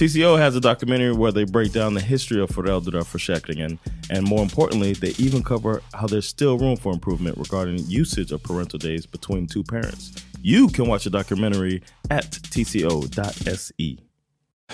TCO 0.00 0.38
has 0.38 0.56
a 0.56 0.60
documentary 0.60 1.12
where 1.12 1.32
they 1.32 1.44
break 1.44 1.72
down 1.72 1.94
the 1.94 2.00
history 2.04 2.40
of 2.42 2.50
föräldraförsäkringen 2.50 3.78
and 4.10 4.22
more 4.28 4.42
importantly, 4.42 4.94
they 4.94 5.26
even 5.26 5.42
cover 5.42 5.80
how 5.92 6.06
there's 6.08 6.26
still 6.28 6.58
room 6.58 6.76
for 6.76 6.92
improvement 6.94 7.38
regarding 7.38 7.84
usage 8.00 8.32
of 8.34 8.42
parental 8.42 8.78
days 8.78 9.06
between 9.10 9.46
two 9.46 9.62
parents. 9.62 10.10
You 10.42 10.68
can 10.68 10.86
watch 10.88 11.04
the 11.04 11.10
documentary 11.10 11.82
at 12.10 12.30
tco.se. 12.50 13.96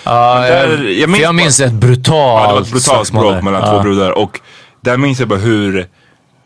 Ja, 0.05 0.41
Där- 0.41 0.83
jag, 1.01 1.11
minns 1.11 1.23
jag 1.23 1.35
minns 1.35 1.61
ett 1.61 1.73
Ja, 1.73 1.79
brutalt 1.79 2.49
det 2.49 2.55
var 2.55 2.61
ett 2.63 2.71
brutalt 2.71 3.13
där. 3.13 3.43
mellan 3.43 3.63
Ja. 3.63 3.73
två 3.73 3.83
brudar 3.83 4.11
och 4.19 4.41
där 4.81 4.97
minns 4.97 5.19
jag 5.21 5.29
bara 5.29 5.39
hur 5.39 5.87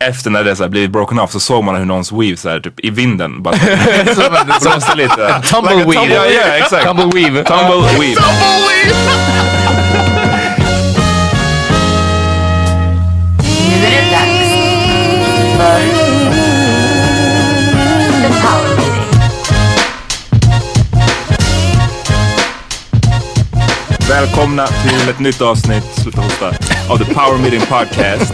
efter 0.07 0.29
när 0.29 0.43
det 0.43 0.55
så 0.55 0.63
här 0.63 0.69
blivit 0.69 0.91
broken 0.91 1.19
off 1.19 1.31
så 1.31 1.39
såg 1.39 1.63
man 1.63 1.75
hur 1.75 1.85
någons 1.85 2.11
weave 2.11 2.37
så 2.37 2.49
här, 2.49 2.59
typ 2.59 2.79
i 2.79 2.89
vinden 2.89 3.43
bara 3.43 3.55
blåste 4.59 4.95
lite. 4.95 5.41
Tumbleweed. 5.43 6.11
Ja, 6.11 6.25
ja, 6.25 6.41
exakt. 6.57 6.85
Tumbleweave. 6.85 7.43
Tumbleweave. 7.43 8.21
Nu 13.67 13.87
är 13.87 13.91
det 13.91 14.11
dags 14.11 14.51
för 15.57 15.81
The 18.21 18.27
Power 18.41 18.75
Meeting. 18.77 20.11
Välkomna 24.09 24.67
till 24.67 25.09
ett 25.09 25.19
nytt 25.19 25.41
avsnitt, 25.41 25.83
sluta 25.95 26.21
hosta, 26.21 26.51
av 26.91 26.97
The 26.97 27.13
Power 27.13 27.37
Meeting 27.37 27.61
Podcast. 27.61 28.33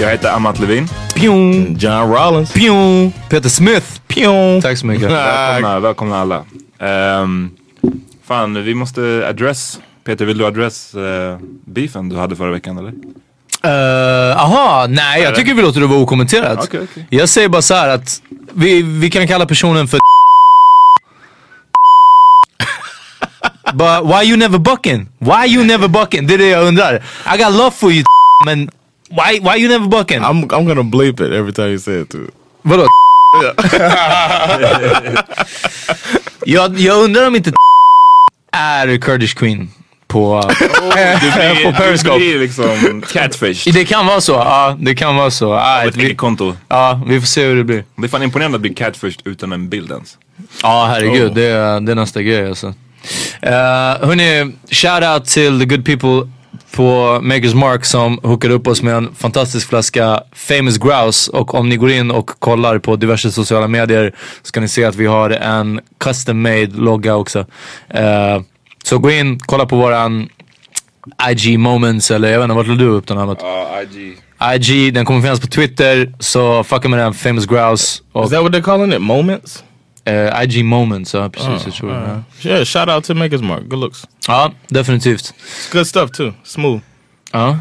Jag 0.00 0.10
heter 0.10 0.30
Amat 0.30 0.58
Levin. 0.58 0.88
Pjong. 1.14 1.76
John 1.78 2.12
Rollins. 2.12 2.52
Pjong. 2.52 3.12
Peter 3.28 3.48
Smith. 3.48 3.86
Pjong. 4.08 4.62
Tack 4.62 4.78
så 4.78 4.86
mycket. 4.86 5.10
Välkomna, 5.10 5.80
välkomna 5.80 6.20
alla. 6.20 6.44
Um, 7.22 7.50
fan, 8.24 8.64
vi 8.64 8.74
måste 8.74 9.26
address, 9.28 9.80
Peter 10.04 10.24
vill 10.24 10.38
du 10.38 10.46
address 10.46 10.94
uh, 10.94 11.38
beefen 11.64 12.08
du 12.08 12.16
hade 12.16 12.36
förra 12.36 12.50
veckan 12.50 12.78
eller? 12.78 12.92
Uh, 13.64 14.36
aha, 14.36 14.86
nej 14.88 15.22
jag 15.22 15.34
tycker 15.34 15.54
vi 15.54 15.62
låter 15.62 15.80
det 15.80 15.86
vara 15.86 16.00
okommenterat. 16.00 16.64
Okej, 16.64 16.80
okej. 16.90 17.06
Jag 17.10 17.28
säger 17.28 17.48
bara 17.48 17.62
så 17.62 17.74
här 17.74 17.88
att 17.88 18.22
vi, 18.52 18.82
vi 18.82 19.10
kan 19.10 19.26
kalla 19.26 19.46
personen 19.46 19.88
för 19.88 20.00
But 23.74 24.04
why 24.04 24.22
you 24.28 24.36
never 24.36 24.58
bucking? 24.58 25.08
Why 25.18 25.46
you 25.54 25.64
never 25.64 25.88
bucking? 25.88 26.26
Det 26.26 26.34
är 26.34 26.38
det 26.38 26.48
jag 26.48 26.64
undrar. 26.66 26.94
I 27.34 27.38
got 27.38 27.52
love 27.52 27.70
for 27.70 27.92
you 27.92 28.04
men 28.46 28.70
why, 29.10 29.40
why 29.40 29.56
you 29.62 29.68
never 29.68 29.88
bucking? 29.88 30.18
I'm 30.20 30.46
I'm 30.48 30.66
gonna 30.66 30.82
bleep 30.82 31.20
it 31.20 31.32
every 31.32 31.52
time 31.52 31.68
you 31.68 31.78
say 31.78 32.00
it 32.00 32.08
too. 32.10 32.26
Vadå? 32.62 32.86
jag, 36.44 36.78
jag 36.78 37.04
undrar 37.04 37.26
om 37.26 37.36
inte 37.36 37.52
är 38.52 38.96
Kurdish 38.98 39.34
Queen 39.34 39.70
på, 40.06 40.42
på 41.62 41.72
Periscope. 41.72 42.18
Du 42.18 42.18
blir 42.18 42.38
liksom 42.38 43.02
catfish. 43.12 43.72
Det 43.74 43.84
kan 43.84 44.06
vara 44.06 44.20
så, 44.20 44.32
ja 44.32 44.76
det 44.80 44.94
kan 44.94 45.16
vara 45.16 45.30
så. 45.30 45.52
Ah, 45.54 45.82
Ett 45.84 45.96
vi, 45.96 46.14
konto. 46.14 46.56
ja, 46.68 47.00
vi 47.06 47.20
får 47.20 47.26
se 47.26 47.44
hur 47.44 47.56
det 47.56 47.64
blir. 47.64 47.84
Det 47.96 48.04
är 48.06 48.08
fan 48.08 48.22
imponerande 48.22 48.56
att 48.56 48.62
bli 48.62 48.74
catfish 48.74 49.16
utan 49.24 49.52
en 49.52 49.68
bild 49.68 49.90
ens. 49.90 50.18
Ja 50.62 50.86
herregud, 50.90 51.28
Oh. 51.30 51.34
det, 51.34 51.42
är, 51.46 51.80
det 51.80 51.92
är 51.92 51.96
nästa 51.96 52.22
grej 52.22 52.48
alltså. 52.48 52.74
Uh, 53.46 54.06
hörni, 54.06 54.52
shout 54.70 55.02
out 55.02 55.24
till 55.24 55.58
the 55.58 55.66
good 55.66 55.84
people 55.84 56.30
på 56.72 57.18
Makers 57.22 57.54
Mark 57.54 57.84
som 57.84 58.18
hookade 58.22 58.54
upp 58.54 58.66
oss 58.66 58.82
med 58.82 58.94
en 58.94 59.14
fantastisk 59.14 59.68
flaska 59.68 60.22
Famous 60.32 60.78
Grouse 60.78 61.30
och 61.30 61.54
om 61.54 61.68
ni 61.68 61.76
går 61.76 61.90
in 61.90 62.10
och 62.10 62.26
kollar 62.26 62.78
på 62.78 62.96
diverse 62.96 63.32
sociala 63.32 63.68
medier 63.68 64.14
så 64.42 64.52
kan 64.52 64.62
ni 64.62 64.68
se 64.68 64.84
att 64.84 64.96
vi 64.96 65.06
har 65.06 65.30
en 65.30 65.80
custom 65.98 66.42
made 66.42 66.66
logga 66.66 67.16
också. 67.16 67.38
Uh, 67.38 68.42
så 68.84 68.98
gå 68.98 69.10
in, 69.10 69.38
kolla 69.38 69.66
på 69.66 69.76
våran 69.76 70.28
IG 71.30 71.58
moments 71.58 72.10
eller 72.10 72.32
jag 72.32 72.38
vet 72.38 72.44
inte, 72.44 72.54
vart 72.54 72.66
la 72.66 72.74
du 72.74 72.86
upp 72.86 73.06
den 73.06 73.18
här? 73.18 73.36
Ja, 73.40 73.82
IG. 73.82 74.16
IG, 74.54 74.94
den 74.94 75.04
kommer 75.04 75.20
finnas 75.20 75.40
på 75.40 75.46
Twitter 75.46 76.12
så 76.18 76.64
fucka 76.64 76.88
med 76.88 76.98
den, 76.98 77.14
Famous 77.14 77.46
Grouse. 77.46 78.02
Och, 78.12 78.24
Is 78.24 78.30
that 78.30 78.42
what 78.42 78.52
they're 78.52 78.62
calling 78.62 78.92
it? 78.92 79.00
Moments? 79.00 79.64
Eh, 80.04 80.42
IG 80.42 80.64
Moments, 80.64 81.14
ja 81.14 81.28
precis. 81.28 81.66
jag 81.66 81.74
tror 81.74 81.90
det. 82.42 82.48
Yeah, 82.48 82.64
shout 82.64 82.88
out 82.88 83.04
to 83.04 83.12
Maker's 83.14 83.42
Mark. 83.42 83.62
Good 83.68 83.80
looks. 83.80 84.04
ja, 84.28 84.52
definitivt. 84.68 85.34
Good 85.72 85.86
stuff 85.86 86.10
too. 86.10 86.32
Smooth. 86.44 86.80
Ja. 87.32 87.58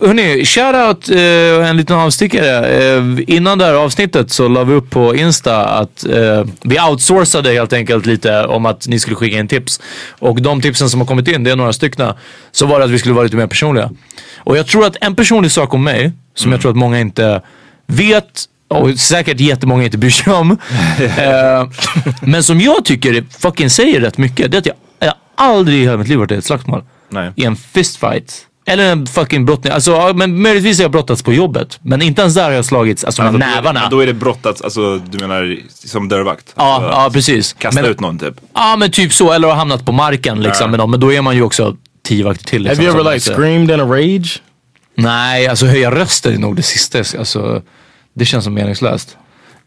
Hörni, 0.00 0.44
shoutout, 0.44 1.08
eh, 1.08 1.68
en 1.68 1.76
liten 1.76 1.96
avstickare. 1.96 2.66
Eh, 2.96 3.04
innan 3.26 3.58
det 3.58 3.64
här 3.64 3.74
avsnittet 3.74 4.30
så 4.30 4.48
la 4.48 4.64
vi 4.64 4.74
upp 4.74 4.90
på 4.90 5.16
Insta 5.16 5.64
att 5.64 6.06
eh, 6.06 6.44
vi 6.62 6.80
outsourcade 6.80 7.52
helt 7.52 7.72
enkelt 7.72 8.06
lite 8.06 8.44
om 8.44 8.66
att 8.66 8.86
ni 8.86 9.00
skulle 9.00 9.16
skicka 9.16 9.38
in 9.38 9.48
tips. 9.48 9.80
Och 10.18 10.42
de 10.42 10.60
tipsen 10.60 10.90
som 10.90 11.00
har 11.00 11.06
kommit 11.06 11.28
in, 11.28 11.44
det 11.44 11.50
är 11.50 11.56
några 11.56 11.72
stycken, 11.72 12.12
så 12.52 12.66
var 12.66 12.78
det 12.78 12.84
att 12.84 12.90
vi 12.90 12.98
skulle 12.98 13.14
vara 13.14 13.24
lite 13.24 13.36
mer 13.36 13.46
personliga. 13.46 13.90
Och 14.48 14.56
jag 14.56 14.66
tror 14.66 14.86
att 14.86 14.96
en 15.00 15.14
personlig 15.14 15.50
sak 15.50 15.74
om 15.74 15.84
mig, 15.84 16.12
som 16.34 16.52
jag 16.52 16.60
tror 16.60 16.70
att 16.70 16.76
många 16.76 17.00
inte 17.00 17.42
vet 17.86 18.44
och 18.68 18.98
säkert 18.98 19.40
jättemånga 19.40 19.84
inte 19.84 19.98
bryr 19.98 20.10
sig 20.10 20.32
om. 20.32 20.50
eh, 21.00 21.68
men 22.22 22.42
som 22.42 22.60
jag 22.60 22.84
tycker 22.84 23.24
fucking 23.38 23.70
säger 23.70 24.00
rätt 24.00 24.18
mycket, 24.18 24.50
det 24.50 24.56
är 24.56 24.58
att 24.58 24.66
jag, 24.66 24.76
jag 24.98 25.14
aldrig 25.34 25.78
i 25.78 25.82
hela 25.82 25.96
mitt 25.96 26.08
liv 26.08 26.18
varit 26.18 26.30
i 26.30 26.34
ett 26.34 26.44
slagsmål. 26.44 26.82
Nej. 27.10 27.32
I 27.36 27.44
en 27.44 27.56
fistfight. 27.56 28.44
Eller 28.66 28.92
en 28.92 29.06
fucking 29.06 29.44
brottning. 29.44 29.72
Alltså, 29.72 30.12
men 30.14 30.42
möjligtvis 30.42 30.78
har 30.78 30.84
jag 30.84 30.90
brottats 30.92 31.22
på 31.22 31.32
jobbet. 31.32 31.78
Men 31.82 32.02
inte 32.02 32.22
ens 32.22 32.34
där 32.34 32.44
har 32.44 32.50
jag 32.50 32.64
slagits 32.64 33.04
alltså, 33.04 33.22
med 33.22 33.28
Alltså, 33.34 33.48
det- 33.48 33.54
nävarna. 33.54 33.88
Då 33.90 34.00
är 34.00 34.06
det 34.06 34.14
brottats, 34.14 34.62
alltså 34.62 34.98
du 34.98 35.18
menar 35.18 35.56
som 35.68 36.08
dörrvakt? 36.08 36.52
ja, 36.56 36.74
Alltså, 36.74 36.90
ja, 36.90 37.10
precis. 37.12 37.52
Kasta 37.52 37.82
men, 37.82 37.90
ut 37.90 38.00
någon 38.00 38.18
typ? 38.18 38.34
Ja, 38.54 38.76
men 38.78 38.90
typ 38.90 39.12
så. 39.12 39.32
Eller 39.32 39.48
har 39.48 39.54
hamnat 39.54 39.84
på 39.84 39.92
marken 39.92 40.40
liksom. 40.42 40.64
Ja. 40.64 40.70
med 40.70 40.80
dem. 40.80 40.90
Men 40.90 41.00
då 41.00 41.12
är 41.12 41.22
man 41.22 41.36
ju 41.36 41.42
också 41.42 41.76
tio 42.08 42.24
vakter 42.24 42.44
till. 42.44 42.62
Liksom, 42.62 42.84
Have 42.84 42.84
you 42.84 42.94
ever 43.00 43.04
som 43.04 43.12
like 43.12 43.34
screamed 43.34 43.70
in 43.70 43.80
a 43.80 43.84
rage? 43.84 44.42
Nej, 44.94 45.46
alltså 45.48 45.66
höja 45.66 45.90
rösten 45.90 46.34
är 46.34 46.38
nog 46.38 46.56
det 46.56 46.62
sista. 46.62 46.98
Alltså, 47.18 47.62
det 48.14 48.24
känns 48.24 48.44
som 48.44 48.54
meningslöst. 48.54 49.16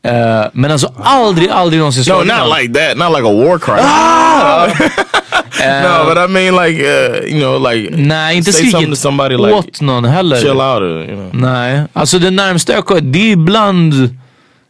Eh, 0.04 0.46
men 0.54 0.72
alltså 0.72 0.94
aldrig, 1.04 1.50
aldrig 1.50 1.80
någonsin 1.80 2.02
No, 2.02 2.04
slagit 2.04 2.28
not 2.28 2.38
någon. 2.48 2.58
like 2.60 2.74
that. 2.74 2.98
Not 2.98 3.10
like 3.18 3.30
a 3.30 3.34
war 3.34 3.60
crime. 3.60 3.82
no, 5.84 6.06
but 6.10 6.18
I 6.18 6.28
mean 6.28 6.56
like 6.66 6.82
uh, 6.82 7.26
you 7.28 7.40
know 7.40 7.72
like 7.72 7.90
Nej, 7.98 8.38
inte 8.38 8.54
skrikit 8.54 8.98
somebody 8.98 9.38
like 9.38 9.52
åt 9.54 9.82
någon 9.82 10.06
heller. 10.06 10.38
chill 10.38 10.62
out. 10.62 10.82
You 11.10 11.16
know. 11.16 11.30
Nej, 11.34 11.84
alltså 11.94 12.20
det 12.20 12.32
närmsta 12.32 12.74
jag 12.74 12.86
kom, 12.86 13.12
det 13.12 13.20
är 13.20 13.32
ibland 13.32 13.94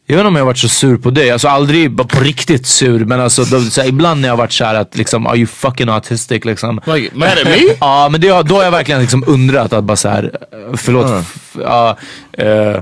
jag 0.05 0.15
vet 0.15 0.19
inte 0.21 0.27
om 0.27 0.35
jag 0.35 0.41
har 0.43 0.47
varit 0.47 0.57
så 0.57 0.69
sur 0.69 0.97
på 0.97 1.09
dig, 1.09 1.31
alltså 1.31 1.47
aldrig 1.47 1.97
på 1.97 2.19
riktigt 2.19 2.67
sur 2.67 3.05
men 3.05 3.21
alltså 3.21 3.43
då, 3.43 3.61
så 3.61 3.81
här, 3.81 3.87
ibland 3.87 4.21
när 4.21 4.27
jag 4.27 4.33
har 4.33 4.37
varit 4.37 4.51
såhär 4.53 4.75
att 4.75 4.97
liksom 4.97 5.27
are 5.27 5.37
you 5.37 5.47
fucking 5.47 5.89
autistic 5.89 6.45
liksom. 6.45 6.81
Like 6.85 7.09
mad 7.15 7.29
at 7.29 7.43
me? 7.45 7.57
Ja 7.79 8.09
men 8.11 8.21
det, 8.21 8.27
då 8.43 8.55
har 8.55 8.63
jag 8.63 8.71
verkligen 8.71 9.01
liksom 9.01 9.23
undrat 9.27 9.73
att 9.73 9.83
bara 9.83 9.97
såhär, 9.97 10.31
förlåt, 10.77 11.05
f- 11.21 11.55
ja, 11.61 11.97
eh, 12.37 12.81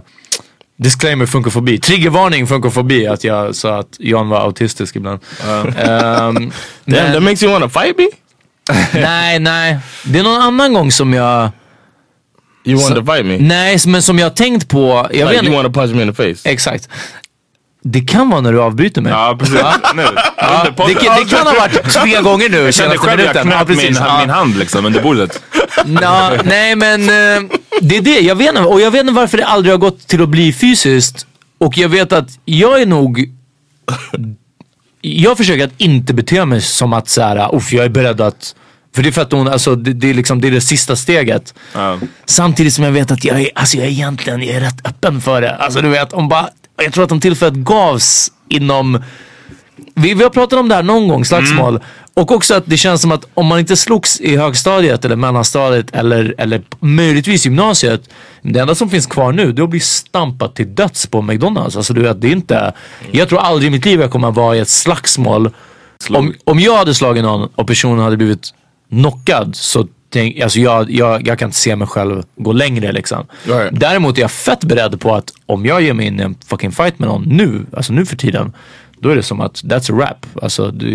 disclaimer 0.77 1.25
funkofobi, 1.25 1.77
triggervarning 1.79 2.47
funkofobi 2.47 3.07
att 3.07 3.23
jag 3.23 3.55
sa 3.55 3.79
att 3.79 3.95
Jan 3.99 4.29
var 4.29 4.39
autistisk 4.41 4.95
ibland. 4.95 5.19
Ehm, 5.47 5.71
Damn, 5.77 6.51
men- 6.85 7.13
that 7.13 7.23
makes 7.23 7.43
you 7.43 7.51
want 7.59 7.73
to 7.73 7.79
fight 7.79 7.97
me? 7.97 8.07
nej, 9.01 9.39
nej. 9.39 9.77
Det 10.03 10.19
är 10.19 10.23
någon 10.23 10.41
annan 10.41 10.73
gång 10.73 10.91
som 10.91 11.13
jag, 11.13 11.49
You 12.71 12.81
wanted 12.81 13.05
to 13.05 13.13
fight 13.13 13.25
me? 13.25 13.37
nej 13.39 13.77
men 13.87 14.01
som 14.01 14.19
jag 14.19 14.25
har 14.25 14.35
tänkt 14.35 14.67
på, 14.67 15.07
jag 15.13 15.29
like 15.29 15.41
vet 15.41 15.43
you 15.43 15.55
want 15.63 15.73
to 15.73 15.81
punch 15.81 15.95
me 15.95 16.01
in 16.03 16.13
the 16.13 16.33
face? 16.35 16.49
Exakt. 16.49 16.89
Det 17.83 18.01
kan 18.01 18.29
vara 18.29 18.41
när 18.41 18.51
du 18.53 18.61
avbryter 18.61 19.01
mig. 19.01 19.11
Ja 19.11 19.35
precis, 19.39 19.55
nu. 19.95 20.03
Ja, 20.37 20.65
det, 20.87 20.93
kan- 20.93 21.15
det 21.19 21.29
kan 21.29 21.47
ha 21.47 21.53
varit 21.59 21.83
tre 21.93 22.21
gånger 22.21 22.49
nu 22.49 22.57
Jag 22.57 22.73
kände 22.73 22.91
senaste 22.97 22.97
själv 22.97 23.21
jag 23.21 23.27
minuten. 23.45 23.47
Ja, 23.59 23.65
knöt 23.65 23.77
min, 23.77 24.19
min 24.19 24.29
hand 24.29 24.57
liksom 24.57 24.85
under 24.85 25.01
bordet. 25.01 25.43
Nå, 25.85 26.31
nej 26.43 26.75
men 26.75 27.01
eh, 27.01 27.49
det 27.81 27.97
är 27.97 28.01
det, 28.01 28.19
jag 28.19 28.35
vet 28.35 28.49
inte. 28.49 28.61
Och 28.61 28.81
jag 28.81 28.91
vet 28.91 29.01
inte 29.01 29.13
varför 29.13 29.37
det 29.37 29.45
aldrig 29.45 29.73
har 29.73 29.77
gått 29.77 30.07
till 30.07 30.21
att 30.21 30.29
bli 30.29 30.53
fysiskt. 30.53 31.25
Och 31.57 31.77
jag 31.77 31.89
vet 31.89 32.11
att 32.13 32.29
jag 32.45 32.81
är 32.81 32.85
nog 32.85 33.29
jag 35.01 35.37
försöker 35.37 35.63
att 35.65 35.73
inte 35.77 36.13
bete 36.13 36.45
mig 36.45 36.61
som 36.61 36.93
att 36.93 37.09
så 37.09 37.21
här, 37.21 37.55
uff 37.55 37.73
jag 37.73 37.85
är 37.85 37.89
beredd 37.89 38.21
att 38.21 38.55
för 38.95 39.03
det 39.03 39.09
är 39.09 39.11
för 39.11 39.21
att 39.21 39.31
hon, 39.31 39.47
alltså 39.47 39.75
det, 39.75 39.93
det 39.93 40.09
är 40.09 40.13
liksom 40.13 40.41
det, 40.41 40.47
är 40.47 40.51
det 40.51 40.61
sista 40.61 40.95
steget. 40.95 41.53
Ja. 41.73 41.99
Samtidigt 42.25 42.73
som 42.73 42.83
jag 42.83 42.91
vet 42.91 43.11
att 43.11 43.23
jag 43.23 43.41
är, 43.41 43.49
alltså 43.55 43.77
jag 43.77 43.85
är 43.85 43.89
egentligen 43.89 44.41
jag 44.41 44.55
är 44.55 44.61
rätt 44.61 44.87
öppen 44.87 45.21
för 45.21 45.41
det. 45.41 45.55
Alltså 45.55 45.81
du 45.81 45.89
vet, 45.89 46.13
om 46.13 46.29
bara, 46.29 46.49
jag 46.83 46.93
tror 46.93 47.03
att 47.03 47.11
om 47.11 47.19
tillfället 47.19 47.53
gavs 47.53 48.31
inom, 48.47 49.03
vi, 49.95 50.13
vi 50.13 50.23
har 50.23 50.29
pratat 50.29 50.59
om 50.59 50.69
det 50.69 50.75
här 50.75 50.83
någon 50.83 51.07
gång, 51.07 51.25
slagsmål. 51.25 51.79
Och 52.13 52.31
också 52.31 52.53
att 52.53 52.63
det 52.65 52.77
känns 52.77 53.01
som 53.01 53.11
att 53.11 53.25
om 53.33 53.45
man 53.45 53.59
inte 53.59 53.77
slogs 53.77 54.19
i 54.21 54.37
högstadiet 54.37 55.05
eller 55.05 55.15
mellanstadiet 55.15 55.95
eller, 55.95 56.35
eller 56.37 56.61
möjligtvis 56.79 57.45
gymnasiet. 57.45 58.09
Det 58.41 58.59
enda 58.59 58.75
som 58.75 58.89
finns 58.89 59.05
kvar 59.05 59.31
nu 59.31 59.51
det 59.51 59.61
är 59.61 59.63
att 59.63 59.69
bli 59.69 59.79
stampad 59.79 60.55
till 60.55 60.75
döds 60.75 61.07
på 61.07 61.21
McDonalds. 61.21 61.75
Alltså 61.75 61.93
du 61.93 62.01
vet, 62.01 62.21
det 62.21 62.27
är 62.27 62.31
inte, 62.31 62.73
jag 63.11 63.29
tror 63.29 63.39
aldrig 63.39 63.67
i 63.67 63.71
mitt 63.71 63.85
liv 63.85 64.01
jag 64.01 64.11
kommer 64.11 64.29
att 64.29 64.35
vara 64.35 64.55
i 64.55 64.59
ett 64.59 64.69
slagsmål. 64.69 65.51
Om, 66.09 66.33
om 66.43 66.59
jag 66.59 66.77
hade 66.77 66.93
slagit 66.93 67.23
någon 67.23 67.49
och 67.55 67.67
personen 67.67 68.03
hade 68.03 68.17
blivit 68.17 68.53
knockad 68.89 69.55
så 69.55 69.87
tänk, 70.09 70.39
alltså 70.39 70.59
jag, 70.59 70.91
jag, 70.91 71.27
jag 71.27 71.39
kan 71.39 71.47
inte 71.47 71.57
se 71.57 71.75
mig 71.75 71.87
själv 71.87 72.23
gå 72.35 72.51
längre 72.51 72.91
liksom. 72.91 73.25
Right. 73.43 73.79
Däremot 73.79 74.17
är 74.17 74.21
jag 74.21 74.31
fett 74.31 74.63
beredd 74.63 74.99
på 74.99 75.15
att 75.15 75.33
om 75.45 75.65
jag 75.65 75.81
ger 75.81 75.93
mig 75.93 76.07
in 76.07 76.19
i 76.19 76.23
en 76.23 76.35
fucking 76.47 76.71
fight 76.71 76.99
med 76.99 77.09
någon 77.09 77.23
nu, 77.23 77.65
alltså 77.73 77.93
nu 77.93 78.05
för 78.05 78.15
tiden. 78.15 78.53
Då 79.01 79.09
är 79.09 79.15
det 79.15 79.23
som 79.23 79.41
att 79.41 79.63
that's 79.63 79.91
a 79.91 79.95
wrap. 79.95 80.43
Alltså 80.43 80.71
det 80.71 80.85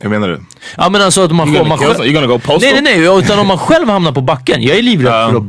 Hur 0.00 0.08
menar 0.08 0.28
du? 0.28 0.40
Ja 0.76 0.88
men 0.88 1.02
alltså 1.02 1.24
att 1.24 1.32
man, 1.32 1.52
gonna 1.52 1.68
man 1.68 1.78
kill 1.78 1.88
some- 1.88 2.04
you 2.04 2.14
gonna 2.14 2.26
go 2.26 2.38
postal? 2.38 2.60
Nej 2.60 2.82
nej 2.82 3.00
nej, 3.00 3.18
utan 3.18 3.38
om 3.38 3.46
man 3.46 3.58
själv 3.58 3.88
hamnar 3.88 4.12
på 4.12 4.20
backen. 4.20 4.62
Jag 4.62 4.76
är 4.78 4.82
livrädd 4.82 5.30
för 5.30 5.36
att 5.36 5.42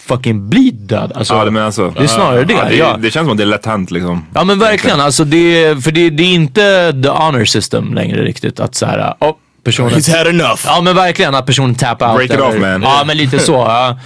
fucking 0.00 0.48
bli 0.48 0.70
död. 0.70 1.12
Alltså, 1.14 1.34
Ja, 1.34 1.50
men 1.50 1.62
alltså, 1.62 1.90
det 1.90 2.02
är 2.02 2.06
snarare 2.06 2.44
det. 2.44 2.52
Ja, 2.52 2.64
det, 2.68 2.76
ja. 2.76 2.96
det 3.02 3.10
känns 3.10 3.24
som 3.24 3.32
att 3.32 3.36
det 3.36 3.44
är 3.44 3.46
lätt 3.46 3.66
hänt 3.66 3.90
liksom. 3.90 4.26
Ja 4.34 4.44
men 4.44 4.58
verkligen, 4.58 5.00
alltså 5.00 5.24
det, 5.24 5.84
för 5.84 5.92
det, 5.92 6.10
det 6.10 6.22
är 6.22 6.34
inte 6.34 6.92
the 7.02 7.08
honor 7.08 7.44
system 7.44 7.94
längre 7.94 8.24
riktigt. 8.24 8.60
Att 8.60 8.74
såhär, 8.74 9.14
oh, 9.20 9.32
personen... 9.64 9.92
He's 9.92 10.16
had 10.16 10.26
enough. 10.26 10.60
Ja 10.64 10.80
men 10.80 10.96
verkligen 10.96 11.34
att 11.34 11.46
personen 11.46 11.74
tap 11.74 12.02
out. 12.02 12.16
Break 12.16 12.24
it 12.24 12.30
eller- 12.30 12.48
off, 12.48 12.60
man. 12.60 12.82
Ja 12.82 13.04
men 13.06 13.16
lite 13.16 13.38
så. 13.38 13.52
Ja. 13.52 13.98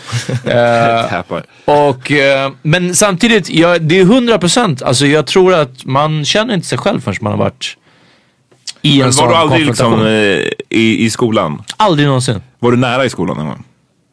Tappar. 1.10 1.42
och, 1.64 2.12
eh, 2.12 2.50
men 2.62 2.94
samtidigt, 2.94 3.50
jag, 3.50 3.82
det 3.82 4.00
är 4.00 4.04
100% 4.04 4.84
alltså 4.84 5.06
jag 5.06 5.26
tror 5.26 5.54
att 5.54 5.84
man 5.84 6.24
känner 6.24 6.54
inte 6.54 6.66
sig 6.66 6.78
själv 6.78 7.00
förrän 7.00 7.16
man 7.20 7.32
har 7.32 7.38
varit 7.38 7.76
i 8.82 9.00
en 9.00 9.06
Men 9.06 9.12
sån 9.12 9.26
var 9.26 9.32
du 9.34 9.38
aldrig 9.40 9.66
liksom 9.66 10.06
eh, 10.06 10.08
i, 10.68 11.04
i 11.04 11.10
skolan? 11.10 11.62
Aldrig 11.76 12.06
någonsin. 12.06 12.42
Var 12.58 12.70
du 12.70 12.76
nära 12.76 13.04
i 13.04 13.10
skolan 13.10 13.36
någon 13.36 13.46
gång? 13.46 13.64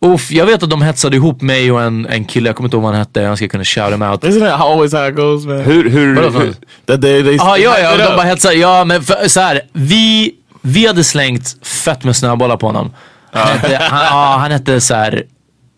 Uff, 0.06 0.32
jag 0.32 0.46
vet 0.46 0.64
att 0.64 0.70
de 0.70 0.82
hetsade 0.82 1.16
ihop 1.16 1.42
mig 1.42 1.72
och 1.72 1.82
en, 1.82 2.06
en 2.06 2.26
kille, 2.26 2.50
jag 2.50 2.56
kommer 2.56 2.68
inte 2.68 2.76
ihåg 2.78 2.84
vad 2.84 2.92
han 2.92 3.00
hette, 3.00 3.22
jag 3.22 3.38
ska 3.38 3.48
kunna 3.48 3.64
shout 3.64 3.94
him 3.94 4.02
out. 4.02 4.24
Isn't 4.24 4.40
that 4.40 4.62
always 4.62 4.94
how 4.94 5.10
it 5.10 5.16
goes, 5.16 5.46
man? 5.46 5.60
Hur, 5.60 5.90
hur, 5.90 6.16
hur 6.16 6.16
något? 6.16 6.60
That 6.86 7.02
they 7.02 7.24
they 7.24 7.36
Ja, 7.36 7.58
ja, 7.58 7.80
ja, 7.80 7.98
de 7.98 8.16
bara 8.16 8.22
hetsade. 8.22 8.56
Ja, 8.56 8.86
men 8.86 9.04
för, 9.04 9.28
så 9.28 9.40
här, 9.40 9.62
vi, 9.74 10.32
vi 10.66 10.88
hade 10.88 11.04
slängt 11.04 11.66
fett 11.68 12.04
med 12.04 12.16
snöbollar 12.16 12.58
på 12.58 12.66
honom. 12.66 12.92
Han 13.32 13.48
hette, 13.48 13.78
han, 13.84 14.06
ja, 14.06 14.38
han 14.40 14.52
hette 14.52 14.82
så 14.82 14.94
här, 14.96 15.24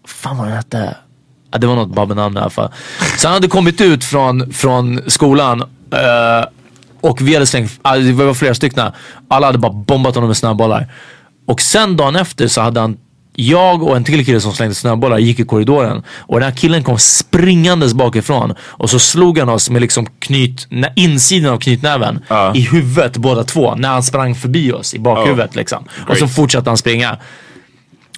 fan 0.08 0.38
vad 0.38 0.48
han 0.48 0.56
hette? 0.56 0.96
Ja, 1.52 1.58
det 1.58 1.68
var 1.68 1.76
något 1.76 1.96
babbenamn 1.96 2.38
i 2.38 2.40
alla 2.40 2.50
fall. 2.50 2.72
Så 3.18 3.28
han 3.28 3.34
hade 3.34 3.48
kommit 3.48 3.82
ut 3.82 4.04
från, 4.04 4.54
från 4.54 5.02
skolan 5.08 5.62
eh, 5.92 6.48
och 7.02 7.22
vi 7.22 7.34
hade 7.34 7.46
slängt, 7.46 7.84
det 7.84 8.12
var 8.12 8.34
flera 8.34 8.54
stycken. 8.54 8.92
Alla 9.28 9.46
hade 9.46 9.58
bara 9.58 9.72
bombat 9.72 10.16
honom 10.16 10.28
med 10.28 10.38
snöbollar. 10.38 10.94
Och 11.48 11.62
sen 11.62 11.98
dagen 11.98 12.16
efter 12.16 12.48
så 12.48 12.62
hade 12.62 12.80
han 12.80 12.98
jag 13.40 13.84
och 13.84 13.96
en 13.98 14.04
till 14.04 14.26
kille 14.26 14.42
som 14.42 14.54
slängde 14.54 14.76
snöbollar 14.76 15.18
gick 15.18 15.40
i 15.40 15.46
korridoren 15.46 16.04
och 16.18 16.40
den 16.40 16.50
här 16.50 16.56
killen 16.58 16.84
kom 16.84 16.98
springandes 17.00 17.94
bakifrån 17.94 18.54
och 18.62 18.90
så 18.90 19.00
slog 19.00 19.38
han 19.40 19.50
oss 19.50 19.70
med 19.70 19.82
liksom 19.82 20.06
knyt, 20.20 20.68
insidan 20.96 21.54
av 21.54 21.58
knytnäven 21.58 22.20
Ja. 22.28 22.56
i 22.56 22.62
huvudet 22.62 23.18
båda 23.18 23.44
två 23.44 23.76
när 23.76 23.90
han 23.90 24.04
sprang 24.04 24.36
förbi 24.36 24.72
oss 24.72 24.94
i 24.94 25.00
bakhuvudet 25.00 25.56
liksom. 25.56 25.84
Och 26.10 26.16
så 26.18 26.26
Great. 26.26 26.36
fortsatte 26.36 26.70
han 26.70 26.78
springa. 26.78 27.18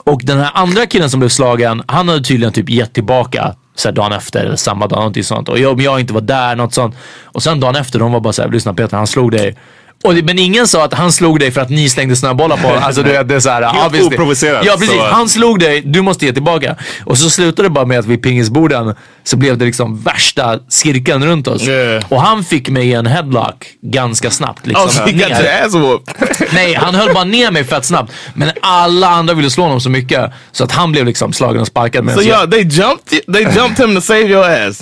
Och 0.04 0.22
den 0.24 0.38
här 0.40 0.52
andra 0.54 0.86
killen 0.86 1.10
som 1.10 1.20
blev 1.20 1.30
slagen, 1.30 1.84
han 1.88 2.10
hade 2.10 2.24
tydligen 2.24 2.54
typ 2.54 2.70
gett 2.70 2.94
tillbaka 2.94 3.56
så 3.76 3.92
dagen 3.92 4.12
efter 4.12 4.46
eller 4.46 4.56
samma 4.56 4.88
dag, 4.88 4.98
någonting 4.98 5.24
sånt. 5.24 5.50
Och 5.50 5.60
jag, 5.60 5.72
om 5.74 5.80
jag 5.82 6.00
inte 6.00 6.14
var 6.14 6.22
där, 6.22 6.56
något 6.56 6.74
sånt. 6.74 6.96
Och 7.26 7.44
sen 7.44 7.60
dagen 7.60 7.76
efter, 7.76 8.00
de 8.00 8.12
var 8.12 8.20
bara 8.20 8.34
såhär, 8.34 8.50
lyssna 8.50 8.74
Peter, 8.74 8.98
han 8.98 9.08
slog 9.08 9.32
dig. 9.32 9.56
Och 10.04 10.16
det, 10.16 10.24
men 10.24 10.40
ingen 10.40 10.68
sa 10.68 10.84
att 10.86 10.94
han 10.94 11.12
slog 11.12 11.40
dig 11.40 11.52
för 11.52 11.62
att 11.62 11.70
ni 11.70 11.90
slängde 11.90 12.16
snöbollar 12.16 12.58
på 12.58 12.68
honom. 12.68 12.84
Alltså 12.84 13.04
du 13.04 13.10
vet, 13.12 13.28
det 13.28 13.36
är 13.36 13.40
såhär. 13.40 13.62
Helt 13.74 13.86
obviously. 13.88 14.16
oprovocerat, 14.16 14.66
Ja 14.66 14.74
precis, 14.74 14.96
så- 14.96 15.04
han 15.08 15.30
slog 15.30 15.60
dig, 15.60 15.82
du 15.82 16.02
måste 16.02 16.26
ge 16.26 16.34
tillbaka. 16.34 16.76
Och 17.06 17.18
så 17.18 17.30
slutade 17.30 17.66
det 17.68 17.70
bara 17.72 17.86
med 17.86 18.00
att 18.00 18.06
vid 18.06 18.24
pingisborden 18.24 18.96
så 19.24 19.38
blev 19.38 19.58
det 19.58 19.66
liksom 19.66 20.02
värsta 20.02 20.60
cirkeln 20.70 21.26
runt 21.26 21.48
oss. 21.48 21.68
Yeah. 21.68 22.04
Och 22.10 22.22
han 22.22 22.44
fick 22.44 22.70
mig 22.70 22.88
i 22.90 22.94
en 22.94 23.06
headlock 23.08 23.66
ganska 23.82 24.30
snabbt. 24.32 24.68
Liksom, 24.68 24.86
Oh, 24.86 24.92
so 24.92 25.06
ner. 25.06 26.54
Nej, 26.54 26.74
han 26.74 26.96
höll 26.96 27.14
bara 27.14 27.24
ner 27.24 27.52
mig 27.52 27.64
fett 27.64 27.86
snabbt. 27.86 28.12
Men 28.34 28.52
alla 28.62 29.08
andra 29.10 29.34
ville 29.34 29.50
slå 29.50 29.64
honom 29.64 29.82
så 29.82 29.90
mycket 29.90 30.32
så 30.52 30.64
att 30.64 30.72
han 30.72 30.92
blev 30.92 31.06
liksom 31.06 31.34
slagen 31.34 31.62
och 31.62 31.68
sparkad. 31.68 32.00
so 32.12 32.22
medan 32.22 32.24
y'all, 32.24 32.52
they 32.52 32.62
jumped. 32.62 33.34
They 33.34 33.42
jumped 33.62 33.86
him 33.88 33.96
to 33.96 34.02
save 34.02 34.22
your 34.24 34.46
ass. 34.50 34.82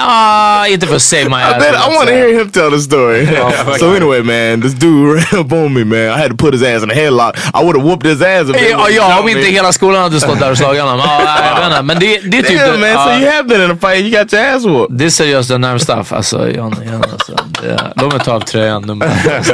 Ah, 0.00 0.66
inte 0.66 0.86
för 0.86 0.96
att 0.96 1.02
save 1.02 1.24
my 1.28 1.36
I, 1.36 1.42
ass. 1.42 1.58
bet, 1.58 1.74
I 1.74 1.94
want 1.94 2.08
to 2.08 2.14
hear 2.14 2.38
him 2.38 2.50
tell 2.50 2.70
the 2.70 2.80
story. 2.80 3.26
so 3.78 3.94
anyway, 3.94 4.22
man, 4.22 4.60
this 4.60 4.74
dude 4.74 5.22
ran 5.32 5.40
up 5.40 5.52
on 5.52 5.74
me, 5.74 5.84
man. 5.84 6.18
I 6.18 6.18
had 6.22 6.30
to 6.30 6.36
put 6.36 6.52
his 6.54 6.62
ass 6.62 6.82
in 6.82 6.90
a 6.90 6.94
headlock. 6.94 7.36
I 7.54 7.64
would 7.64 7.76
have 7.76 7.84
whooped 7.84 8.06
his 8.06 8.20
ass. 8.22 8.48
If 8.50 8.56
Eh, 8.56 8.60
they 8.84 8.94
Ja, 8.94 9.20
om 9.20 9.28
inte 9.28 9.46
hela 9.46 9.72
skolan 9.72 10.02
hade 10.02 10.20
stått 10.20 10.40
där 10.40 10.50
och 10.50 10.58
slagit 10.58 10.82
honom. 10.82 10.98
Ja, 11.04 11.20
nej, 11.24 11.62
jag 11.62 11.70
vet. 11.70 11.84
Men 11.84 11.98
det, 11.98 12.18
det 12.18 12.38
är 12.38 12.42
typ... 12.42 12.60
Damn, 12.66 12.80
man. 12.80 12.88
ja, 12.88 13.04
So 13.04 13.10
you 13.22 13.30
have 13.30 13.42
been 13.48 13.62
in 13.62 13.70
a 13.70 13.76
fight. 13.80 14.00
You 14.04 14.22
got 14.22 14.32
your 14.32 14.44
ass 14.46 14.64
whooped. 14.64 14.98
det 14.98 15.04
är 15.04 15.10
seriöst 15.10 15.48
det 15.48 15.58
närmsta 15.58 15.94
stuff. 15.94 16.12
Alltså, 16.12 16.48
John, 16.48 16.76
John, 16.86 17.04
alltså. 17.12 17.32
Det, 17.62 17.92
låt 17.96 18.12
mig 18.12 18.22
ta 18.24 18.32
av 18.32 18.40
tröjan. 18.40 18.82
Nummer. 18.82 19.06
Alltså, 19.36 19.52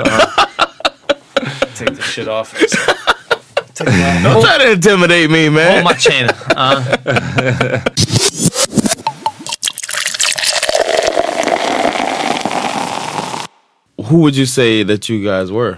take 1.79 1.95
the 1.97 2.03
shit 2.03 2.29
off. 2.29 2.55
Take 3.75 3.91
Don't 3.91 4.43
try 4.43 4.65
to 4.67 4.73
intimidate 4.73 5.29
me, 5.29 5.51
man. 5.51 5.65
hold 5.65 5.85
my 5.85 5.95
chain. 5.99 6.29
Uh, 6.57 6.83
Who 14.13 14.19
would 14.19 14.37
you 14.37 14.47
say 14.47 14.85
that 14.85 15.09
you 15.11 15.19
guys 15.25 15.51
were 15.51 15.77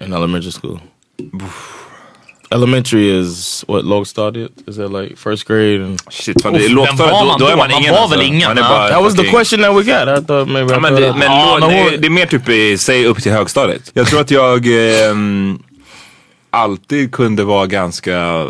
in 0.00 0.12
elementary 0.14 0.52
school? 0.52 0.80
elementary 2.52 3.08
is 3.20 3.64
what 3.68 3.84
lågstadiet? 3.84 4.50
Is 4.66 4.76
that 4.76 4.88
like 4.88 5.16
first 5.16 5.46
grade? 5.46 5.80
And 5.80 6.00
Shit, 6.10 6.42
fan, 6.42 6.52
det 6.52 6.58
är 6.60 6.64
Uff, 6.64 6.70
lågstadiet, 6.72 7.12
var 7.12 7.20
då, 7.20 7.26
man 7.26 7.38
då 7.38 7.46
är 7.46 7.50
då? 7.50 7.56
man 7.56 7.70
Man 7.70 7.80
ingen 7.80 7.92
var 7.94 8.00
alltså. 8.00 8.16
väl 8.16 8.26
ingen, 8.26 8.48
Man 8.48 8.58
är 8.58 8.62
bara 8.62 8.88
that 8.88 9.02
was 9.02 9.14
the 9.16 9.24
question 9.30 9.60
that 9.62 9.70
we 9.76 9.82
got. 9.82 10.22
I 10.22 10.26
thought 10.26 10.48
maybe. 10.48 10.72
Ja, 10.72 10.76
I 10.78 10.80
men 10.80 10.90
thought 10.90 11.00
det, 11.00 11.06
I- 11.08 11.12
men 11.12 11.22
Ja, 11.22 11.58
då, 11.60 11.66
men 11.66 11.70
det, 11.70 11.94
är- 11.94 11.98
det 11.98 12.06
är 12.08 12.10
mer 12.10 12.26
typ 12.26 12.48
i, 12.48 12.78
säg 12.78 13.04
upp 13.06 13.22
till 13.22 13.32
högstadiet. 13.32 13.90
Jag 13.94 14.06
tror 14.06 14.20
att 14.20 14.30
jag 14.30 14.66
ehm, 14.66 15.58
alltid 16.50 17.12
kunde 17.12 17.44
vara 17.44 17.66
ganska 17.66 18.46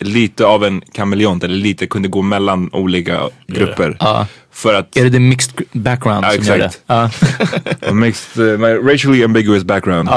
lite 0.00 0.46
av 0.46 0.64
en 0.64 0.82
kameleont 0.92 1.44
eller 1.44 1.54
lite 1.54 1.86
kunde 1.86 2.08
gå 2.08 2.22
mellan 2.22 2.70
olika 2.72 3.20
grupper. 3.46 3.96
Ja. 4.00 4.26
För 4.52 4.74
att 4.74 4.96
är 4.96 5.04
det 5.04 5.10
din 5.10 5.28
mixed 5.28 5.54
gr- 5.54 5.64
background 5.72 6.24
Ja, 6.24 6.30
som 6.30 6.44
gör 6.44 6.58
det? 6.58 6.64
exakt. 6.64 7.82
A 7.88 7.92
mixed, 7.92 8.44
uh, 8.44 8.58
my 8.58 8.92
racially 8.92 9.24
ambiguous 9.24 9.64
background 9.64 10.08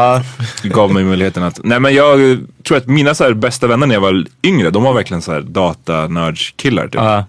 gav 0.63 0.93
mig 0.93 1.03
möjligheten 1.03 1.43
att, 1.43 1.59
nej 1.63 1.79
men 1.79 1.93
jag 1.93 2.31
eh, 2.31 2.37
tror 2.67 2.77
att 2.77 2.87
mina 2.87 3.15
så 3.15 3.33
bästa 3.33 3.67
vänner 3.67 3.87
när 3.87 3.95
jag 3.95 4.01
var 4.01 4.25
yngre, 4.43 4.69
de 4.69 4.83
var 4.83 4.93
verkligen 4.93 5.21
så 5.21 5.31
här 5.31 5.41
datanördskillar 5.41 6.83
typ. 6.83 6.95
Ja. 6.95 7.25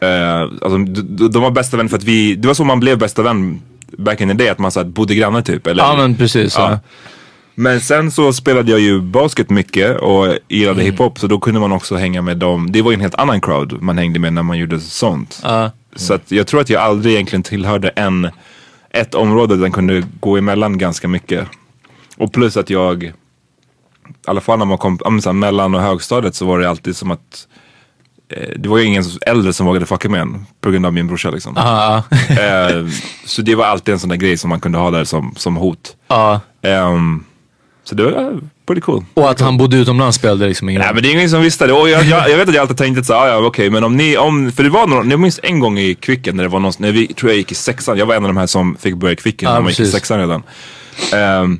Eh, 0.00 0.40
alltså, 0.40 0.78
de 1.28 1.42
var 1.42 1.50
bästa 1.50 1.76
vänner 1.76 1.90
för 1.90 1.96
att 1.96 2.04
vi, 2.04 2.34
det 2.34 2.48
var 2.48 2.54
så 2.54 2.64
man 2.64 2.80
blev 2.80 2.98
bästa 2.98 3.22
vän 3.22 3.62
back 3.98 4.20
in 4.20 4.28
the 4.28 4.34
day, 4.34 4.48
att 4.48 4.58
man 4.58 4.70
så 4.70 4.80
här, 4.80 4.86
bodde 4.86 5.14
grannar 5.14 5.42
typ. 5.42 5.66
Eller, 5.66 5.82
ja, 5.84 5.96
men 5.96 6.14
precis. 6.16 6.54
Ja. 6.58 6.80
Men 7.54 7.80
sen 7.80 8.10
så 8.10 8.32
spelade 8.32 8.70
jag 8.70 8.80
ju 8.80 9.00
basket 9.00 9.50
mycket 9.50 10.00
och 10.00 10.34
gillade 10.48 10.82
hiphop 10.82 11.18
så 11.18 11.26
då 11.26 11.38
kunde 11.38 11.60
man 11.60 11.72
också 11.72 11.96
hänga 11.96 12.22
med 12.22 12.36
dem. 12.36 12.72
Det 12.72 12.82
var 12.82 12.90
ju 12.90 12.94
en 12.94 13.00
helt 13.00 13.14
annan 13.14 13.40
crowd 13.40 13.82
man 13.82 13.98
hängde 13.98 14.18
med 14.18 14.32
när 14.32 14.42
man 14.42 14.58
gjorde 14.58 14.80
sånt. 14.80 15.40
Ja. 15.42 15.70
Så 15.96 16.14
att 16.14 16.30
jag 16.30 16.46
tror 16.46 16.60
att 16.60 16.70
jag 16.70 16.82
aldrig 16.82 17.14
egentligen 17.14 17.42
tillhörde 17.42 17.88
en, 17.88 18.28
ett 18.90 19.14
område 19.14 19.54
där 19.54 19.62
den 19.62 19.72
kunde 19.72 20.02
gå 20.20 20.36
emellan 20.36 20.78
ganska 20.78 21.08
mycket. 21.08 21.48
Och 22.16 22.32
plus 22.32 22.56
att 22.56 22.70
jag, 22.70 23.02
i 23.02 23.12
alla 24.26 24.40
fall 24.40 24.58
när 24.58 24.66
man 24.66 24.78
kom 24.78 24.98
ja, 25.04 25.20
så 25.20 25.28
här, 25.28 25.34
mellan 25.34 25.74
och 25.74 25.80
högstadiet 25.80 26.34
så 26.34 26.46
var 26.46 26.58
det 26.58 26.68
alltid 26.70 26.96
som 26.96 27.10
att 27.10 27.48
eh, 28.28 28.48
det 28.58 28.68
var 28.68 28.78
ju 28.78 28.84
ingen 28.84 29.04
äldre 29.26 29.52
som 29.52 29.66
vågade 29.66 29.86
fucka 29.86 30.08
med 30.08 30.20
en 30.20 30.46
på 30.60 30.70
grund 30.70 30.86
av 30.86 30.92
min 30.92 31.06
brorsa 31.06 31.30
liksom. 31.30 31.52
Ja. 31.56 32.02
Eh, 32.28 32.86
så 33.24 33.42
det 33.42 33.54
var 33.54 33.64
alltid 33.64 33.92
en 33.92 34.00
sån 34.00 34.10
där 34.10 34.16
grej 34.16 34.36
som 34.36 34.50
man 34.50 34.60
kunde 34.60 34.78
ha 34.78 34.90
där 34.90 35.04
som, 35.04 35.34
som 35.36 35.56
hot. 35.56 35.96
Ja. 36.08 36.40
Ehm, 36.62 37.24
så 37.84 37.94
det 37.94 38.04
var 38.04 38.12
uh, 38.12 38.38
pretty 38.66 38.80
cool. 38.80 39.04
Och 39.14 39.30
att 39.30 39.40
han 39.40 39.56
bodde 39.56 39.76
utomlands 39.76 40.16
spelade 40.16 40.48
liksom 40.48 40.68
ingen 40.68 40.80
Nej 40.80 40.88
roll. 40.88 40.94
men 40.94 41.02
det 41.02 41.08
är 41.08 41.12
ingen 41.12 41.30
som 41.30 41.40
visste 41.40 41.66
det. 41.66 41.72
Och 41.72 41.88
jag, 41.88 42.04
jag, 42.04 42.30
jag 42.30 42.36
vet 42.36 42.48
att 42.48 42.54
jag 42.54 42.62
alltid 42.62 42.76
tänkte 42.76 43.04
såhär, 43.04 43.20
ah, 43.20 43.28
ja 43.28 43.46
okej 43.46 43.70
men 43.70 43.84
om 43.84 43.96
ni, 43.96 44.16
om, 44.16 44.52
för 44.52 44.62
det 44.62 44.70
var 44.70 44.86
någon, 44.86 45.10
jag 45.10 45.20
minns 45.20 45.40
en 45.42 45.60
gång 45.60 45.78
i 45.78 45.94
Kvicken 45.94 46.36
när 46.36 46.42
det 46.42 46.48
var 46.48 46.60
någon, 46.60 46.72
när 46.78 46.92
vi, 46.92 47.06
tror 47.06 47.30
jag 47.30 47.36
gick 47.36 47.52
i 47.52 47.54
sexan, 47.54 47.98
jag 47.98 48.06
var 48.06 48.14
en 48.14 48.24
av 48.24 48.28
de 48.28 48.36
här 48.36 48.46
som 48.46 48.76
fick 48.76 48.94
börja 48.94 49.12
i 49.12 49.16
Kvicken 49.16 49.48
Ja, 49.48 49.54
när 49.54 49.60
man 49.60 49.70
gick 49.70 49.80
i 49.80 49.86
sexan 49.86 50.18
redan. 50.18 50.42
Ehm, 51.12 51.58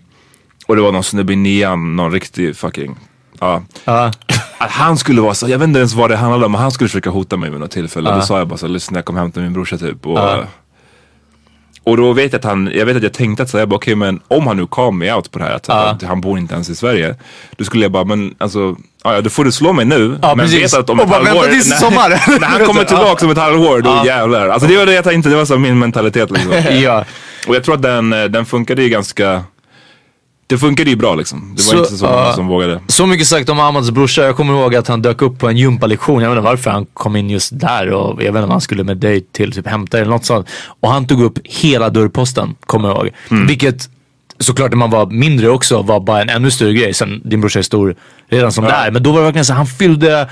och 0.67 0.77
det 0.77 0.83
var 0.83 0.93
någon 0.93 1.05
snubbe 1.05 1.33
i 1.33 1.37
nian, 1.37 1.97
någon 1.97 2.13
riktig 2.13 2.57
fucking, 2.57 2.97
ja. 3.41 3.63
Ja. 3.85 4.13
Att 4.59 4.71
han 4.71 4.99
skulle 4.99 5.21
vara 5.21 5.35
så, 5.35 5.49
jag 5.49 5.59
vet 5.59 5.69
inte 5.69 5.79
ens 5.79 5.95
vad 5.95 6.11
det 6.11 6.17
handlade 6.17 6.47
om, 6.47 6.53
men 6.53 6.61
han 6.61 6.71
skulle 6.71 6.89
försöka 6.89 7.11
hota 7.11 7.37
mig 7.37 7.51
vid 7.51 7.61
något 7.61 7.71
tillfälle. 7.71 8.11
Ja. 8.11 8.17
Då 8.17 8.23
sa 8.23 8.39
jag 8.39 8.49
bara 8.49 8.57
så, 8.57 8.67
lyssna 8.67 8.99
jag 8.99 9.05
kom 9.05 9.17
hem 9.17 9.33
till 9.33 9.43
min 9.43 9.53
brorsa 9.53 9.79
typ. 9.79 10.07
Och. 10.07 10.19
Och 11.85 11.97
då 11.97 12.13
vet 12.13 12.33
jag 12.33 12.39
att 12.39 12.45
han, 12.45 12.71
jag 12.75 12.87
vet 12.87 12.97
att 12.97 13.03
jag 13.03 13.13
tänkte 13.13 13.43
att 13.43 13.51
så, 13.51 13.59
jag 13.59 13.69
bara, 13.69 13.77
okej 13.77 13.95
men 13.95 14.21
om 14.29 14.47
han 14.47 14.57
nu 14.57 14.67
call 14.67 14.93
me 14.93 15.13
out 15.13 15.31
på 15.31 15.39
det 15.39 15.45
här, 15.45 15.53
att, 15.55 15.69
Ja. 15.69 15.75
att 15.75 16.03
han 16.03 16.21
bor 16.21 16.39
inte 16.39 16.55
ens 16.55 16.71
i 16.71 16.75
Sverige. 16.75 17.15
Då 17.57 17.65
skulle 17.65 17.85
jag 17.85 17.93
bara, 17.93 18.05
men 18.05 18.35
alltså, 18.39 18.77
ja, 19.05 19.21
då 19.21 19.31
får 19.31 19.45
du 19.45 19.53
slå 19.53 19.73
mig 19.73 19.85
nu. 19.85 20.19
Ja, 20.23 20.35
men 20.35 20.47
precis. 20.47 20.75
vet 20.75 20.81
att 20.81 20.91
om 20.91 21.01
ett 21.01 21.09
halvår, 21.09 21.31
när, 21.31 22.39
när 22.41 22.47
han 22.47 22.65
kommer 22.67 22.85
tillbaka 22.85 23.27
om 23.27 23.33
ett 23.33 23.39
halvår, 23.39 23.81
då 23.81 24.03
jävlar. 24.07 24.49
Alltså 24.49 24.69
det 24.69 24.77
var 24.77 24.87
det 24.87 24.93
jag 24.95 25.05
tänkte, 25.05 25.31
det 25.31 25.37
var 25.37 25.45
så 25.45 25.59
min 25.59 25.79
mentalitet 25.79 26.31
liksom. 26.31 26.53
Ja. 26.83 27.05
Och 27.49 27.55
jag 27.55 27.65
tror 27.65 27.75
att 27.75 27.83
den, 27.83 28.13
eh, 28.13 28.25
den 28.25 28.47
funkade 28.47 28.83
ju 28.83 28.89
ganska, 28.89 29.43
det 30.47 30.59
funkade 30.59 30.91
ju 30.91 30.97
bra 30.97 31.15
liksom. 31.15 31.55
Det 31.57 31.63
var 31.67 31.73
Så, 31.73 31.79
inte 31.79 31.97
så 31.97 32.05
många 32.05 32.17
ja. 32.17 32.33
som 32.33 32.47
vågade. 32.47 32.81
Så 32.89 33.07
mycket 33.07 33.27
sagt 33.27 33.49
om 33.49 33.61
Ahmads 33.61 33.91
brorsa. 33.91 34.23
Jag 34.23 34.37
kommer 34.37 34.53
ihåg 34.55 34.75
att 34.75 34.89
han 34.89 35.03
dök 35.03 35.23
upp 35.23 35.39
på 35.39 35.49
en 35.49 35.57
gympalektion. 35.57 36.23
Jag 36.23 36.31
vet 36.31 36.37
inte 36.39 36.45
varför 36.51 36.71
han 36.71 36.87
kom 36.95 37.17
in 37.17 37.31
just 37.31 37.61
där 37.61 37.91
och 37.91 38.23
jag 38.23 38.33
vet 38.33 38.41
inte 38.41 38.45
om 38.45 38.51
han 38.51 38.61
skulle 38.61 38.85
med 38.85 38.97
dig 38.97 39.21
till 39.33 39.53
typ 39.53 39.67
hämta 39.67 39.99
eller 39.99 40.11
något 40.11 40.25
sånt. 40.25 40.49
Och 40.81 40.91
han 40.91 41.07
tog 41.07 41.23
upp 41.23 41.39
hela 41.45 41.91
dörrposten, 41.91 42.55
kommer 42.67 42.89
jag 42.89 42.97
ihåg. 42.99 43.11
Mm. 43.31 43.47
Vilket 43.47 43.89
såklart 44.39 44.71
när 44.71 44.77
man 44.77 44.91
var 44.91 45.07
mindre 45.07 45.49
också 45.49 45.83
var 45.83 46.01
bara 46.01 46.23
en 46.23 46.29
ännu 46.29 46.51
större 46.51 46.73
grej. 46.73 46.95
Sen 46.95 47.23
din 47.25 47.41
brorsa 47.41 47.59
är 47.59 47.63
stor 47.63 47.97
redan 48.29 48.53
som 48.53 48.65
där. 48.65 48.91
Men 48.91 49.03
då 49.03 49.13
var 49.13 49.19
det 49.19 49.25
verkligen 49.25 49.45
så 49.45 49.53
han 49.53 49.67
fyllde 49.67 50.29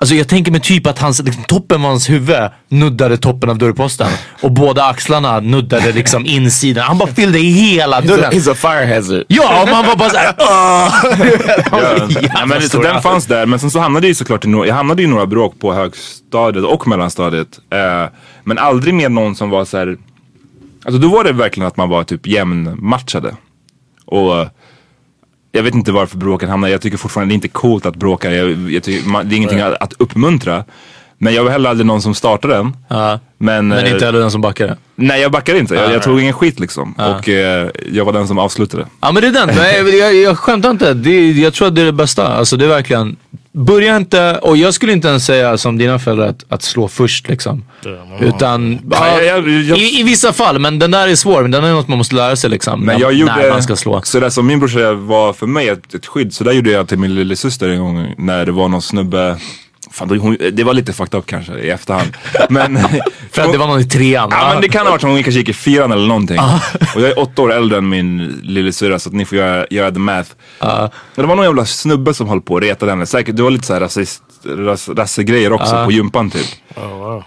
Alltså 0.00 0.14
jag 0.14 0.28
tänker 0.28 0.52
mig 0.52 0.60
typ 0.60 0.86
att 0.86 0.98
hans, 0.98 1.22
liksom, 1.22 1.44
toppen 1.44 1.80
av 1.84 1.90
hans 1.90 2.10
huvud 2.10 2.36
nuddade 2.68 3.16
toppen 3.16 3.50
av 3.50 3.58
dörrposten. 3.58 4.08
Och 4.42 4.52
båda 4.52 4.84
axlarna 4.84 5.40
nuddade 5.40 5.92
liksom 5.92 6.26
insidan. 6.26 6.84
Han 6.84 6.98
bara 6.98 7.08
fyllde 7.08 7.38
hela 7.38 8.00
dörren. 8.00 8.32
he's 8.32 8.52
a 8.52 8.54
fire 8.54 8.94
hazard. 8.94 9.24
Ja, 9.28 9.62
och 9.62 9.68
man 9.68 9.86
var 9.86 9.96
bara 9.96 10.10
såhär 10.10 10.34
Ja, 12.34 12.46
men, 12.46 12.62
så 12.62 12.82
den 12.82 13.02
fanns 13.02 13.26
där, 13.26 13.46
men 13.46 13.58
sen 13.58 13.70
så 13.70 13.78
hamnade 13.78 14.06
jag 14.06 14.08
ju 14.08 14.14
såklart 14.14 14.44
i, 14.44 14.48
no- 14.48 14.66
jag 14.66 14.74
hamnade 14.74 15.02
i 15.02 15.06
några 15.06 15.26
bråk 15.26 15.60
på 15.60 15.74
högstadiet 15.74 16.64
och 16.64 16.88
mellanstadiet. 16.88 17.58
Eh, 17.70 18.10
men 18.44 18.58
aldrig 18.58 18.94
med 18.94 19.12
någon 19.12 19.36
som 19.36 19.50
var 19.50 19.64
så 19.64 19.78
här. 19.78 19.96
alltså 20.84 21.00
då 21.00 21.08
var 21.08 21.24
det 21.24 21.32
verkligen 21.32 21.66
att 21.66 21.76
man 21.76 21.88
var 21.88 22.04
typ 22.04 22.26
jämnmatchade. 22.26 23.34
Och 24.06 24.46
jag 25.58 25.62
vet 25.62 25.74
inte 25.74 25.92
varför 25.92 26.16
bråken 26.16 26.48
hamnade, 26.48 26.72
jag 26.72 26.80
tycker 26.80 26.98
fortfarande 26.98 27.30
det 27.30 27.32
är 27.32 27.36
inte 27.36 27.48
coolt 27.48 27.86
att 27.86 27.96
bråka, 27.96 28.34
jag, 28.34 28.70
jag 28.70 28.82
tycker, 28.82 29.08
man, 29.08 29.28
det 29.28 29.34
är 29.34 29.36
ingenting 29.36 29.60
att, 29.60 29.82
att 29.82 29.92
uppmuntra. 29.98 30.64
Men 31.18 31.34
jag 31.34 31.44
var 31.44 31.50
heller 31.50 31.70
aldrig 31.70 31.86
någon 31.86 32.02
som 32.02 32.14
startade 32.14 32.54
den. 32.54 32.76
Ja. 32.88 33.20
Men, 33.38 33.68
Men 33.68 33.86
eh, 33.86 33.92
inte 33.92 34.04
heller 34.04 34.20
den 34.20 34.30
som 34.30 34.40
backade. 34.40 34.76
Nej 34.96 35.20
jag 35.20 35.32
backade 35.32 35.58
inte, 35.58 35.74
jag, 35.74 35.92
jag 35.92 36.02
tog 36.02 36.20
ingen 36.20 36.32
skit 36.32 36.60
liksom. 36.60 36.92
Och 36.92 37.28
eh, 37.28 37.70
jag 37.92 38.04
var 38.04 38.12
den 38.12 38.28
som 38.28 38.38
avslutade. 38.38 38.86
Ja 39.00 39.12
men 39.12 39.22
det 39.22 39.28
är 39.28 39.32
den, 39.32 39.56
jag, 39.56 39.94
jag, 39.94 40.14
jag 40.14 40.38
skämtar 40.38 40.70
inte. 40.70 40.94
Det, 40.94 41.30
jag 41.30 41.54
tror 41.54 41.68
att 41.68 41.74
det 41.74 41.80
är 41.80 41.86
det 41.86 41.92
bästa. 41.92 42.26
Alltså 42.26 42.56
det 42.56 42.64
är 42.64 42.68
verkligen, 42.68 43.16
börja 43.58 43.96
inte, 43.96 44.38
och 44.42 44.56
jag 44.56 44.74
skulle 44.74 44.92
inte 44.92 45.08
ens 45.08 45.24
säga 45.24 45.58
som 45.58 45.78
dina 45.78 45.98
föräldrar 45.98 46.26
att, 46.28 46.44
att 46.48 46.62
slå 46.62 46.88
först 46.88 47.28
liksom. 47.28 47.64
Utan, 48.20 48.78
ja, 48.90 49.22
jag- 49.22 49.48
jag- 49.48 49.78
i, 49.78 50.00
i 50.00 50.02
vissa 50.02 50.32
fall, 50.32 50.58
men 50.58 50.78
den 50.78 50.90
där 50.90 51.08
är 51.08 51.14
svår. 51.14 51.42
Men 51.42 51.50
den 51.50 51.64
är 51.64 51.72
något 51.72 51.88
man 51.88 51.98
måste 51.98 52.14
lära 52.14 52.36
sig 52.36 52.50
liksom. 52.50 52.80
Men 52.80 52.94
när, 52.94 53.00
jag 53.02 53.12
gjorde, 53.12 53.36
när 53.36 53.50
man 53.50 53.62
ska 53.62 53.76
slå. 53.76 54.00
så 54.04 54.20
där 54.20 54.30
som 54.30 54.46
min 54.46 54.58
brorsa 54.58 54.92
var 54.92 55.32
för 55.32 55.46
mig 55.46 55.68
ett, 55.68 55.94
ett 55.94 56.06
skydd, 56.06 56.34
så 56.34 56.44
där 56.44 56.52
gjorde 56.52 56.70
jag 56.70 56.88
till 56.88 56.98
min 56.98 57.14
lillasyster 57.14 57.68
en 57.68 57.78
gång 57.80 58.14
när 58.18 58.46
det 58.46 58.52
var 58.52 58.68
någon 58.68 58.82
snubbe 58.82 59.36
Fan, 59.98 60.08
då, 60.08 60.14
hon, 60.16 60.36
det 60.52 60.64
var 60.64 60.74
lite 60.74 60.92
fucked 60.92 61.18
up 61.18 61.26
kanske 61.26 61.52
i 61.58 61.70
efterhand. 61.70 62.08
Men, 62.48 62.78
För 63.30 63.42
att 63.42 63.52
det 63.52 63.58
var 63.58 63.66
någon 63.66 63.80
i 63.80 63.84
trean. 63.84 64.28
Ja 64.32 64.50
men 64.52 64.62
det 64.62 64.68
kan 64.68 64.86
ha 64.86 64.90
varit 64.90 65.00
som 65.00 65.10
hon 65.10 65.22
kanske 65.22 65.38
gick 65.38 65.48
i 65.48 65.52
fyran 65.52 65.92
eller 65.92 66.06
någonting. 66.06 66.38
Och 66.94 67.00
jag 67.00 67.10
är 67.10 67.18
åtta 67.18 67.42
år 67.42 67.52
äldre 67.52 67.78
än 67.78 67.88
min 67.88 68.40
lillasyrra 68.42 68.98
så 68.98 69.08
att 69.08 69.14
ni 69.14 69.24
får 69.24 69.38
göra, 69.38 69.66
göra 69.70 69.90
the 69.90 69.98
math. 69.98 70.30
Men 70.60 70.90
det 71.14 71.22
var 71.22 71.36
någon 71.36 71.44
jävla 71.44 71.64
snubbe 71.66 72.14
som 72.14 72.28
höll 72.28 72.40
på 72.40 72.54
och 72.54 72.60
retade 72.60 72.92
henne. 72.92 73.06
Säkert, 73.06 73.36
det 73.36 73.42
var 73.42 73.50
lite 73.50 73.66
såhär 73.66 73.80
rasist, 73.80 74.22
ras, 74.44 74.88
rassegrejer 74.88 75.52
också 75.52 75.84
på 75.84 75.92
gympan 75.92 76.30
typ. 76.30 76.46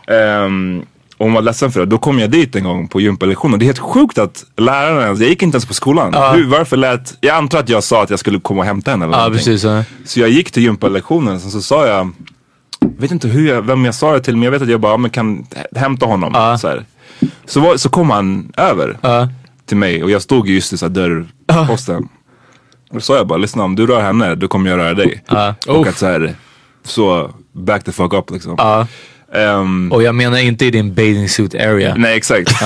Ehm, 0.07 0.81
och 1.17 1.25
hon 1.25 1.33
var 1.33 1.41
ledsen 1.41 1.71
för 1.71 1.79
det. 1.79 1.85
Då 1.85 1.97
kom 1.97 2.19
jag 2.19 2.29
dit 2.31 2.55
en 2.55 2.63
gång 2.63 2.87
på 2.87 3.01
gympalektion 3.01 3.53
och 3.53 3.59
det 3.59 3.63
är 3.63 3.67
helt 3.67 3.79
sjukt 3.79 4.17
att 4.17 4.43
läraren, 4.57 5.01
jag 5.21 5.29
gick 5.29 5.41
inte 5.43 5.55
ens 5.55 5.65
på 5.65 5.73
skolan. 5.73 6.13
Hur, 6.35 6.47
varför 6.47 6.77
lät, 6.77 7.17
jag 7.21 7.35
antar 7.35 7.59
att 7.59 7.69
jag 7.69 7.83
sa 7.83 8.03
att 8.03 8.09
jag 8.09 8.19
skulle 8.19 8.39
komma 8.39 8.59
och 8.59 8.65
hämta 8.65 8.91
henne 8.91 9.05
eller 9.05 9.17
någonting. 9.17 9.37
precis. 9.37 9.63
Ja. 9.63 9.83
Så 10.05 10.19
jag 10.19 10.29
gick 10.29 10.51
till 10.51 10.63
gympalektionen 10.63 11.39
sen 11.39 11.51
så 11.51 11.61
sa 11.61 11.87
jag 11.87 12.11
vet 12.85 13.11
inte 13.11 13.27
hur 13.27 13.47
jag, 13.47 13.61
vem 13.61 13.85
jag 13.85 13.95
sa 13.95 14.13
det 14.13 14.19
till 14.19 14.35
men 14.35 14.43
jag 14.43 14.51
vet 14.51 14.61
att 14.61 14.69
jag 14.69 14.79
bara, 14.79 14.97
men 14.97 15.11
kan 15.11 15.45
hä- 15.55 15.79
hämta 15.79 16.05
honom. 16.05 16.57
Så, 16.59 16.67
här. 16.67 16.85
Så, 17.45 17.59
var, 17.59 17.77
så 17.77 17.89
kom 17.89 18.09
han 18.09 18.51
över 18.57 18.97
Ja. 19.01 19.29
till 19.65 19.77
mig 19.77 20.03
och 20.03 20.11
jag 20.11 20.21
stod 20.21 20.49
just 20.49 20.73
i 20.73 20.77
så 20.77 20.85
här 20.85 20.93
dörrposten. 20.93 22.03
Och 22.89 22.95
då 22.95 22.99
sa 23.01 23.15
jag 23.15 23.27
bara, 23.27 23.37
lyssna 23.37 23.63
om 23.63 23.75
du 23.75 23.87
rör 23.87 24.01
henne, 24.01 24.35
då 24.35 24.47
kommer 24.47 24.69
jag 24.69 24.79
röra 24.79 24.93
dig. 24.93 25.23
Och 25.67 25.87
att 25.87 25.97
så 25.97 26.05
här, 26.05 26.35
så 26.83 27.31
back 27.53 27.83
the 27.83 27.91
fuck 27.91 28.13
up 28.13 28.31
liksom. 28.31 28.85
Ehm, 29.33 29.91
Och 29.91 30.03
jag 30.03 30.15
menar 30.15 30.37
inte 30.37 30.65
i 30.65 30.71
din 30.71 30.89
bathing 30.93 31.29
suit 31.29 31.55
area. 31.55 31.95
nej 31.97 32.17
exakt. 32.17 32.51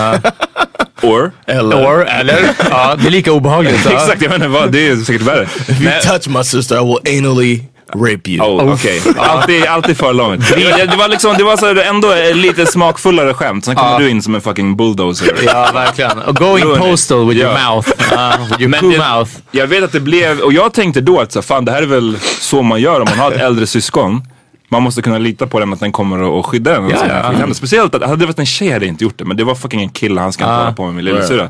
Or? 1.03 1.31
Or, 1.47 2.05
eller? 2.07 2.37
ja, 2.69 2.95
det 3.01 3.07
är 3.07 3.11
lika 3.11 3.31
obehagligt. 3.31 3.85
Exakt, 3.91 4.21
jag 4.21 4.31
menar 4.31 4.47
vad, 4.47 4.71
det 4.71 4.87
är 4.87 4.95
säkert 4.95 5.21
värre. 5.21 5.43
If 5.43 5.81
you 5.81 5.91
touch 6.03 6.27
my 6.27 6.43
sister, 6.43 6.75
I 6.75 6.85
will 6.85 7.17
anally 7.19 7.61
rape 7.93 8.31
you. 8.31 8.41
Oh, 8.47 8.73
Okej, 8.73 9.01
alltid, 9.17 9.65
alltid 9.65 9.97
för 9.97 10.13
långt. 10.13 10.49
Det, 10.55 10.95
var 10.97 11.07
liksom, 11.07 11.35
det 11.37 11.43
var 11.43 11.57
så 11.57 11.81
ändå 11.81 12.13
lite 12.33 12.65
smakfullare 12.65 13.33
skämt. 13.33 13.65
Sen 13.65 13.75
kommer 13.75 13.99
du 13.99 14.09
in 14.09 14.21
som 14.21 14.35
en 14.35 14.41
fucking 14.41 14.75
bulldozer. 14.75 15.35
Ja, 15.45 15.69
verkligen. 15.73 16.19
Och 16.19 16.35
going 16.35 16.77
postal 16.77 17.27
with 17.29 17.39
your 17.41 17.53
Ja. 17.59 17.71
mouth. 17.73 17.89
Uh, 18.13 18.47
with 18.57 18.61
your 18.61 18.91
det- 18.91 19.09
mouth. 19.15 19.31
Jag 19.51 19.67
vet 19.67 19.83
att 19.83 19.91
det 19.91 19.99
blev, 19.99 20.39
och 20.39 20.53
jag 20.53 20.73
tänkte 20.73 21.01
då 21.01 21.19
att 21.21 21.31
så, 21.31 21.41
fan 21.41 21.65
det 21.65 21.71
här 21.71 21.81
är 21.81 21.85
väl 21.87 22.17
så 22.39 22.61
man 22.61 22.81
gör 22.81 22.99
om 23.01 23.07
man 23.09 23.19
har 23.19 23.31
ett 23.31 23.41
äldre 23.41 23.67
syskon. 23.67 24.23
Man 24.69 24.83
måste 24.83 25.01
kunna 25.01 25.17
lita 25.17 25.47
på 25.47 25.59
den 25.59 25.73
att 25.73 25.79
den 25.79 25.91
kommer 25.91 26.19
att- 26.23 26.39
att 26.39 26.45
skydda 26.45 26.75
en. 26.75 26.83
och 26.85 26.91
Ja, 26.91 26.97
så 26.97 27.05
här. 27.05 27.35
ja. 27.47 27.53
Speciellt 27.53 27.95
att 27.95 28.01
hade 28.01 28.15
det 28.15 28.25
varit 28.25 28.39
en 28.39 28.45
tjej 28.45 28.71
hade 28.71 28.85
jag 28.85 28.91
inte 28.93 29.03
gjort 29.03 29.17
det. 29.17 29.25
Men 29.25 29.37
det 29.37 29.43
var 29.43 29.55
fucking 29.55 29.81
en 29.81 29.89
kille, 29.89 30.21
han 30.21 30.33
ska 30.33 30.43
inte 30.43 30.53
Ah. 30.53 30.57
hålla 30.57 30.73
på 30.73 30.85
med 30.85 30.93
min 30.95 31.05
lillasyrra. 31.05 31.49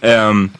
Ehm, 0.00 0.50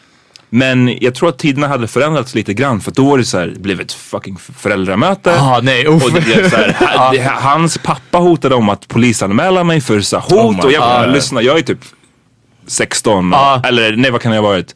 men 0.53 0.97
jag 1.01 1.15
tror 1.15 1.29
att 1.29 1.37
tiderna 1.39 1.67
hade 1.67 1.87
förändrats 1.87 2.35
lite 2.35 2.53
grann. 2.53 2.81
För 2.81 2.91
då 2.91 3.09
var 3.09 3.17
det 3.17 3.25
så 3.25 3.39
här, 3.39 3.47
det 3.47 3.59
blev 3.59 3.81
ett 3.81 3.93
fucking 3.93 4.37
föräldramöte. 4.57 5.35
Ah, 5.39 5.59
nej, 5.63 5.87
uff. 5.87 6.03
Och 6.05 6.11
det 6.11 6.21
blev 6.21 6.49
så 6.49 6.55
här, 6.55 7.29
hans 7.41 7.77
pappa 7.77 8.17
hotade 8.17 8.55
om 8.55 8.69
att 8.69 8.87
polisanmäla 8.87 9.63
mig 9.63 9.81
för 9.81 10.01
så 10.01 10.19
här, 10.19 10.23
hot. 10.23 10.55
Oh 10.55 10.65
och 10.65 10.71
jag 10.71 10.81
bara, 10.81 11.05
God. 11.05 11.13
lyssna, 11.15 11.41
jag 11.41 11.57
är 11.57 11.61
typ 11.61 11.79
16. 12.67 13.33
Ah. 13.33 13.61
Eller 13.63 13.95
nej, 13.95 14.11
vad 14.11 14.21
kan 14.21 14.31
jag 14.33 14.41
ha 14.41 14.49
varit? 14.49 14.75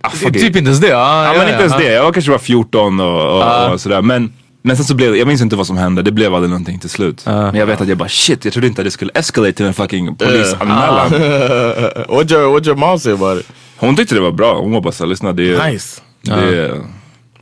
Ah, 0.00 0.10
fuck 0.10 0.36
it. 0.36 0.42
Typ 0.42 0.56
inte 0.56 0.58
ens 0.58 0.80
det. 0.80 0.92
Ah, 0.96 1.24
Ja, 1.26 1.32
men 1.38 1.48
inte 1.48 1.60
ens 1.62 1.76
det. 1.76 1.92
Jag 1.92 2.04
var 2.04 2.12
kanske 2.12 2.30
var 2.30 2.38
14 2.38 3.00
och, 3.00 3.36
och, 3.36 3.42
Ah. 3.42 3.70
och 3.72 3.80
sådär. 3.80 4.02
Men, 4.02 4.32
men 4.62 4.76
sen 4.76 4.84
så 4.84 4.94
blev 4.94 5.12
det, 5.12 5.18
jag 5.18 5.28
minns 5.28 5.40
inte 5.42 5.56
vad 5.56 5.66
som 5.66 5.76
hände. 5.76 6.02
Det 6.02 6.12
blev 6.12 6.34
aldrig 6.34 6.50
någonting 6.50 6.78
till 6.78 6.90
slut. 6.90 7.22
Ah. 7.26 7.32
Men 7.42 7.54
jag 7.54 7.66
vet 7.66 7.80
att 7.80 7.88
jag 7.88 7.98
bara 7.98 8.08
shit, 8.08 8.44
jag 8.44 8.52
trodde 8.52 8.66
inte 8.66 8.80
att 8.80 8.86
det 8.86 8.90
skulle 8.90 9.10
escalate 9.14 9.52
till 9.52 9.66
en 9.66 9.74
fucking 9.74 10.16
polisanmälan. 10.16 11.10
what 12.08 12.30
your 12.30 12.52
what 12.52 12.66
your 12.66 12.76
mom 12.76 12.98
say 12.98 13.12
about 13.12 13.40
it? 13.40 13.46
Hon 13.76 13.96
tyckte 13.96 14.14
det 14.14 14.20
var 14.20 14.32
bra. 14.32 14.58
Hon 14.60 14.72
var 14.72 14.80
bara 14.80 14.92
såhär, 14.92 15.08
lyssna 15.08 15.32
det 15.32 15.54
är... 15.54 15.70
Nice. 15.70 16.00
Det 16.22 16.32
är 16.32 16.80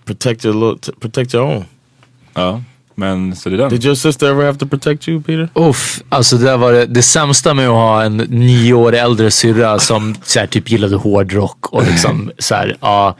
Protect 0.04 0.44
your 0.44 0.78
protect 1.00 1.34
your 1.34 1.46
own. 1.46 1.64
ja, 2.34 2.62
men 2.94 3.36
så 3.36 3.48
det 3.48 3.56
är 3.56 3.58
den. 3.58 3.70
Did 3.70 3.84
your 3.84 3.94
sister 3.94 4.26
ever 4.30 4.44
have 4.44 4.58
to 4.58 4.66
protect 4.66 5.08
you, 5.08 5.22
Peter? 5.22 5.48
Uff, 5.54 6.00
alltså 6.08 6.36
det 6.36 6.44
där 6.44 6.56
var 6.56 6.72
det, 6.72 6.86
det 6.86 7.02
sämsta 7.02 7.54
med 7.54 7.68
att 7.68 7.74
ha 7.74 8.02
en 8.02 8.16
nio 8.16 8.74
år 8.74 8.94
äldre 8.94 9.30
syrra 9.30 9.78
som 9.78 10.14
så 10.22 10.40
här, 10.40 10.46
typ 10.46 10.70
gillade 10.70 10.96
hårdrock 10.96 11.72
och 11.72 11.82
liksom 11.86 12.30
så 12.38 12.54
här, 12.54 12.76
ja. 12.80 13.16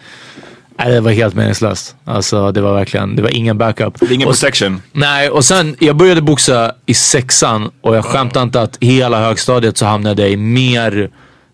Nej, 0.78 0.92
det 0.92 1.00
var 1.00 1.11
helt 1.12 1.35
meningslöst. 1.35 1.97
Alltså 2.04 2.52
det 2.52 2.61
var 2.61 2.75
verkligen, 2.75 3.16
det 3.16 3.23
var 3.23 3.37
ingen 3.37 3.59
backup. 3.59 4.00
Det 4.00 4.06
är 4.06 4.12
ingen 4.12 4.28
Och- 4.28 4.35
protection. 4.35 4.83
Nej, 4.92 5.28
och 5.30 5.44
sen 5.44 5.76
jag 5.78 5.97
började 5.97 6.23
boxa 6.23 6.73
i 6.87 6.94
sexan 6.94 7.71
och 7.80 7.97
jag 7.97 8.04
skämtar 8.04 8.42
inte 8.42 8.61
att 8.61 8.76
hela 8.80 9.21
högstadiet 9.21 9.78
så 9.78 9.87
hamnade 9.87 10.23
jag 10.23 10.30
i 10.30 10.37
mer, 10.37 11.11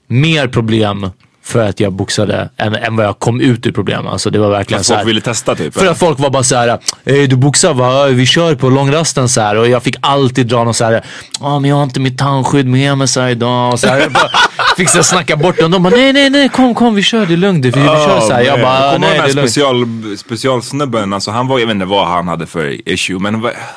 mer 0.07 0.49
problem 0.49 1.11
för 1.43 1.69
att 1.69 1.81
jag 1.81 1.93
boxade 1.93 2.49
än, 2.57 2.75
än 2.75 2.97
vad 2.97 3.07
jag 3.07 3.19
kom 3.19 3.41
ut 3.41 3.67
ur 3.67 3.73
problem. 3.73 4.07
Alltså 4.07 4.31
det 4.31 4.39
var 4.39 4.51
verkligen 4.51 4.81
Att 4.81 4.87
så 4.87 4.93
här, 4.95 5.01
folk 5.01 5.09
ville 5.09 5.21
testa 5.21 5.55
typ. 5.55 5.75
för 5.75 5.87
att 5.87 5.99
folk 5.99 6.19
var 6.19 6.31
bara 6.31 6.43
såhär, 6.43 6.79
du 7.27 7.37
boxar 7.37 7.75
va? 7.75 8.07
Vi 8.07 8.27
kör 8.27 8.55
på 8.55 8.71
långrasten 8.71 9.29
så 9.29 9.41
här. 9.41 9.57
Och 9.57 9.69
jag 9.69 9.83
fick 9.83 9.97
alltid 10.01 10.47
dra 10.47 10.65
någon 10.65 10.75
såhär, 10.75 11.05
ja 11.41 11.59
men 11.59 11.71
jag 11.71 11.77
har 11.77 11.83
inte 11.83 12.01
mitt 12.01 12.19
tandskydd 12.19 12.67
med 12.67 12.99
mig 12.99 13.09
så 13.09 13.21
här 13.21 13.29
idag. 13.29 13.73
Och 13.73 13.81
så 13.81 13.87
här. 13.89 14.01
Jag 14.01 14.13
bara, 14.13 14.31
fick 14.77 14.89
så 14.89 15.03
snacka 15.03 15.37
bort 15.37 15.59
dem. 15.59 15.71
De 15.71 15.83
bara, 15.83 15.97
nej 15.97 16.13
nej 16.13 16.31
nej 16.31 16.49
kom 16.49 16.75
kom 16.75 16.95
vi 16.95 17.03
kör 17.03 17.27
det 17.27 17.35
är 17.35 17.37
lugnt. 17.37 17.65
Vi, 17.65 17.71
vi 17.71 17.85
kör 17.85 18.21
så 18.21 18.33
här. 18.33 18.43
Jag 18.43 18.61
bara, 18.61 18.99
nej 18.99 19.11
det 19.19 19.31
är 19.31 19.35
lugnt. 19.35 19.51
special, 19.51 19.87
specialsnubben, 20.19 21.13
alltså 21.13 21.31
han 21.31 21.47
var, 21.49 21.59
jag 21.59 21.67
vet 21.67 21.75
inte 21.75 21.87
vad 21.87 22.09
han 22.09 22.29
hade 22.29 22.47
för 22.47 22.89
issue, 22.89 23.19
men 23.19 23.35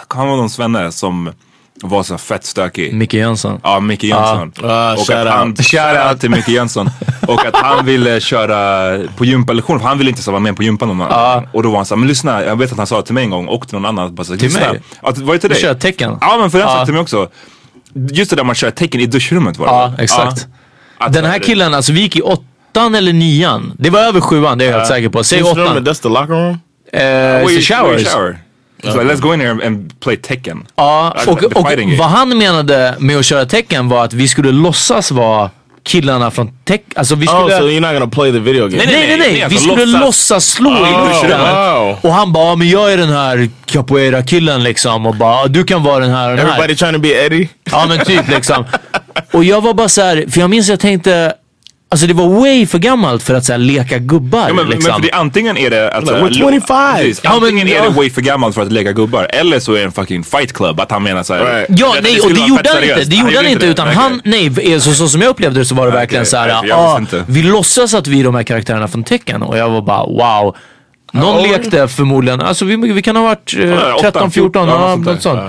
han 0.07 0.27
var 0.27 0.37
någon 0.37 0.49
svenne 0.49 0.91
som 0.91 1.31
var 1.81 2.03
så 2.03 2.17
fett 2.17 2.45
stökig. 2.45 2.93
Micke 2.93 3.13
Jönsson. 3.13 3.59
Ja, 3.63 3.79
Micke 3.79 4.03
Jönsson. 4.03 4.51
Ah, 4.63 4.93
och 4.93 5.09
att 5.09 5.27
han, 5.27 5.47
out. 5.49 5.65
shout 5.65 5.97
out 6.11 6.19
till 6.21 6.29
Micke 6.29 6.47
Jönsson. 6.47 6.89
och 7.27 7.45
att 7.45 7.55
han 7.55 7.85
ville 7.85 8.19
köra 8.19 8.97
på 9.17 9.25
gympalektion, 9.25 9.79
för 9.79 9.87
han 9.87 9.97
ville 9.97 10.09
inte 10.09 10.21
så 10.23 10.31
vara 10.31 10.39
med 10.39 10.55
på 10.55 10.63
gympan 10.63 10.87
någon 10.87 11.01
annan. 11.01 11.47
Och 11.53 11.63
då 11.63 11.69
var 11.69 11.75
han 11.77 11.85
såhär, 11.85 11.99
men 11.99 12.07
lyssna, 12.07 12.43
jag 12.43 12.55
vet 12.55 12.71
att 12.71 12.77
han 12.77 12.87
sa 12.87 13.01
till 13.01 13.13
mig 13.13 13.23
en 13.23 13.29
gång 13.29 13.47
och 13.47 13.67
till 13.67 13.75
någon 13.75 13.85
annan. 13.85 14.15
Bara 14.15 14.23
så, 14.23 14.33
Till 14.33 14.43
lyssna. 14.43 14.71
mig? 14.71 14.81
Att, 15.01 15.17
var 15.17 15.33
det 15.33 15.39
till 15.39 15.49
Du 15.49 15.53
dig? 15.53 15.61
kör 15.63 15.73
tecken. 15.73 16.17
Ja 16.21 16.37
men 16.39 16.51
för 16.51 16.57
den 16.59 16.67
sa 16.67 16.85
till 16.85 16.93
mig 16.93 17.01
också. 17.01 17.27
Just 18.11 18.29
det 18.29 18.35
där 18.35 18.43
man 18.43 18.55
kör 18.55 18.71
tecken 18.71 19.01
i 19.01 19.05
duschrummet 19.05 19.57
var 19.57 19.67
det 19.67 19.73
Ja, 19.73 19.93
exakt. 20.03 20.47
Att- 20.97 21.13
Den 21.13 21.25
här 21.25 21.39
killen, 21.39 21.73
alltså 21.73 21.91
vi 21.91 21.99
gick 22.01 22.15
i 22.15 22.21
åttan 22.21 22.95
eller 22.95 23.13
nian. 23.13 23.73
Det 23.79 23.89
var 23.89 23.99
över 23.99 24.21
sjuan, 24.21 24.57
det 24.57 24.65
är 24.65 24.69
jag 24.69 24.77
helt 24.77 24.87
säker 24.89 25.09
på. 25.09 25.23
Säg 25.23 25.43
åttan. 25.43 25.77
that's 25.87 26.01
the 26.01 26.09
locker 26.09 26.33
room? 26.33 26.59
Så 26.91 26.97
we 27.55 27.61
showers. 27.61 28.07
shower. 28.07 28.37
So 28.83 29.01
let's 29.03 29.19
go 29.21 29.33
in 29.33 29.41
here 29.41 29.67
and 29.67 29.99
play 29.99 30.17
tecken. 30.17 30.65
Ja, 30.75 31.11
Alltså, 31.15 31.31
och, 31.31 31.43
och 31.43 31.67
vad 31.99 32.07
han 32.09 32.37
menade 32.37 32.95
med 32.99 33.17
att 33.17 33.25
köra 33.25 33.45
tecken 33.45 33.89
var 33.89 34.03
att 34.05 34.13
vi 34.13 34.27
skulle 34.27 34.51
låtsas 34.51 35.11
vara 35.11 35.49
killarna 35.85 36.31
från 36.31 36.51
tech. 36.65 36.79
Alltså 36.95 37.15
vi 37.15 37.27
skulle... 37.27 37.41
Oh, 37.41 37.49
so 37.59 37.63
you're 37.67 37.79
not 37.79 37.93
gonna 37.93 38.07
play 38.11 38.31
the 38.31 38.39
video 38.39 38.67
game? 38.67 38.77
Nej, 38.77 38.87
nej, 38.87 39.07
nej, 39.07 39.17
nej. 39.17 39.27
nej, 39.29 39.35
Vi 39.37 39.43
alltså 39.43 39.59
skulle 39.59 39.85
låtsas- 39.85 40.01
låtsas 40.01 40.45
slå 40.45 40.69
i 40.71 40.73
Oh, 40.73 41.07
luften. 41.09 41.39
wow. 41.39 41.97
Och 42.01 42.13
han 42.13 42.33
bara, 42.33 42.45
"Ja, 42.49 42.55
men 42.55 42.69
jag 42.69 42.93
är 42.93 42.97
den 42.97 43.09
här 43.09 43.49
capoeira-killen 43.65 44.63
liksom. 44.63 45.05
Och 45.05 45.15
bara, 45.15 45.47
du 45.47 45.63
kan 45.63 45.83
vara 45.83 45.99
den 45.99 46.11
här 46.11 46.31
och 46.31 46.37
den 46.37 46.45
här. 46.45 46.53
Everybody 46.53 46.75
trying 46.75 46.93
to 46.93 46.99
be 46.99 47.25
Eddie? 47.25 47.49
Ja 47.71 47.85
men 47.89 48.05
typ 48.05 48.27
liksom. 48.29 48.65
Och 49.33 49.43
jag 49.43 49.61
var 49.61 49.73
bara 49.73 49.89
så 49.89 50.01
här, 50.01 50.25
för 50.31 50.39
jag 50.39 50.49
minns 50.49 50.65
att 50.65 50.69
jag 50.69 50.79
tänkte, 50.79 51.33
alltså 51.93 52.07
det 52.07 52.13
var 52.13 52.27
way 52.27 52.65
för 52.65 52.79
gammalt 52.79 53.23
för 53.23 53.33
att 53.33 53.45
så 53.45 53.51
här, 53.51 53.59
leka 53.59 53.97
gubbar. 53.97 54.45
Ja, 54.47 54.53
men, 54.53 54.69
liksom. 54.69 54.91
men 54.91 55.01
för 55.01 55.07
det, 55.07 55.11
antingen 55.11 55.57
är 55.57 55.69
det 55.69 55.91
alltså, 55.91 56.13
Like, 56.13 56.43
we're 56.43 56.51
25. 56.51 56.95
Precis, 56.95 57.19
Ja, 57.23 57.29
men- 57.29 57.43
antingen 57.43 57.67
är 57.67 57.75
ja. 57.75 57.83
det 57.83 57.89
way 57.89 58.09
för 58.09 58.21
gammalt 58.21 58.55
för 58.55 58.61
att 58.61 58.71
lägga 58.71 58.91
gubbar 58.91 59.27
eller 59.29 59.59
så 59.59 59.73
är 59.73 59.77
det 59.77 59.83
en 59.83 59.91
fucking 59.91 60.23
fight 60.23 60.53
club 60.53 60.79
att 60.79 60.91
han 60.91 61.03
menar 61.03 61.23
såhär. 61.23 61.45
Right. 61.45 61.79
Ja, 61.79 61.95
nej, 62.03 62.19
och 62.19 62.33
det 62.33 62.47
gjorde 62.47 62.69
han 62.73 62.83
inte. 62.83 63.03
Det 63.03 63.15
gjorde 63.15 63.35
han 63.35 63.47
inte, 63.47 63.65
utan 63.65 63.87
han, 63.87 64.21
nej, 64.23 64.79
så, 64.81 64.93
så 64.93 65.07
som 65.09 65.21
jag 65.21 65.29
upplevde 65.29 65.59
det 65.59 65.65
så 65.65 65.75
var 65.75 65.85
det 65.85 65.91
verkligen 65.91 66.21
okej. 66.21 66.29
så 66.29 66.37
här, 66.37 66.47
Nej, 66.47 66.55
för 66.61 66.67
jag 66.67 66.79
ah, 66.79 67.23
vi 67.27 67.43
låtsas 67.43 67.93
att 67.93 68.07
vi 68.07 68.19
är 68.19 68.23
de 68.23 68.35
här 68.35 68.43
karaktärerna 68.43 68.87
från 68.87 69.03
tecken 69.03 69.41
och 69.43 69.57
jag 69.57 69.69
var 69.69 69.81
bara 69.81 70.05
wow. 70.05 70.55
Någon 71.13 71.39
old? 71.39 71.51
lekte 71.51 71.87
förmodligen, 71.87 72.41
alltså 72.41 72.65
vi, 72.65 72.75
vi 72.75 73.01
kan 73.01 73.15
ha 73.15 73.23
varit 73.23 73.53
eh, 73.57 73.69
Ja, 73.69 73.97
13, 74.01 74.31
14, 74.31 74.31
14, 74.31 74.67
ja, 74.67 74.89
ja, 74.89 74.95
något 74.95 75.21
sånt. 75.21 75.39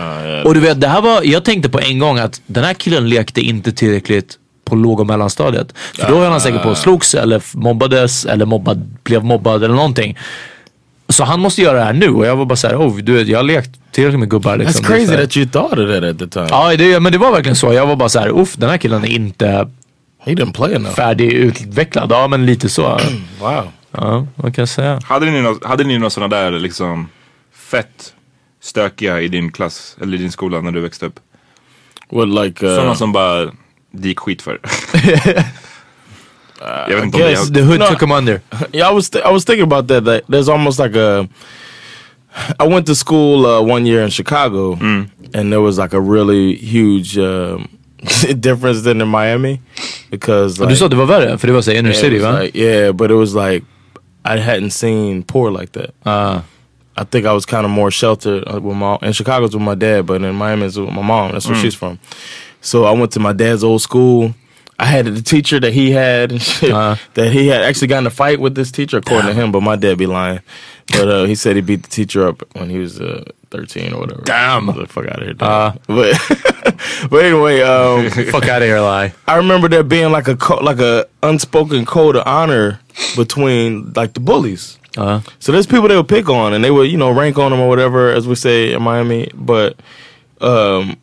Och 0.44 0.54
du 0.54 0.60
vet, 0.60 0.80
det 0.80 0.88
här 0.88 1.00
var, 1.00 1.20
jag 1.22 1.44
tänkte 1.44 1.68
på 1.68 1.80
en 1.80 1.98
gång 1.98 2.18
att 2.18 2.40
den 2.46 2.64
här 2.64 2.74
killen 2.74 3.08
lekte 3.08 3.40
inte 3.40 3.72
tillräckligt 3.72 4.38
på 4.64 4.74
låg 4.74 5.00
och 5.00 5.06
mellanstadiet. 5.06 5.74
För 5.94 6.08
då 6.08 6.18
var 6.18 6.30
han 6.30 6.40
säkert 6.40 6.62
på 6.62 6.68
och 6.68 6.76
slogs 6.78 7.14
eller 7.14 7.42
mobbades 7.56 8.24
eller 8.26 8.46
mobbad, 8.46 8.96
blev 9.02 9.24
mobbad 9.24 9.64
eller 9.64 9.74
någonting. 9.74 10.18
Så 11.08 11.24
han 11.24 11.40
måste 11.40 11.62
göra 11.62 11.78
det 11.78 11.84
här 11.84 11.92
nu 11.92 12.08
och 12.08 12.26
jag 12.26 12.36
var 12.36 12.44
bara 12.44 12.56
såhär, 12.56 12.76
oh, 12.76 12.96
du 12.96 13.12
vet, 13.12 13.28
jag 13.28 13.38
har 13.38 13.42
lekt 13.42 13.70
tillräckligt 13.92 14.20
med 14.20 14.30
gubbar. 14.30 14.56
Liksom. 14.56 14.84
That's 14.84 14.88
Det 14.88 14.94
är 14.94 14.98
crazy 15.06 15.16
that 15.16 15.36
you 15.36 15.46
thought 15.46 15.78
of 15.78 15.90
that 15.94 16.04
at 16.04 16.18
the 16.18 16.26
time. 16.26 16.46
Ja, 16.50 16.76
det, 16.76 17.00
men 17.00 17.12
det 17.12 17.18
var 17.18 17.32
verkligen 17.32 17.56
så. 17.56 17.72
Jag 17.72 17.86
var 17.86 17.96
bara 17.96 18.08
så 18.08 18.18
här, 18.20 18.40
uff, 18.40 18.54
den 18.56 18.70
här 18.70 18.78
killen 18.78 19.04
är 19.04 19.08
inte 19.08 19.68
He 20.24 20.32
didn't 20.32 20.52
play 20.52 20.74
enough. 20.74 20.94
färdigutvecklad. 20.94 22.12
Ja, 22.12 22.28
men 22.28 22.46
lite 22.46 22.68
så. 22.68 23.00
Wow. 23.40 23.68
Ja, 23.90 24.26
vad 24.36 24.54
kan 24.54 24.62
jag 24.62 24.68
säga? 24.68 25.00
Hade 25.04 25.26
ni, 25.30 25.40
nå- 25.42 25.58
hade 25.62 25.84
ni 25.84 25.98
några 25.98 26.10
sådana 26.10 26.36
där 26.36 26.50
liksom 26.50 27.08
fett 27.70 28.12
stökiga 28.62 29.20
i 29.20 29.28
din 29.28 29.52
klass 29.52 29.96
eller 30.02 30.14
i 30.14 30.20
din 30.20 30.32
skola 30.32 30.60
när 30.60 30.70
du 30.70 30.80
växte 30.80 31.06
upp? 31.06 31.20
What 32.10 32.28
like? 32.28 32.66
Uh, 32.66 32.74
Sådana 32.76 32.94
som 32.94 33.12
bara 33.12 33.50
det 33.94 34.08
gick 34.08 34.18
skit 34.20 34.42
för. 34.42 34.58
Jag 36.60 36.94
vet 36.94 37.04
inte 37.04 37.16
om 37.16 37.22
det 37.22 37.30
guess. 37.30 37.50
The 37.52 37.60
hood 37.62 37.78
No. 37.80 37.86
took 37.86 38.02
him 38.02 38.10
under. 38.12 38.40
Yeah, 38.72 38.90
I 38.92 38.94
was 38.94 39.10
th- 39.10 39.24
I 39.24 39.32
was 39.32 39.44
thinking 39.44 39.62
about 39.72 39.88
that. 39.88 40.04
That 40.04 40.22
there's 40.28 40.48
almost 40.48 40.78
like 40.78 40.96
a. 40.96 41.28
I 42.58 42.66
went 42.66 42.86
to 42.86 42.94
school 42.94 43.46
uh, 43.46 43.60
one 43.74 43.86
year 43.86 44.02
in 44.04 44.10
Chicago, 44.10 44.72
and 45.34 45.52
there 45.52 45.60
was 45.60 45.78
like 45.78 45.92
a 45.96 46.00
really 46.00 46.56
huge 46.56 47.18
um, 47.18 47.68
difference 48.40 48.82
than 48.82 49.00
in 49.00 49.08
Miami 49.08 49.60
because 50.10 50.58
Och 50.60 50.66
like, 50.66 50.70
du 50.70 50.76
sa 50.76 50.88
det 50.88 50.96
var 50.96 51.06
värre, 51.06 51.38
för 51.38 51.46
det 51.46 51.52
var 51.52 51.62
så 51.62 51.70
inner 51.72 51.90
it 51.90 51.96
city 51.96 52.18
was 52.18 52.22
va? 52.24 52.40
like- 52.42 52.58
yeah, 52.58 52.92
but 52.92 53.10
it 53.10 53.14
was 53.16 53.34
like 53.34 53.64
I 54.24 54.38
hadn't 54.38 54.70
seen 54.70 55.22
poor 55.22 55.50
like 55.50 55.72
that. 55.72 55.90
Ah. 56.04 56.42
I 56.96 57.04
think 57.04 57.26
I 57.26 57.32
was 57.32 57.44
kind 57.46 57.64
of 57.64 57.70
more 57.70 57.90
sheltered 57.90 58.44
uh, 58.48 58.60
with 58.60 58.76
my 58.76 58.98
in 59.02 59.12
Chicago's 59.12 59.52
with 59.54 59.62
my 59.64 59.74
dad, 59.74 60.06
but 60.06 60.22
in 60.22 60.34
Miami's 60.34 60.78
with 60.78 60.90
my 60.94 61.02
mom. 61.02 61.32
That's 61.32 61.46
where 61.48 61.56
she's 61.60 61.74
from. 61.74 61.98
So 62.64 62.84
I 62.84 62.92
went 62.92 63.12
to 63.12 63.20
my 63.20 63.32
dad's 63.32 63.62
old 63.62 63.82
school. 63.82 64.34
I 64.78 64.86
had 64.86 65.06
the 65.06 65.22
teacher 65.22 65.60
that 65.60 65.72
he 65.72 65.92
had 65.92 66.32
and 66.32 66.42
shit, 66.50 66.72
Uh. 66.72 66.96
that 67.14 67.32
he 67.32 67.46
had 67.46 67.62
actually 67.62 67.86
gotten 67.86 68.06
a 68.06 68.10
fight 68.10 68.40
with 68.40 68.54
this 68.56 68.72
teacher 68.72 68.96
according 68.98 69.28
to 69.28 69.34
him, 69.34 69.52
but 69.52 69.60
my 69.62 69.76
dad 69.76 69.98
be 69.98 70.06
lying. 70.06 70.40
But 70.88 71.08
uh, 71.08 71.24
he 71.24 71.34
said 71.36 71.54
he 71.56 71.62
beat 71.62 71.82
the 71.84 71.88
teacher 71.88 72.26
up 72.26 72.42
when 72.56 72.68
he 72.70 72.78
was 72.78 73.00
uh, 73.00 73.24
13 73.50 73.92
or 73.94 74.00
whatever. 74.00 74.22
Damn. 74.22 74.66
The 74.66 74.86
fuck 74.86 75.06
out 75.06 75.20
of 75.20 75.24
here. 75.24 75.34
dad. 75.34 75.78
but 75.86 76.18
but 77.10 77.24
anyway, 77.24 77.60
um, 77.62 78.10
Fuck 78.32 78.48
out 78.48 78.62
of 78.62 78.68
here 78.68 78.80
lie. 78.80 79.14
I 79.28 79.36
remember 79.36 79.68
there 79.68 79.82
being 79.84 80.10
like 80.10 80.26
a 80.28 80.36
like 80.62 80.80
a 80.80 81.06
unspoken 81.22 81.86
code 81.86 82.16
of 82.16 82.26
honor 82.26 82.80
between 83.16 83.92
like 83.94 84.14
the 84.14 84.20
bullies. 84.20 84.78
Uh. 84.96 85.20
So 85.38 85.52
there's 85.52 85.66
people 85.66 85.88
they 85.88 85.96
would 85.96 86.08
pick 86.08 86.28
on 86.28 86.52
and 86.52 86.62
they 86.64 86.70
would, 86.70 86.90
you 86.90 86.96
know, 86.98 87.10
rank 87.12 87.38
on 87.38 87.50
them 87.52 87.60
or 87.60 87.68
whatever, 87.68 88.10
as 88.10 88.26
we 88.26 88.34
say 88.34 88.72
in 88.72 88.82
Miami. 88.82 89.30
But 89.34 89.78
um 90.40 90.96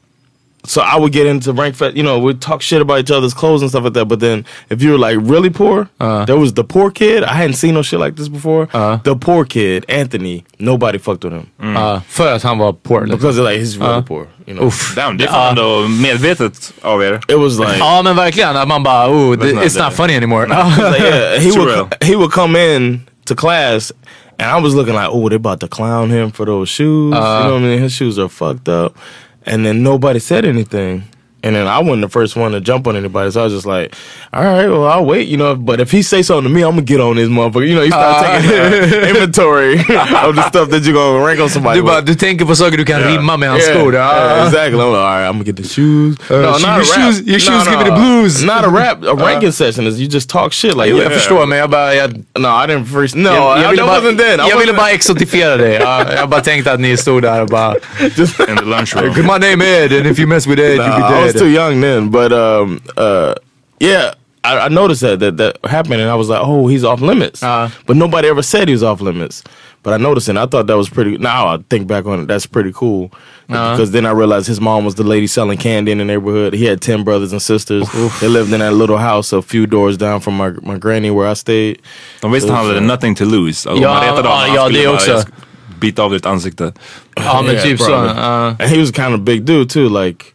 so 0.71 0.77
I 0.81 0.95
would 1.01 1.11
get 1.13 1.25
into 1.27 1.51
rank 1.61 1.75
fest, 1.75 1.95
you 1.97 2.03
know, 2.03 2.15
we'd 2.25 2.39
talk 2.41 2.61
shit 2.61 2.81
about 2.81 2.99
each 2.99 3.11
other's 3.17 3.33
clothes 3.33 3.61
and 3.61 3.69
stuff 3.71 3.83
like 3.83 3.93
that. 3.93 4.07
But 4.07 4.19
then 4.19 4.45
if 4.69 4.77
you 4.83 4.91
were 4.91 4.97
like 5.07 5.17
really 5.33 5.49
poor, 5.49 5.87
Uh. 5.99 6.25
there 6.25 6.37
was 6.43 6.53
the 6.53 6.63
poor 6.63 6.91
kid. 6.91 7.23
I 7.23 7.33
hadn't 7.41 7.55
seen 7.57 7.73
no 7.73 7.81
shit 7.83 7.99
like 8.05 8.15
this 8.15 8.29
before. 8.29 8.67
Uh. 8.73 8.97
The 9.03 9.15
poor 9.15 9.45
kid, 9.45 9.85
Anthony, 9.89 10.43
nobody 10.59 10.97
fucked 10.99 11.23
with 11.25 11.33
him. 11.33 11.45
Ah, 11.77 12.01
för 12.07 12.33
att 12.35 12.43
han 12.43 12.57
var 12.57 12.73
poor 12.73 13.01
liksom. 13.01 13.17
Because 13.19 13.39
like 13.49 13.59
he's 13.61 13.77
really 13.77 13.97
Uh. 13.99 14.01
poor. 14.07 14.27
You 14.47 14.53
know. 14.55 14.67
Uff. 14.67 14.95
Damn, 14.95 15.17
det 15.17 15.23
är 15.25 15.27
fan 15.27 15.49
ändå 15.57 15.87
medvetet 15.87 16.73
av 16.81 17.01
er. 17.03 17.19
It 17.27 17.37
was 17.39 17.59
like 17.59 17.77
Ja 17.79 18.01
men 18.01 18.15
verkligen, 18.15 18.55
att 18.57 18.67
man 18.67 18.83
bara, 18.83 19.07
oh, 19.09 19.35
That's 19.35 19.43
th- 19.43 19.55
not 19.55 19.63
it's 19.65 19.77
not 19.83 19.93
funny 19.93 20.15
anymore. 20.15 20.47
like, 20.47 20.99
yeah, 21.03 21.39
he 21.39 21.51
would 21.51 21.93
he 22.03 22.15
would 22.15 22.31
come 22.31 22.55
in 22.75 23.01
to 23.25 23.35
class 23.35 23.91
And 24.39 24.49
I 24.49 24.61
was 24.63 24.73
looking 24.73 24.95
like, 24.95 25.09
oh, 25.11 25.29
they 25.29 25.35
about 25.35 25.59
to 25.59 25.67
clown 25.67 26.09
him 26.09 26.31
for 26.31 26.45
those 26.45 26.67
shoes. 26.69 27.13
you 27.13 27.19
know 27.19 27.53
what 27.53 27.53
I 27.53 27.59
mean? 27.59 27.79
His 27.79 27.93
shoes 27.93 28.17
are 28.17 28.29
fucked 28.29 28.67
up. 28.69 28.95
And 29.43 29.65
then 29.65 29.83
nobody 29.83 30.19
said 30.19 30.45
anything. 30.45 31.03
And 31.43 31.55
then 31.55 31.65
I 31.67 31.79
wasn't 31.79 32.01
the 32.01 32.09
first 32.09 32.35
one 32.35 32.51
to 32.51 32.61
jump 32.61 32.87
on 32.87 32.95
anybody, 32.95 33.31
so 33.31 33.41
I 33.41 33.43
was 33.45 33.53
just 33.53 33.65
like, 33.65 33.95
"All 34.31 34.43
right, 34.43 34.67
well, 34.67 34.85
I'll 34.85 35.05
wait." 35.05 35.27
You 35.27 35.37
know, 35.37 35.55
but 35.55 35.79
if 35.79 35.89
he 35.91 36.03
say 36.03 36.21
something 36.21 36.43
to 36.43 36.49
me, 36.49 36.61
I'm 36.63 36.71
gonna 36.71 36.81
get 36.83 36.99
on 37.01 37.15
this 37.15 37.29
motherfucker. 37.29 37.67
You 37.67 37.75
know, 37.75 37.81
you 37.81 37.91
start 37.91 38.25
taking 38.25 38.51
uh. 39.03 39.07
inventory 39.09 39.73
of 40.27 40.35
the 40.35 40.47
stuff 40.49 40.69
that 40.69 40.83
you're 40.83 40.93
gonna 40.93 41.25
rank 41.25 41.39
on 41.39 41.49
somebody. 41.49 41.79
Du, 41.79 41.83
with. 41.83 41.91
bara, 41.93 42.01
du 42.01 42.15
tänker 42.15 42.45
på 42.45 42.55
saker 42.55 42.77
du 42.77 42.85
kan 42.85 43.01
rimma 43.01 43.37
med 43.37 43.49
hans 43.49 43.63
Yeah, 43.67 43.77
skor. 43.79 43.93
yeah, 43.93 44.45
exactly. 44.45 44.79
I'm 44.79 44.91
like, 44.91 44.97
all 44.97 45.19
right, 45.19 45.25
I'm 45.27 45.33
gonna 45.33 45.43
get 45.43 45.55
the 45.57 45.63
shoes. 45.63 46.17
Uh, 46.29 46.33
no, 46.35 46.41
your 46.41 46.59
not 46.59 46.63
a 46.63 46.79
rap. 46.79 46.85
shoes- 46.85 47.21
your 47.27 47.39
shoes 47.39 47.67
give 47.67 47.79
me 47.79 47.85
the 47.85 47.95
blues. 47.95 48.43
Not 48.43 48.63
a 48.65 48.69
rap. 48.69 49.03
A 49.03 49.11
uh. 49.11 49.15
ranking 49.15 49.51
session 49.51 49.87
is 49.87 49.99
you 49.99 50.07
just 50.07 50.29
talk 50.29 50.53
shit 50.53 50.75
like 50.77 50.89
Jo, 50.89 50.97
yeah. 50.97 51.03
jag 51.03 51.13
förstår 51.13 51.45
men 51.45 51.57
jag 51.57 51.69
bara... 51.69 51.95
Jag, 51.95 52.11
No, 52.39 52.47
I 52.49 52.67
didn't 52.67 52.85
first. 52.85 53.15
No, 53.15 53.29
jag, 53.29 53.59
I, 53.59 53.61
jag, 53.63 53.69
ville 53.69 53.83
that 53.83 53.87
bara, 53.87 54.11
wasn't 54.11 54.17
then. 54.17 54.39
I 54.39 54.49
jag 54.49 54.57
ville 54.59 54.71
wasn't- 54.73 54.77
bara 54.77 54.91
exotifiera 54.91 55.57
dig. 55.57 55.73
Ja, 55.81 56.05
jag 56.17 56.29
bara 56.29 56.41
tänkte 56.41 56.71
att 56.73 56.79
ni 56.79 56.97
stod 56.97 57.21
där 57.21 57.41
och 57.41 57.47
bara... 57.47 57.75
just 58.15 58.39
In 58.39 58.55
the 58.57 58.65
lunchroom. 58.65 59.13
My 59.15 59.37
name 59.49 59.61
Ed 59.65 59.91
and 59.93 60.07
if 60.07 60.19
you 60.19 60.27
mess 60.27 60.47
with 60.47 60.59
Ed 60.59 60.77
Nah, 60.77 60.85
you 60.97 61.09
be 61.09 61.29
I 61.29 61.30
was 61.33 61.41
too 61.41 61.49
young 61.49 61.81
then, 61.81 62.09
but 62.09 62.31
um, 62.33 62.81
uh, 62.97 63.35
yeah, 63.79 64.13
I, 64.43 64.59
I 64.59 64.67
noticed 64.69 65.01
that, 65.01 65.19
that 65.19 65.37
that 65.37 65.57
happened, 65.65 66.01
and 66.01 66.09
I 66.09 66.15
was 66.15 66.29
like, 66.29 66.41
oh, 66.43 66.67
he's 66.67 66.83
off 66.83 67.01
limits. 67.01 67.43
Uh. 67.43 67.69
but 67.85 67.95
nobody 67.97 68.27
ever 68.27 68.41
said 68.41 68.67
he 68.67 68.73
was 68.73 68.83
off 68.83 69.01
limits. 69.01 69.43
But 69.83 69.93
I 69.93 69.97
noticed 69.97 70.27
it. 70.27 70.31
and 70.31 70.39
I 70.39 70.45
thought 70.45 70.67
that 70.67 70.77
was 70.77 70.89
pretty. 70.89 71.17
Now 71.17 71.47
I 71.47 71.57
think 71.69 71.87
back 71.87 72.05
on 72.05 72.19
it, 72.19 72.25
that's 72.27 72.45
pretty 72.45 72.71
cool. 72.71 73.11
Uh. 73.49 73.71
Because 73.71 73.91
then 73.91 74.05
I 74.05 74.11
realized 74.11 74.47
his 74.47 74.61
mom 74.61 74.85
was 74.85 74.95
the 74.95 75.03
lady 75.03 75.27
selling 75.27 75.57
candy 75.57 75.91
in 75.91 75.97
the 75.97 76.05
neighborhood. 76.05 76.53
He 76.53 76.65
had 76.65 76.81
ten 76.81 77.03
brothers 77.03 77.31
and 77.31 77.41
sisters. 77.41 77.87
They 78.19 78.27
lived 78.27 78.53
in 78.53 78.59
that 78.59 78.73
little 78.73 78.97
house 78.97 79.33
a 79.33 79.41
few 79.41 79.65
doors 79.65 79.97
down 79.97 80.19
from 80.19 80.37
my 80.37 80.51
my 80.61 80.77
granny 80.77 81.09
where 81.09 81.27
I 81.27 81.33
stayed. 81.33 81.81
De 82.21 82.31
visste 82.31 82.51
han 82.51 82.65
hade 82.67 82.81
nothing 82.81 83.15
to 83.15 83.25
lose. 83.25 83.65
Alltså, 83.69 83.81
Ja, 83.83 83.93
man 83.93 84.03
retade 84.03 84.27
ja, 84.29 84.35
honom, 84.35 84.47
han 84.47 84.55
ja, 84.55 84.65
skulle 84.65 84.79
det 84.79 84.85
bara, 84.85 84.95
också. 84.95 85.11
"Jag 85.11 85.21
ska 85.21 85.31
Bita 85.79 86.03
av 86.03 86.11
ditt 86.11 86.25
ansikte. 86.25 86.73
Ja 87.15 87.41
men 87.41 87.61
typ 87.63 87.79
så. 87.79 87.93
And 87.93 88.61
he 88.61 88.77
was 88.77 88.91
kind 88.91 89.13
of 89.13 89.19
big 89.21 89.45
dude 89.45 89.69
too. 89.69 89.89
Like, 89.89 90.25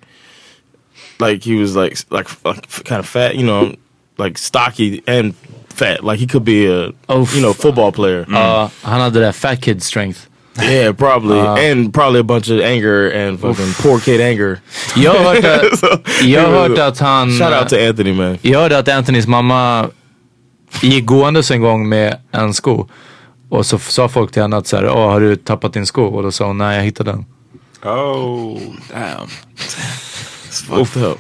like 1.21 1.45
he 1.51 1.61
was 1.61 1.75
like 1.77 1.97
like, 2.11 2.29
like 2.45 2.85
kind 2.85 2.99
of 3.01 3.07
fat. 3.09 3.35
You 3.35 3.43
know, 3.47 3.73
like 4.19 4.39
stocky 4.39 5.03
and 5.07 5.35
fat. 5.75 6.05
Like 6.05 6.19
he 6.21 6.27
could 6.27 6.45
be 6.45 6.67
a 6.67 6.93
Oof. 7.13 7.35
you 7.35 7.41
know 7.43 7.53
football 7.55 7.93
player. 7.93 8.27
Ja, 8.29 8.71
han 8.83 9.01
hade 9.01 9.21
det 9.21 9.33
fat 9.33 9.61
kid 9.63 9.83
strength. 9.83 10.29
Yeah, 10.63 10.93
probably, 10.95 11.39
uh, 11.39 11.71
and 11.71 11.93
probably 11.93 12.21
a 12.21 12.25
bunch 12.25 12.49
of 12.51 12.61
anger 12.63 13.11
and 13.11 13.39
fucking 13.41 13.75
poor 13.83 14.01
kid 14.01 14.21
anger. 14.21 14.59
Jag 14.97 15.15
har 15.15 15.35
hört 15.35 15.45
att, 15.45 15.79
So, 15.79 15.87
jag 16.25 16.43
har 16.49 16.69
hört 16.69 16.79
att 16.79 16.99
han... 16.99 17.31
Shout 17.39 17.53
out 17.63 17.69
to 17.69 17.77
uh, 17.77 17.89
Anthony, 17.89 18.13
man. 18.13 18.39
Jag 18.43 18.61
hörde 18.61 18.79
att 18.79 18.89
Anthonys 18.89 19.27
mamma 19.27 19.91
gick 20.81 21.05
gåendes 21.07 21.51
en 21.51 21.61
gång 21.61 21.89
med 21.89 22.17
en 22.33 22.55
sko. 22.55 22.89
Och 23.49 23.67
så 23.67 23.77
f- 23.77 23.91
sa 23.91 24.09
folk 24.09 24.33
till 24.33 24.43
henne 24.43 24.57
att 24.57 24.67
så 24.67 24.77
här, 24.77 24.89
Åh, 24.89 25.11
har 25.11 25.21
du 25.21 25.37
tappat 25.37 25.73
din 25.73 25.87
sko? 25.87 26.03
Och 26.05 26.23
då 26.23 26.33
sa 26.33 26.47
hon, 26.47 26.59
nej 26.59 26.77
jag 26.77 26.85
hittade 26.85 27.11
den. 27.11 27.25
Oh, 27.93 28.59
damn. 28.93 29.29
Fucked 30.69 31.03
up. 31.03 31.19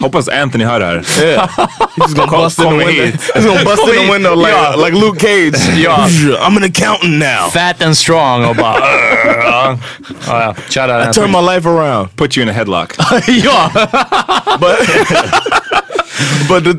Hoppas 0.00 0.28
Anthony 0.28 0.64
hör 0.64 0.80
det 0.80 0.86
här. 0.86 1.04
Yeah, 1.22 1.48
he's 1.96 2.14
gonna 2.14 2.28
Kom- 2.30 2.40
bust 2.40 2.58
in 2.58 2.64
the 2.64 2.76
window. 2.84 3.18
He's 3.34 3.46
gonna 3.46 3.64
bust 3.64 3.82
in 3.88 4.06
the 4.06 4.12
window 4.12 4.34
like 4.34 4.52
Yeah. 4.52 4.76
like 4.76 4.92
Luke 4.92 5.18
Cage. 5.20 5.54
Yeah. 5.76 6.06
I'm 6.46 6.56
an 6.56 6.64
accountant 6.64 7.12
now. 7.18 7.50
Fat 7.50 7.82
and 7.82 7.96
strong 7.96 8.44
och 8.44 8.56
bara... 8.56 8.78
Äh, 9.24 9.76
ja, 10.26 10.40
ja, 10.40 10.54
shout 10.70 10.90
out 10.90 11.08
I 11.08 11.12
turn 11.20 11.30
my 11.30 11.40
life 11.54 11.68
around. 11.68 12.08
Put 12.16 12.36
you 12.36 12.42
in 12.42 12.48
a 12.48 12.52
headlock. 12.52 12.94
ja! 13.28 13.70
but 14.60 14.78
but 16.48 16.64
the 16.64 16.74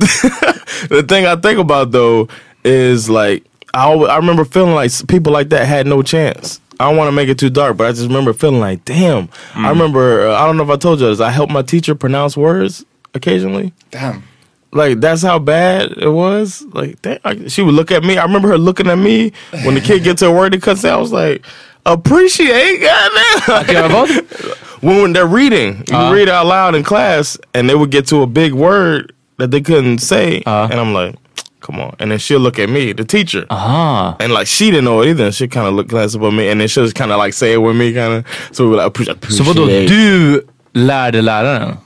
the 0.89 1.03
thing 1.03 1.25
I 1.25 1.35
think 1.35 1.59
about 1.59 1.91
though 1.91 2.27
is 2.63 3.09
like 3.09 3.43
I 3.73 3.85
always, 3.85 4.09
I 4.09 4.17
remember 4.17 4.45
feeling 4.45 4.75
like 4.75 4.91
people 5.07 5.33
like 5.33 5.49
that 5.49 5.65
had 5.67 5.87
no 5.87 6.01
chance. 6.03 6.59
I 6.79 6.87
don't 6.89 6.97
want 6.97 7.07
to 7.07 7.11
make 7.13 7.29
it 7.29 7.39
too 7.39 7.49
dark, 7.49 7.77
but 7.77 7.87
I 7.87 7.91
just 7.91 8.07
remember 8.07 8.33
feeling 8.33 8.59
like, 8.59 8.83
damn. 8.85 9.29
I 9.55 9.69
remember 9.69 10.27
uh, 10.29 10.35
I 10.41 10.45
don't 10.45 10.57
know 10.57 10.63
if 10.63 10.69
I 10.69 10.75
told 10.77 10.99
you 10.99 11.07
this. 11.07 11.19
I 11.21 11.31
helped 11.31 11.51
my 11.53 11.61
teacher 11.61 11.95
pronounce 11.95 12.35
words 12.37 12.85
occasionally. 13.13 13.73
Damn. 13.91 14.23
Like 14.71 14.99
that's 14.99 15.21
how 15.21 15.39
bad 15.39 15.91
it 15.97 16.09
was. 16.09 16.61
Like 16.73 17.01
damn, 17.01 17.19
I, 17.23 17.47
she 17.47 17.61
would 17.61 17.73
look 17.75 17.91
at 17.91 18.03
me. 18.03 18.17
I 18.17 18.23
remember 18.23 18.49
her 18.49 18.57
looking 18.57 18.87
at 18.87 18.97
me 18.97 19.31
when 19.63 19.73
the 19.75 19.81
kid 19.81 20.03
gets 20.03 20.19
to 20.19 20.27
a 20.27 20.31
word 20.33 20.53
he 20.53 20.59
cuts 20.59 20.83
out. 20.83 20.97
I 20.97 21.01
was 21.01 21.13
like, 21.13 21.45
appreciate, 21.85 22.79
goddamn. 22.81 23.65
Göra 23.65 23.89
vad? 23.91 24.81
when, 24.83 25.01
when 25.01 25.13
they're 25.13 25.25
reading, 25.27 25.77
you 25.87 25.95
Uh-huh. 25.95 26.13
read 26.13 26.27
out 26.29 26.45
loud 26.45 26.75
in 26.75 26.83
class, 26.83 27.37
and 27.53 27.69
they 27.69 27.75
would 27.75 27.89
get 27.91 28.07
to 28.07 28.21
a 28.21 28.27
big 28.27 28.53
word 28.53 29.13
that 29.37 29.51
they 29.51 29.61
couldn't 29.61 29.99
say, 29.99 30.43
Uh-huh. 30.45 30.67
and 30.69 30.79
I'm 30.79 30.93
like, 30.93 31.15
"Come 31.65 31.79
on!" 31.81 31.95
And 31.99 32.11
then 32.11 32.19
she'll 32.19 32.39
look 32.43 32.59
at 32.59 32.69
me, 32.69 32.93
the 32.93 33.03
teacher, 33.05 33.45
Aha. 33.49 34.15
and 34.19 34.33
like 34.33 34.47
she 34.47 34.65
didn't 34.71 34.83
know 34.85 35.01
it 35.03 35.09
either. 35.09 35.25
And 35.25 35.33
she 35.35 35.47
kind 35.47 35.67
of 35.67 35.73
looked 35.73 35.89
glance 35.89 36.15
up 36.15 36.23
at 36.23 36.33
me, 36.33 36.49
and 36.51 36.59
then 36.61 36.67
she'll 36.67 36.83
just 36.85 36.95
kind 36.97 37.11
of 37.11 37.17
like 37.25 37.33
say 37.33 37.53
it 37.53 37.61
with 37.61 37.75
me, 37.75 37.93
kind 37.93 38.13
of. 38.13 38.23
So 38.51 38.63
we 38.63 38.69
were 38.71 38.83
like, 38.83 38.93
"Appre- 38.93 39.31
Så 39.31 39.43
vadå, 39.43 39.63
appreciate." 39.63 39.87
du 39.89 40.41
lärde 40.73 41.21
läraren? 41.21 41.77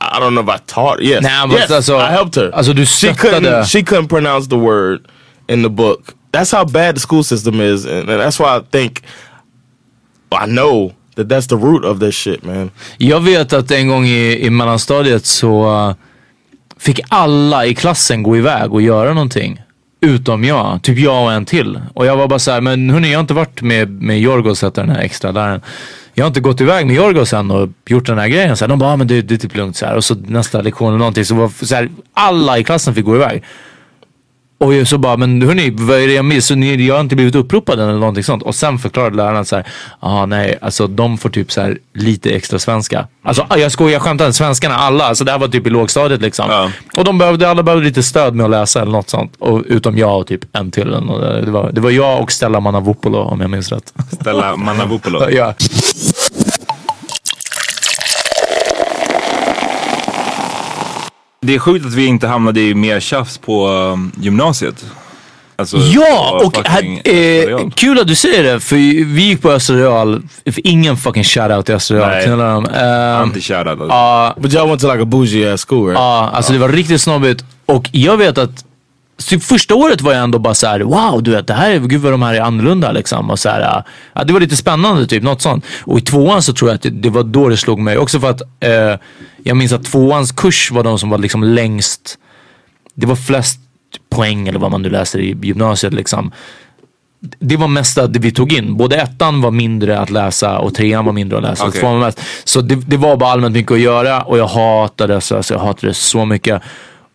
I 0.00 0.20
don't 0.20 0.34
know 0.34 0.42
if 0.42 0.48
I 0.48 0.58
taught. 0.66 1.00
Yes, 1.02 1.22
Nah, 1.22 1.46
but 1.46 1.58
yes, 1.58 1.70
alltså- 1.70 1.96
I 1.98 2.10
helped 2.12 2.34
her. 2.36 2.50
alltså, 2.54 2.72
du 2.74 2.84
she 2.86 3.12
couldn't. 3.14 3.64
She 3.66 3.82
couldn't 3.82 4.08
pronounce 4.08 4.46
the 4.48 4.56
word 4.58 5.00
in 5.48 5.62
the 5.62 5.68
book. 5.70 6.14
That's 6.32 6.52
how 6.52 6.64
bad 6.64 6.94
the 6.96 7.00
school 7.00 7.22
system 7.22 7.60
is, 7.60 7.84
and, 7.86 8.08
and 8.10 8.20
that's 8.20 8.38
why 8.38 8.56
I 8.58 8.60
think 8.70 9.00
I 10.32 10.46
know 10.46 10.92
that 11.14 11.28
that's 11.28 11.46
the 11.46 11.56
root 11.56 11.84
of 11.84 11.98
this 11.98 12.14
shit, 12.14 12.44
man. 12.44 12.70
Jag 12.98 13.20
vet 13.20 13.52
att 13.52 13.70
en 13.70 13.88
gång 13.88 14.06
i, 14.06 14.46
i 14.46 14.50
mellanstadiet 14.50 15.26
så 15.26 15.64
uh, 15.88 15.94
fick 16.78 17.00
alla 17.08 17.66
i 17.66 17.74
klassen 17.74 18.22
gå 18.22 18.36
iväg 18.36 18.72
och 18.72 18.82
göra 18.82 19.14
någonting. 19.14 19.62
Utom 20.00 20.44
jag. 20.44 20.82
Typ 20.82 20.98
jag 20.98 21.24
och 21.24 21.32
en 21.32 21.44
till. 21.44 21.80
Och 21.94 22.06
jag 22.06 22.16
var 22.16 22.28
bara 22.28 22.38
så 22.38 22.50
här, 22.50 22.60
men 22.60 22.90
hörni 22.90 23.10
jag 23.10 23.18
har 23.18 23.20
inte 23.20 23.34
varit 23.34 23.62
med, 23.62 24.02
med 24.02 24.20
Jorgos, 24.20 24.64
heter 24.64 24.82
den 24.82 24.96
här 24.96 25.02
extra 25.02 25.30
läraren. 25.30 25.60
Jag 26.14 26.24
har 26.24 26.28
inte 26.28 26.40
gått 26.40 26.60
iväg 26.60 26.86
med 26.86 26.96
Jorgos 26.96 27.32
än 27.32 27.50
och 27.50 27.68
gjort 27.86 28.06
den 28.06 28.18
här 28.18 28.28
grejen. 28.28 28.56
Så 28.56 28.64
här, 28.64 28.68
de 28.68 28.78
bara, 28.78 28.90
ah, 28.90 28.96
men 28.96 29.06
det, 29.06 29.22
det 29.22 29.34
är 29.34 29.38
typ 29.38 29.56
lugnt. 29.56 29.76
Så 29.76 29.86
här. 29.86 29.96
Och 29.96 30.04
så 30.04 30.14
nästa 30.14 30.60
lektion 30.60 30.88
eller 30.88 30.98
någonting 30.98 31.24
så 31.24 31.34
var 31.34 31.64
så 31.64 31.74
här, 31.74 31.88
alla 32.14 32.58
i 32.58 32.64
klassen 32.64 32.94
fick 32.94 33.04
gå 33.04 33.16
iväg. 33.16 33.42
Och 34.58 34.88
så 34.88 34.98
bara, 34.98 35.16
men 35.16 35.42
hörni, 35.42 35.70
vad 35.70 36.00
är 36.00 36.06
det 36.06 36.12
jag 36.12 36.24
missar? 36.24 36.56
Ni, 36.56 36.86
jag 36.86 36.94
har 36.94 37.00
inte 37.00 37.16
blivit 37.16 37.34
uppropad 37.34 37.80
eller 37.80 37.92
någonting 37.92 38.24
sånt. 38.24 38.42
Och 38.42 38.54
sen 38.54 38.78
förklarade 38.78 39.16
läraren 39.16 39.44
så 39.44 39.56
här, 39.56 39.66
ah, 40.00 40.26
nej, 40.26 40.58
alltså 40.60 40.86
de 40.86 41.18
får 41.18 41.28
typ 41.28 41.52
så 41.52 41.60
här 41.60 41.78
lite 41.94 42.30
extra 42.30 42.58
svenska. 42.58 43.06
Alltså 43.22 43.46
ah, 43.48 43.56
jag 43.56 43.72
skojar, 43.72 43.92
jag 43.92 44.02
skämtar 44.02 44.26
inte, 44.26 44.36
svenskarna 44.36 44.74
alla, 44.74 45.04
alltså 45.04 45.24
det 45.24 45.32
här 45.32 45.38
var 45.38 45.48
typ 45.48 45.66
i 45.66 45.70
lågstadiet 45.70 46.20
liksom. 46.20 46.50
Ja. 46.50 46.70
Och 46.96 47.04
de 47.04 47.18
behövde, 47.18 47.50
alla 47.50 47.62
behövde 47.62 47.86
lite 47.86 48.02
stöd 48.02 48.34
med 48.34 48.44
att 48.44 48.50
läsa 48.50 48.82
eller 48.82 48.92
något 48.92 49.10
sånt. 49.10 49.32
Och, 49.38 49.62
utom 49.66 49.98
jag 49.98 50.20
och 50.20 50.26
typ 50.26 50.40
en 50.52 50.70
till. 50.70 50.90
Det, 50.90 51.50
var, 51.50 51.72
det 51.72 51.80
var 51.80 51.90
jag 51.90 52.22
och 52.22 52.32
Stella 52.32 52.60
Manavopolo 52.60 53.18
om 53.18 53.40
jag 53.40 53.50
minns 53.50 53.72
rätt. 53.72 53.92
Stella 54.20 54.56
Manavopolo. 54.56 55.30
ja. 55.30 55.54
Det 61.46 61.54
är 61.54 61.58
sjukt 61.58 61.86
att 61.86 61.94
vi 61.94 62.06
inte 62.06 62.26
hamnade 62.26 62.60
i 62.60 62.74
mer 62.74 63.00
tjafs 63.00 63.38
på 63.38 63.68
um, 63.68 64.12
gymnasiet. 64.20 64.84
Alltså, 65.58 65.76
Ja, 65.76 66.40
och 66.44 66.68
här, 66.68 66.82
eh, 66.82 67.68
kul 67.74 67.98
att 67.98 68.06
du 68.06 68.14
säger 68.14 68.42
det 68.42 68.60
för 68.60 68.76
vi 69.04 69.22
gick 69.22 69.42
på 69.42 69.50
Östra 69.50 69.76
Real, 69.76 70.22
ingen 70.56 70.96
fucking 70.96 71.24
shoutout 71.24 71.66
till 71.66 71.74
Östra 71.74 71.96
Real. 71.96 72.38
Nej. 72.38 72.46
dem. 72.46 72.66
Ehm, 72.66 73.30
Anti-shoutout. 73.30 73.86
ja, 73.88 74.34
But 74.38 74.52
y'all 74.52 74.68
went 74.68 74.80
to 74.80 74.92
like 74.92 75.02
a 75.02 75.06
bougie 75.06 75.52
ass 75.52 75.66
school, 75.68 75.86
right? 75.86 75.98
Ja, 75.98 76.30
alltså 76.34 76.52
det 76.52 76.58
var 76.58 76.68
riktigt 76.68 77.00
snobbigt. 77.00 77.44
Och 77.66 77.88
jag 77.92 78.16
vet 78.16 78.38
att 78.38 78.64
typ 79.24 79.42
första 79.42 79.74
året 79.74 80.00
var 80.00 80.12
jag 80.12 80.22
ändå 80.22 80.38
bara 80.38 80.54
så 80.54 80.66
här: 80.66 80.80
wow 80.80 81.22
du 81.22 81.30
vet 81.30 81.46
det 81.46 81.54
här 81.54 81.70
är, 81.70 81.78
gud 81.78 82.00
vad 82.00 82.12
de 82.12 82.22
här 82.22 82.34
är 82.34 82.40
annorlunda 82.40 82.92
liksom. 82.92 83.30
Och 83.30 83.38
så 83.38 83.48
här, 83.48 83.84
ja, 84.14 84.24
det 84.24 84.32
var 84.32 84.40
lite 84.40 84.56
spännande 84.56 85.06
typ, 85.06 85.22
något 85.22 85.42
sånt. 85.42 85.64
Och 85.80 85.98
i 85.98 86.02
tvåan 86.02 86.42
så 86.42 86.52
tror 86.52 86.70
jag 86.70 86.74
att 86.74 86.82
det, 86.82 86.90
det 86.90 87.10
var 87.10 87.22
då 87.22 87.48
det 87.48 87.56
slog 87.56 87.78
mig. 87.78 87.98
Också 87.98 88.20
för 88.20 88.30
att 88.30 88.42
eh, 88.60 88.94
jag 89.42 89.56
minns 89.56 89.72
att 89.72 89.84
tvåans 89.84 90.32
kurs 90.32 90.70
var 90.70 90.82
de 90.82 90.98
som 90.98 91.10
var 91.10 91.18
liksom 91.18 91.44
längst, 91.44 92.18
det 92.94 93.06
var 93.06 93.16
flest 93.16 93.60
poäng 94.10 94.48
eller 94.48 94.58
vad 94.58 94.70
man 94.70 94.82
nu 94.82 94.90
läser 94.90 95.18
i 95.18 95.38
gymnasiet 95.42 95.92
liksom. 95.92 96.32
Det 97.38 97.56
var 97.56 97.68
mest 97.68 97.98
att 97.98 98.12
det 98.12 98.18
vi 98.18 98.30
tog 98.32 98.52
in. 98.52 98.76
Både 98.76 98.96
ettan 98.96 99.40
var 99.40 99.50
mindre 99.50 99.98
att 99.98 100.10
läsa 100.10 100.58
och 100.58 100.74
trean 100.74 101.04
var 101.04 101.12
mindre 101.12 101.38
att 101.38 101.44
läsa. 101.44 101.64
tvåan 101.80 101.92
var 101.92 102.06
mest. 102.06 102.20
Så 102.44 102.60
det, 102.60 102.74
det 102.74 102.96
var 102.96 103.16
bara 103.16 103.30
allmänt 103.30 103.54
mycket 103.54 103.72
att 103.72 103.80
göra 103.80 104.22
och 104.22 104.38
jag 104.38 104.46
hatade 104.46 105.14
det. 105.14 105.20
Så, 105.20 105.36
alltså, 105.36 105.54
jag 105.54 105.60
hatade 105.60 105.86
det 105.86 105.94
så 105.94 106.24
mycket. 106.24 106.62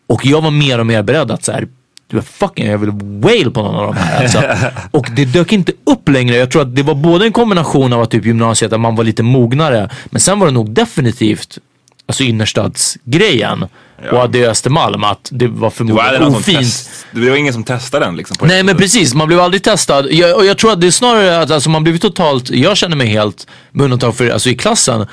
Och 0.08 0.26
jag 0.26 0.42
var 0.42 0.52
mer 0.52 0.80
och 0.80 0.86
mer 0.86 1.04
beredd 1.04 1.32
att 1.32 1.44
så 1.44 1.52
här, 1.52 1.68
du 2.12 2.18
är 2.18 2.22
fucking, 2.22 2.68
jag 2.68 2.78
vill 2.78 2.92
wail 3.22 3.52
på 3.52 3.64
någon 3.64 3.76
av 3.76 3.86
de 3.86 3.98
här. 3.98 4.24
Alltså. 4.24 4.44
och 4.92 5.08
det 5.16 5.26
dök 5.26 5.54
inte 5.54 5.72
upp 5.84 6.10
längre. 6.10 6.36
Jag 6.36 6.52
tror 6.52 6.62
att 6.62 6.76
det 6.76 6.84
var 6.84 6.96
både 6.96 7.26
en 7.26 7.32
kombination 7.32 7.94
av 7.94 8.02
att 8.02 8.12
typ 8.12 8.26
gymnasiet, 8.26 8.74
att 8.74 8.80
man 8.80 8.96
var 8.96 9.04
lite 9.04 9.24
mognare. 9.24 9.90
Men 10.06 10.22
sen 10.22 10.40
var 10.40 10.48
det 10.48 10.54
nog 10.54 10.72
definitivt 10.72 11.58
alltså 12.06 12.24
innerstadsgrejen. 12.24 13.66
Och 14.12 14.24
att 14.24 14.32
det 14.32 14.46
Östermalm, 14.46 15.04
att 15.04 15.30
det 15.32 15.48
var 15.48 15.54
Det 15.54 15.62
var, 15.62 15.70
förmodligen 15.70 16.24
ofint. 16.24 16.60
test, 16.60 17.06
det 17.12 17.30
var 17.30 17.38
ingen 17.38 17.54
som 17.54 17.64
testade 17.64 18.06
den 18.06 18.16
liksom. 18.16 18.38
Nej 18.42 18.64
men 18.64 18.78
precis, 18.78 19.14
man 19.14 19.28
blev 19.28 19.40
aldrig 19.40 19.64
testad. 19.64 20.08
Jag, 20.12 20.38
och 20.38 20.46
jag 20.46 20.58
tror 20.58 20.72
att 20.72 20.82
det 20.82 20.88
är 20.88 20.92
snarare 20.92 21.42
att 21.42 21.52
alltså, 21.52 21.70
man 21.70 21.84
blivit 21.84 22.02
totalt, 22.02 22.50
jag 22.50 22.78
känner 22.78 22.96
mig 22.96 23.08
helt, 23.08 23.48
med 23.72 23.84
undantag 23.84 24.16
för 24.16 24.30
alltså, 24.30 24.50
i 24.50 24.56
klassen, 24.56 25.08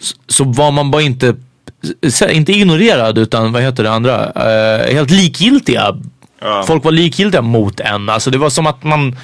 så, 0.00 0.16
så 0.28 0.44
var 0.44 0.70
man 0.70 0.90
bara 0.90 1.02
inte, 1.02 1.34
inte 2.30 2.52
ignorerad 2.52 3.18
utan 3.18 3.52
vad 3.52 3.62
heter 3.62 3.82
det 3.82 3.90
andra, 3.90 4.32
Eh, 4.34 4.94
helt 4.94 5.10
likgiltiga. 5.10 5.96
Ja. 6.40 6.64
Folk 6.66 6.84
var 6.84 6.92
likgiltiga 6.92 7.42
mot 7.42 7.80
en. 7.80 8.08
Alltså 8.08 8.30
det 8.30 8.38
var 8.38 8.50
som 8.50 8.66
att 8.66 8.84
man, 8.84 9.16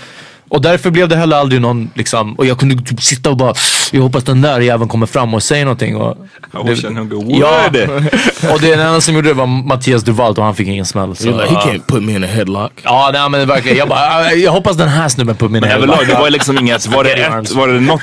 Och 0.48 0.62
därför 0.62 0.90
blev 0.90 1.08
det 1.08 1.16
heller 1.16 1.36
aldrig 1.36 1.60
någon 1.60 1.90
liksom, 1.94 2.34
och 2.34 2.46
jag 2.46 2.58
kunde 2.58 2.82
typ 2.82 3.02
sitta 3.02 3.30
och 3.30 3.36
bara, 3.36 3.54
jag 3.92 4.02
hoppas 4.02 4.24
den 4.24 4.42
där 4.42 4.60
jäveln 4.60 4.88
kommer 4.88 5.06
fram 5.06 5.34
och 5.34 5.42
säger 5.42 5.64
någonting. 5.64 5.96
Och, 5.96 6.16
I 6.64 6.68
wish 6.68 6.84
I 6.84 6.86
knew 6.86 7.08
go 7.08 7.24
Ja, 7.40 7.64
och 8.52 8.60
det 8.60 8.70
den 8.70 8.80
enda 8.80 9.00
som 9.00 9.14
gjorde 9.14 9.28
det 9.28 9.34
var 9.34 9.46
Mattias 9.46 10.02
Duvalt 10.02 10.38
och 10.38 10.44
han 10.44 10.54
fick 10.54 10.68
ingen 10.68 10.86
smäll. 10.86 11.16
Så, 11.16 11.26
like, 11.26 11.38
he 11.38 11.52
ja. 11.52 11.60
can't 11.60 11.86
put 11.86 12.02
me 12.02 12.12
in 12.12 12.24
a 12.24 12.26
headlock. 12.26 12.72
Ja, 12.82 13.10
nej 13.12 13.30
men 13.30 13.48
verkligen. 13.48 13.78
Jag 13.78 13.88
bara, 13.88 14.32
jag 14.32 14.52
hoppas 14.52 14.76
den 14.76 14.88
här 14.88 15.08
snubben 15.08 15.36
på 15.36 15.48
min 15.48 15.60
Men 15.60 15.70
överlag, 15.70 16.06
det 16.08 16.14
var 16.14 16.30
liksom 16.30 16.58
inget, 16.58 16.86
var 16.86 17.04
det 17.04 17.10
ett, 17.10 17.50
var 17.50 17.68
det 17.68 17.80
något 17.80 18.02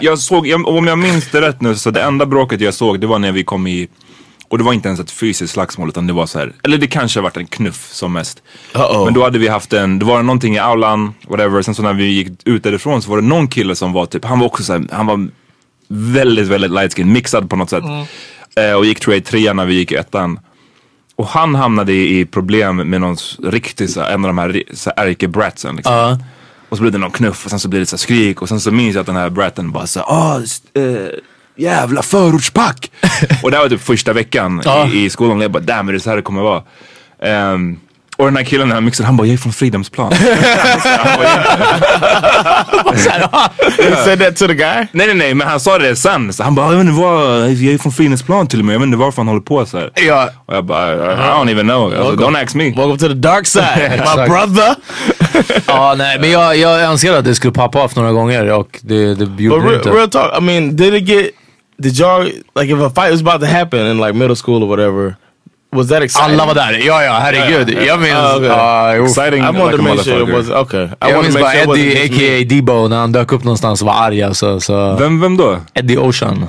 jag 0.00 0.18
såg, 0.18 0.46
jag, 0.46 0.68
om 0.68 0.86
jag 0.86 0.98
minns 0.98 1.30
det 1.30 1.40
rätt 1.40 1.60
nu, 1.60 1.74
så 1.74 1.90
det 1.90 2.02
enda 2.02 2.26
bråket 2.26 2.60
jag 2.60 2.74
såg 2.74 3.00
det 3.00 3.06
var 3.06 3.18
när 3.18 3.32
vi 3.32 3.44
kom 3.44 3.66
i 3.66 3.88
och 4.52 4.58
det 4.58 4.64
var 4.64 4.72
inte 4.72 4.88
ens 4.88 5.00
ett 5.00 5.10
fysiskt 5.10 5.52
slagsmål 5.52 5.88
utan 5.88 6.06
det 6.06 6.12
var 6.12 6.26
så 6.26 6.38
här, 6.38 6.52
eller 6.62 6.78
det 6.78 6.86
kanske 6.86 7.18
har 7.18 7.22
varit 7.22 7.36
en 7.36 7.46
knuff 7.46 7.88
som 7.92 8.12
mest. 8.12 8.42
Uh-oh. 8.72 9.04
Men 9.04 9.14
då 9.14 9.24
hade 9.24 9.38
vi 9.38 9.48
haft 9.48 9.72
en, 9.72 9.98
det 9.98 10.04
var 10.04 10.22
någonting 10.22 10.54
i 10.54 10.58
aulan, 10.58 11.14
whatever, 11.28 11.62
sen 11.62 11.74
så 11.74 11.82
när 11.82 11.92
vi 11.92 12.04
gick 12.04 12.28
ut 12.44 12.62
därifrån 12.62 13.02
så 13.02 13.10
var 13.10 13.16
det 13.16 13.26
någon 13.26 13.48
kille 13.48 13.76
som 13.76 13.92
var 13.92 14.06
typ, 14.06 14.24
han 14.24 14.38
var 14.38 14.46
också 14.46 14.62
så 14.62 14.72
här, 14.72 14.88
han 14.90 15.06
var 15.06 15.28
väldigt, 15.88 16.48
väldigt 16.48 16.70
light 16.70 16.94
skin, 16.94 17.12
mixad 17.12 17.50
på 17.50 17.56
något 17.56 17.70
sätt. 17.70 17.84
Eh, 18.56 18.72
och 18.72 18.84
gick 18.84 19.00
tror 19.00 19.14
jag 19.14 19.20
i 19.20 19.24
trean 19.24 19.56
när 19.56 19.66
vi 19.66 19.74
gick 19.74 19.92
i 19.92 19.94
ettan. 19.94 20.38
Och 21.16 21.26
han 21.26 21.54
hamnade 21.54 21.92
i, 21.92 22.24
problem 22.24 22.76
med 22.76 23.00
någon 23.00 23.16
riktig, 23.42 23.90
så, 23.90 24.00
här, 24.00 24.10
en 24.10 24.24
av 24.24 24.28
de 24.28 24.38
här 24.38 24.48
ri- 24.48 24.74
så 24.74 24.92
här 24.96 25.06
ärkebratsen 25.06 25.76
liksom. 25.76 25.94
Ja. 25.94 26.18
Och 26.68 26.76
så 26.76 26.82
blir 26.82 26.92
det 26.92 26.98
någon 26.98 27.10
knuff 27.10 27.44
och 27.44 27.50
sen 27.50 27.60
så 27.60 27.68
blir 27.68 27.80
det 27.80 27.86
så 27.86 27.98
skrik 27.98 28.42
och 28.42 28.48
sen 28.48 28.60
så 28.60 28.70
minns 28.70 28.94
jag 28.94 29.00
att 29.00 29.06
den 29.06 29.16
här 29.16 29.30
bratten 29.30 29.72
bara 29.72 29.86
såhär, 29.86 30.06
ah, 30.08 30.40
jävla 31.56 32.02
förortspack. 32.02 32.90
och 33.42 33.50
det 33.50 33.56
här 33.56 33.64
var 33.64 33.70
typ 33.70 33.82
första 33.84 34.12
veckan 34.12 34.62
Ja. 34.64 34.86
i, 34.86 35.04
i 35.04 35.10
skolan 35.10 35.36
och 35.38 35.44
jag 35.44 35.50
bara, 35.50 35.60
damn 35.62 35.88
är 35.88 35.92
det 35.92 36.00
så 36.00 36.10
här 36.10 36.16
det 36.16 36.22
kommer 36.22 36.42
vara? 36.42 36.62
Ehm, 37.22 37.78
och 38.16 38.24
den 38.24 38.36
här 38.36 38.44
killen 38.44 38.68
när 38.68 38.74
han 38.74 38.84
mixade, 38.84 39.06
han 39.06 39.16
bara, 39.16 39.26
jag 39.26 39.34
är 39.34 39.38
från 39.38 39.52
Fridhemsplan. 39.52 40.12
You 43.78 43.96
said 44.04 44.20
that 44.20 44.36
to 44.36 44.46
the 44.46 44.54
guy? 44.54 44.86
nej 44.92 45.06
nej 45.06 45.14
nej, 45.14 45.34
men 45.34 45.48
han 45.48 45.60
sa 45.60 45.78
det 45.78 45.96
sen. 45.96 46.32
Så 46.32 46.42
han 46.42 46.54
bara, 46.54 46.66
jag 46.66 46.76
vet 46.78 46.86
inte 46.86 47.00
vad, 47.00 47.50
jag 47.50 47.74
är 47.74 47.78
från 47.78 47.92
Fridhemsplan 47.92 48.46
till 48.46 48.58
och 48.58 48.64
med, 48.64 48.74
jag 48.74 48.80
vet 48.80 48.86
inte 48.86 48.98
varför 48.98 49.16
han 49.16 49.28
håller 49.28 49.40
på 49.40 49.66
så 49.66 49.78
här. 49.78 49.90
Ja. 49.94 50.30
Och 50.46 50.54
jag 50.54 50.64
bara, 50.64 50.94
I 50.94 51.16
don't 51.16 51.50
even 51.50 51.66
know. 51.66 51.94
Alltså, 51.94 52.26
don't 52.26 52.42
ask 52.44 52.54
me. 52.54 52.64
Welcome 52.64 52.98
to 52.98 53.08
the 53.08 53.14
dark 53.14 53.46
side, 53.46 53.90
my 54.16 54.26
brother. 54.28 54.74
ja, 55.66 55.94
nej 55.98 56.18
men 56.20 56.30
jag, 56.30 56.56
jag 56.56 56.80
önskar 56.82 57.12
att 57.12 57.24
det 57.24 57.34
skulle 57.34 57.52
poppa 57.52 57.78
av 57.80 57.92
några 57.96 58.12
gånger 58.12 58.52
och 58.52 58.78
det, 58.82 59.14
det 59.14 59.42
gjorde 59.42 59.62
det 59.62 59.66
real, 59.68 59.74
inte. 59.74 59.90
real 59.90 60.10
talk, 60.10 60.38
I 60.38 60.40
mean, 60.40 60.76
did 60.76 60.94
it 60.94 61.08
get, 61.08 61.26
did 61.82 61.98
y'all, 61.98 62.24
like 62.54 62.68
if 62.74 62.80
a 62.80 62.90
fight 62.90 63.10
was 63.12 63.20
about 63.20 63.40
to 63.40 63.46
happen 63.46 63.80
in 63.86 63.98
like 63.98 64.14
middle 64.14 64.36
school 64.36 64.62
or 64.62 64.68
whatever, 64.68 65.16
was 65.72 65.88
that 65.88 66.02
exciting? 66.02 66.30
I 66.30 66.34
Alla 66.34 66.46
var 66.46 66.54
där. 66.54 66.72
Ja, 66.86 67.02
ja, 67.04 67.12
herregud. 67.12 67.68
Jag 67.86 68.00
minns... 68.00 68.14
Ah, 68.14 68.36
okay. 68.36 68.48
ja, 68.48 68.94
jo. 68.96 69.04
Exciting 69.04 69.40
I 69.42 69.46
wanted 69.50 69.64
like 69.64 69.76
to 69.76 69.82
a 69.82 69.94
make 69.94 70.02
sure 70.04 70.22
it 70.22 70.28
motherfucker. 70.28 70.36
was, 70.36 70.50
okay. 70.50 70.84
I 70.84 70.88
Jag 71.00 71.16
wanted 71.16 71.22
minns 71.22 71.34
to 71.34 71.40
bara 71.40 71.52
make 71.54 71.64
sure 71.64 71.76
it 71.76 71.80
Eddie, 71.80 71.94
wasn't 71.94 72.10
just 72.10 72.20
me. 72.20 72.26
a.k.a. 72.26 72.44
Debo, 72.56 72.88
när 72.88 72.96
han 72.96 73.12
dök 73.12 73.32
upp 73.32 73.44
någonstans 73.44 73.80
och 73.80 73.86
var 73.86 73.94
arg 73.94 74.22
alltså. 74.22 74.60
Så. 74.60 74.96
Vem, 74.98 75.20
vem 75.20 75.36
då? 75.36 75.56
Eddie 75.74 75.96
Ocean. 75.98 76.46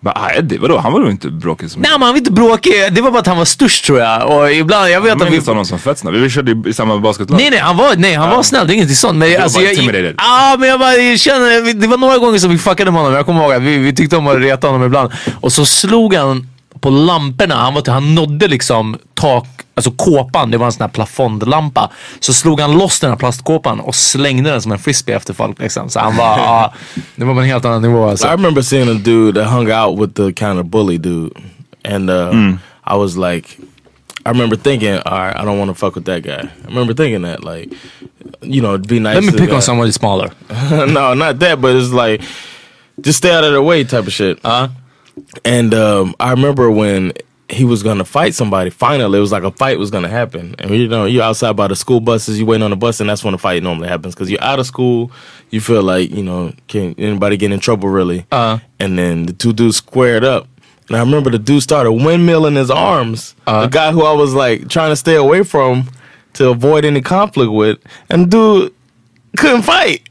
Bara, 0.00 0.14
ah, 0.14 0.30
Eddie, 0.30 0.58
vadå? 0.58 0.78
Han 0.78 0.92
var 0.92 1.00
väl 1.00 1.10
inte 1.10 1.28
bråkig 1.30 1.70
som 1.70 1.82
Nej 1.82 1.90
men 1.92 2.02
han 2.02 2.10
var 2.10 2.18
inte 2.18 2.32
bråkig, 2.32 2.72
det 2.92 3.00
var 3.00 3.10
bara 3.10 3.18
att 3.18 3.26
han 3.26 3.38
var 3.38 3.44
störst 3.44 3.84
tror 3.84 3.98
jag. 3.98 4.30
Och 4.30 4.52
ibland, 4.52 4.90
jag 4.90 5.00
vet 5.00 5.08
Jag 5.08 5.22
att 5.22 5.28
vi... 5.28 5.30
minns 5.30 5.46
honom 5.46 5.64
som 5.64 5.78
fett 5.78 5.98
snabb. 5.98 6.14
Vi 6.14 6.30
körde 6.30 6.52
i, 6.52 6.70
i 6.70 6.72
samma 6.72 6.98
basketlag. 6.98 7.36
Nej 7.36 7.50
nej, 7.50 7.58
han 7.58 7.76
var, 7.76 7.96
nej, 7.96 8.14
han 8.14 8.30
var 8.30 8.42
snäll, 8.42 8.66
det 8.66 8.72
är 8.72 8.74
inget 8.74 8.96
sånt. 8.96 9.18
Men, 9.18 9.42
alltså, 9.42 9.60
jag, 9.60 9.74
ja, 10.18 10.56
men 10.58 10.68
jag 10.68 10.80
bara 10.80 10.94
jag 10.94 11.18
känner, 11.18 11.74
det 11.74 11.86
var 11.86 11.96
några 11.96 12.18
gånger 12.18 12.38
som 12.38 12.50
vi 12.50 12.58
fuckade 12.58 12.90
med 12.90 13.00
honom. 13.00 13.16
Jag 13.16 13.26
kommer 13.26 13.42
ihåg 13.42 13.52
att 13.52 13.62
vi, 13.62 13.78
vi 13.78 13.94
tyckte 13.94 14.16
om 14.16 14.26
att 14.26 14.38
reta 14.38 14.66
honom 14.66 14.86
ibland. 14.86 15.12
Och 15.40 15.52
så 15.52 15.66
slog 15.66 16.14
han 16.14 16.48
på 16.80 16.90
lamporna, 16.90 17.54
han, 17.54 17.74
var, 17.74 17.90
han 17.90 18.14
nådde 18.14 18.48
liksom 18.48 18.96
tak, 19.14 19.46
alltså 19.78 19.90
kåpan, 19.90 20.50
det 20.50 20.58
var 20.58 20.66
en 20.66 20.72
sån 20.72 20.80
här 20.82 20.88
plafondlampa. 20.88 21.90
Så 22.20 22.32
slog 22.32 22.60
han 22.60 22.78
loss 22.78 23.00
den 23.00 23.10
här 23.10 23.16
plastkåpan 23.16 23.80
och 23.80 23.94
slängde 23.94 24.50
den 24.50 24.62
som 24.62 24.72
en 24.72 24.78
frisbee 24.78 25.14
efter 25.16 25.34
folk. 25.34 25.58
Liksom. 25.58 25.88
Så 25.90 26.00
han 26.00 26.16
var, 26.16 26.38
ja, 26.38 26.72
det 27.16 27.24
var 27.24 27.34
på 27.34 27.40
en 27.40 27.46
helt 27.46 27.64
annan 27.64 27.82
nivå 27.82 28.06
I 28.06 28.10
alltså. 28.10 28.26
remember 28.28 28.62
seeing 28.62 28.88
a 28.88 28.94
dude 29.04 29.40
that 29.40 29.52
hung 29.52 29.72
out 29.72 29.98
with 30.00 30.12
the 30.14 30.32
kind 30.32 30.58
of 30.60 30.66
bully 30.66 30.98
dude, 30.98 31.30
and 31.84 32.10
uh, 32.10 32.32
I 32.86 32.96
was 32.96 33.16
like, 33.16 33.48
I 34.26 34.30
remember 34.30 34.56
thinking, 34.56 34.94
all 35.06 35.18
right, 35.18 35.36
I 35.36 35.44
don't 35.44 35.58
want 35.58 35.70
to 35.70 35.74
fuck 35.74 35.94
with 35.94 36.04
that 36.06 36.22
guy. 36.22 36.48
I 36.64 36.66
remember 36.68 36.94
thinking 36.94 37.22
that, 37.22 37.44
like, 37.44 37.72
you 38.42 38.60
know, 38.60 38.74
it'd 38.74 38.88
be 38.88 38.98
nice. 39.00 39.14
Let 39.14 39.24
me 39.24 39.30
to 39.32 39.38
pick 39.38 39.48
on 39.50 39.56
guy. 39.56 39.60
somebody 39.60 39.92
smaller. 39.92 40.30
no, 40.70 41.14
not 41.14 41.38
that, 41.38 41.60
but 41.60 41.76
it's 41.76 41.92
like, 41.92 42.20
just 43.00 43.18
stay 43.18 43.30
out 43.34 43.44
of 43.44 43.52
their 43.52 43.62
way 43.62 43.84
type 43.84 44.06
of 44.06 44.12
shit. 44.12 44.38
Uh, 44.44 44.68
And 45.44 45.74
um, 45.74 46.14
I 46.20 46.30
remember 46.30 46.70
when 46.70 47.12
he 47.50 47.64
was 47.64 47.82
gonna 47.82 48.04
fight 48.04 48.34
somebody. 48.34 48.70
Finally, 48.70 49.18
it 49.18 49.20
was 49.20 49.32
like 49.32 49.42
a 49.42 49.50
fight 49.50 49.78
was 49.78 49.90
gonna 49.90 50.08
happen, 50.08 50.54
and 50.58 50.70
you 50.70 50.88
know, 50.88 51.06
you're 51.06 51.22
outside 51.22 51.56
by 51.56 51.66
the 51.66 51.76
school 51.76 52.00
buses. 52.00 52.38
You 52.38 52.46
waiting 52.46 52.62
on 52.62 52.70
the 52.70 52.76
bus, 52.76 53.00
and 53.00 53.08
that's 53.08 53.24
when 53.24 53.32
the 53.32 53.38
fight 53.38 53.62
normally 53.62 53.88
happens 53.88 54.14
because 54.14 54.30
you're 54.30 54.42
out 54.42 54.58
of 54.58 54.66
school. 54.66 55.10
You 55.50 55.60
feel 55.60 55.82
like 55.82 56.10
you 56.10 56.22
know, 56.22 56.52
can 56.66 56.94
anybody 56.98 57.36
get 57.36 57.50
in 57.52 57.60
trouble 57.60 57.88
really? 57.88 58.26
Uh. 58.30 58.58
And 58.78 58.98
then 58.98 59.26
the 59.26 59.32
two 59.32 59.52
dudes 59.52 59.76
squared 59.76 60.24
up, 60.24 60.46
and 60.88 60.96
I 60.96 61.00
remember 61.00 61.30
the 61.30 61.38
dude 61.38 61.62
started 61.62 61.90
windmilling 61.90 62.56
his 62.56 62.70
arms. 62.70 63.34
Uh. 63.46 63.62
The 63.62 63.68
guy 63.68 63.92
who 63.92 64.02
I 64.02 64.12
was 64.12 64.34
like 64.34 64.68
trying 64.68 64.90
to 64.90 64.96
stay 64.96 65.16
away 65.16 65.42
from 65.42 65.88
to 66.34 66.50
avoid 66.50 66.84
any 66.84 67.00
conflict 67.00 67.50
with, 67.50 67.78
and 68.10 68.30
dude 68.30 68.74
couldn't 69.38 69.62
fight. 69.62 70.02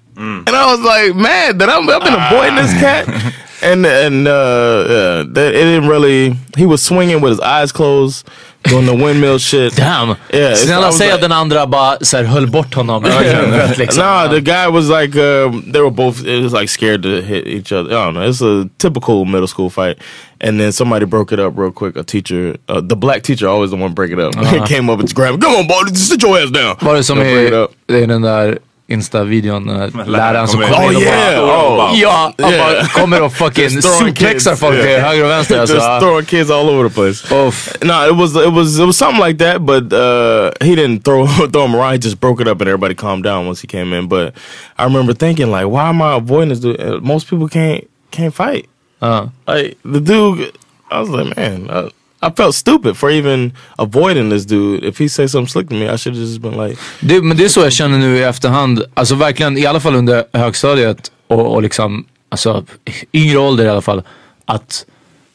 And 0.47 0.49
I 0.49 0.71
was 0.75 0.81
like, 0.83 1.15
man, 1.15 1.59
that 1.59 1.69
I'm, 1.69 1.87
I've 1.87 2.01
been 2.01 2.15
avoiding 2.15 2.55
this 2.55 2.73
cat. 2.73 3.33
And 3.61 3.85
and 3.85 4.27
uh, 4.27 4.31
uh, 4.31 5.23
that 5.33 5.55
it 5.55 5.63
didn't 5.63 5.89
really. 5.89 6.35
He 6.55 6.65
was 6.65 6.83
swinging 6.83 7.21
with 7.21 7.31
his 7.31 7.39
eyes 7.39 7.71
closed, 7.71 8.27
doing 8.63 8.85
the 8.85 8.93
windmill 8.93 9.39
shit. 9.39 9.75
damn. 9.75 10.15
Yeah, 10.33 10.55
Snälla 10.55 10.91
säg 10.91 11.11
att 11.11 11.21
den 11.21 11.31
andra 11.31 11.67
bara 11.67 11.97
så 12.01 12.17
här, 12.17 12.23
höll 12.23 12.47
bort 12.47 12.73
honom. 12.73 13.03
liksom. 13.77 14.03
Nah, 14.03 14.27
the 14.27 14.41
guy 14.41 14.67
was 14.67 14.89
like, 14.89 15.15
um, 15.15 15.71
they 15.71 15.81
were 15.81 15.91
both. 15.91 16.25
It 16.25 16.43
was 16.43 16.53
like 16.53 16.67
scared 16.67 17.03
to 17.03 17.21
hit 17.21 17.47
each 17.47 17.71
other. 17.71 17.89
I 17.89 18.05
don't 18.05 18.13
know. 18.13 18.29
It's 18.29 18.41
a 18.41 18.69
typical 18.77 19.25
middle 19.25 19.47
school 19.47 19.69
fight. 19.69 19.97
And 20.39 20.59
then 20.59 20.71
somebody 20.71 21.05
broke 21.05 21.31
it 21.31 21.39
up 21.39 21.57
real 21.57 21.71
quick. 21.71 21.95
A 21.97 22.03
teacher, 22.03 22.57
uh, 22.67 22.79
the 22.81 22.95
black 22.95 23.23
teacher, 23.23 23.47
always 23.47 23.71
the 23.71 23.77
one 23.77 23.93
break 23.93 24.11
it 24.11 24.19
up. 24.19 24.35
He 24.35 24.59
came 24.67 24.87
up 24.87 24.99
and 24.99 25.11
grabbed. 25.15 25.41
Come 25.41 25.55
on, 25.55 25.67
boy, 25.67 25.81
sit 25.93 26.21
your 26.21 26.37
ass 26.37 26.51
down. 26.51 26.75
Var 26.79 26.95
det 26.95 27.03
som 27.03 27.17
Don't 27.17 27.23
break 27.23 27.47
it 27.47 27.53
i 27.53 27.55
up. 27.55 27.71
det 27.87 28.03
är 28.03 28.07
den 28.07 28.21
där 28.21 28.57
Insta-videon 28.89 29.63
när 29.63 30.05
läraren 30.05 30.47
som 30.47 30.61
kommer 30.61 30.73
kommer 30.75 30.89
in. 30.91 30.95
och 30.95 31.01
Oh, 31.01 31.07
yeah. 31.07 31.47
bara... 31.47 31.91
Oh. 31.91 31.99
Ja, 31.99 32.33
han 32.39 32.51
Yeah. 32.53 32.73
bara 32.77 32.87
kommer 32.87 33.21
och 33.21 33.33
fucking 33.43 33.63
Just 33.63 33.81
throwing 33.81 34.15
suplexar 34.15 34.51
kids. 34.51 34.59
folk 34.61 34.75
till 34.75 34.85
Yeah. 34.89 35.07
höger 35.09 35.23
och 35.23 35.29
vänster. 35.29 35.55
Just 35.59 35.99
throwing 35.99 36.25
kids 36.25 36.51
all 36.51 36.69
over 36.69 36.89
the 36.89 36.95
place. 36.95 37.35
Uff. 37.47 37.69
No, 37.81 38.05
it 38.09 38.15
was 38.15 38.35
it 38.45 38.53
was 38.53 38.79
it 38.79 38.85
was 38.85 38.97
something 38.97 39.25
like 39.27 39.37
that, 39.45 39.61
but 39.65 39.93
uh, 39.93 40.51
he 40.61 40.75
didn't 40.75 40.99
throw 41.03 41.27
throw 41.51 41.65
him 41.65 41.75
around. 41.75 41.91
He 41.93 41.97
just 41.99 42.19
broke 42.19 42.41
it 42.41 42.47
up, 42.47 42.61
and 42.61 42.67
everybody 42.69 42.95
calmed 42.95 43.23
down 43.23 43.45
once 43.47 43.61
he 43.61 43.67
came 43.67 43.93
in. 43.97 44.07
But 44.07 44.33
I 44.79 44.83
remember 44.85 45.13
thinking, 45.13 45.51
like, 45.51 45.65
why 45.67 45.89
am 45.89 46.01
I 46.01 46.15
avoiding 46.17 46.49
this 46.49 46.59
dude? 46.59 46.79
Uh, 46.79 46.99
Most 47.01 47.29
people 47.29 47.47
can't 47.49 47.83
can't 48.11 48.33
fight. 48.33 48.65
Ja. 49.01 49.27
Like 49.47 49.77
the 49.85 49.99
dude, 49.99 50.51
I 50.91 50.99
was 50.99 51.09
like, 51.09 51.35
man, 51.37 51.69
uh, 51.69 51.89
I 52.27 52.31
felt 52.37 52.55
stupid 52.55 52.97
for 52.97 53.11
even 53.11 53.51
avoiding 53.77 54.29
this 54.29 54.45
dude. 54.45 54.87
If 54.87 54.99
he 54.99 55.09
said 55.09 55.29
something 55.31 55.47
slick 55.51 55.69
to 55.69 55.75
me, 55.75 55.85
I 55.93 55.97
should 55.97 56.15
have 56.17 56.25
just 56.27 56.41
been 56.41 56.67
like, 56.67 56.77
Det, 56.99 57.21
men 57.21 57.37
det 57.37 57.45
är 57.45 57.49
så 57.49 57.59
jag 57.59 57.73
känner 57.73 57.97
nu 57.97 58.17
i 58.17 58.23
efterhand. 58.23 58.83
Alltså 58.93 59.15
verkligen, 59.15 59.57
i 59.57 59.65
alla 59.65 59.79
fall 59.79 59.95
under 59.95 60.23
högstadiet 60.33 61.11
och, 61.27 61.53
och 61.53 61.61
liksom, 61.63 62.05
alltså 62.29 62.65
yngre 63.13 63.37
ålder 63.37 63.65
i 63.65 63.69
alla 63.69 63.81
fall. 63.81 64.03
Att, 64.45 64.85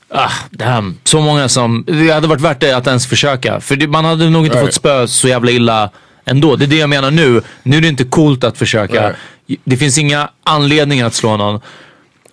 ah, 0.09 0.31
damn. 0.51 0.99
Så 1.05 1.21
många 1.21 1.49
som, 1.49 1.85
det 1.87 2.11
hade 2.11 2.27
varit 2.29 2.41
värt 2.41 2.61
det 2.61 2.73
att 2.77 2.87
ens 2.87 3.07
försöka. 3.07 3.61
För 3.61 3.77
det, 3.77 3.87
man 3.87 4.05
hade 4.05 4.31
nog 4.31 4.45
inte 4.47 4.57
Right. 4.57 4.67
fått 4.69 4.75
spö 4.75 5.07
så 5.07 5.29
jävla 5.29 5.51
illa 5.51 5.91
ändå. 6.25 6.57
Det 6.57 6.65
är 6.65 6.67
det 6.67 6.77
jag 6.77 6.91
menar 6.91 7.11
nu. 7.11 7.43
Nu 7.63 7.77
är 7.77 7.81
det 7.81 7.89
inte 7.89 8.05
coolt 8.05 8.45
att 8.45 8.59
försöka. 8.59 9.03
Right. 9.09 9.17
Det 9.65 9.77
finns 9.77 9.99
inga 9.99 10.29
anledningar 10.45 11.07
att 11.07 11.15
slå 11.15 11.37
någon. 11.37 11.61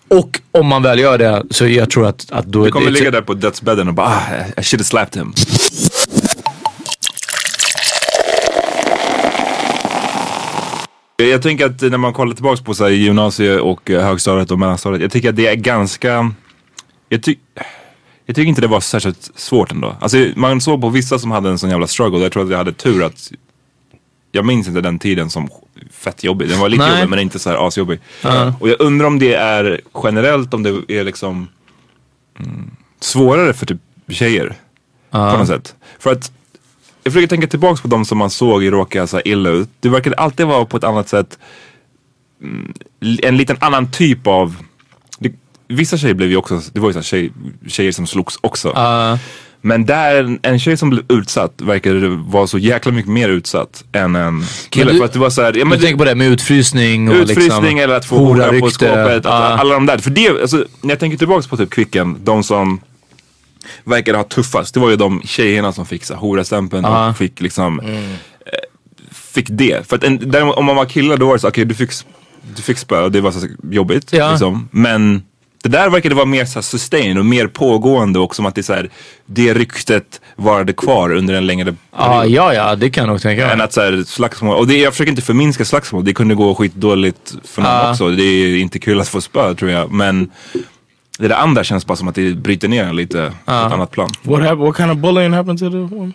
Och 0.10 0.42
om 0.52 0.68
man 0.68 0.84
väl 0.84 1.00
gör 1.00 1.18
det 1.18 1.44
så 1.50 1.68
jag 1.68 1.90
tror 1.90 2.08
att, 2.08 2.32
att 2.32 2.46
då... 2.46 2.66
Du 2.66 2.72
kommer 2.72 2.92
ligga 2.92 3.12
där 3.12 3.22
på 3.22 3.34
dödsbädden 3.34 3.88
och 3.88 3.94
bara 3.94 4.08
ah, 4.08 4.22
I 4.58 4.64
should 4.64 4.82
have 4.82 4.84
slapped 4.84 5.22
him. 5.22 5.34
Jag 11.18 11.42
tänker 11.42 11.66
att 11.66 11.82
när 11.82 11.98
man 11.98 12.14
kollar 12.14 12.34
tillbaks 12.34 12.62
på 12.62 12.74
så 12.74 12.84
här, 12.84 12.92
gymnasiet 12.92 13.62
och 13.62 13.90
eh, 13.90 14.04
högstadiet 14.04 14.52
och 14.52 14.60
mellanstadiet. 14.60 15.02
Jag 15.02 15.12
tycker 15.12 15.30
att 15.30 15.36
det 15.36 15.48
är 15.48 15.56
ganska... 15.56 16.32
Jag, 17.10 17.24
ty 17.24 17.36
jag 18.26 18.36
tycker 18.36 18.50
inte 18.50 18.62
det 18.62 18.68
var 18.68 18.82
särskilt 18.82 19.32
svårt 19.36 19.72
ändå. 19.72 19.96
Alltså 20.02 20.18
man 20.36 20.62
såg 20.62 20.82
på 20.82 20.90
vissa 20.90 21.20
som 21.20 21.32
hade 21.32 21.50
en 21.50 21.58
sån 21.60 21.70
jävla 21.70 21.88
struggle. 21.88 22.20
Jag 22.20 22.32
tror 22.32 22.44
att 22.44 22.50
jag 22.50 22.58
hade 22.58 22.74
tur 22.74 23.04
att 23.04 23.32
jag 24.32 24.46
minns 24.46 24.68
inte 24.68 24.82
den 24.82 25.00
tiden 25.00 25.30
som 25.30 25.50
fett 26.00 26.24
jobbig. 26.24 26.50
Den 26.50 26.60
var 26.60 26.70
lite 26.70 26.84
Nej. 26.84 27.00
jobbig 27.00 27.10
men 27.10 27.20
inte 27.20 27.40
så 27.40 27.50
här 27.50 27.68
asjobbig. 27.68 28.00
Och 28.60 28.70
jag 28.70 28.82
undrar 28.82 29.08
om 29.08 29.20
det 29.20 29.34
är 29.34 29.82
generellt, 30.04 30.54
om 30.54 30.64
det 30.64 30.70
är 30.88 31.04
liksom 31.04 31.48
mm, 32.40 32.72
svårare 33.00 33.54
för 33.54 33.66
typ 33.66 33.78
tjejer. 34.08 34.56
På 35.12 35.18
något 35.38 35.48
sätt. 35.48 35.76
För 36.00 36.12
att 36.12 36.32
jag 37.04 37.14
försöker 37.14 37.28
tänka 37.28 37.48
tillbaks 37.48 37.82
på 37.82 37.88
de 37.88 38.06
som 38.06 38.18
man 38.18 38.30
såg 38.30 38.72
råka 38.72 39.08
så 39.08 39.22
illa 39.26 39.50
ut. 39.50 39.70
Det 39.80 39.90
verkade 39.90 40.16
alltid 40.16 40.46
vara 40.46 40.66
på 40.66 40.78
ett 40.78 40.84
annat 40.84 41.10
sätt 41.10 41.40
mm, 42.42 42.74
en 43.22 43.38
liten 43.38 43.58
annan 43.60 43.92
typ 43.92 44.28
av 44.28 44.56
det, 45.20 45.34
Vissa 45.68 45.98
tjejer 45.98 46.14
blev 46.14 46.30
ju 46.30 46.38
också, 46.38 46.62
det 46.74 46.80
var 46.80 46.90
ju 46.90 46.94
så 46.94 47.00
här 47.00 47.04
tjej, 47.04 47.32
tjejer 47.68 47.92
som 47.92 48.08
slogs 48.08 48.38
också. 48.42 48.72
Ja. 48.76 49.20
Men 49.62 49.86
där, 49.86 50.38
en 50.42 50.60
tjej 50.60 50.78
som 50.78 50.90
blev 50.90 51.04
utsatt 51.10 51.54
verkade 51.62 52.08
vara 52.10 52.48
så 52.48 52.58
jäkla 52.58 52.92
mycket 52.92 53.12
mer 53.12 53.30
utsatt 53.30 53.84
än 53.92 54.16
en 54.16 54.44
kille. 54.70 54.92
Du- 54.92 54.98
för 54.98 55.06
att 55.06 55.14
det 55.14 55.20
var 55.20 55.30
så 55.30 55.42
här, 55.42 55.48
ja, 55.48 55.64
Du 55.64 55.66
men 55.66 55.80
tänker 55.80 55.98
på 55.98 56.06
det 56.06 56.16
med 56.16 56.28
utfrysning 56.28 57.10
och 57.10 57.16
Utfrysning 57.16 57.44
liksom, 57.46 57.66
eller 57.80 57.96
att 57.96 58.06
få 58.06 58.18
hora 58.18 58.60
på 58.60 58.70
skåpet. 58.70 59.26
Att, 59.26 59.60
alla 59.60 59.74
de 59.74 59.86
där. 59.86 59.98
För 59.98 60.10
det, 60.10 60.30
alltså, 60.42 60.66
när 60.82 60.90
jag 60.90 61.00
tänker 61.00 61.18
tillbaka 61.18 61.48
på 61.50 61.58
typ 61.58 61.70
Kvicken, 61.70 62.18
de 62.24 62.44
som 62.44 62.82
verkade 63.84 64.18
ha 64.18 64.24
tuffast. 64.24 64.74
Det 64.74 64.80
var 64.80 64.90
ju 64.90 64.96
de 64.96 65.22
tjejerna 65.26 65.74
som 65.74 65.86
fick 65.86 66.10
horastämpeln 66.12 66.84
Ja. 66.84 67.10
och 67.10 67.18
fick 67.18 67.42
liksom 67.42 67.80
eh, 67.80 68.00
Fick 69.12 69.48
det. 69.50 69.88
För 69.90 69.96
att 69.96 70.04
en, 70.04 70.32
däremot, 70.32 70.56
om 70.58 70.66
man 70.66 70.76
var 70.76 70.86
kille 70.86 71.16
då 71.16 71.26
var 71.26 71.34
det 71.34 71.40
så 71.40 71.48
okej 71.48 71.66
du 71.66 71.76
fick 71.76 71.92
Du 72.56 72.62
fick 72.62 72.78
spö 72.78 73.02
och 73.02 73.12
det 73.12 73.22
var 73.22 73.32
så 73.32 73.48
jobbigt. 73.72 74.14
Ja. 74.14 74.30
Liksom. 74.30 74.68
Men 74.72 75.24
det 75.64 75.70
där 75.70 75.90
verkade 75.90 76.16
vara 76.16 76.26
mer 76.26 76.46
så 76.46 76.62
sustain 76.62 77.18
och 77.18 77.26
mer 77.26 77.48
pågående 77.48 78.20
och 78.20 78.36
som 78.36 78.46
att 78.46 78.56
det, 78.56 78.64
så 78.64 78.74
här, 78.74 78.90
det 79.26 79.54
ryktet 79.54 80.22
varade 80.36 80.74
kvar 80.74 81.12
under 81.14 81.34
en 81.34 81.48
längre 81.48 81.76
Ja, 81.98 82.26
ja, 82.26 82.54
ja, 82.54 82.76
det 82.76 82.90
kan 82.90 83.02
jag 83.04 83.12
nog 83.12 83.22
tänka 83.22 83.52
än 83.52 83.58
mig. 83.58 83.66
att 83.66 83.74
så 83.74 83.82
här, 83.82 84.04
slagsmål, 84.08 84.56
och 84.58 84.68
det, 84.68 84.78
jag 84.78 84.94
försöker 84.94 85.10
inte 85.10 85.22
förminska 85.22 85.66
slagsmål, 85.66 86.06
det 86.06 86.14
kunde 86.14 86.36
gå 86.36 86.56
skitdåligt 86.56 87.36
för 87.44 87.62
någon 87.62 87.72
Ja. 87.72 87.92
också. 87.92 88.10
Det 88.10 88.24
är 88.24 88.58
inte 88.58 88.80
kul 88.80 89.00
att 89.00 89.08
få 89.08 89.22
spö 89.22 89.54
tror 89.54 89.72
jag. 89.72 89.92
Men 89.92 90.32
det 91.20 91.28
där 91.28 91.36
andra 91.36 91.64
känns 91.64 91.86
bara 91.86 91.96
som 91.96 92.08
att 92.08 92.16
det 92.16 92.34
bryter 92.34 92.68
ner 92.68 92.94
lite 92.94 93.34
på 93.46 93.52
ett 93.52 93.58
annat 93.74 93.92
plan. 93.92 94.10
What 94.24 94.40
happened? 94.42 94.60
What 94.68 94.78
kind 94.78 94.92
of 94.92 94.98
bullying 94.98 95.34
happened 95.34 95.60
to 95.60 95.70
the 95.70 95.78
woman? 95.78 96.14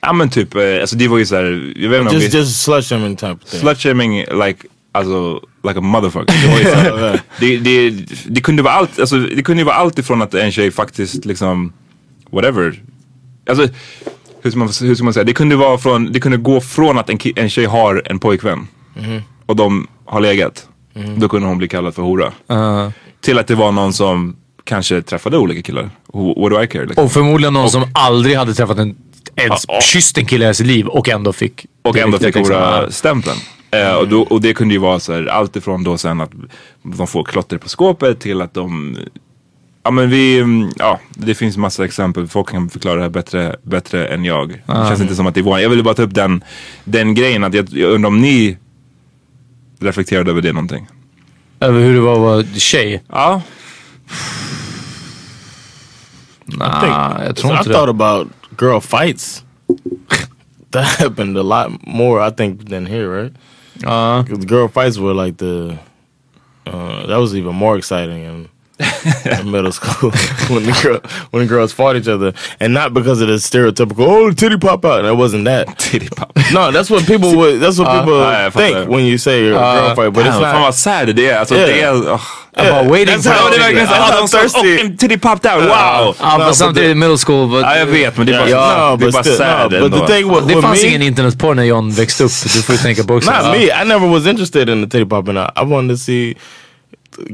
Ja 0.00 0.12
men 0.12 0.30
typ, 0.30 0.54
eh, 0.54 0.62
alltså 0.80 0.96
det 0.96 1.08
var 1.08 1.18
ju 1.18 1.26
såhär, 1.26 1.72
jag 1.76 1.88
vet 1.90 2.00
inte 2.00 2.14
om 2.16 2.20
Just 2.22 2.34
vi... 2.34 2.38
just 2.38 2.62
slut 2.62 2.84
shaming 2.84 3.16
type 3.16 3.36
thing. 3.50 3.60
Slut 3.60 3.78
shaming 3.78 4.18
like, 4.46 4.66
alltså, 4.92 5.40
like 5.66 5.78
a 5.78 5.82
motherfucker. 5.82 6.34
Det, 6.42 6.48
var 6.48 6.58
ju 6.58 6.64
så 6.64 6.74
här, 6.74 7.20
det, 7.40 7.56
det, 7.56 7.90
det 8.26 8.40
kunde 8.40 8.62
vara 8.62 8.74
allt, 8.74 9.00
alltså 9.00 9.18
det 9.18 9.42
kunde 9.42 9.64
vara 9.64 9.74
allt 9.74 9.98
ifrån 9.98 10.22
att 10.22 10.34
en 10.34 10.52
tjej 10.52 10.70
faktiskt 10.70 11.24
liksom, 11.24 11.72
whatever. 12.30 12.82
Alltså, 13.48 13.68
hur 14.42 14.50
ska 14.50 14.58
man, 14.58 14.68
hur 14.80 14.94
ska 14.94 15.04
man 15.04 15.14
säga? 15.14 15.24
Det 15.24 15.32
kunde, 15.32 15.56
vara 15.56 15.78
från, 15.78 16.12
det 16.12 16.20
kunde 16.20 16.38
gå 16.38 16.60
från 16.60 16.98
att 16.98 17.10
en, 17.10 17.18
en 17.36 17.50
tjej 17.50 17.64
har 17.64 18.02
en 18.04 18.18
pojkvän 18.18 18.68
och 19.46 19.56
de 19.56 19.86
har 20.04 20.20
legat. 20.20 20.68
Då 21.16 21.28
kunde 21.28 21.48
hon 21.48 21.58
bli 21.58 21.68
kallad 21.68 21.94
för 21.94 22.02
hora. 22.02 22.32
Ja. 22.46 22.92
Till 23.20 23.38
att 23.38 23.46
det 23.46 23.54
var 23.54 23.72
någon 23.72 23.92
som 23.92 24.36
kanske 24.64 25.02
träffade 25.02 25.38
olika 25.38 25.62
killar. 25.62 25.90
What 26.12 26.50
do 26.50 26.62
I 26.62 26.66
care? 26.66 26.86
Liksom. 26.86 27.04
Och 27.04 27.12
förmodligen 27.12 27.54
någon 27.54 27.70
som 27.70 27.84
aldrig 27.92 28.36
hade 28.36 28.54
träffat 28.54 28.78
en, 28.78 28.96
ens 29.36 29.64
Ja, 29.68 29.74
ja. 29.74 29.80
kysst 29.80 30.18
en 30.18 30.26
kille 30.26 30.50
i 30.50 30.54
sitt 30.54 30.66
liv 30.66 30.86
och 30.86 31.08
ändå 31.08 31.32
fick 31.32 31.66
Och 31.82 31.98
ändå 31.98 32.18
fick 32.18 32.34
liksom. 32.34 32.90
Eh, 33.80 33.94
och, 33.94 34.08
då, 34.08 34.22
och 34.22 34.40
det 34.40 34.54
kunde 34.54 34.74
ju 34.74 34.80
vara 34.80 35.00
så 35.00 35.12
här, 35.12 35.26
allt 35.26 35.56
ifrån 35.56 35.84
då 35.84 35.98
sen 35.98 36.20
att 36.20 36.30
de 36.82 37.06
får 37.06 37.24
klotter 37.24 37.58
på 37.58 37.68
skåpet 37.68 38.20
till 38.20 38.40
att 38.40 38.54
de 38.54 38.96
Ja 39.82 39.90
men 39.90 40.10
vi, 40.10 40.38
mm, 40.38 40.70
ja 40.76 41.00
det 41.10 41.34
finns 41.34 41.56
massa 41.56 41.84
exempel, 41.84 42.26
folk 42.28 42.48
kan 42.48 42.68
förklara 42.68 42.96
det 42.96 43.02
här 43.02 43.10
bättre, 43.10 43.56
bättre 43.62 44.06
än 44.06 44.24
jag. 44.24 44.62
Det 44.66 44.86
känns 44.88 45.00
inte 45.00 45.14
som 45.14 45.26
att 45.26 45.34
det 45.34 45.40
är 45.40 45.42
vanligt. 45.42 45.62
Jag 45.62 45.70
ville 45.70 45.82
bara 45.82 45.94
ta 45.94 46.02
upp 46.02 46.14
den, 46.14 46.44
den 46.84 47.14
grejen 47.14 47.44
att 47.44 47.54
jag, 47.54 47.68
jag 47.70 47.90
undrar 47.90 48.08
om 48.08 48.20
ni 48.20 48.58
reflekterade 49.78 50.30
över 50.30 50.42
det 50.42 50.52
någonting? 50.52 50.86
Över 51.60 51.80
hur 51.80 51.94
det 51.94 52.00
var 52.00 52.12
att 52.12 52.20
vara 52.20 52.44
tjej? 52.44 53.02
Ja. 53.08 53.42
Nah, 56.44 57.24
jag 57.24 57.36
tror 57.36 57.54
I 57.54 57.58
inte 57.58 57.72
thought 57.72 57.98
det. 57.98 58.04
about 58.04 58.28
girl 58.60 58.80
fights. 58.80 59.44
that 60.70 60.84
happened 60.84 61.38
a 61.38 61.42
lot 61.42 61.80
more, 61.82 62.28
I 62.28 62.30
think, 62.30 62.68
than 62.68 62.86
here, 62.86 63.22
right? 63.22 63.32
Ja. 63.82 64.22
'Cause 64.24 64.44
girl 64.44 64.68
fights 64.68 64.98
were 64.98 65.14
like 65.14 65.36
the. 65.38 65.78
Uh, 66.66 67.06
that 67.06 67.16
was 67.16 67.34
even 67.34 67.54
more 67.54 67.76
exciting 67.76 68.24
in, 68.24 68.48
in 69.40 69.50
middle 69.50 69.72
school 69.72 70.10
when 70.54 70.64
the 70.66 70.72
girl 70.82 71.00
when 71.30 71.42
the 71.46 71.48
girls 71.54 71.72
fought 71.72 71.96
each 71.96 72.08
other, 72.08 72.32
and 72.60 72.74
not 72.74 72.92
because 72.92 73.22
of 73.22 73.28
the 73.28 73.38
stereotypical 73.38 74.06
"oh 74.06 74.30
titty 74.32 74.58
pop 74.58 74.84
out." 74.84 75.02
That 75.02 75.14
wasn't 75.16 75.44
that. 75.46 75.78
Titty 75.78 76.08
pop. 76.10 76.32
No, 76.52 76.70
that's 76.70 76.90
what 76.90 77.06
people 77.06 77.34
would. 77.36 77.60
That's 77.60 77.78
what 77.78 77.88
uh, 77.88 78.00
people 78.00 78.18
ja, 78.20 78.42
jag 78.42 78.52
fattar. 78.52 78.66
think 78.74 78.90
when 78.90 79.04
you 79.06 79.18
say 79.18 79.38
a 79.46 79.50
girl 79.50 79.58
uh, 79.58 79.94
fight, 79.94 80.12
but 80.12 80.26
it's 80.26 80.34
Fan, 80.34 80.42
fan 80.42 80.54
not. 80.54 80.62
vad 80.62 80.74
sad 80.74 81.16
det 81.16 81.28
är. 81.28 81.38
Alltså, 81.38 81.54
Yeah. 81.54 81.66
det 81.68 81.80
är 81.80 82.14
oh. 82.14 82.20
Jag 82.58 82.66
bara 82.74 82.82
waiting 82.82 83.14
That's 83.16 83.26
how- 83.28 83.48
it. 83.48 83.52
det 83.52 83.56
är 83.56 83.60
verkligen 83.60 83.86
That's 83.86 84.12
how 84.12 84.22
oh, 84.22 84.26
thirsty- 84.26 84.76
oh, 84.76 84.80
en 84.86 84.96
titty 84.96 85.18
popped 85.18 85.52
out, 85.52 85.62
uh, 85.62 85.68
wow! 85.68 85.74
Ja, 85.74 86.14
No, 86.38 86.42
ah, 86.42 86.46
but 86.46 86.56
samtidigt 86.56 86.90
the- 86.90 86.94
middle 86.94 87.18
school. 87.18 87.48
But, 87.48 87.60
Ja 87.62 87.76
jag 87.76 87.86
vet 87.86 88.16
men 88.16 88.26
det 88.26 88.32
är 88.34 88.38
bara, 88.38 88.48
Ja, 88.48 88.96
det 88.98 89.04
är 89.04 89.06
but 89.06 89.12
bara 89.12 89.22
still, 89.22 89.36
sad 89.36 89.72
no, 89.72 89.88
but 89.88 90.00
the 90.00 90.06
thing 90.14 90.28
with, 90.28 90.46
det 90.46 90.54
with 90.54 90.60
fanns 90.66 90.82
me, 90.82 90.88
ingen 90.88 91.02
internetporr 91.02 91.54
när 91.54 91.64
John 91.64 91.90
växte 91.90 92.24
upp. 92.24 92.30
Du 92.54 92.62
får 92.62 92.74
ju 92.74 92.78
tänka 92.78 93.04
på 93.04 93.14
också. 93.14 93.30
Not 93.30 93.42
me. 93.52 93.64
I 93.82 93.84
never 93.86 94.06
was 94.08 94.26
interested 94.26 94.68
in 94.68 94.84
the 94.84 94.90
titty 94.98 95.04
popping 95.10 95.36
out. 95.38 95.50
I 95.56 95.64
wanted 95.64 95.96
to 95.96 96.02
see 96.02 96.34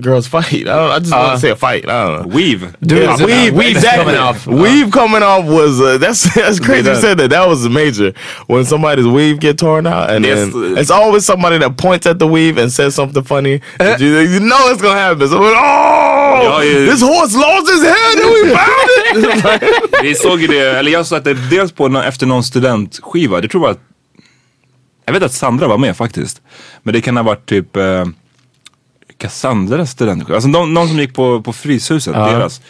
girls 0.01 0.27
fight. 0.29 0.53
I 0.53 0.63
don't. 0.65 0.91
I 0.91 0.99
just 0.99 1.13
want 1.13 1.35
to 1.35 1.41
see 1.41 1.51
a 1.51 1.57
fight. 1.57 1.89
I 1.89 2.07
don't 2.07 2.23
know. 2.23 2.35
Weave. 2.37 2.75
Dude, 2.81 2.99
Yeah, 3.03 3.17
weave, 3.27 3.55
weave 3.55 3.77
exactly. 3.77 4.05
coming 4.05 4.21
off. 4.21 4.47
Weave 4.47 4.91
coming 4.93 5.23
off 5.23 5.45
was 5.47 5.81
uh, 5.81 5.99
that's 5.99 6.35
that's 6.35 6.61
crazy. 6.61 6.89
You 6.91 6.97
said 6.97 7.19
that. 7.19 7.31
That 7.31 7.49
was 7.49 7.69
major 7.69 8.13
when 8.47 8.65
somebody's 8.65 9.07
weave 9.07 9.41
get 9.41 9.59
torn 9.59 9.87
out, 9.87 10.11
and 10.11 10.25
Yes, 10.25 10.53
then 10.53 10.77
uh, 10.77 10.81
it's 10.81 10.91
always 10.91 11.25
somebody 11.25 11.59
that 11.59 11.77
points 11.77 12.07
at 12.07 12.19
the 12.19 12.27
weave 12.27 12.59
and 12.59 12.71
says 12.73 12.95
something 12.95 13.25
funny. 13.25 13.61
that 13.79 14.01
you, 14.01 14.19
you 14.21 14.41
know 14.41 14.71
it's 14.73 14.83
gonna 14.83 15.01
happen. 15.01 15.29
So, 15.29 15.39
oh, 15.39 15.53
Ja, 16.43 16.63
ja. 16.63 16.91
this 16.91 17.03
horse 17.03 17.35
lost 17.37 17.71
his 17.71 17.83
head 17.83 18.19
and 18.23 18.31
we 18.33 18.55
found 18.57 19.63
it. 19.63 19.93
Vi 20.03 20.15
såg 20.15 20.41
ju 20.41 20.47
det, 20.47 20.59
eller 20.79 20.91
jag 20.93 21.07
såg 21.07 21.19
att 21.19 21.25
det 21.25 21.35
dels 21.51 21.73
på 21.73 21.89
nå- 21.89 22.01
efter 22.03 22.27
någon 22.27 22.45
studentskiva, 22.45 23.41
det 23.41 23.49
tror 23.49 23.63
jag 23.63 23.69
var 23.75 23.81
Jag 25.07 25.13
vet 25.13 25.23
att 25.23 25.33
Sandra 25.33 25.67
var 25.69 25.79
med 25.79 25.97
faktiskt. 25.97 26.41
Men 26.83 26.95
det 26.95 27.01
kan 27.01 27.17
ha 27.17 27.23
varit 27.25 27.47
typ 27.49 27.77
eh, 27.77 28.05
Cassandras 29.23 29.91
studentskiva. 29.91 30.37
Alltså 30.37 30.49
någon, 30.49 30.75
någon 30.75 30.89
som 30.89 30.99
gick 30.99 31.15
på, 31.15 31.43
på 31.43 31.53
Fryshuset, 31.53 32.15
deras. 32.15 32.61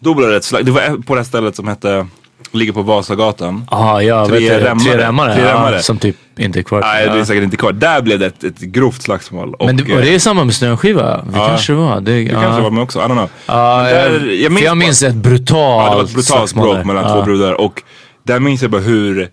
Då 0.00 0.14
blev 0.14 0.30
det 0.30 0.36
ett 0.36 0.44
slag, 0.44 0.64
det 0.64 0.70
var 0.70 1.02
på 1.02 1.14
det 1.14 1.20
här 1.20 1.24
stället 1.24 1.56
som 1.56 1.68
hette, 1.68 2.06
ligger 2.52 2.72
på 2.72 2.82
Vasagatan. 2.82 3.66
Ja, 3.70 4.02
jag 4.02 4.28
Tre 4.28 4.38
vet 4.38 4.62
remmare. 4.62 4.84
Tre 4.84 4.98
remmare. 4.98 5.34
Tre 5.34 5.44
remmare. 5.44 5.76
Ja, 5.76 5.82
som 5.82 5.98
typ 5.98 6.16
inte 6.38 6.58
är 6.58 6.62
kvar. 6.62 6.80
Nej 6.80 7.06
det 7.08 7.14
Ja. 7.14 7.20
är 7.20 7.24
säkert 7.24 7.44
inte 7.44 7.56
kvar. 7.56 7.72
Där 7.72 8.02
blev 8.02 8.18
det 8.18 8.26
ett, 8.26 8.44
ett 8.44 8.58
grovt 8.60 9.02
slagsmål. 9.02 9.54
Och, 9.54 9.66
Men 9.66 9.76
det, 9.76 9.92
eh, 9.92 9.98
det 9.98 10.20
samma 10.20 10.44
med 10.44 10.54
Snöskiva? 10.54 11.16
Det 11.16 11.38
Ja. 11.38 11.46
kanske 11.48 11.72
var. 11.72 12.00
Det, 12.00 12.24
det 12.24 12.28
kanske 12.30 12.62
var 12.62 12.70
med 12.70 12.82
också, 12.82 12.98
I 12.98 13.02
don't 13.02 13.06
know. 13.12 13.28
Ja, 13.46 13.82
där- 13.82 14.42
jag 14.42 14.52
minns 14.52 14.64
jag 14.64 14.76
minns 14.76 15.02
ett 15.02 15.14
brutalt 15.14 15.50
Ja, 15.86 15.90
det 15.90 15.96
var 15.96 16.02
ett 16.04 16.14
brutalt 16.14 16.26
slagsmål 16.26 16.74
bråk 16.74 16.84
mellan 16.86 17.04
Ja. 17.04 17.14
två 17.14 17.22
brudar 17.22 17.60
och 17.60 17.82
där 18.26 18.40
minns 18.40 18.62
jag 18.62 18.70
bara 18.70 18.80
hur 18.82 19.28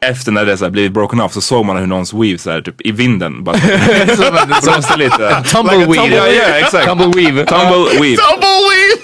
efter 0.00 0.32
när 0.32 0.44
det 0.44 0.56
så 0.56 0.64
här 0.64 0.70
blivit 0.70 0.92
broken 0.92 1.20
off 1.20 1.32
så 1.32 1.40
såg 1.40 1.64
man 1.64 1.76
hur 1.76 1.86
någons 1.86 2.14
weave 2.14 2.38
så 2.38 2.50
här, 2.50 2.62
typ 2.62 2.80
i 2.86 2.92
vinden 2.92 3.44
bara 3.44 3.56
blåste 4.62 4.96
lite. 4.96 5.42
Tumbleweed. 5.52 6.12
Ja, 6.12 6.26
ja, 6.26 6.42
exakt. 6.42 6.86
Tumbleweave. 6.88 7.44
Tumble 7.44 8.00
weave. 8.00 8.16
Tumbleweed. 8.16 8.98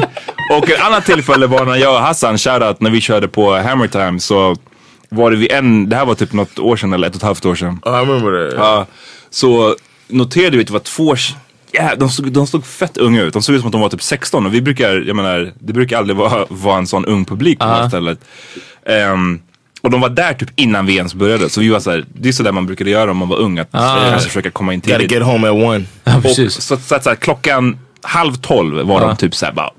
Och 0.50 0.70
ett 0.70 0.80
annat 0.80 1.04
tillfälle 1.06 1.46
var 1.46 1.66
när 1.66 1.76
jag 1.76 1.94
och 1.94 2.00
Hassan, 2.00 2.38
shoutout, 2.38 2.80
när 2.80 2.90
vi 2.90 3.00
körde 3.00 3.28
på 3.28 3.52
Hammer 3.56 3.86
Time 3.86 4.20
så 4.20 4.56
var 5.08 5.30
det 5.30 5.36
vid 5.36 5.52
en, 5.52 5.88
det 5.88 5.96
här 5.96 6.04
var 6.04 6.14
typ 6.14 6.32
något 6.32 6.58
år 6.58 6.76
sedan 6.76 6.92
eller 6.92 7.08
ett 7.08 7.14
och 7.14 7.20
ett 7.20 7.22
halvt 7.22 7.46
år 7.46 7.54
sedan. 7.54 7.80
Oh, 7.82 7.92
I 7.92 8.04
remember. 8.04 8.54
Ja, 8.56 8.86
så 9.30 9.76
noterade 10.08 10.56
vi 10.56 10.62
att 10.62 10.66
det 10.66 10.72
var 10.72 10.80
två 10.80 11.16
Ja, 11.72 11.94
de, 11.96 12.08
såg, 12.08 12.32
de 12.32 12.46
såg 12.46 12.66
fett 12.66 12.96
unga 12.96 13.22
ut. 13.22 13.32
De 13.32 13.42
såg 13.42 13.54
ut 13.54 13.60
som 13.60 13.68
att 13.68 13.72
de 13.72 13.80
var 13.80 13.88
typ 13.88 14.02
16 14.02 14.46
och 14.46 14.54
vi 14.54 14.62
brukar, 14.62 15.04
jag 15.06 15.16
menar, 15.16 15.52
det 15.58 15.72
brukar 15.72 15.98
aldrig 15.98 16.16
vara, 16.16 16.46
vara 16.48 16.78
en 16.78 16.86
sån 16.86 17.04
ung 17.04 17.24
publik 17.24 17.58
på 17.58 17.64
det 17.64 17.72
här 17.72 17.88
stället. 17.88 18.20
Ehm, 18.86 19.40
och 19.82 19.90
de 19.90 20.00
var 20.00 20.08
där 20.08 20.34
typ 20.34 20.48
innan 20.56 20.86
vi 20.86 20.96
ens 20.96 21.14
började. 21.14 21.48
Så 21.48 21.60
vi 21.60 21.68
var 21.68 21.80
såhär, 21.80 22.04
det 22.14 22.28
är 22.28 22.32
sådär 22.32 22.52
man 22.52 22.66
brukade 22.66 22.90
göra 22.90 23.10
om 23.10 23.16
man 23.16 23.28
var 23.28 23.36
ung. 23.36 23.58
Att 23.58 23.68
kanske 23.72 24.28
försöka 24.28 24.50
komma 24.50 24.74
in 24.74 24.80
Gotta 24.80 24.96
tidigt. 24.98 25.12
get 25.12 25.22
home 25.22 25.48
at 25.48 25.54
one. 25.54 25.84
Ja, 26.04 26.16
Och 26.16 26.30
så, 26.30 26.50
så, 26.50 26.74
att 26.94 27.02
så 27.04 27.10
här, 27.10 27.16
klockan 27.16 27.78
halv 28.02 28.34
tolv 28.34 28.86
var 28.86 29.00
Ja. 29.00 29.06
de 29.06 29.16
typ 29.16 29.34
såhär 29.34 29.52
bara 29.52 29.70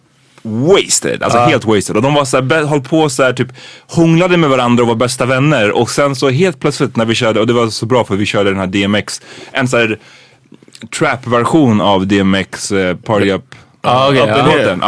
wasted, 0.44 1.24
alltså 1.24 1.40
helt 1.40 1.66
wasted. 1.66 1.96
Och 1.96 2.02
de 2.02 2.14
var 2.14 2.26
såhär, 2.26 2.66
höll 2.68 2.82
på 2.82 3.10
såhär 3.10 3.34
typ 3.34 3.48
hånglade 3.88 4.38
med 4.38 4.50
varandra 4.50 4.84
och 4.84 4.88
var 4.88 4.96
bästa 4.96 5.26
vänner. 5.26 5.72
Och 5.72 5.90
sen 5.90 6.16
så 6.16 6.30
helt 6.30 6.60
plötsligt 6.60 6.96
när 6.96 7.06
vi 7.06 7.16
körde, 7.16 7.40
och 7.40 7.48
det 7.48 7.54
var 7.54 7.68
så 7.68 7.86
bra 7.86 8.04
för 8.06 8.16
vi 8.16 8.26
körde 8.26 8.50
den 8.50 8.60
här 8.60 8.68
DMX, 8.68 9.22
en 9.52 9.68
såhär 9.68 10.00
trap-version 11.00 11.82
av 11.82 12.08
DMX 12.08 12.72
eh, 12.72 12.96
Party 12.96 13.32
Up. 13.32 13.56
Ja, 13.82 14.08
okej, 14.10 14.22
Up 14.22 14.30
ja. 14.30 14.46
Låten. 14.46 14.80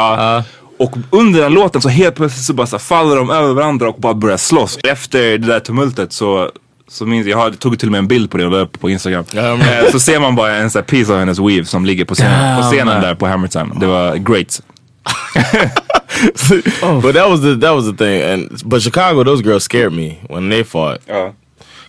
Och 0.83 0.97
under 1.09 1.41
den 1.41 1.53
låten 1.53 1.81
så 1.81 1.89
helt 1.89 2.15
plötsligt 2.15 2.45
så 2.45 2.53
bara 2.53 2.67
så 2.67 2.79
faller 2.79 3.15
de 3.15 3.29
över 3.29 3.53
varandra 3.53 3.89
och 3.89 3.95
bara 3.99 4.13
börjar 4.13 4.37
slåss. 4.37 4.79
Efter 4.83 5.19
det 5.37 5.37
där 5.37 5.59
tumultet 5.59 6.13
så 6.13 6.51
så 6.87 7.05
minns 7.05 7.27
jag, 7.27 7.39
jag 7.39 7.59
tog 7.59 7.79
till 7.79 7.87
och 7.87 7.91
med 7.91 7.99
en 7.99 8.07
bild 8.07 8.31
på 8.31 8.37
det 8.37 8.45
och 8.45 8.51
la 8.51 8.57
upp 8.57 8.79
på 8.79 8.89
Instagram. 8.89 9.25
Ja, 9.31 9.41
Eh, 9.53 9.91
så 9.91 9.99
ser 9.99 10.19
man 10.19 10.35
bara 10.35 10.55
en 10.55 10.69
sån 10.71 10.79
här 10.79 10.85
piece 10.85 11.13
av 11.13 11.19
hennes 11.19 11.39
weave 11.39 11.65
som 11.65 11.85
ligger 11.85 12.05
på 12.05 12.15
scenen, 12.15 12.61
på 12.61 12.63
scenen 12.63 13.01
där 13.01 13.15
på 13.15 13.27
Hammer 13.27 13.47
Time. 13.47 13.75
Det 13.79 13.87
var 13.87 14.15
great. 14.15 14.61
But 17.01 17.15
that 17.15 17.29
was 17.29 17.41
the 17.41 17.55
that 17.61 17.75
was 17.75 17.85
the 17.85 17.97
thing, 17.97 18.21
and 18.21 18.61
but 18.65 18.81
Chicago, 18.81 19.23
those 19.23 19.43
girls 19.43 19.63
scared 19.63 19.93
me 19.93 20.17
when 20.29 20.49
they 20.49 20.63
fought. 20.63 20.99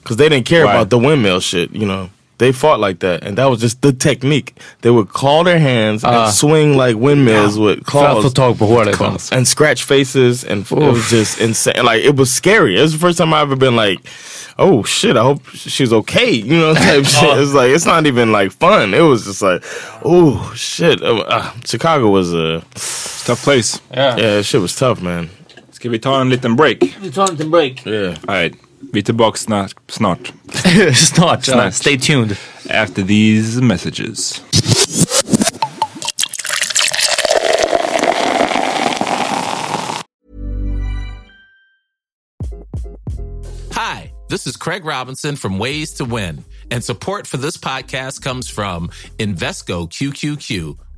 because 0.02 0.16
they 0.16 0.28
didn't 0.28 0.46
care 0.46 0.64
Why? 0.64 0.72
about 0.74 0.90
the 0.90 0.98
windmill 0.98 1.40
shit. 1.40 1.70
You 1.72 1.86
know, 1.86 2.08
they 2.44 2.52
they 2.52 2.58
fought 2.58 2.80
like 2.88 2.98
that, 2.98 3.22
and 3.26 3.36
that 3.38 3.50
was 3.50 3.60
just 3.62 3.80
the 3.80 3.92
technique. 3.92 4.52
They 4.82 4.90
would 4.90 5.08
claw 5.08 5.44
their 5.44 5.58
hands 5.58 6.04
Ah. 6.04 6.08
and 6.24 6.34
swing 6.34 6.76
like 6.76 6.96
windmills 6.96 7.56
with 7.58 7.78
För 7.84 8.04
att 8.04 8.14
få 8.14 8.20
claws 8.20 8.34
tag 8.34 8.58
på 8.58 8.66
håret. 8.66 8.86
liksom. 8.86 9.18
and 9.32 9.46
scratch 9.48 9.84
faces, 9.84 10.44
and 10.44 10.62
it 10.62 10.70
was 10.70 11.10
just 11.12 11.40
insane. 11.40 11.82
Like 11.84 12.04
it 12.08 12.14
was 12.16 12.30
scary. 12.30 12.76
It 12.76 12.82
was 12.82 12.92
the 12.92 12.98
first 12.98 13.18
time 13.18 13.32
I 13.36 13.40
ever 13.42 13.56
been 13.56 13.76
like, 13.76 13.98
"Oh 14.58 14.84
shit! 14.84 15.16
I 15.16 15.20
hope 15.22 15.40
she's 15.54 15.92
okay." 15.92 16.30
You 16.30 16.56
know, 16.60 16.74
type 16.86 17.06
shit. 17.20 17.38
It's 17.38 17.54
like 17.54 17.74
it's 17.74 17.86
not 17.86 18.06
even 18.06 18.32
like 18.32 18.52
fun. 18.60 18.94
It 18.94 19.02
was 19.08 19.24
just 19.24 19.42
like, 19.42 19.62
"Oh 20.04 20.52
shit!" 20.54 21.02
Uh, 21.02 21.24
uh, 21.28 21.42
Chicago 21.64 22.10
was 22.10 22.32
a 22.34 22.62
Tough 23.26 23.42
place. 23.44 23.80
Yeah. 23.90 24.16
yeah, 24.20 24.42
shit 24.42 24.60
was 24.60 24.76
tough, 24.76 25.00
man. 25.02 25.28
Ska 25.72 25.88
vi 25.88 25.98
ta 25.98 26.20
en 26.20 26.28
liten 26.30 26.56
break? 26.56 26.82
Vi 27.00 27.10
tar 27.10 27.24
en 27.28 27.36
liten 27.36 27.50
break. 27.50 27.86
Yeah. 27.86 28.16
All 28.28 28.34
right. 28.42 28.54
Vi 28.92 28.98
är 29.00 29.02
tillbaka 29.02 29.36
snart, 29.38 29.74
snart. 29.88 30.32
Snart. 30.94 31.48
ja. 31.48 31.52
Snart. 31.54 31.74
Stay 31.74 31.98
tuned. 31.98 32.36
After 32.70 33.02
these 33.02 33.60
messages. 33.60 34.40
Hi, 43.72 44.12
this 44.28 44.46
is 44.46 44.56
Craig 44.56 44.84
Robinson 44.84 45.36
from 45.36 45.58
Ways 45.58 45.92
to 45.94 46.04
Win, 46.04 46.44
and 46.70 46.82
support 46.82 47.26
for 47.26 47.36
this 47.36 47.56
podcast 47.56 48.22
comes 48.22 48.48
from 48.48 48.88
Invesco 49.18 49.88
QQQ, 49.88 50.78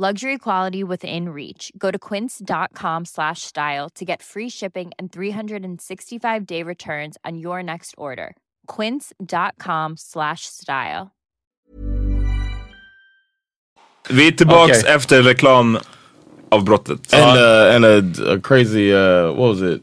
Luxury 0.00 0.38
quality 0.38 0.82
within 0.82 1.28
reach. 1.28 1.70
Go 1.76 1.90
to 1.90 1.98
quince.com 1.98 3.04
slash 3.04 3.42
style 3.42 3.90
to 3.90 4.04
get 4.06 4.22
free 4.22 4.48
shipping 4.48 4.92
and 4.98 5.12
365 5.12 6.46
day 6.46 6.62
returns 6.62 7.18
on 7.22 7.36
your 7.36 7.62
next 7.62 7.94
order. 7.98 8.34
Quince.com 8.66 9.96
slash 9.98 10.46
style. 10.46 11.10
Vi 14.10 14.26
är 14.26 14.32
tillbaks 14.32 14.82
Okej. 14.82 14.94
efter 14.94 15.22
reklamavbrottet. 15.22 17.14
And 17.14 17.38
uh, 17.38 17.74
and 17.74 17.84
a, 17.84 18.32
a 18.32 18.40
crazy 18.40 18.94
uh, 18.94 19.32
what 19.32 19.48
was 19.48 19.62
it? 19.74 19.82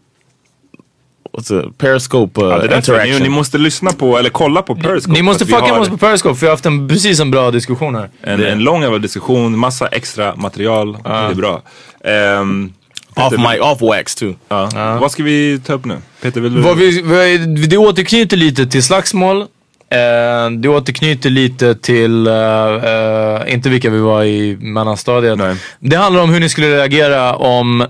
What's 1.38 1.68
a 1.68 1.72
Periscope 1.78 2.42
uh, 2.42 2.50
Ja, 2.50 2.58
det 2.58 2.64
är 2.64 2.68
därför 2.68 2.78
interaction? 2.78 3.18
ni, 3.18 3.24
ni 3.24 3.30
måste 3.30 3.58
lyssna 3.58 3.92
på, 3.92 4.18
eller 4.18 4.30
kolla 4.30 4.62
på 4.62 4.76
Periscope. 4.76 5.14
Ni 5.14 5.22
måste 5.22 5.44
att 5.44 5.50
vi 5.50 5.54
fucka 5.54 5.72
med 5.72 5.82
oss 5.82 5.90
på 5.90 5.98
Periscope 5.98 6.36
för 6.36 6.42
vi 6.42 6.48
har 6.48 6.54
haft 6.54 6.66
en, 6.66 6.88
precis 6.90 7.20
en 7.20 7.32
bra 7.32 7.52
diskussion 7.52 7.96
här. 7.96 8.10
En, 8.22 8.44
en 8.44 8.60
lång 8.60 8.82
jävla 8.82 8.98
diskussion, 8.98 9.58
massa 9.58 9.88
extra 9.88 10.36
material. 10.36 10.98
Det 11.04 11.10
är 11.10 11.34
bra. 11.34 11.62
Ehm, 12.04 12.74
off 13.14 13.32
mic, 13.32 13.62
off 13.62 13.82
wax 13.82 14.16
too. 14.16 14.34
Ja. 14.50 14.70
Vad 15.02 15.12
ska 15.12 15.24
vi 15.24 15.62
ta 15.66 15.74
upp 15.74 15.86
nu? 15.86 15.98
Peter, 16.22 16.42
vill 16.42 16.54
du? 16.54 16.62
Vad 16.62 16.78
vi, 16.78 17.02
vi, 17.02 17.68
det 17.68 17.78
återknyter 17.78 18.38
lite 18.38 18.66
till 18.66 18.84
slagsmål. 18.84 19.42
Eh, 19.90 20.52
det 20.60 20.70
återknyter 20.70 21.30
lite 21.30 21.76
till, 21.76 22.28
eh, 22.28 22.34
eh, 22.34 23.54
inte 23.54 23.70
vilka 23.70 23.90
vi 23.90 24.00
var 24.00 24.24
i 24.24 24.58
mellanstadiet. 24.60 25.38
Nej. 25.38 25.56
Det 25.80 25.96
handlar 25.96 26.22
om 26.22 26.30
hur 26.30 26.40
ni 26.40 26.50
skulle 26.50 26.78
reagera 26.78 27.36
om, 27.36 27.86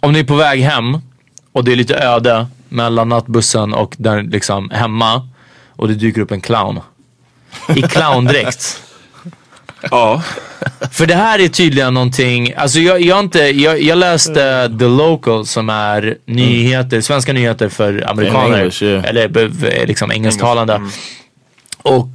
om 0.00 0.12
ni 0.12 0.18
är 0.18 0.24
på 0.24 0.34
väg 0.34 0.60
hem 0.60 0.98
och 1.58 1.64
det 1.64 1.72
är 1.72 1.76
lite 1.76 1.94
öde 1.94 2.46
mellan 2.68 3.08
nattbussen 3.08 3.74
och 3.74 3.94
där 3.98 4.22
liksom 4.22 4.70
hemma. 4.70 5.28
Och 5.68 5.88
det 5.88 5.94
dyker 5.94 6.20
upp 6.20 6.30
en 6.30 6.40
clown. 6.40 6.80
I 7.76 7.82
clowndräkt. 7.82 8.82
Ja. 9.90 10.22
För 10.92 11.06
det 11.06 11.14
här 11.14 11.38
är 11.38 11.48
tydligen 11.48 11.94
någonting, 11.94 12.54
alltså 12.56 12.78
jag, 12.78 13.00
jag, 13.00 13.20
inte, 13.20 13.38
jag, 13.38 13.82
jag 13.82 13.98
läste 13.98 14.70
The 14.78 14.84
Local 14.84 15.46
som 15.46 15.70
är 15.70 16.18
nyheter, 16.24 17.00
svenska 17.00 17.32
nyheter 17.32 17.68
för 17.68 18.10
amerikaner. 18.10 18.58
English, 18.58 18.82
yeah. 18.82 19.04
Eller 19.04 19.86
liksom 19.86 20.12
engelsktalande. 20.12 20.82
Och 21.82 22.08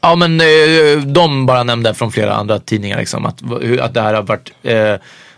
Ja 0.00 0.14
men 0.14 0.40
eh, 0.40 1.06
de 1.06 1.46
bara 1.46 1.62
nämnde 1.62 1.94
från 1.94 2.12
flera 2.12 2.34
andra 2.34 2.58
tidningar 2.58 2.98
liksom 2.98 3.26
att, 3.26 3.42
att 3.80 3.94
det 3.94 4.00
här 4.00 4.14
har 4.14 4.22
varit 4.22 4.52
eh, 4.62 4.94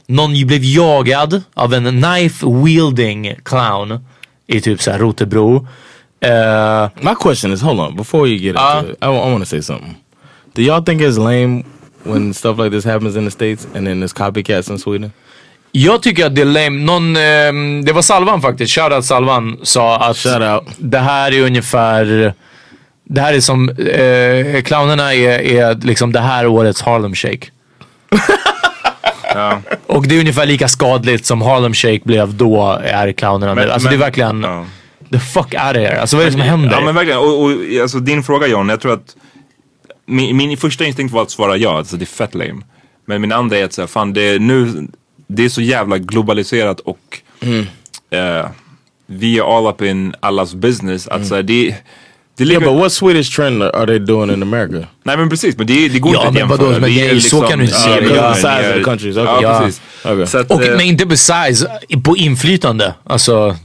Någon 0.06 0.46
blev 0.46 0.64
jagad 0.64 1.42
av 1.54 1.74
en 1.74 2.02
knife 2.02 2.46
wielding 2.46 3.34
clown 3.44 4.04
i 4.46 4.60
typ 4.60 4.82
såhär 4.82 4.98
Rotebro. 4.98 5.66
Eh, 6.20 6.88
My 7.00 7.14
question 7.20 7.52
is, 7.52 7.62
hold 7.62 7.80
on, 7.80 7.96
before 7.96 8.28
you 8.28 8.38
get 8.38 8.56
Uh, 8.56 8.78
into 8.78 8.92
it, 8.92 8.98
I, 9.02 9.06
want 9.08 9.40
to 9.44 9.46
say 9.46 9.62
something. 9.62 9.96
Do 10.54 10.62
y'all 10.62 10.84
think 10.84 11.02
it's 11.02 11.18
lame 11.18 11.64
when 12.02 12.34
stuff 12.34 12.58
like 12.58 12.70
this 12.70 12.84
happens 12.84 13.16
in 13.16 13.24
the 13.24 13.30
states 13.30 13.66
and 13.74 13.86
then 13.86 14.00
there's 14.00 14.12
copycats 14.12 14.70
in 14.70 14.78
Sweden? 14.78 15.12
Jag 15.72 16.02
tycker 16.02 16.26
att 16.26 16.34
det 16.34 16.40
är 16.40 16.44
lame. 16.44 16.70
Någon, 16.84 17.16
ehm, 17.16 17.84
det 17.84 17.92
var 17.92 18.02
Salvan 18.02 18.42
faktiskt, 18.42 18.72
shoutout 18.74 19.04
Salvan, 19.04 19.58
sa 19.62 19.96
att 19.98 20.16
Shout 20.16 20.42
out. 20.42 20.74
det 20.78 20.98
här 20.98 21.32
är 21.32 21.42
ungefär, 21.42 22.34
det 23.04 23.20
här 23.20 23.34
är 23.34 23.40
som, 23.40 23.68
eh, 23.68 24.62
clownerna 24.62 25.14
är, 25.14 25.40
är 25.40 25.74
liksom 25.74 26.12
det 26.12 26.20
här 26.20 26.46
årets 26.46 26.82
Harlem 26.82 27.14
Shake. 27.14 27.46
ja. 29.36 29.60
Och 29.86 30.06
det 30.08 30.14
är 30.16 30.20
ungefär 30.20 30.46
lika 30.46 30.68
skadligt 30.68 31.26
som 31.26 31.42
Harlem 31.42 31.74
Shake 31.74 32.00
blev 32.04 32.34
då 32.34 32.80
är 32.84 33.12
clownerna 33.12 33.54
nu. 33.54 33.60
Men- 33.60 33.70
Alltså 33.70 33.88
men- 33.88 33.98
det 33.98 34.04
är 34.04 34.06
verkligen, 34.06 34.42
Ja. 34.42 34.64
the 35.12 35.18
fuck 35.18 35.44
out 35.54 35.54
of 35.54 35.76
here. 35.76 36.00
Alltså 36.00 36.16
vad 36.16 36.22
är 36.22 36.26
det 36.26 36.32
som 36.32 36.40
händer? 36.40 36.70
Ja 36.70 36.80
men 36.80 36.94
verkligen. 36.94 37.18
Och, 37.20 37.42
och 37.44 37.50
alltså, 37.82 37.98
din 37.98 38.22
fråga 38.22 38.46
John, 38.46 38.68
jag 38.68 38.80
tror 38.80 38.92
att 38.92 39.16
min, 40.06 40.36
min 40.36 40.56
första 40.56 40.84
instinkt 40.84 41.12
var 41.14 41.22
att 41.22 41.30
svara 41.30 41.56
ja, 41.56 41.78
alltså 41.78 41.96
det 41.96 42.04
är 42.04 42.06
fett 42.06 42.34
lame. 42.34 42.62
Men 43.06 43.20
min 43.20 43.32
andra 43.32 43.56
är 43.58 43.64
att 43.64 43.72
säga, 43.72 43.86
fan 43.86 44.12
det 44.12 44.22
är 44.22 44.38
nu, 44.38 44.88
det 45.26 45.44
är 45.44 45.48
så 45.48 45.60
jävla 45.62 45.98
globaliserat 45.98 46.80
och 46.80 47.20
eh, 48.10 48.46
vi 49.06 49.38
är 49.38 49.56
all 49.58 49.66
up 49.66 49.82
in 49.82 50.14
allas 50.20 50.54
business. 50.54 51.08
Att 51.08 51.26
så 51.26 51.34
här, 51.34 51.42
det 51.42 51.74
Yeah, 52.44 52.48
ligger, 52.60 52.72
but 52.72 52.80
what 52.82 52.92
Swedish 52.92 53.36
trend 53.36 53.62
are 53.62 53.86
they 53.86 53.98
doing 53.98 54.30
in 54.30 54.42
America? 54.42 54.86
Nej 55.04 55.16
men 55.16 55.28
precis, 55.30 55.56
men 55.58 55.66
det, 55.66 55.88
det 55.88 55.98
går 55.98 56.14
Ja, 56.14 56.18
inte 56.18 56.28
att 56.28 56.36
jämföra. 56.50 56.56
vadå, 56.68 56.80
men 56.80 56.90
är 56.90 57.08
det 57.08 57.16
är- 57.16 57.20
så 57.20 57.40
kan 57.42 57.58
du 57.58 57.64
inte 57.64 57.76
vi 58.00 58.14
Ja, 58.16 58.30
är- 58.30 58.34
size 58.34 58.48
of 58.70 58.74
vi 58.74 58.78
the 58.78 58.84
countries, 58.84 59.16
Ja, 59.16 59.22
okay. 59.38 59.42
Ja. 59.42 59.60
precis. 59.60 59.80
Okay. 60.04 60.26
Så 60.26 60.38
att, 60.38 60.50
Och, 60.50 60.62
eh, 60.64 60.70
men 60.76 60.80
inte 60.80 61.06
besides, 61.06 61.64
på 62.04 62.16
inflytande. 62.16 62.94
Alltså, 63.04 63.56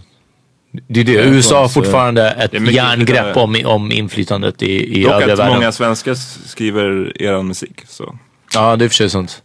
det 0.88 1.00
är 1.00 1.04
det. 1.04 1.12
USA 1.14 1.62
har 1.62 1.68
fortfarande 1.70 2.30
ett 2.32 2.54
järngrepp 2.74 3.38
om, 3.38 3.56
om 3.66 3.92
inflytandet 3.92 4.62
i, 4.62 5.00
i 5.00 5.04
dock 5.04 5.14
övriga 5.14 5.34
att 5.34 5.40
världen. 5.40 5.54
många 5.56 5.72
svenskar 5.72 6.16
skriver 6.48 7.22
eran 7.22 7.48
musik. 7.48 7.82
Så. 7.88 8.16
Ja, 8.54 8.76
det 8.76 8.86
är 8.86 8.90
för 8.90 8.96
sig 8.96 9.10
sant. 9.10 9.42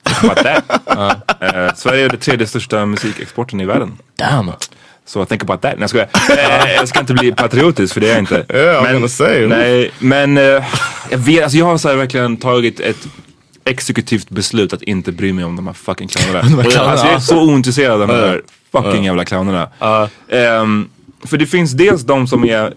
Eh, 1.40 1.74
Sverige 1.76 2.04
är 2.04 2.08
det 2.08 2.16
tredje 2.16 2.46
största 2.46 2.86
musikexporten 2.86 3.60
i 3.60 3.64
världen. 3.64 3.98
Damn. 4.18 4.52
Så 5.06 5.24
think 5.24 5.42
about 5.42 5.62
that. 5.62 5.72
Nej, 5.72 5.80
jag 5.80 5.90
skojar. 5.90 6.08
Eh, 6.66 6.72
jag 6.74 6.88
ska 6.88 7.00
inte 7.00 7.14
bli 7.14 7.32
patriotisk 7.32 7.94
för 7.94 8.00
det 8.00 8.06
är 8.06 8.10
jag 8.10 8.18
inte. 8.18 8.46
Yeah, 8.54 8.84
I'm 8.94 9.06
say. 9.08 9.46
Nej, 9.46 9.90
men 9.98 10.38
eh, 10.38 10.44
jag, 11.10 11.18
vet, 11.18 11.42
alltså 11.42 11.58
jag 11.58 11.64
har 11.66 11.78
så 11.78 11.88
här 11.88 11.96
verkligen 11.96 12.36
tagit 12.36 12.80
ett 12.80 13.06
exekutivt 13.64 14.30
beslut 14.30 14.72
att 14.72 14.82
inte 14.82 15.12
bry 15.12 15.32
mig 15.32 15.44
om 15.44 15.56
de 15.56 15.66
här 15.66 15.74
fucking 15.74 16.08
clownerna. 16.08 16.42
De 16.48 16.54
här 16.54 16.70
clownerna, 16.70 16.90
alltså, 16.90 17.06
jag 17.06 17.14
är 17.14 17.18
så 17.18 17.42
ointresserad 17.52 18.02
av 18.02 18.08
de 18.08 18.14
där 18.14 18.42
fucking 18.72 19.04
jävla 19.04 19.24
clownerna. 19.24 19.68
Ehm, 20.28 20.88
för 21.24 21.36
det 21.38 21.46
finns 21.46 21.72
dels 21.72 22.02
de 22.02 22.26
som 22.26 22.44
är, 22.44 22.74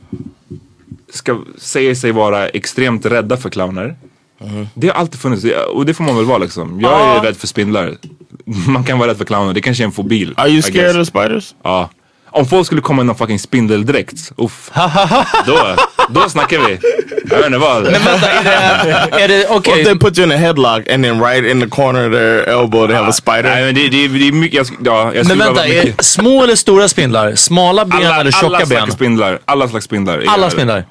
ska, 1.13 1.39
säger 1.57 1.95
sig 1.95 2.11
vara 2.11 2.47
extremt 2.49 3.05
rädda 3.05 3.37
för 3.37 3.49
clowner. 3.49 3.95
Det 4.73 4.87
har 4.87 4.93
alltid 4.95 5.19
funnits 5.19 5.45
och 5.73 5.85
det 5.85 5.93
får 5.93 6.03
man 6.03 6.15
väl 6.15 6.25
vara 6.25 6.37
liksom. 6.37 6.79
Jag 6.81 6.91
är 7.01 7.15
Ja. 7.15 7.21
rädd 7.23 7.37
för 7.37 7.47
spindlar. 7.47 7.95
Man 8.67 8.83
kan 8.83 8.99
vara 8.99 9.09
rädd 9.09 9.17
för 9.17 9.25
clowner, 9.25 9.53
det 9.53 9.61
kanske 9.61 9.83
är 9.83 9.85
en 9.85 9.91
fobi. 9.91 10.33
Are 10.37 10.49
you 10.49 10.57
I 10.57 10.61
scared 10.61 10.99
of 11.01 11.07
spiders? 11.07 11.55
Ja. 11.63 11.89
Om 12.31 12.45
folk 12.45 12.65
skulle 12.65 12.81
komma 12.81 13.01
i 13.01 13.05
någon 13.05 13.15
fucking 13.15 13.39
spindeldräkt, 13.39 14.31
uff. 14.37 14.71
då, 15.45 15.75
då 16.09 16.29
snackar 16.29 16.59
vi. 16.67 16.79
Jag 17.29 17.37
vet 17.37 17.45
inte 17.45 17.57
vad. 17.57 17.83
Men 17.83 17.91
vänta, 17.93 18.29
är 18.31 18.43
det, 18.83 19.21
är 19.23 19.27
det 19.27 19.47
okej? 19.49 19.79
if 19.81 19.87
they 19.87 19.95
put 19.99 20.17
you 20.17 20.25
in 20.27 20.31
a 20.31 20.37
headlock 20.37 20.89
and 20.89 21.03
then 21.03 21.21
right 21.23 21.45
in 21.51 21.61
the 21.61 21.67
corner 21.67 22.07
of 22.07 22.13
their 22.13 22.49
elbow 22.49 22.87
they 22.87 22.95
have 22.95 23.09
a 23.09 23.13
spider. 23.13 23.43
Nej 23.43 23.65
men 23.65 23.75
det, 23.75 23.89
det, 23.89 24.07
det 24.07 24.27
är 24.27 24.31
mycket, 24.31 24.57
jag, 24.57 24.67
ja, 24.85 25.13
jag 25.15 25.27
Men 25.27 25.37
vänta, 25.37 25.67
är 25.67 25.93
små 26.03 26.43
eller 26.43 26.55
stora 26.55 26.87
spindlar? 26.87 27.35
Smala 27.35 27.85
ben 27.85 27.97
alla, 27.97 28.19
eller 28.21 28.31
tjocka 28.31 28.45
alla 28.45 28.57
ben? 28.59 28.67
slags 28.67 28.93
spindlar. 28.93 29.39
Alla 29.45 29.67
slags 29.67 29.85
spindlar. 29.85 30.23
Alla 30.27 30.49
spindlar? 30.49 30.85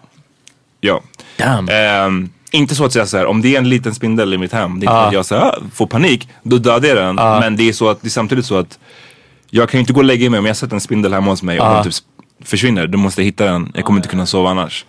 Ja. 0.81 1.03
Damn. 1.37 1.69
Ehm, 1.69 2.29
inte 2.51 2.75
så 2.75 2.85
att 2.85 2.93
säga 2.93 3.07
så 3.07 3.17
här, 3.17 3.27
om 3.27 3.43
det 3.43 3.55
är 3.55 3.59
en 3.59 3.69
liten 3.69 3.95
spindel 3.95 4.35
i 4.35 4.39
mitt 4.39 4.53
hem, 4.53 4.81
det 4.81 4.87
är 4.87 4.89
inte 4.89 4.93
Ah. 4.93 5.07
att 5.07 5.13
jag 5.13 5.27
så 5.27 5.35
här, 5.35 5.43
ah, 5.43 5.59
får 5.75 5.87
panik, 5.87 6.29
då 6.43 6.59
dödar 6.59 6.89
jag 6.89 6.97
den. 6.97 7.19
Ah. 7.19 7.41
Men 7.41 7.57
det 7.57 7.69
är, 7.69 7.73
så 7.73 7.89
att, 7.89 8.03
det 8.03 8.09
är 8.09 8.11
samtidigt 8.11 8.47
så 8.47 8.59
att 8.59 8.79
jag 9.51 9.69
kan 9.69 9.79
ju 9.79 9.81
inte 9.81 9.93
gå 9.93 10.01
och 10.01 10.05
lägga 10.05 10.31
mig 10.31 10.39
om 10.39 10.47
jag 10.47 10.57
sätter 10.57 10.75
en 10.75 10.81
spindel 10.81 11.13
hemma 11.13 11.31
hos 11.31 11.43
mig 11.43 11.61
och 11.61 11.67
Ah. 11.67 11.75
den 11.75 11.85
typ 11.93 11.95
försvinner. 12.45 12.87
Då 12.87 12.99
måste 12.99 13.23
hitta 13.23 13.45
den, 13.45 13.73
jag 13.75 13.85
kommer 13.85 13.99
inte 13.99 14.09
kunna 14.09 14.27
sova 14.27 14.51
annars. 14.51 14.85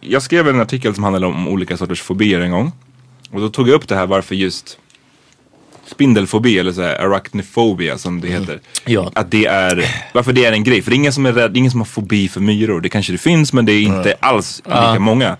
Jag 0.00 0.22
skrev 0.22 0.48
en 0.48 0.60
artikel 0.60 0.94
som 0.94 1.04
handlade 1.04 1.26
om 1.26 1.48
olika 1.48 1.76
sorters 1.76 2.02
fobier 2.02 2.40
en 2.40 2.50
gång. 2.50 2.72
Och 3.30 3.40
då 3.40 3.48
tog 3.48 3.68
jag 3.68 3.74
upp 3.74 3.88
det 3.88 3.94
här 3.96 4.06
varför 4.06 4.34
just 4.34 4.78
spindelfobi 5.86 6.58
eller 6.58 6.72
så 6.72 6.82
här 6.82 6.94
arachnofobia 6.94 7.98
som 7.98 8.20
det 8.20 8.28
heter. 8.28 8.60
Ja. 8.84 9.10
Att 9.14 9.30
det 9.30 9.46
är, 9.46 9.84
varför 10.14 10.32
det 10.32 10.44
är 10.44 10.52
en 10.52 10.64
grej. 10.64 10.82
För 10.82 10.90
det 10.90 10.94
är 10.94 10.96
ingen 10.98 11.12
som 11.12 11.26
är 11.26 11.32
rädd, 11.32 11.56
ingen 11.56 11.70
som 11.70 11.80
har 11.80 11.84
fobi 11.86 12.28
för 12.28 12.40
myror. 12.40 12.80
Det 12.80 12.88
kanske 12.88 13.12
det 13.12 13.18
finns 13.18 13.52
men 13.52 13.64
det 13.66 13.72
är 13.72 13.82
inte 13.82 14.14
alls 14.20 14.62
lika 14.64 14.76
Ja. 14.78 14.98
många. 14.98 15.36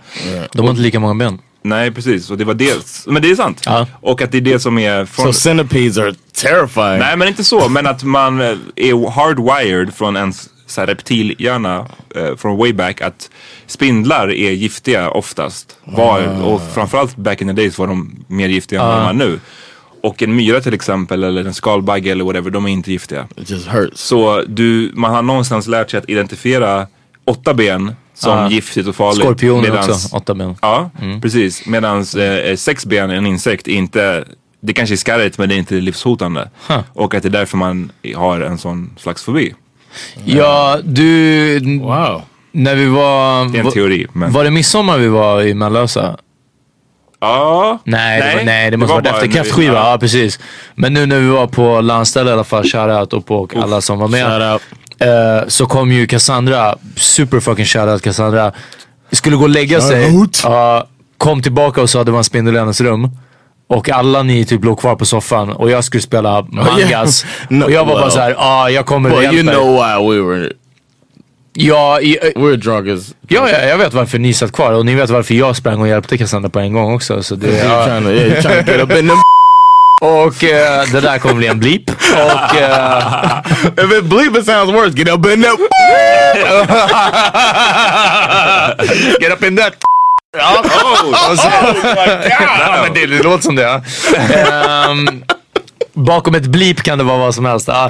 De 0.53 0.61
har 0.63 0.71
inte 0.71 0.83
lika 0.83 1.01
många 1.01 1.15
ben. 1.15 1.39
Nej 1.63 1.91
precis, 1.91 2.31
och 2.31 2.39
det 2.39 2.45
var 2.45 2.55
det. 2.55 3.07
Men 3.07 3.23
det 3.23 3.31
är 3.31 3.35
sant. 3.35 3.63
Ja. 3.67 3.87
Och 4.01 4.23
att 4.23 4.33
det 4.33 4.39
är 4.39 4.43
det 4.43 4.59
som 4.59 4.79
är 4.79 5.05
från... 5.05 5.27
So 5.27 5.33
centipedes 5.33 5.99
are 5.99 6.15
terrifying. 6.35 6.99
Nej 6.99 7.17
men 7.17 7.29
inte 7.29 7.45
så, 7.45 7.69
men 7.69 7.87
att 7.87 8.05
man 8.05 8.41
eh, 8.41 8.57
är 8.77 9.11
hardwired 9.11 9.95
från 9.95 10.17
ens 10.17 10.49
så 10.67 10.81
här, 10.81 10.87
reptilhjärna 10.87 11.87
eh, 12.17 12.37
från 12.37 12.57
way 12.59 12.73
back 12.73 13.01
att 13.01 13.31
spindlar 13.67 14.31
är 14.31 14.51
giftiga 14.51 15.11
oftast. 15.11 15.77
Var, 15.85 16.43
Och 16.45 16.63
framförallt 16.75 17.17
back 17.17 17.41
in 17.41 17.49
the 17.49 17.53
days 17.55 17.79
var 17.79 17.87
de 17.87 18.25
mer 18.27 18.49
giftiga 18.49 18.81
än 18.81 18.87
vad 18.87 18.99
de 18.99 19.09
är 19.09 19.13
nu. 19.27 19.41
Och 20.03 20.23
en 20.23 20.37
myra 20.37 20.61
till 20.61 20.75
exempel 20.75 21.25
eller 21.25 21.45
en 21.45 21.55
skalbagge 21.55 22.11
eller 22.11 22.25
whatever, 22.25 22.51
de 22.51 22.65
är 22.65 22.69
inte 22.69 22.93
giftiga. 22.93 23.29
It 23.37 23.51
just 23.51 23.67
hurts. 23.67 24.01
Så 24.01 24.43
du, 24.47 24.93
man 24.95 25.15
har 25.15 25.23
någonstans 25.23 25.67
lärt 25.67 25.91
sig 25.91 25.99
att 25.99 26.09
identifiera 26.09 26.87
åtta 27.25 27.55
ben 27.55 27.93
som 28.19 28.39
Ja. 28.39 28.51
giftigt 28.51 28.89
och 28.89 28.97
farligt. 28.97 29.21
Skorpioner 29.25 29.69
medans- 29.71 29.89
också, 29.89 30.17
åtta 30.17 30.35
ben. 30.35 30.57
Ja, 30.63 30.91
precis. 31.23 31.67
Medan 31.67 31.99
eh, 31.99 32.57
sex 32.57 32.87
ben, 32.87 33.11
en 33.11 33.27
insekt, 33.27 33.69
är 33.69 33.73
inte, 33.73 34.25
det 34.61 34.73
kanske 34.73 34.95
är 34.95 34.97
skarrigt 34.97 35.39
men 35.39 35.49
det 35.49 35.55
är 35.55 35.59
inte 35.59 35.75
livshotande. 35.75 36.51
Huh. 36.69 36.81
Och 36.93 37.15
att 37.15 37.23
det 37.23 37.29
är 37.29 37.31
därför 37.31 37.57
man 37.57 37.93
har 38.17 38.41
en 38.41 38.59
sån 38.59 38.91
slags 38.99 39.25
fobi. 39.25 39.55
Ja, 40.25 40.79
du... 40.85 41.59
Wow. 41.81 42.23
När 42.53 42.75
vi 42.75 42.87
var... 42.87 43.45
Det 43.53 43.59
är 43.59 43.65
en 43.65 43.71
teori. 43.73 44.07
Men... 44.13 44.33
Var 44.33 44.45
det 44.45 44.51
midsommar 44.51 44.99
vi 44.99 45.09
var 45.09 45.43
i 45.43 45.55
Mellösa? 45.55 46.17
Ja. 47.21 47.79
Nej, 47.85 48.21
det, 48.23 48.37
var, 48.37 48.45
nej, 48.45 48.71
det 48.71 48.77
måste 48.77 48.95
var 48.95 49.03
varit 49.03 49.15
efter 49.15 49.27
kräftskiva. 49.29 49.75
ja. 49.75 49.91
Ja. 49.91 49.99
precis. 49.99 50.41
Men 50.75 50.93
nu 50.95 51.07
när 51.07 51.21
vi 51.21 51.29
var 51.29 51.47
på 51.47 51.81
landställe 51.81 52.31
i 52.31 52.33
alla 52.33 52.45
fall, 52.45 52.65
shoutout 52.65 53.13
och 53.13 53.27
på 53.27 53.49
alla 53.57 53.81
som 53.81 53.99
var 53.99 54.09
med. 54.09 54.61
Eh, 55.01 55.49
så 55.49 55.67
kom 55.67 55.93
ju 55.93 56.07
Cassandra, 56.07 56.75
super 56.97 57.41
fucking 57.41 57.65
shoutout 57.65 58.03
Cassandra. 58.03 58.53
Skulle 59.13 59.37
gå 59.37 59.43
och 59.43 59.49
lägga 59.49 59.81
sig. 59.81 60.29
Ja, 60.43 60.87
kom 61.19 61.43
tillbaka 61.43 61.83
och 61.83 61.91
sa 61.91 62.01
att 62.01 62.07
det 62.07 62.13
var 62.13 62.19
en 62.19 62.25
spindel 62.25 62.57
i 62.57 62.59
hennes 62.59 62.81
rum. 62.81 63.11
Och 63.69 63.91
alla 63.91 64.23
ni 64.23 64.45
typ 64.45 64.65
låg 64.65 64.81
kvar 64.81 64.97
på 64.97 65.05
soffan 65.05 65.53
och 65.53 65.71
jag 65.71 65.85
skulle 65.85 66.01
spela 66.01 66.43
mangas. 66.43 67.27
No, 67.49 67.65
och 67.65 67.71
jag 67.71 67.85
var 67.85 67.95
bara 67.95 68.03
well. 68.03 68.13
såhär, 68.13 68.31
ja 68.31 68.37
ah, 68.39 68.69
jag 68.69 68.87
kommer 68.87 69.11
But 69.11 69.33
you 69.33 69.43
know 69.43 69.73
why 69.73 70.11
we 70.11 70.23
were 70.23 70.53
Ja, 71.61 72.01
i, 72.01 72.19
we 72.37 72.43
were 72.43 72.57
drunk 72.57 72.89
as 72.89 73.15
ja, 73.29 73.49
ja, 73.51 73.59
jag 73.59 73.79
vet 73.79 73.95
varför 73.95 74.19
ni 74.19 74.35
satt 74.35 74.53
kvar 74.53 74.73
och 74.73 74.87
ni 74.87 74.95
vet 74.95 75.11
varför 75.11 75.35
jag 75.35 75.57
sprang 75.57 75.81
och 75.81 75.89
hjälpte 75.89 76.19
Cassandra 76.19 76.51
på 76.51 76.59
en 76.59 76.73
gång 76.73 76.95
också. 76.95 77.23
Så 77.23 77.35
det, 77.35 77.47
you're 77.47 77.65
ja. 77.65 77.85
trying 77.87 78.05
to 78.05 78.11
yeah, 78.11 78.29
you're 78.29 78.43
trying 78.43 78.65
to 78.65 78.71
get 78.73 78.81
up 78.81 78.91
in 78.91 79.09
them. 79.09 79.17
Och 80.01 80.43
uh, 80.43 80.93
det 80.93 81.01
där 81.01 81.19
kommer 81.19 81.35
bli 81.35 81.47
en 81.47 81.59
bleep. 81.59 81.91
Och 81.91 82.55
Uh, 82.55 83.41
If 83.85 83.93
it 83.93 84.05
bleep 84.05 84.37
it 84.37 84.47
sounds 84.47 84.73
worse. 84.73 84.97
Get 84.97 85.09
up 85.09 85.27
in 85.27 85.43
that 85.43 85.59
get 89.21 89.33
up 89.33 89.43
in 89.45 89.57
that 89.57 89.75
Ja, 90.39 90.59
och 91.31 91.39
så, 91.39 91.49
Nej, 91.49 92.83
men 92.83 92.95
det, 92.95 93.07
det 93.07 93.23
låter 93.23 93.43
som 93.43 93.57
det. 93.57 93.63
Ja. 93.63 93.81
Bakom 95.93 96.35
ett 96.35 96.47
blip 96.47 96.83
kan 96.83 96.99
det 96.99 97.05
vara 97.05 97.19
vad 97.19 97.35
som 97.35 97.45
helst. 97.45 97.69
Uh, 97.69 97.89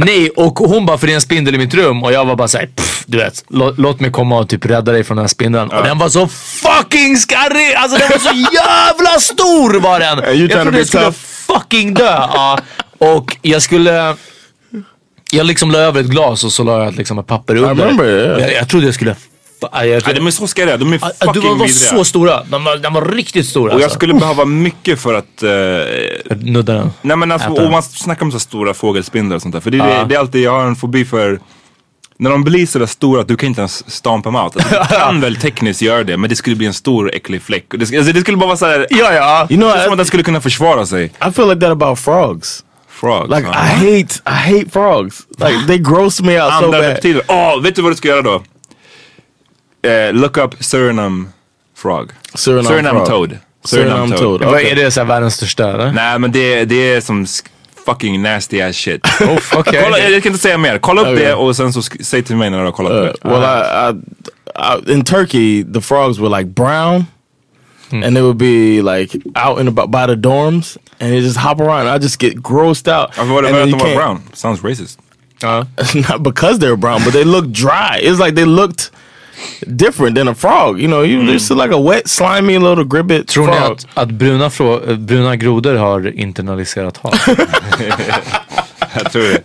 Nej, 0.00 0.30
och 0.30 0.58
hon 0.58 0.86
bara 0.86 0.98
för 0.98 1.06
det 1.06 1.12
är 1.12 1.14
en 1.14 1.20
spindel 1.20 1.54
i 1.54 1.58
mitt 1.58 1.74
rum 1.74 2.02
och 2.02 2.12
jag 2.12 2.24
var 2.24 2.36
bara 2.36 2.48
såhär, 2.48 2.68
du 3.06 3.18
vet, 3.18 3.44
lå, 3.48 3.74
låt 3.76 4.00
mig 4.00 4.10
komma 4.10 4.38
och 4.38 4.48
typ 4.48 4.66
rädda 4.66 4.92
dig 4.92 5.04
från 5.04 5.16
den 5.16 5.22
här 5.22 5.28
spindeln. 5.28 5.70
Och 5.70 5.82
den 5.82 5.98
var 5.98 6.08
så 6.08 6.28
fucking 6.28 7.16
skarrig! 7.16 7.74
Alltså 7.74 7.98
den 7.98 8.08
var 8.08 8.18
så 8.18 8.34
jävla 8.54 9.20
stor 9.20 9.80
var 9.80 10.00
den! 10.00 10.40
Jag 10.40 10.50
trodde 10.50 10.78
jag 10.78 10.86
skulle 10.86 11.04
tough? 11.04 11.18
fucking 11.18 11.94
dö. 11.94 12.04
Ja. 12.04 12.58
Och 12.98 13.36
jag 13.42 13.62
skulle... 13.62 14.16
Jag 15.30 15.46
liksom 15.46 15.70
la 15.70 15.78
över 15.78 16.00
ett 16.00 16.06
glas 16.06 16.44
och 16.44 16.52
så 16.52 16.62
la 16.62 16.84
jag 16.84 16.96
liksom 16.96 17.18
ett 17.18 17.26
papper 17.26 17.56
under. 17.56 17.74
remember, 17.74 18.06
yeah. 18.06 18.40
jag, 18.40 18.52
jag 18.52 18.68
trodde 18.68 18.86
jag 18.86 18.94
skulle... 18.94 19.16
Jag 19.72 19.86
Ja, 19.86 20.12
de 20.14 20.26
är 20.26 20.30
så 20.30 20.46
scariga, 20.46 20.76
de 20.76 20.92
är 20.92 20.98
fucking 20.98 21.32
du 21.32 21.40
var, 21.48 21.54
var 21.56 21.66
så 21.68 22.04
stora. 22.04 22.42
De 22.44 22.64
var, 22.64 22.76
de 22.76 22.92
var 22.94 23.04
riktigt 23.04 23.46
stora. 23.46 23.72
Och 23.74 23.80
jag 23.80 23.84
alltså. 23.84 23.96
skulle 23.98 24.14
behöva 24.14 24.44
mycket 24.44 25.00
för 25.00 25.14
att... 25.14 25.42
Eh, 25.42 26.36
Nudda 26.36 26.72
den. 26.72 26.90
nej 27.02 27.16
men 27.16 27.32
alltså, 27.32 27.52
Äta. 27.52 27.64
om 27.64 27.72
man 27.72 27.82
snackar 27.82 28.22
om 28.24 28.32
så 28.32 28.38
stora 28.40 28.74
fågelspindlar 28.74 29.36
och 29.36 29.42
sånt 29.42 29.52
där. 29.54 29.60
För 29.60 29.70
det, 29.70 29.78
är- 29.78 30.04
det 30.04 30.14
är 30.14 30.18
alltid, 30.18 30.42
jag 30.42 30.50
har 30.52 30.64
en 30.64 30.76
fobi 30.76 31.04
för... 31.04 31.40
När 32.20 32.30
de 32.30 32.44
blir 32.44 32.66
sådär 32.66 32.86
stora 32.86 33.20
att 33.20 33.28
du 33.28 33.36
kan 33.36 33.46
inte 33.48 33.60
ens 33.60 33.90
stampa 33.90 34.30
dem 34.30 34.44
out. 34.44 34.56
Alltså, 34.56 34.70
du 34.90 34.96
kan 34.98 35.20
väl 35.20 35.36
tekniskt 35.36 35.82
göra 35.82 36.04
det 36.04 36.16
men 36.16 36.30
det 36.30 36.36
skulle 36.36 36.56
bli 36.56 36.66
en 36.66 36.74
stor 36.74 37.14
äcklig 37.14 37.42
fläck. 37.42 37.72
Och 37.72 37.78
Det, 37.78 37.96
alltså, 37.96 38.12
det 38.12 38.20
skulle 38.20 38.36
bara 38.36 38.46
vara 38.46 38.56
såhär... 38.56 38.86
Ja, 38.90 39.12
ja. 39.12 39.46
You 39.50 39.60
know, 39.60 39.72
Det 39.72 39.78
är 39.78 39.84
som 39.84 39.92
att 39.92 39.98
den 39.98 40.06
skulle 40.06 40.22
kunna 40.22 40.40
försvara 40.40 40.86
sig. 40.86 41.04
I 41.04 41.32
feel 41.32 41.48
like 41.48 41.60
that 41.60 41.70
about 41.70 41.98
frogs. 41.98 42.64
Frogs. 42.88 43.30
Like 43.36 43.42
ja. 43.48 43.52
I 43.52 43.66
hate 44.00 44.14
I 44.26 44.54
hate 44.58 44.70
frogs. 44.72 45.26
Like 45.38 45.66
they 45.66 45.78
gross 45.78 46.20
me 46.20 46.42
out 46.42 46.50
so 46.52 46.56
Andra 46.64 46.78
bad. 46.80 46.88
reptiler. 46.88 47.22
Åh, 47.28 47.62
vet 47.62 47.74
du 47.76 47.82
vad 47.82 47.92
du 47.92 47.96
ska 47.96 48.08
göra 48.08 48.22
då? 48.22 48.42
Eh, 49.82 50.12
look 50.12 50.36
up 50.36 50.54
Surinam 50.60 51.28
frog. 51.76 52.10
Suriname 52.34 52.90
frog. 52.90 53.06
toad. 53.06 53.38
Suriname 53.64 54.16
toad. 54.16 54.40
Vad 54.42 54.54
Okay. 54.54 54.70
Är 54.70 54.76
det 54.76 54.90
så 54.90 55.00
här 55.00 55.06
världens 55.06 55.34
största 55.34 55.70
eller? 55.72 55.92
Nej 55.92 56.18
men 56.18 56.32
det, 56.32 56.64
det 56.64 56.74
är 56.94 57.00
som 57.00 57.26
fucking 57.86 58.22
nasty 58.22 58.60
ass 58.60 58.76
shit. 58.76 59.00
Oh, 59.20 59.38
okej. 59.54 59.80
Kolla, 59.84 59.98
jag 59.98 60.22
kan 60.22 60.32
inte 60.32 60.42
säga 60.42 60.58
mer. 60.58 60.78
Kolla 60.78 61.00
upp 61.00 61.06
Okay. 61.08 61.24
det 61.24 61.34
och 61.34 61.56
sen 61.56 61.72
så 61.72 61.80
sk- 61.80 62.02
säg 62.02 62.22
till 62.22 62.36
mig 62.36 62.50
när 62.50 62.58
du 62.58 62.64
har 62.64 62.72
kollat 62.72 62.92
Uh, 62.92 62.98
upp 63.08 63.16
det. 63.22 63.28
well, 63.28 63.42
I, 63.42 63.90
I, 64.86 64.90
I, 64.90 64.92
in 64.92 65.04
Turkey, 65.04 65.64
the 65.74 65.80
frogs 65.80 66.18
were 66.18 66.38
like 66.38 66.50
brown, 66.50 67.06
and 67.90 68.14
they 68.16 68.22
would 68.22 68.36
be 68.36 68.82
like 68.82 69.18
out 69.46 69.60
in 69.60 69.68
about 69.68 69.90
by 69.90 70.06
the 70.06 70.16
dorms, 70.28 70.76
and 71.00 71.10
they 71.10 71.18
just 71.20 71.36
hop 71.36 71.60
around. 71.60 71.88
I 71.88 72.02
just 72.04 72.22
get 72.22 72.34
grossed 72.42 72.88
out. 72.88 73.10
Varför 73.18 73.32
var 73.34 73.42
det 73.42 73.48
And 73.48 73.56
för 73.56 73.64
then 73.64 73.74
att 73.74 73.80
de 73.80 73.86
you 73.88 73.96
var 73.96 74.02
can't- 74.02 74.06
brown? 74.06 74.22
Sounds 74.32 74.64
racist. 74.64 74.98
Not 76.10 76.22
because 76.22 76.58
they're 76.58 76.76
brown, 76.76 77.00
but 77.04 77.12
they 77.12 77.24
look 77.24 77.44
dry. 77.46 78.00
It's 78.02 78.18
like 78.26 78.34
they 78.36 78.44
looked 78.44 78.90
different 79.76 80.16
than 80.16 80.28
a 80.28 80.34
frog. 80.34 80.80
You 80.80 80.88
know, 80.88 81.04
you 81.04 81.32
just 81.32 81.50
like 81.50 81.74
a 81.74 81.80
wet, 81.80 82.08
slimy 82.08 82.58
little 82.58 82.84
gribbet 82.84 83.28
Tror 83.28 83.46
ni 83.46 83.52
frog. 83.52 83.72
att, 83.72 83.86
att 83.94 84.10
bruna, 84.10 84.50
frå, 84.50 84.80
eh, 84.88 84.96
bruna 84.96 85.36
grodor 85.36 85.74
har 85.74 86.18
internaliserat 86.18 86.96
hat? 86.96 87.20
Jag 88.94 89.12
tror 89.12 89.22
det. 89.22 89.42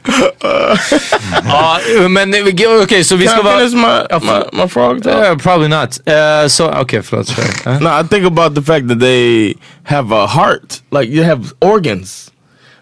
ja, 1.45 1.79
men 2.09 2.33
eh, 2.33 2.83
okej 2.83 3.03
så 3.03 3.15
vi 3.15 3.25
Can 3.25 3.33
ska 3.33 3.41
I 3.41 3.43
vara... 3.43 3.59
finish 3.59 3.75
my, 3.75 4.27
my, 4.27 4.61
my 4.63 4.67
frog 4.67 5.03
talk? 5.03 5.15
Uh, 5.15 5.37
probably 5.37 5.67
not. 5.67 5.99
Uh, 6.07 6.47
så 6.47 6.71
okej, 6.71 7.01
förlåt. 7.01 7.29
Uh. 7.67 7.79
No, 7.81 7.89
I 8.01 8.07
think 8.07 8.25
about 8.25 8.55
the 8.55 8.61
fact 8.61 8.87
that 8.89 8.99
they 8.99 9.53
have 9.83 10.15
a 10.15 10.27
heart. 10.27 10.81
Like 10.91 11.11
you 11.13 11.23
have 11.25 11.43
organs. 11.59 12.32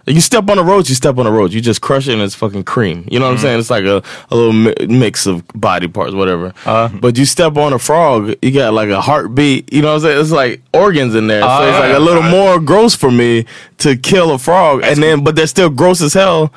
You 0.08 0.22
step 0.22 0.49
on 0.49 0.58
a 0.58 0.64
roach, 0.64 0.89
you 0.89 0.95
step 0.95 1.18
on 1.18 1.28
a 1.28 1.32
roach. 1.32 1.54
You 1.54 1.62
just 1.62 1.82
crush 1.82 2.08
it 2.08 2.14
and 2.14 2.22
it's 2.22 2.36
fucking 2.36 2.64
cream. 2.64 3.08
You 3.12 3.20
know 3.20 3.26
what 3.26 3.32
I'm 3.32 3.38
mm-hmm. 3.38 3.43
saying? 3.43 3.60
It's 3.60 3.70
like 3.70 3.84
a, 3.84 4.02
a 4.30 4.36
little 4.36 4.54
mi- 4.54 4.76
mix 4.88 5.26
of 5.26 5.47
body 5.49 5.88
parts, 5.88 6.14
whatever. 6.14 6.54
Uh-huh. 6.66 6.89
but 6.99 7.18
you 7.18 7.26
step 7.26 7.58
on 7.58 7.74
a 7.74 7.80
frog, 7.80 8.34
you 8.41 8.52
got 8.52 8.74
like 8.74 8.89
a 8.89 9.02
heartbeat. 9.02 9.72
You 9.72 9.82
know 9.82 9.89
what 9.89 9.95
I'm 9.95 10.02
saying? 10.02 10.22
It's 10.22 10.32
like 10.32 10.62
organs 10.74 11.16
in 11.16 11.28
there. 11.28 11.41
so 11.41 11.47
it's 11.68 11.80
like 11.80 11.89
a 11.89 11.95
uh-huh. 11.95 11.99
little 11.99 12.24
more 12.24 12.60
gross 12.60 12.95
for 12.95 13.12
me 13.12 13.45
to 13.80 13.95
kill 13.95 14.34
a 14.34 14.39
frog. 14.39 14.82
And 14.84 15.02
then, 15.02 15.24
but 15.24 15.36
they're 15.36 15.47
still 15.47 15.70
gross 15.70 16.02
as 16.02 16.14
hell. 16.14 16.52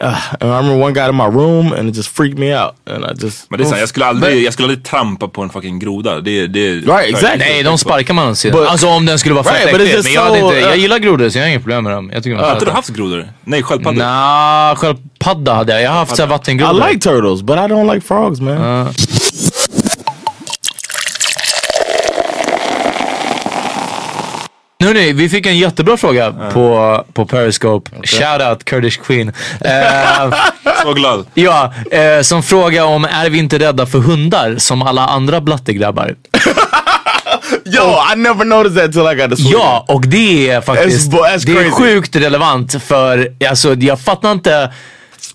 Uh, 0.00 0.08
I 0.40 0.44
remember 0.44 0.74
one 0.84 0.92
got 0.92 1.08
in 1.08 1.14
my 1.14 1.26
room 1.26 1.72
and 1.72 1.88
it 1.88 1.94
just 1.94 2.08
freaked 2.08 2.38
me 2.38 2.52
out. 2.52 2.74
And 2.86 3.04
I 3.04 3.24
just... 3.24 3.50
Men 3.50 3.58
det 3.58 3.64
är 3.64 3.68
sant, 3.68 3.80
jag 3.80 3.88
skulle 3.88 4.06
aldrig, 4.06 4.44
jag 4.44 4.52
skulle 4.52 4.68
aldrig 4.68 4.84
trampa 4.84 5.28
på 5.28 5.42
en 5.42 5.50
fucking 5.50 5.78
groda. 5.78 6.20
Det, 6.20 6.46
det, 6.46 6.74
Right, 6.74 7.08
exactly. 7.08 7.38
Nej, 7.38 7.62
de 7.62 7.78
sparkar 7.78 8.14
man 8.14 8.30
åt 8.30 8.36
But- 8.36 8.66
Alltså 8.66 8.88
om 8.88 9.06
den 9.06 9.18
skulle 9.18 9.34
vara 9.34 9.44
Right, 9.44 9.58
fett 9.58 9.74
äcklig. 9.74 10.04
Men 10.04 10.12
jag, 10.12 10.28
so, 10.28 10.36
inte, 10.36 10.60
jag 10.60 10.70
uh, 10.70 10.80
gillar 10.80 10.98
grodor 10.98 11.28
så 11.28 11.38
jag 11.38 11.44
har 11.44 11.48
inga 11.50 11.60
problem 11.60 11.84
med 11.84 11.92
dem. 11.92 12.10
Jag 12.14 12.22
tycker 12.22 12.38
är 12.38 12.42
Har 12.42 12.52
inte 12.52 12.64
du 12.64 12.70
haft 12.70 12.88
grodor? 12.88 13.28
Nej, 13.44 13.62
sköldpaddor? 13.62 13.98
Nja, 13.98 14.76
sköldpadda 14.76 15.54
hade 15.54 15.72
jag. 15.72 15.82
Jag 15.82 15.90
har 15.90 15.98
haft 15.98 16.16
såhär 16.16 16.28
I 16.28 16.30
vattengrodor. 16.30 16.88
like 16.88 17.00
turtles, 17.00 17.42
but 17.42 17.56
I 17.56 17.60
don't 17.60 17.94
like 17.94 18.06
frogs, 18.06 18.40
man. 18.40 18.88
Hörrni, 24.84 25.12
vi 25.12 25.28
fick 25.28 25.46
en 25.46 25.58
jättebra 25.58 25.96
fråga 25.96 26.32
på, 26.52 27.04
på 27.12 27.26
Periscope. 27.26 27.90
Shoutout 28.04 28.64
Kurdish 28.64 29.00
Queen. 29.02 29.32
Eh, 29.60 30.34
Så 30.82 30.92
glad. 30.92 31.26
ja, 31.34 31.72
eh, 31.90 32.20
som 32.22 32.42
fråga 32.42 32.84
om 32.84 33.04
är 33.04 33.30
vi 33.30 33.38
inte 33.38 33.58
rädda 33.58 33.86
för 33.86 33.98
hundar 33.98 34.54
som 34.58 34.82
alla 34.82 35.06
andra 35.06 35.40
blattegrabbar? 35.40 36.14
Yo, 37.66 37.82
I 38.12 38.16
never 38.16 38.44
noticed 38.44 38.82
that 38.82 38.92
till 38.92 39.00
I 39.12 39.14
got 39.14 39.30
to 39.30 39.36
Sweden. 39.36 39.52
Ja, 39.60 39.84
och 39.88 40.06
det 40.06 40.50
är 40.50 40.60
faktiskt 40.60 41.12
That's- 41.12 41.34
that's 41.36 41.46
det 41.46 41.66
är 41.66 41.70
sjukt 41.70 42.16
relevant 42.16 42.82
för 42.82 43.28
alltså, 43.50 43.74
jag 43.74 44.00
fattar 44.00 44.32
inte 44.32 44.72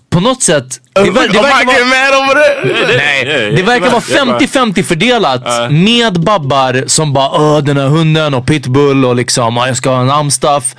på 0.10 0.20
något 0.20 0.44
sätt. 0.44 0.80
Det, 0.94 1.02
ver- 1.02 1.06
det 1.06 1.12
verkar 1.12 1.42
vara, 1.42 1.62
getting 1.62 1.88
mad 1.90 2.22
over 2.22 2.42
there? 2.84 2.98
nej, 2.98 3.52
det 3.56 3.64
verkar 3.64 3.90
vara 3.90 4.38
50-50 4.40 4.84
fördelat 4.84 5.72
med 5.72 6.20
babbar 6.20 6.84
som 6.88 7.14
bara 7.14 7.30
Åh, 7.42 7.58
den 7.60 7.78
här 7.78 7.88
hunden 7.88 8.34
och 8.34 8.46
pitbull 8.48 9.06
och 9.06 9.16
liksom 9.16 9.56
"Ja, 9.56 9.68
jag 9.68 9.78
ska 9.78 9.90
ha 9.90 10.02
en 10.02 10.10
amstaff. 10.12 10.76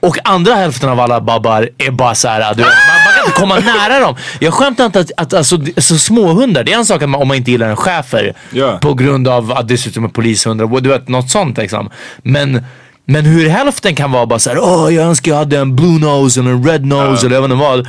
Och 0.00 0.16
andra 0.24 0.54
hälften 0.54 0.88
av 0.88 1.00
alla 1.00 1.20
babbar 1.20 1.68
är 1.78 1.90
bara 1.90 2.14
så 2.14 2.28
här, 2.28 2.54
du 2.54 2.62
man, 2.62 2.70
man 3.04 3.14
kan 3.14 3.24
inte 3.26 3.40
komma 3.40 3.72
nära 3.78 4.00
dem. 4.00 4.16
Jag 4.40 4.54
skämtar 4.54 4.86
inte 4.86 5.00
att, 5.00 5.10
att 5.16 5.34
alltså, 5.34 5.56
det- 5.56 5.82
så 5.82 5.98
små 5.98 6.26
hundar, 6.32 6.64
det 6.64 6.72
är 6.72 6.76
en 6.78 6.86
sak 6.86 7.02
att 7.02 7.08
man, 7.08 7.20
om 7.22 7.28
man 7.28 7.36
inte 7.36 7.50
gillar 7.50 7.68
en 7.68 7.76
schäfer 7.76 8.34
Ja. 8.52 8.78
på 8.80 8.94
grund 8.94 9.28
av 9.28 9.52
att 9.52 9.68
dessutom 9.68 10.04
är 10.04 10.08
polishundar 10.08 10.72
och 10.74 10.82
du 10.82 10.88
vet 10.88 11.08
något 11.08 11.30
sånt 11.30 11.58
liksom. 11.58 11.90
Men, 12.22 12.64
men 13.06 13.24
hur 13.24 13.48
hälften 13.48 13.94
kan 13.94 14.12
vara 14.12 14.26
bara 14.26 14.38
så 14.38 14.50
här, 14.50 14.58
åh 14.58 14.94
jag 14.94 15.04
önskar 15.06 15.30
jag 15.32 15.38
hade 15.38 15.58
en 15.58 15.76
blue 15.76 16.00
nose 16.00 16.40
eller 16.40 16.50
en 16.50 16.64
red 16.68 16.84
nose 16.86 17.26
eller 17.26 17.36
jag 17.36 17.42
vet 17.42 17.50
inte 17.50 17.64
vad. 17.64 17.88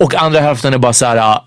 Och 0.00 0.14
andra 0.14 0.40
hälften 0.40 0.74
är 0.74 0.78
bara 0.78 0.92
så 0.92 1.06
här, 1.06 1.16
ah, 1.16 1.44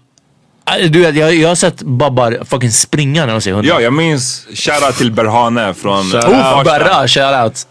du 0.90 1.00
vet 1.02 1.16
jag, 1.16 1.36
jag 1.36 1.48
har 1.48 1.56
sett 1.56 1.82
babbar 1.82 2.38
fucking 2.46 2.72
springa 2.72 3.26
när 3.26 3.34
de 3.34 3.42
ser 3.42 3.52
hundar. 3.52 3.70
Ja, 3.70 3.82
jag 3.82 3.94
minns 3.94 4.48
shoutout 4.54 4.98
till 4.98 5.12
Berhane 5.12 5.74
från 5.74 6.04
Shout 6.04 6.24
out. 6.24 6.34
Oh, 6.34 6.42
Farsta. 6.42 6.80
Berra, 6.80 7.08
shoutout. 7.08 7.68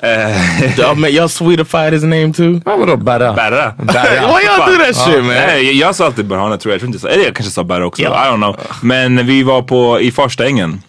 Y'all, 0.77 0.95
ma- 0.97 1.09
y'all 1.09 1.29
swedified 1.29 1.93
his 1.93 2.03
name 2.03 2.33
too? 2.33 2.61
Vadå 2.65 2.97
Berra? 2.97 3.33
Berra. 3.33 3.75
Why 3.79 4.47
y'all 4.47 4.73
do 4.73 4.85
that 4.85 4.97
shit, 4.97 5.17
man? 5.17 5.27
Nej, 5.27 5.65
jag, 5.65 5.75
jag 5.75 5.95
sa 5.97 6.07
alltid 6.07 6.25
Berhane 6.27 6.59
tror 6.59 6.73
jag. 6.73 6.75
jag 6.75 6.81
tror 6.81 6.87
inte 6.89 6.97
jag 6.97 7.01
sa, 7.03 7.09
eller 7.09 7.25
jag 7.25 7.35
kanske 7.37 7.53
sa 7.53 7.65
Berra 7.65 7.87
också. 7.87 8.03
Ja. 8.03 8.27
I 8.27 8.31
don't 8.31 8.37
know. 8.37 8.57
Men 8.83 9.27
vi 9.27 9.43
var 9.43 9.63
på, 9.63 10.01
i 10.01 10.11
Farsta 10.13 10.47
ängen. 10.47 10.83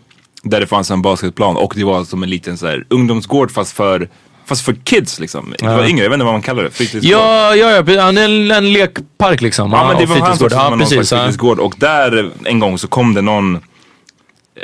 Där 0.44 0.60
det 0.60 0.68
fanns 0.68 0.92
en 0.92 1.02
basketplan 1.02 1.58
och 1.58 1.74
det 1.76 1.84
var 1.84 2.04
som 2.04 2.24
en 2.24 2.30
liten 2.30 2.58
så 2.58 2.68
här, 2.68 2.86
ungdomsgård 2.90 3.52
fast 3.52 3.72
för, 3.72 4.10
fast 4.46 4.66
för 4.66 4.74
kids 4.84 5.20
liksom. 5.20 5.54
Det 5.60 5.66
var 5.68 5.86
yngre, 5.86 6.04
jag 6.04 6.10
vet 6.10 6.16
inte 6.16 6.24
vad 6.26 6.34
man 6.34 6.42
kallar 6.42 6.64
det. 6.64 6.72
Fritidsgård. 6.72 7.12
Ja, 7.12 7.56
ja, 7.56 7.72
ja, 7.72 7.84
ja, 7.88 8.10
en, 8.10 8.52
en 8.52 8.74
lekpark 8.74 9.42
liksom. 9.42 9.72
Ja 9.72 9.88
men 9.88 9.98
det 9.98 10.06
var 10.06 10.16
hans 10.18 10.42
också 10.42 10.50
som 10.50 10.60
Ja, 10.60 10.70
någon 10.70 10.80
precis. 10.80 10.94
slags 10.96 11.12
Ja. 11.12 11.18
fritidsgård 11.18 11.60
och 11.60 11.76
där 11.78 12.32
en 12.46 12.60
gång 12.60 12.78
så 12.78 12.88
kom 12.88 13.14
det 13.14 13.22
någon 13.22 13.60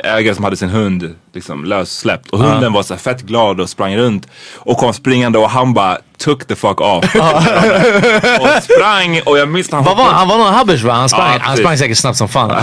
ägare 0.04 0.34
som 0.34 0.44
hade 0.44 0.56
sin 0.56 0.68
hund 0.68 1.14
liksom 1.34 1.64
lössläppt 1.64 2.30
och 2.30 2.38
hunden 2.38 2.72
var 2.72 2.82
så 2.82 2.96
fett 2.96 3.22
glad 3.22 3.60
och 3.60 3.68
sprang 3.68 3.96
runt 3.96 4.26
och 4.56 4.78
kom 4.78 4.92
springande 4.94 5.38
och 5.38 5.50
han 5.50 5.74
bara 5.74 5.98
took 6.18 6.44
the 6.46 6.54
fuck 6.54 6.80
off. 6.80 7.04
och 8.40 8.62
sprang 8.62 9.20
och 9.26 9.38
jag 9.38 9.48
minns 9.48 9.72
han 9.72 9.84
Vad 9.84 9.96
var 9.96 10.04
han? 10.04 10.28
Var 10.28 10.38
någon 10.38 10.54
habbers 10.54 10.82
va? 10.82 10.92
Han 10.92 11.08
sprang, 11.08 11.32
Ja, 11.32 11.38
han 11.40 11.40
precis. 11.40 11.58
sprang 11.64 11.78
säkert 11.78 11.98
snabbt 11.98 12.18
som 12.18 12.28
fan. 12.28 12.50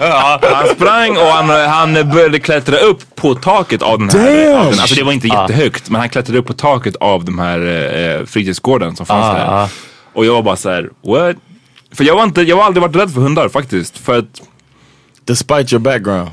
Ja, 0.00 0.40
han 0.54 0.68
sprang 0.68 1.16
och 1.16 1.26
han, 1.26 1.50
han 1.68 2.10
började 2.10 2.38
klättra 2.40 2.76
upp 2.76 3.16
på 3.16 3.34
taket 3.34 3.82
av 3.82 3.98
den 3.98 4.10
här. 4.10 4.54
Av 4.58 4.64
den, 4.70 4.80
alltså 4.80 4.94
det 4.94 5.02
var 5.02 5.12
inte 5.12 5.28
jättehögt 5.28 5.90
men 5.90 6.00
han 6.00 6.08
klättrade 6.08 6.38
upp 6.38 6.46
på 6.46 6.52
taket 6.52 6.96
av 6.96 7.24
de 7.24 7.38
här 7.38 7.58
eh, 8.20 8.26
fritidsgården 8.26 8.96
som 8.96 9.06
fanns 9.06 9.24
Ah, 9.26 9.32
där. 9.34 9.62
ah. 9.64 9.68
Och 10.14 10.24
jag 10.26 10.32
var 10.32 10.42
bara 10.42 10.56
så 10.56 10.70
här: 10.70 10.88
what? 11.06 11.36
För 11.94 12.04
jag, 12.04 12.16
var 12.16 12.24
inte, 12.24 12.42
jag 12.42 12.56
har 12.56 12.64
aldrig 12.64 12.82
varit 12.82 12.96
rädd 12.96 13.14
för 13.14 13.20
hundar 13.20 13.48
faktiskt. 13.48 13.98
För 13.98 14.18
att, 14.18 14.24
Despite 15.24 15.74
your 15.74 15.78
background. 15.78 16.30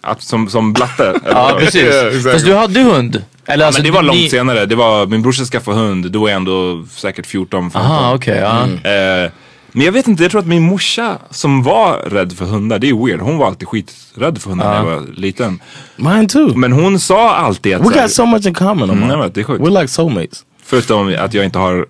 att 0.00 0.22
som, 0.22 0.48
som 0.48 0.72
blatte. 0.72 1.14
ja, 1.26 1.56
precis. 1.58 1.82
Yeah, 1.82 2.06
exactly. 2.06 2.32
Fast 2.32 2.44
du 2.44 2.54
hade 2.54 2.80
hund? 2.80 3.24
Eller 3.46 3.66
alltså, 3.66 3.82
men 3.82 3.90
det 3.90 3.96
var 3.96 4.02
långt 4.02 4.18
ni... 4.18 4.30
senare. 4.30 4.66
Det 4.66 4.74
var, 4.74 5.06
min 5.06 5.22
brorsa 5.22 5.44
skaffade 5.44 5.76
hund, 5.76 6.10
då 6.10 6.20
var 6.20 6.28
jag 6.28 6.36
ändå 6.36 6.84
säkert 6.90 7.26
14, 7.26 7.70
15. 7.70 7.82
Aha, 7.82 8.14
okej. 8.14 8.36
ja. 8.38 8.90
Eh, 8.90 9.30
men 9.72 9.84
jag 9.84 9.92
vet 9.92 10.08
inte, 10.08 10.22
jag 10.22 10.30
tror 10.30 10.40
att 10.40 10.46
min 10.46 10.62
morsa 10.62 11.18
som 11.30 11.62
var 11.62 11.96
rädd 11.98 12.32
för 12.32 12.44
hundar, 12.44 12.78
det 12.78 12.88
är 12.88 13.06
weird. 13.06 13.20
Hon 13.20 13.38
var 13.38 13.46
alltid 13.46 13.68
skiträdd 13.68 14.38
för 14.42 14.50
hundar 14.50 14.68
när 14.82 14.90
jag 14.90 14.96
var 15.00 15.06
liten. 15.14 15.60
Mine 15.96 16.26
too. 16.28 16.54
Men 16.54 16.72
hon 16.72 17.00
sa 17.00 17.34
alltid 17.34 17.74
att... 17.74 17.82
We 17.82 17.94
här- 17.94 18.02
got 18.02 18.12
so 18.12 18.26
much 18.26 18.46
in 18.46 18.54
common. 18.54 18.90
Mm, 18.90 19.10
jag 19.10 19.18
vet, 19.22 19.34
det 19.34 19.40
är 19.40 19.44
sjukt. 19.44 19.64
We're 19.64 19.80
like 19.80 19.88
soulmates. 19.88 20.44
Förutom 20.64 21.16
att 21.18 21.34
jag 21.34 21.44
inte 21.44 21.58
har 21.58 21.86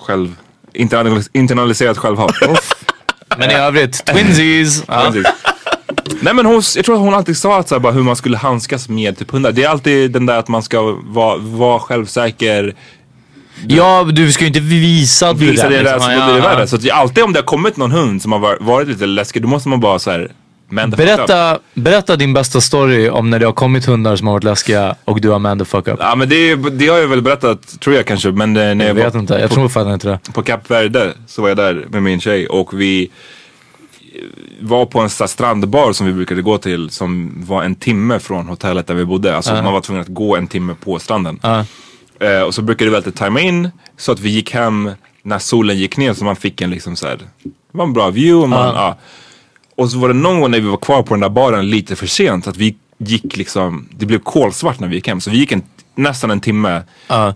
själv 0.00 0.36
internalis- 0.74 1.28
internaliserat 1.32 1.98
självhat. 1.98 2.34
Men 3.38 3.50
i 3.50 3.54
övrigt, 3.54 4.04
twinsies. 4.06 4.84
Ja. 4.88 5.12
Nej 6.24 6.34
men 6.34 6.46
hon, 6.46 6.62
jag 6.76 6.84
tror 6.84 6.94
att 6.94 7.00
hon 7.00 7.14
alltid 7.14 7.36
sa 7.36 7.58
att 7.58 7.68
så 7.68 7.74
här, 7.74 7.80
bara 7.80 7.92
hur 7.92 8.02
man 8.02 8.16
skulle 8.16 8.36
handskas 8.36 8.88
med 8.88 9.18
typ 9.18 9.30
hundar. 9.30 9.52
Det 9.52 9.64
är 9.64 9.68
alltid 9.68 10.10
den 10.10 10.26
där 10.26 10.38
att 10.38 10.48
man 10.48 10.62
ska 10.62 10.96
vara, 11.04 11.36
vara 11.36 11.78
självsäker, 11.78 12.74
ja, 13.68 14.06
du 14.12 14.32
ska 14.32 14.40
ju 14.44 14.48
inte 14.48 14.60
visa 14.60 15.28
att 15.28 15.38
du 15.38 15.48
är 15.48 15.52
det 15.52 15.62
rädd, 15.62 15.72
där 15.72 15.82
liksom. 15.82 16.00
så 16.00 16.10
Ja, 16.10 16.26
blir 16.26 16.34
det 16.34 16.40
värre. 16.40 16.66
Så 16.66 16.76
att 16.76 16.90
alltid 16.90 17.24
om 17.24 17.32
det 17.32 17.38
har 17.38 17.44
kommit 17.44 17.76
någon 17.76 17.90
hund 17.90 18.22
som 18.22 18.32
har 18.32 18.38
var- 18.38 18.58
varit 18.60 18.88
lite 18.88 19.06
läskig, 19.06 19.42
då 19.42 19.48
måste 19.48 19.68
man 19.68 19.80
bara 19.80 19.98
så 19.98 20.10
här. 20.10 20.28
Man 20.68 20.90
the. 20.90 20.96
Berätta, 20.96 21.58
berätta 21.74 22.16
din 22.16 22.32
bästa 22.32 22.60
story 22.60 23.08
om 23.08 23.30
när 23.30 23.38
det 23.38 23.46
har 23.46 23.52
kommit 23.52 23.84
hundar 23.86 24.16
som 24.16 24.26
har 24.26 24.34
varit 24.34 24.44
läskiga 24.44 24.94
och 25.04 25.20
du 25.20 25.28
har 25.30 25.38
man 25.38 25.58
the 25.58 25.64
fuck 25.64 25.88
up. 25.88 25.96
Ja 26.00 26.14
men 26.14 26.28
det, 26.28 26.54
det 26.56 26.88
har 26.88 26.98
jag 26.98 27.08
väl 27.08 27.22
berättat, 27.22 27.80
tror 27.80 27.96
jag 27.96 28.06
kanske. 28.06 28.30
Men 28.30 28.56
eh, 28.56 28.62
när 28.62 28.74
Jag 28.74 28.88
jag, 28.88 28.94
vet 28.94 29.14
var 29.14 29.20
inte, 29.20 29.34
jag 29.34 29.48
på, 29.48 29.54
tror 29.54 29.68
fan 29.68 29.92
inte 29.92 30.08
det. 30.08 30.18
på 30.32 30.42
Kap 30.42 30.70
Verde 30.70 31.12
så 31.26 31.42
var 31.42 31.48
jag 31.48 31.56
där 31.56 31.86
med 31.90 32.02
min 32.02 32.20
tjej 32.20 32.46
och 32.46 32.80
vi 32.80 33.10
var 34.60 34.86
på 34.86 35.00
en 35.00 35.10
strandbar 35.10 35.92
som 35.92 36.06
vi 36.06 36.12
brukade 36.12 36.42
gå 36.42 36.58
till 36.58 36.90
som 36.90 37.32
var 37.46 37.62
en 37.62 37.74
timme 37.74 38.18
från 38.18 38.48
hotellet 38.48 38.86
där 38.86 38.94
vi 38.94 39.04
bodde. 39.04 39.36
Alltså 39.36 39.54
man 39.62 39.72
var 39.72 39.80
tvungen 39.80 40.02
att 40.02 40.08
gå 40.08 40.36
en 40.36 40.46
timme 40.46 40.74
på 40.80 40.98
stranden. 40.98 41.40
Eh, 42.20 42.40
och 42.42 42.54
så 42.54 42.62
brukade 42.62 42.90
vi 42.90 42.96
alltid 42.96 43.14
tajma 43.14 43.40
in 43.40 43.70
så 43.96 44.12
att 44.12 44.20
vi 44.20 44.30
gick 44.30 44.50
hem 44.54 44.90
när 45.22 45.38
solen 45.38 45.78
gick 45.78 45.96
ner 45.96 46.14
så 46.14 46.24
man 46.24 46.36
fick 46.36 46.60
en 46.60 46.70
liksom 46.70 46.96
så 46.96 47.06
här, 47.06 47.16
det 47.16 47.50
var 47.72 47.84
en 47.84 47.92
bra 47.92 48.10
view. 48.10 48.42
Och, 48.42 48.48
man, 48.48 48.74
ja. 48.74 48.98
och 49.76 49.90
så 49.90 49.98
var 49.98 50.08
det 50.08 50.14
någon 50.14 50.40
gång 50.40 50.50
när 50.50 50.60
vi 50.60 50.68
var 50.68 50.76
kvar 50.76 51.02
på 51.02 51.14
den 51.14 51.20
där 51.20 51.28
baren 51.28 51.70
lite 51.70 51.96
för 51.96 52.06
sent 52.06 52.46
att 52.46 52.56
vi 52.56 52.76
gick 52.98 53.36
liksom, 53.36 53.88
det 53.90 54.06
blev 54.06 54.18
kolsvart 54.18 54.80
när 54.80 54.88
vi 54.88 54.94
gick 54.94 55.08
hem. 55.08 55.20
Så 55.20 55.30
vi 55.30 55.38
gick 55.38 55.52
en, 55.52 55.62
nästan 55.94 56.30
en 56.30 56.40
timme 56.40 56.82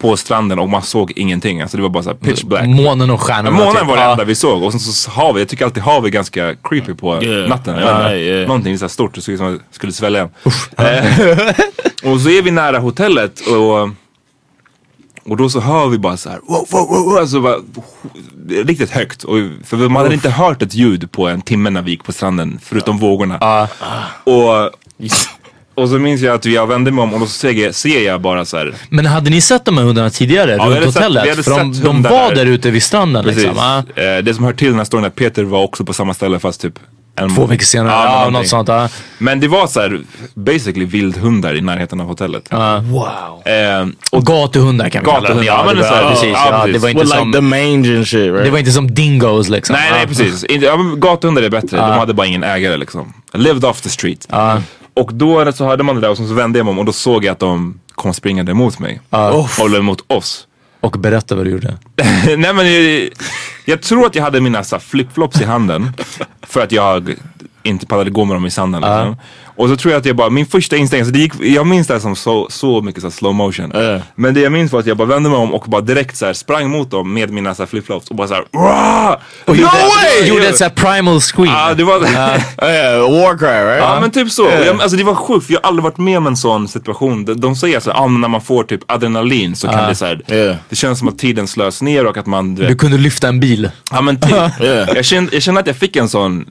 på 0.00 0.16
stranden 0.16 0.58
och 0.58 0.68
man 0.68 0.82
såg 0.82 1.12
ingenting. 1.16 1.60
Alltså 1.60 1.76
det 1.76 1.82
var 1.82 1.90
bara 1.90 2.02
så 2.02 2.10
här 2.10 2.16
pitch 2.16 2.42
black. 2.42 2.66
Månen 2.66 3.10
och 3.10 3.20
stjärnorna. 3.20 3.56
Månen 3.56 3.76
typ. 3.76 3.86
var 3.86 3.96
det 3.96 4.02
enda 4.02 4.24
vi 4.24 4.34
såg 4.34 4.62
och 4.62 4.72
sen 4.72 4.80
så 4.80 5.10
hav 5.10 5.38
jag 5.38 5.48
tycker 5.48 5.64
alltid 5.64 5.82
hav 5.82 6.04
är 6.04 6.08
ganska 6.08 6.54
creepy 6.62 6.94
på 6.94 7.22
Yeah. 7.22 7.48
natten. 7.48 7.74
Inte, 7.74 8.16
yeah. 8.16 8.48
Någonting 8.48 8.78
så 8.78 8.84
här 8.84 8.88
stort, 8.88 9.14
det 9.14 9.20
såg 9.20 9.32
ut 9.32 9.38
som 9.38 9.46
att 9.46 9.52
jag 9.52 9.60
skulle 9.70 9.92
svälja 9.92 10.20
en. 10.20 10.28
Och 12.12 12.20
så 12.20 12.30
är 12.30 12.42
vi 12.42 12.50
nära 12.50 12.78
hotellet 12.78 13.40
och 13.40 13.88
och 15.28 15.36
då 15.36 15.50
så 15.50 15.60
hör 15.60 15.88
vi 15.88 15.98
bara 15.98 16.16
så 16.16 16.30
här, 16.30 16.40
wow, 16.48 16.66
wow, 16.70 16.88
wow, 16.88 17.04
wow, 17.04 17.16
alltså 17.18 17.40
bara, 17.40 17.56
riktigt 18.48 18.90
högt. 18.90 19.24
Och, 19.24 19.36
för 19.64 19.76
man 19.76 20.02
hade 20.02 20.14
inte 20.14 20.30
hört 20.30 20.62
ett 20.62 20.74
ljud 20.74 21.12
på 21.12 21.28
en 21.28 21.42
timme 21.42 21.70
när 21.70 21.82
vi 21.82 21.90
gick 21.90 22.04
på 22.04 22.12
stranden, 22.12 22.60
förutom 22.62 22.98
vågorna. 22.98 23.38
Och, 24.24 24.70
och 25.82 25.88
så 25.88 25.94
minns 25.98 26.20
jag 26.20 26.34
att 26.34 26.44
jag 26.44 26.66
vände 26.66 26.90
mig 26.90 27.02
om 27.02 27.14
och 27.14 27.20
då 27.20 27.26
ser 27.26 27.50
jag, 27.52 27.74
ser 27.74 28.06
jag 28.06 28.20
bara 28.20 28.44
så 28.44 28.56
här, 28.56 28.74
Men 28.88 29.06
hade 29.06 29.30
ni 29.30 29.40
sett 29.40 29.64
de 29.64 29.78
här 29.78 29.84
hundarna 29.84 30.10
tidigare 30.10 30.50
Ja, 30.58 30.64
runt 30.64 30.74
sett- 30.76 30.84
hotellet? 30.94 31.28
hade 31.30 31.42
För 31.42 31.50
de, 31.58 31.74
sett 31.74 31.84
de 31.84 32.02
var 32.02 32.28
där. 32.28 32.34
där 32.34 32.46
ute 32.46 32.70
vid 32.70 32.82
stranden 32.82 33.24
Precis. 33.24 33.42
liksom. 33.42 33.82
Ja. 33.94 34.02
Eh, 34.02 34.18
det 34.22 34.34
som 34.34 34.44
hör 34.44 34.52
till 34.52 34.68
den 34.68 34.76
här 34.76 34.84
storyn 34.84 35.04
är 35.04 35.08
att 35.08 35.14
Peter 35.14 35.42
var 35.44 35.62
också 35.62 35.84
på 35.84 35.92
samma 35.92 36.14
ställe 36.14 36.38
fast 36.38 36.60
typ 36.60 36.74
en 37.20 37.34
Två 37.34 37.46
veckor 37.46 37.64
senare, 37.64 37.92
ja, 37.92 38.14
någonting. 38.14 38.32
något 38.32 38.48
sånt. 38.48 38.68
Ja. 38.68 38.88
Men 39.18 39.40
det 39.40 39.48
var 39.48 39.66
så 39.66 39.80
här 39.80 40.00
basically 40.34 40.84
vildhundar 40.86 41.54
i 41.56 41.60
närheten 41.60 42.00
av 42.00 42.06
hotellet. 42.06 42.48
Wow. 42.52 43.42
Eh, 43.44 43.86
Och 44.12 44.26
gatuhundar 44.26 44.88
kan 44.88 45.02
vi 45.04 45.10
kalla 45.10 45.28
dem. 45.28 45.36
Gatuhundar, 45.36 45.44
ja, 45.46 45.64
men 45.66 45.76
det, 45.76 45.82
så 45.84 45.94
här, 45.94 46.10
precis, 46.10 46.30
ja, 46.34 46.48
ja, 46.66 46.72
det 46.72 46.78
var 46.78 46.88
inte 46.88 47.04
like 47.04 47.16
som... 47.16 47.32
the 47.32 47.40
mange 47.40 47.96
and 47.96 48.06
shit, 48.08 48.32
right? 48.32 48.44
Det 48.44 48.50
var 48.50 48.58
inte 48.58 48.70
som 48.72 48.94
dingoes 48.94 49.48
liksom. 49.48 49.76
nej, 49.76 49.90
nej 49.92 50.06
precis. 50.06 50.44
Ja, 50.48 50.76
gatuhundar 50.96 51.42
är 51.42 51.50
bättre. 51.50 51.76
De 51.76 51.82
hade 51.98 52.14
bara 52.14 52.26
ingen 52.26 52.44
ägare 52.44 52.76
liksom. 52.76 53.12
Lived 53.32 53.64
off 53.64 53.80
the 53.80 53.88
street. 53.88 54.26
Och 54.98 55.14
då 55.14 55.52
så 55.52 55.64
hörde 55.64 55.82
man 55.82 55.94
det 55.94 56.00
där 56.00 56.10
och 56.10 56.16
så 56.16 56.24
vände 56.24 56.58
jag 56.58 56.64
mig 56.64 56.70
om 56.72 56.78
och 56.78 56.84
då 56.84 56.92
såg 56.92 57.24
jag 57.24 57.32
att 57.32 57.38
de 57.38 57.80
kom 57.94 58.14
springande 58.14 58.54
mot 58.54 58.78
mig. 58.78 59.00
Och 59.10 59.48
mot 59.84 60.04
oss. 60.06 60.46
Och 60.80 60.98
berätta 60.98 61.34
vad 61.34 61.44
du 61.44 61.50
gjorde. 61.50 61.78
Nej 62.36 62.54
men 62.54 62.72
jag, 62.72 63.08
jag 63.64 63.82
tror 63.82 64.06
att 64.06 64.14
jag 64.14 64.22
hade 64.22 64.40
mina 64.40 64.64
så 64.64 64.78
flipflops 64.78 65.40
i 65.40 65.44
handen. 65.44 65.92
För 66.42 66.60
att 66.60 66.72
jag 66.72 67.14
inte 67.68 67.86
pallade 67.86 68.10
gå 68.10 68.24
med 68.24 68.36
dem 68.36 68.46
i 68.46 68.50
sanden. 68.50 68.80
Liksom. 68.80 69.16
Och 69.44 69.68
så 69.68 69.76
tror 69.76 69.92
jag 69.92 70.00
att 70.00 70.06
jag 70.06 70.16
bara, 70.16 70.30
min 70.30 70.46
första 70.46 70.76
instinkt, 70.76 71.06
så 71.06 71.12
det 71.12 71.18
gick, 71.18 71.32
jag 71.40 71.66
minns 71.66 71.86
det 71.86 71.94
här 71.94 72.00
som 72.00 72.16
så, 72.16 72.46
så 72.50 72.82
mycket 72.82 73.02
så 73.02 73.10
slow 73.10 73.34
motion. 73.34 73.72
Men 74.14 74.34
det 74.34 74.40
jag 74.40 74.52
minns 74.52 74.72
var 74.72 74.80
att 74.80 74.86
jag 74.86 74.96
bara 74.96 75.08
vände 75.08 75.28
mig 75.28 75.38
om 75.38 75.54
och 75.54 75.64
bara 75.66 75.80
direkt 75.80 76.16
så 76.16 76.26
här 76.26 76.32
sprang 76.32 76.70
mot 76.70 76.90
dem 76.90 77.14
med 77.14 77.30
mina 77.30 77.54
så 77.54 77.62
här 77.62 77.66
flipflops 77.66 78.10
och 78.10 78.16
bara 78.16 78.28
såhär 78.28 78.44
no 78.52 79.54
gjorde, 79.54 79.62
way! 79.62 80.28
gjorde 80.28 80.48
ett 80.48 80.56
sånt 80.58 80.72
här 80.78 80.94
primal 80.94 81.20
scream. 81.20 81.54
Ja, 81.54 81.74
det 81.74 81.84
var... 81.84 82.00
war 83.22 83.38
cry 83.38 83.46
right? 83.46 83.82
Ja 83.82 84.00
men 84.00 84.10
typ 84.10 84.30
så. 84.30 84.42
Jag, 84.42 84.82
alltså 84.82 84.96
det 84.96 85.04
var 85.04 85.14
sjukt 85.14 85.50
jag 85.50 85.60
har 85.60 85.68
aldrig 85.68 85.84
varit 85.84 85.98
med 85.98 86.18
om 86.18 86.26
en 86.26 86.36
sån 86.36 86.68
situation. 86.68 87.24
De, 87.24 87.40
de 87.40 87.56
säger 87.56 87.80
så 87.80 87.90
här, 87.90 87.98
ah, 87.98 88.06
när 88.08 88.28
man 88.28 88.40
får 88.40 88.64
typ 88.64 88.80
adrenalin 88.86 89.56
så 89.56 89.68
kan 89.68 89.88
det 89.88 89.94
så 89.94 90.04
här, 90.04 90.22
Yeah. 90.28 90.56
det 90.68 90.76
känns 90.76 90.98
som 90.98 91.08
att 91.08 91.18
tiden 91.18 91.48
slös 91.48 91.82
ner 91.82 92.06
och 92.06 92.16
att 92.16 92.26
man 92.26 92.54
du 92.54 92.62
Du 92.62 92.68
vet, 92.68 92.78
kunde 92.78 92.98
lyfta 92.98 93.28
en 93.28 93.40
bil. 93.40 93.70
Ja 93.90 94.00
men 94.00 94.20
typ. 94.20 94.30
Yeah. 94.60 94.88
jag, 94.94 95.04
kände, 95.04 95.34
jag 95.34 95.42
kände 95.42 95.60
att 95.60 95.66
jag 95.66 95.76
fick 95.76 95.96
en 95.96 96.08
sån 96.08 96.46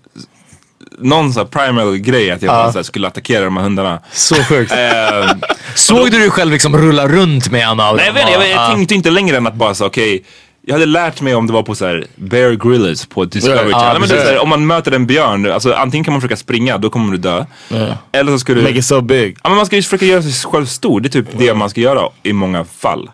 någon 0.97 1.31
här 1.31 1.45
primal 1.45 1.97
grej 1.97 2.31
att 2.31 2.41
jag 2.41 2.49
bara 2.55 2.71
så 2.71 2.77
här, 2.77 2.83
skulle 2.83 3.07
attackera 3.07 3.43
de 3.45 3.57
här 3.57 3.63
hundarna. 3.63 3.99
Så 4.11 4.35
sjukt. 4.35 4.71
Eh, 4.77 5.29
Såg 5.75 6.11
du 6.11 6.19
dig 6.19 6.29
själv 6.29 6.51
liksom 6.51 6.77
rulla 6.77 7.07
runt 7.07 7.51
med 7.51 7.61
en 7.67 7.79
av 7.79 7.95
nej 7.95 8.05
jag 8.05 8.15
dem? 8.15 8.21
inte, 8.21 8.33
jag, 8.33 8.49
jag 8.49 8.63
Ja. 8.63 8.67
tänkte 8.75 8.95
inte 8.95 9.09
längre 9.09 9.37
än 9.37 9.47
att 9.47 9.53
bara 9.55 9.73
så 9.73 9.85
okej 9.85 10.23
jag 10.65 10.73
hade 10.73 10.85
lärt 10.85 11.21
mig 11.21 11.35
om 11.35 11.47
det 11.47 11.53
var 11.53 11.63
på 11.63 11.75
så 11.75 11.85
här 11.85 12.05
Bear 12.15 12.51
Grylls 12.51 13.05
på 13.05 13.25
Discovery 13.25 13.71
Ja, 13.71 13.79
Channel. 13.79 14.09
så 14.09 14.15
här, 14.15 14.39
om 14.39 14.49
man 14.49 14.67
möter 14.67 14.91
en 14.91 15.05
björn, 15.05 15.51
alltså 15.51 15.73
antingen 15.73 16.03
kan 16.03 16.13
man 16.13 16.21
försöka 16.21 16.35
springa, 16.37 16.77
då 16.77 16.89
kommer 16.89 17.11
du 17.11 17.17
dö. 17.17 17.45
Eller 18.11 18.31
så 18.31 18.39
ska 18.39 18.53
du... 18.53 18.61
Make 18.61 18.73
it 18.77 18.85
so 18.85 19.01
big. 19.01 19.37
Ja 19.43 19.49
men 19.49 19.57
man 19.57 19.65
ska 19.65 19.75
ju 19.75 19.81
försöka 19.81 20.05
göra 20.05 20.21
sig 20.21 20.31
själv 20.51 20.65
stor. 20.65 21.01
Det 21.01 21.07
är 21.07 21.09
typ 21.09 21.25
det 21.37 21.53
man 21.53 21.69
ska 21.69 21.81
göra 21.81 22.09
i 22.23 22.33
många 22.33 22.65
fall. 22.79 23.09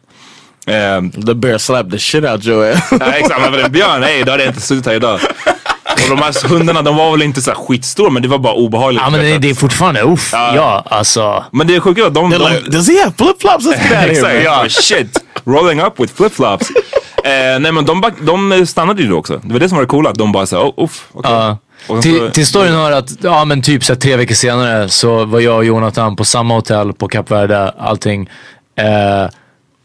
Ehm, 0.67 1.11
The 1.11 1.34
bear 1.34 1.57
slapped 1.57 1.91
the 1.91 1.99
shit 1.99 2.23
out 2.23 2.34
ass. 2.47 2.91
nej 2.99 3.19
exakt, 3.19 3.41
men 3.51 3.65
en 3.65 3.71
björn, 3.71 4.01
nej 4.01 4.23
då 4.23 4.31
hade 4.31 4.43
jag 4.43 4.49
inte 4.51 4.61
suttit 4.61 4.86
här 4.86 4.93
idag. 4.93 5.19
Och 5.93 6.09
de 6.09 6.19
här 6.19 6.47
hundarna 6.47 6.81
de 6.81 6.95
var 6.95 7.11
väl 7.11 7.21
inte 7.21 7.41
så 7.41 7.51
skitstora 7.51 8.09
men 8.09 8.21
det 8.21 8.27
var 8.27 8.37
bara 8.37 8.53
obehagligt. 8.53 9.01
Ja 9.05 9.09
men 9.09 9.19
det, 9.19 9.37
det 9.37 9.49
är 9.49 9.53
fortfarande, 9.53 10.01
uff. 10.01 10.29
Ja. 10.33 10.55
Ja, 10.55 10.83
alltså. 10.89 11.45
Men 11.51 11.67
det 11.67 11.75
är 11.75 12.07
att 12.07 12.13
de... 12.13 12.29
De 12.29 12.29
like, 12.29 12.69
does 12.69 12.89
he 12.89 13.03
have 13.03 13.13
flip 13.17 13.41
flops? 13.41 13.65
Let's 13.65 13.71
get 13.71 13.81
out 13.81 13.91
of 13.91 13.99
here. 13.99 14.11
Exakt, 14.11 14.43
ja 14.43 14.65
shit. 14.69 15.23
Rolling 15.43 15.81
up 15.81 15.99
with 15.99 16.13
flip-flops. 16.13 16.69
eh, 17.23 17.59
nej 17.59 17.71
men 17.71 17.85
de, 17.85 18.11
de 18.21 18.65
stannade 18.67 19.01
ju 19.01 19.09
då 19.09 19.17
också. 19.17 19.41
Det 19.43 19.53
var 19.53 19.59
det 19.59 19.69
som 19.69 19.75
var 19.75 19.83
det 19.83 19.87
coola. 19.87 20.13
De 20.13 20.31
bara 20.31 20.45
såhär, 20.45 20.63
oh, 20.63 20.83
uff. 20.83 21.07
Och 21.11 21.25
sen 21.25 21.57
Till, 22.01 22.31
till 22.31 22.47
storyn 22.47 22.73
hör 22.73 22.91
att, 22.91 23.23
ja 23.23 23.45
men 23.45 23.61
typ 23.61 23.83
så 23.83 23.95
tre 23.95 24.15
veckor 24.15 24.35
senare 24.35 24.89
så 24.89 25.25
var 25.25 25.39
jag 25.39 25.57
och 25.57 25.65
Jonathan 25.65 26.15
på 26.15 26.25
samma 26.25 26.53
hotell 26.53 26.93
på 26.93 27.07
Kap 27.07 27.31
Verde, 27.31 27.73
allting. 27.79 28.29
Eh, 28.75 29.29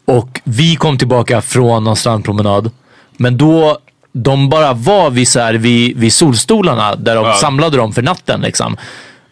och 0.05 0.41
vi 0.43 0.75
kom 0.75 0.97
tillbaka 0.97 1.41
från 1.41 1.83
någon 1.83 1.95
strandpromenad. 1.95 2.71
Men 3.17 3.37
då, 3.37 3.77
de 4.13 4.49
bara 4.49 4.73
var 4.73 5.09
vid, 5.09 5.27
så 5.27 5.39
här, 5.39 5.53
vid, 5.53 5.97
vid 5.97 6.13
solstolarna 6.13 6.95
där 6.95 7.15
de 7.15 7.25
Ja. 7.25 7.33
samlade 7.33 7.77
dem 7.77 7.93
för 7.93 8.01
natten 8.01 8.41
liksom. 8.41 8.77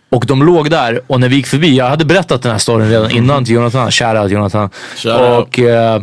Och 0.10 0.26
de 0.26 0.44
låg 0.44 0.70
där 0.70 1.02
och 1.08 1.20
när 1.20 1.30
vi 1.30 1.36
gick 1.36 1.48
förbi, 1.48 1.78
jag 1.78 1.90
hade 1.90 2.06
berättat 2.06 2.42
den 2.42 2.52
här 2.52 2.60
storyn 2.60 2.90
redan 2.90 3.12
innan 3.12 3.46
till 3.46 3.54
Jonathan, 3.56 3.92
shoutout 3.92 4.32
Jonathan. 4.32 4.70
Shoutout. 4.96 5.48
Och 5.48 5.60
eh, 5.60 6.02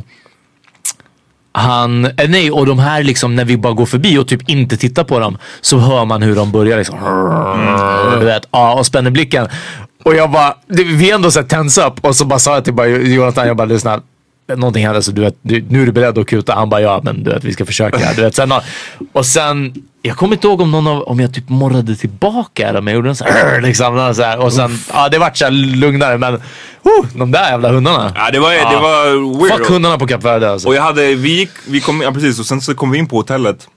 han, 1.53 2.05
eh, 2.05 2.29
nej 2.29 2.51
och 2.51 2.67
de 2.67 2.79
här 2.79 3.03
liksom 3.03 3.37
när 3.37 3.45
vi 3.45 3.57
bara 3.57 3.73
går 3.73 3.87
förbi 3.87 4.19
och 4.19 4.29
typ 4.29 4.49
inte 4.51 4.77
tittar 4.77 5.05
på 5.05 5.19
dem 5.19 5.39
så 5.61 5.79
hör 5.79 6.05
man 6.05 6.23
hur 6.23 6.37
de 6.37 6.53
börjar 6.53 6.79
liksom. 6.79 6.99
Du 8.21 8.27
vet, 8.27 8.49
ja, 8.51 8.75
och 8.75 8.87
spänner 8.87 9.11
blicken. 9.11 9.49
Och 10.05 10.15
jag 10.15 10.31
bara, 10.31 10.55
vi 10.69 11.11
ändå 11.11 11.31
såhär 11.31 11.47
tense 11.47 11.87
up 11.87 12.05
och 12.05 12.17
så 12.17 12.25
bara 12.25 12.39
sa 12.39 12.55
jag 12.55 12.65
till 12.65 12.73
bara, 12.75 12.87
Jonathan, 12.87 13.47
jag 13.47 13.57
bara 13.57 13.65
lyssna. 13.65 14.01
Någonting 14.49 14.87
händer 14.87 15.01
så 15.01 15.11
du 15.11 15.21
vet, 15.21 15.37
du, 15.43 15.65
nu 15.69 15.83
är 15.83 15.87
du 15.87 15.93
beredd 15.93 16.19
att 16.19 16.27
kuta. 16.27 16.55
Han 16.55 16.69
bara 16.69 16.81
ja 16.81 17.01
men 17.05 17.25
du 17.25 17.31
vet 17.31 17.45
vi 17.45 17.53
ska 17.53 17.67
försöka. 17.67 18.13
Du 18.17 18.23
vet, 18.23 18.35
sen, 18.35 18.53
och 19.13 19.27
sen, 19.27 19.75
jag 20.03 20.17
kommer 20.17 20.35
inte 20.35 20.47
ihåg 20.47 20.61
om 20.61 20.71
någon 20.71 20.87
av, 20.87 21.03
om 21.03 21.21
jag 21.21 21.35
typ 21.35 21.49
morrade 21.49 21.97
tillbaka 21.97 22.69
eller 22.69 22.79
om 22.79 22.87
jag 22.87 22.95
gjorde 22.95 23.09
en 23.09 23.17
sån 23.17 23.27
här, 23.27 23.61
liksom, 23.63 24.15
så 24.15 24.23
här. 24.23 24.39
Och 24.39 24.53
sen, 24.53 24.79
ja 24.93 25.09
det 25.09 25.19
vart 25.19 25.37
så 25.37 25.45
här 25.45 25.51
lugnare 25.53 26.19
men, 26.19 26.35
oh, 26.83 27.07
de 27.15 27.31
där 27.31 27.51
jävla 27.51 27.73
hundarna. 27.73 28.13
Ja 28.17 28.31
det 28.31 28.39
var, 28.39 28.51
det 28.51 28.81
var 28.81 29.39
weird. 29.41 29.59
Fuck 29.59 29.69
hundarna 29.69 29.99
på 29.99 30.07
Kap 30.07 30.25
Verde 30.25 30.51
alltså. 30.51 30.69
Och 30.69 30.75
jag 30.75 30.83
hade, 30.83 31.15
vi 31.15 31.39
gick, 31.39 31.51
vi 31.67 31.81
kom, 31.81 32.01
ja 32.01 32.13
precis 32.13 32.41
och 32.41 32.47
sen 32.47 32.61
så 32.61 32.75
kom 32.75 32.91
vi 32.91 32.99
in 32.99 33.07
på 33.07 33.17
hotellet. 33.17 33.69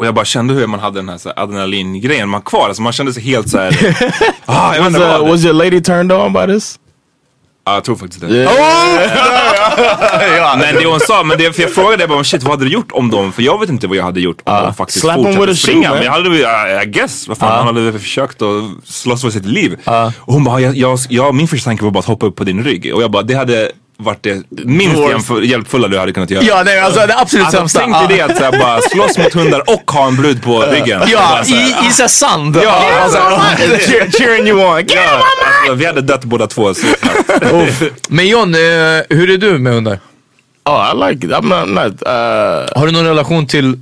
Och 0.00 0.06
jag 0.06 0.14
bara 0.14 0.24
kände 0.24 0.54
hur 0.54 0.66
man 0.66 0.80
hade 0.80 0.98
den 0.98 1.08
här, 1.08 1.18
så 1.18 1.28
här 1.28 1.42
adrenalingrejen 1.42 2.28
man 2.28 2.42
kvar. 2.42 2.68
Alltså 2.68 2.82
man 2.82 2.92
kände 2.92 3.12
sig 3.12 3.22
helt 3.22 3.48
såhär, 3.48 3.96
ah, 4.46 4.74
jag 4.74 4.84
Was, 4.84 4.94
uh, 4.94 5.28
was 5.28 5.44
your 5.44 5.54
lady 5.54 5.80
turned 5.80 6.12
on 6.12 6.32
by 6.32 6.46
this? 6.46 6.79
Ja 7.70 7.74
jag 7.74 7.84
tror 7.84 7.96
faktiskt 7.96 8.20
det. 8.20 8.28
Yeah. 8.28 8.50
Men 10.58 10.74
det 10.74 10.86
hon 10.86 11.00
sa, 11.00 11.22
men 11.22 11.38
det, 11.38 11.52
för 11.52 11.62
jag 11.62 11.72
frågade 11.72 12.06
bara 12.06 12.24
shit 12.24 12.42
vad 12.42 12.52
hade 12.52 12.64
du 12.64 12.70
gjort 12.70 12.92
om 12.92 13.10
dem? 13.10 13.32
För 13.32 13.42
jag 13.42 13.60
vet 13.60 13.68
inte 13.68 13.86
vad 13.86 13.96
jag 13.96 14.04
hade 14.04 14.20
gjort 14.20 14.40
om 14.44 14.62
de 14.62 14.74
faktiskt 14.74 15.00
Slap 15.00 15.18
with 15.18 15.26
fortsatte 15.26 15.46
shoe, 15.46 15.54
springa. 15.56 15.88
man. 15.88 15.96
Men 15.98 16.06
jag 16.06 16.12
hade 16.12 16.30
väl, 16.30 16.40
uh, 16.40 16.82
I 16.82 16.86
guess, 16.86 17.28
vad 17.28 17.38
fan, 17.38 17.58
han 17.58 17.66
hade 17.66 17.90
väl 17.90 18.00
försökt 18.00 18.42
att 18.42 18.64
slåss 18.84 19.22
för 19.22 19.30
sitt 19.30 19.46
liv. 19.46 19.78
Och 20.18 20.34
hon 20.34 20.44
bara, 20.44 20.60
jag, 20.60 20.76
jag, 20.76 20.98
jag, 21.08 21.34
min 21.34 21.48
första 21.48 21.70
tanke 21.70 21.84
var 21.84 21.90
bara 21.90 21.98
att 21.98 22.04
hoppa 22.04 22.26
upp 22.26 22.36
på 22.36 22.44
din 22.44 22.64
rygg. 22.64 22.94
Och 22.94 23.02
jag 23.02 23.10
bara, 23.10 23.22
det 23.22 23.34
hade 23.34 23.72
varit 24.00 24.22
det 24.22 24.42
minst 24.50 24.96
hjälpfull- 24.96 25.44
hjälpfulla 25.44 25.88
du 25.88 25.98
hade 25.98 26.12
kunnat 26.12 26.30
göra. 26.30 26.44
Ja 26.44 26.62
nej 26.64 26.78
alltså 26.80 27.06
det 27.06 27.18
absolut 27.18 27.44
Alltså, 27.46 27.58
sämsta. 27.58 27.80
tänk 27.80 28.08
dig 28.08 28.16
det 28.18 28.24
att 28.24 28.36
såhär, 28.36 28.58
bara 28.58 28.80
slåss 28.80 29.18
mot 29.18 29.34
hundar 29.34 29.62
och 29.70 29.90
ha 29.90 30.06
en 30.08 30.16
brud 30.16 30.42
på 30.42 30.60
ryggen. 30.62 31.02
Ja, 31.06 31.28
Bara 31.30 31.44
i, 31.58 31.74
i 31.88 31.92
såhär 31.92 32.08
sand. 32.08 32.58
Ja, 32.64 33.00
alltså, 33.02 33.18
Cheer- 33.90 34.10
cheering 34.18 34.48
you 34.48 34.64
on. 34.66 34.76
Get 34.78 34.92
ja, 34.94 35.22
alltså, 35.60 35.74
vi 35.74 35.86
hade 35.86 36.00
dött 36.00 36.24
båda 36.24 36.46
två. 36.46 36.74
Så. 36.74 36.86
Men 38.08 38.28
John, 38.28 38.54
eh, 38.54 38.60
hur 39.08 39.30
är 39.30 39.36
du 39.38 39.58
med 39.58 39.72
hundar? 39.72 39.98
Oh, 40.64 40.92
I 40.94 41.10
like 41.12 41.26
it. 41.26 41.32
I'm 41.32 41.42
not 41.60 41.68
not. 41.68 42.02
Uh, 42.06 42.78
Har 42.80 42.86
du 42.86 42.92
någon 42.92 43.04
relation 43.06 43.46
till, 43.46 43.78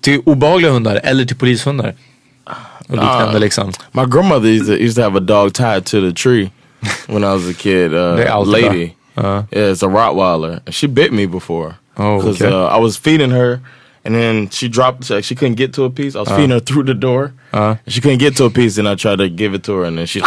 till 0.00 0.20
obehagliga 0.26 0.70
hundar 0.72 1.00
eller 1.04 1.24
till 1.24 1.36
polishundar? 1.36 1.94
Och 2.88 2.96
liknande 2.96 3.38
liksom. 3.38 3.72
my 3.92 4.02
grandmother 4.06 4.48
used 4.48 4.66
to, 4.66 4.72
used 4.72 4.96
to 4.96 5.02
have 5.02 5.16
a 5.16 5.20
dog 5.20 5.52
tied 5.54 5.84
to 5.84 6.00
the 6.00 6.12
tree 6.22 6.50
when 7.06 7.22
I 7.24 7.26
was 7.26 7.48
a 7.50 7.54
kid. 7.58 7.94
Uh, 7.94 8.44
lady. 8.46 8.90
Uh-huh. 9.16 9.44
Yeah, 9.50 9.70
it's 9.70 9.82
a 9.82 9.86
Rottweiler. 9.86 10.62
And 10.66 10.74
She 10.74 10.86
bit 10.86 11.12
me 11.12 11.26
before. 11.26 11.78
Oh, 11.96 12.18
Because 12.18 12.40
okay. 12.40 12.52
uh, 12.54 12.66
I 12.66 12.78
was 12.78 12.96
feeding 12.96 13.30
her, 13.30 13.60
and 14.04 14.14
then 14.14 14.48
she 14.50 14.68
dropped. 14.68 15.04
She, 15.04 15.20
she 15.22 15.34
couldn't 15.34 15.56
get 15.56 15.72
to 15.74 15.84
a 15.84 15.90
piece. 15.90 16.14
I 16.16 16.20
was 16.20 16.28
feeding 16.30 16.50
her 16.50 16.60
through 16.60 16.84
the 16.84 16.94
door. 16.94 17.34
Uh-huh. 17.52 17.76
She 17.88 18.00
couldn't 18.00 18.18
get 18.18 18.36
to 18.36 18.44
a 18.44 18.50
piece, 18.50 18.78
and 18.78 18.88
I 18.88 18.94
tried 18.94 19.16
to 19.18 19.28
give 19.28 19.52
it 19.54 19.64
to 19.64 19.74
her, 19.74 19.84
and 19.84 19.98
then 19.98 20.06
she 20.06 20.20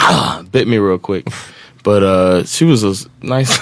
bit 0.52 0.68
me 0.68 0.78
real 0.78 1.00
quick. 1.00 1.28
But 1.84 2.02
uh, 2.02 2.44
she 2.46 2.64
was 2.64 2.86
a 2.86 2.94
nice, 3.22 3.60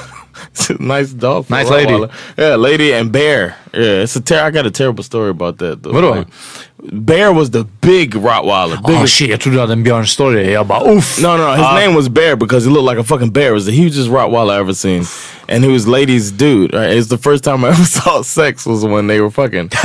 nice 0.79 1.11
dog. 1.13 1.49
Nice 1.49 1.69
lady. 1.69 2.05
Yeah, 2.37 2.55
lady 2.55 2.93
and 2.93 3.11
bear. 3.11 3.55
Yeah, 3.73 4.03
it's 4.03 4.15
a 4.15 4.21
ter- 4.21 4.41
I 4.43 4.51
got 4.51 4.65
a 4.65 4.71
terrible 4.71 5.03
story 5.03 5.29
about 5.29 5.57
that. 5.57 5.81
Though. 5.83 5.91
Vadå? 5.93 6.25
bear 6.83 7.31
was 7.31 7.51
the 7.51 7.63
big 7.81 8.15
Rottweiler. 8.15 8.77
Oh 8.83 8.87
biggest- 8.87 9.13
shit, 9.13 9.29
jag 9.29 9.39
trodde 9.39 9.57
du 9.57 9.61
hade 9.61 9.73
en 9.73 9.83
björnstory. 9.83 10.51
Jag 10.51 10.65
bara 10.67 10.83
uff. 10.83 11.19
no, 11.21 11.37
no, 11.37 11.51
his 11.51 11.85
name 11.85 11.95
was 11.95 12.09
Bear 12.09 12.35
because 12.35 12.65
he 12.65 12.71
looked 12.71 12.85
like 12.89 12.97
a 12.97 13.03
fucking 13.03 13.31
bear. 13.31 13.49
It 13.51 13.53
was 13.53 13.65
the 13.65 13.71
hugest 13.71 14.09
Rottweiler 14.09 14.51
I 14.51 14.59
ever 14.59 14.73
seen. 14.73 15.05
And 15.47 15.63
he 15.63 15.69
was 15.71 15.87
ladies' 15.87 16.31
dude. 16.31 16.73
Right? 16.73 16.89
It's 16.91 17.09
the 17.09 17.17
first 17.17 17.43
time 17.43 17.63
I 17.65 17.69
ever 17.73 17.85
saw 17.85 18.21
sex 18.23 18.65
was 18.65 18.83
when 18.85 19.07
they 19.07 19.21
were 19.21 19.31
fucking. 19.31 19.69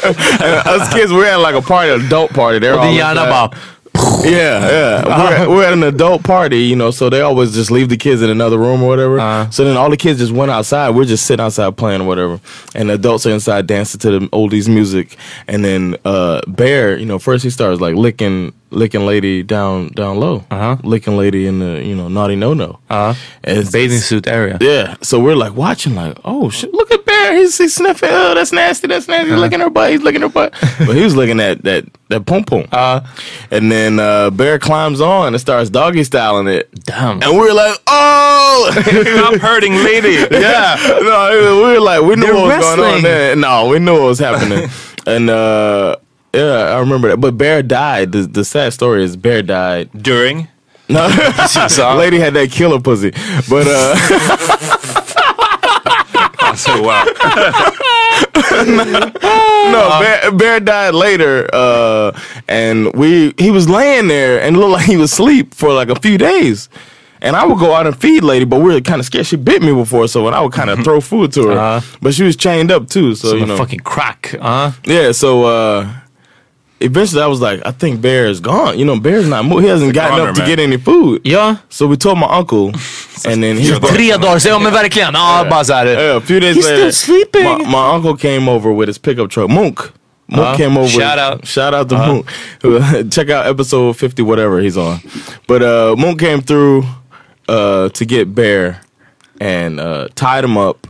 And 0.00 0.52
us 0.66 0.92
kids, 0.92 1.12
we 1.12 1.18
were 1.18 1.26
at 1.26 1.40
like 1.40 1.54
a 1.54 1.62
party, 1.62 1.90
adult 1.90 2.32
party. 2.32 2.58
They're 2.58 2.74
all 2.78 2.82
din 2.84 2.94
hjärna 3.00 3.10
inside. 3.10 3.30
bara... 3.30 3.50
Yeah, 3.94 4.68
yeah. 4.68 5.46
We're, 5.46 5.56
we're 5.56 5.64
at 5.64 5.72
an 5.72 5.82
adult 5.82 6.24
party, 6.24 6.60
you 6.64 6.76
know, 6.76 6.90
so 6.90 7.08
they 7.08 7.20
always 7.20 7.54
just 7.54 7.70
leave 7.70 7.88
the 7.88 7.96
kids 7.96 8.22
in 8.22 8.30
another 8.30 8.58
room 8.58 8.82
or 8.82 8.88
whatever. 8.88 9.18
Uh-huh. 9.18 9.50
so 9.50 9.64
then 9.64 9.76
all 9.76 9.90
the 9.90 9.96
kids 9.96 10.18
just 10.18 10.32
went 10.32 10.50
outside. 10.50 10.90
We're 10.90 11.04
just 11.04 11.26
sitting 11.26 11.44
outside 11.44 11.76
playing 11.76 12.02
or 12.02 12.04
whatever. 12.04 12.40
And 12.74 12.90
the 12.90 12.94
adults 12.94 13.26
are 13.26 13.30
inside 13.30 13.66
dancing 13.66 14.00
to 14.00 14.10
the 14.18 14.28
oldies 14.28 14.68
music. 14.68 15.16
And 15.48 15.64
then 15.64 15.96
uh, 16.04 16.42
Bear, 16.46 16.96
you 16.98 17.06
know, 17.06 17.18
first 17.18 17.44
he 17.44 17.50
starts 17.50 17.80
like 17.80 17.94
licking 17.94 18.52
licking 18.70 19.04
lady 19.06 19.42
down 19.42 19.88
down 19.88 20.18
low. 20.20 20.44
Uh-huh. 20.50 20.76
Licking 20.82 21.16
lady 21.16 21.46
in 21.46 21.58
the, 21.58 21.82
you 21.84 21.94
know, 21.94 22.08
naughty 22.08 22.36
no 22.36 22.54
no. 22.54 22.78
Uh, 22.88 23.14
It's- 23.44 23.70
bathing 23.72 23.98
suit 23.98 24.26
area. 24.26 24.58
yeah. 24.60 24.96
So 25.02 25.18
we're 25.20 25.36
like 25.36 25.54
watching, 25.54 25.94
like, 25.94 26.16
oh 26.24 26.50
shit, 26.50 26.72
look 26.72 26.90
at 26.90 27.04
Bear. 27.04 27.36
He's, 27.36 27.58
he's 27.58 27.74
sniffing. 27.74 28.08
Oh, 28.12 28.34
that's 28.34 28.52
nasty. 28.52 28.86
That's 28.88 29.06
nasty. 29.08 29.30
He's 29.30 29.38
licking 29.40 29.60
her 29.60 29.70
butt. 29.70 29.90
He's 29.90 30.02
licking 30.02 30.22
her 30.22 30.28
butt. 30.28 30.52
but 30.86 30.94
he 30.96 31.02
was 31.02 31.14
looking 31.16 31.40
at 31.40 31.62
that 31.64 31.84
that 32.08 32.26
pom 32.26 32.44
pom. 32.44 32.64
Uh, 32.72 33.00
And 33.50 33.70
then 33.70 33.98
uh, 34.00 34.30
Bear 34.30 34.58
climbs 34.58 35.00
on 35.00 35.34
and 35.34 35.40
starts 35.40 35.70
doggy 35.70 36.04
styling 36.04 36.48
it. 36.48 36.68
damn. 36.84 37.22
And 37.22 37.32
we 37.32 37.38
were 37.40 37.52
like, 37.54 37.76
oh! 37.86 38.70
Stop 38.72 39.34
hurting 39.40 39.74
lady. 39.74 40.24
yeah. 40.30 40.76
No, 41.02 41.62
we 41.66 41.72
were 41.74 41.80
like, 41.80 42.02
we 42.02 42.16
knew 42.16 42.22
They're 42.26 42.34
what 42.34 42.56
was 42.56 42.64
going 42.64 42.78
on 42.80 42.84
wrestling. 42.84 43.02
there. 43.02 43.36
No, 43.36 43.68
we 43.68 43.78
knew 43.78 43.92
what 43.94 44.02
was 44.08 44.18
happening. 44.18 44.68
and 45.06 45.30
uh, 45.30 45.96
yeah, 46.32 46.74
I 46.76 46.80
remember 46.80 47.08
that. 47.08 47.16
But 47.18 47.36
Bear 47.38 47.62
died. 47.62 48.12
The, 48.12 48.22
the 48.22 48.44
sad 48.44 48.72
story 48.72 49.04
is 49.04 49.16
Bear 49.16 49.42
died. 49.42 49.90
During? 49.96 50.48
No, 50.90 51.06
lady 51.96 52.18
had 52.18 52.34
that 52.34 52.50
killer 52.50 52.80
pussy. 52.80 53.12
But 53.48 53.64
uh, 53.68 53.94
so 56.56 56.82
wow. 56.82 57.04
no, 58.66 59.98
Bear, 60.00 60.32
Bear 60.32 60.58
died 60.60 60.94
later, 60.94 61.48
uh, 61.52 62.18
and 62.48 62.92
we 62.94 63.32
he 63.38 63.50
was 63.52 63.68
laying 63.68 64.08
there 64.08 64.40
and 64.42 64.56
it 64.56 64.58
looked 64.58 64.72
like 64.72 64.86
he 64.86 64.96
was 64.96 65.12
asleep 65.12 65.54
for 65.54 65.72
like 65.72 65.90
a 65.90 66.00
few 66.00 66.18
days. 66.18 66.68
And 67.22 67.36
I 67.36 67.44
would 67.44 67.58
go 67.58 67.74
out 67.74 67.86
and 67.86 67.94
feed 67.96 68.24
lady, 68.24 68.46
but 68.46 68.60
we 68.60 68.72
were 68.72 68.80
kind 68.80 68.98
of 68.98 69.04
scared. 69.04 69.26
She 69.26 69.36
bit 69.36 69.60
me 69.62 69.74
before, 69.74 70.08
so 70.08 70.24
when 70.24 70.32
I 70.32 70.40
would 70.40 70.52
kind 70.52 70.70
of 70.70 70.82
throw 70.82 71.02
food 71.02 71.32
to 71.34 71.48
her, 71.48 71.52
Uh-huh. 71.58 71.96
but 72.00 72.14
she 72.14 72.22
was 72.24 72.34
chained 72.34 72.70
up 72.72 72.88
too. 72.88 73.14
So 73.14 73.28
Som 73.28 73.38
you 73.40 73.46
know, 73.46 73.58
fucking 73.58 73.80
crack. 73.80 74.34
Uh. 74.40 74.72
yeah. 74.86 75.12
So 75.12 75.44
uh, 75.44 75.92
eventually 76.80 77.22
I 77.22 77.26
was 77.26 77.40
like, 77.40 77.60
I 77.66 77.70
think 77.72 78.00
Bear 78.00 78.26
is 78.26 78.40
gone. 78.40 78.78
You 78.78 78.84
know, 78.84 78.98
Bear's 78.98 79.28
not 79.28 79.44
moving. 79.44 79.64
He 79.64 79.68
hasn't 79.70 79.94
gotten 79.94 80.20
up 80.28 80.34
to 80.34 80.40
man. 80.40 80.48
get 80.48 80.58
any 80.58 80.76
food. 80.78 81.20
Ja. 81.24 81.56
So 81.68 81.86
we 81.86 81.96
told 81.96 82.18
my 82.18 82.26
uncle, 82.38 82.68
and 83.24 83.42
then 83.42 83.56
he 83.56 83.68
Tre 83.70 84.08
dagar 84.10 84.38
sen, 84.40 84.52
ja 84.52 84.58
men 84.58 84.72
verkligen. 84.72 85.14
Ja, 85.14 85.44
bara 85.50 85.64
såhär. 85.64 85.86
Yeah, 85.86 86.16
a 86.16 86.20
few 86.20 86.40
days 86.40 86.56
He's 86.56 86.64
later, 86.66 86.92
still 86.92 86.92
sleeping. 86.92 87.44
My, 87.44 87.58
my 87.70 87.94
uncle 87.94 88.16
came 88.16 88.48
over 88.48 88.72
with 88.72 88.88
his 88.88 88.98
pickup 88.98 89.30
truck. 89.30 89.48
Mook. 89.50 89.92
Mook 90.28 90.46
Uh, 90.46 90.56
came 90.56 90.76
over. 90.78 90.88
shout 90.88 91.18
out. 91.18 91.46
Shout 91.46 91.74
out 91.74 91.88
to 91.88 91.96
Uh. 91.96 92.06
Mook. 92.06 93.10
Check 93.10 93.30
out 93.30 93.46
episode 93.46 93.96
50, 93.96 94.22
whatever 94.22 94.60
he's 94.60 94.76
on. 94.76 95.00
But 95.46 95.62
uh, 95.62 95.96
Mook 95.98 96.18
came 96.18 96.40
through 96.40 96.84
uh, 97.48 97.88
to 97.90 98.04
get 98.04 98.34
Bear 98.34 98.80
and 99.40 99.80
uh, 99.80 100.08
tied 100.14 100.44
him 100.44 100.56
up 100.56 100.86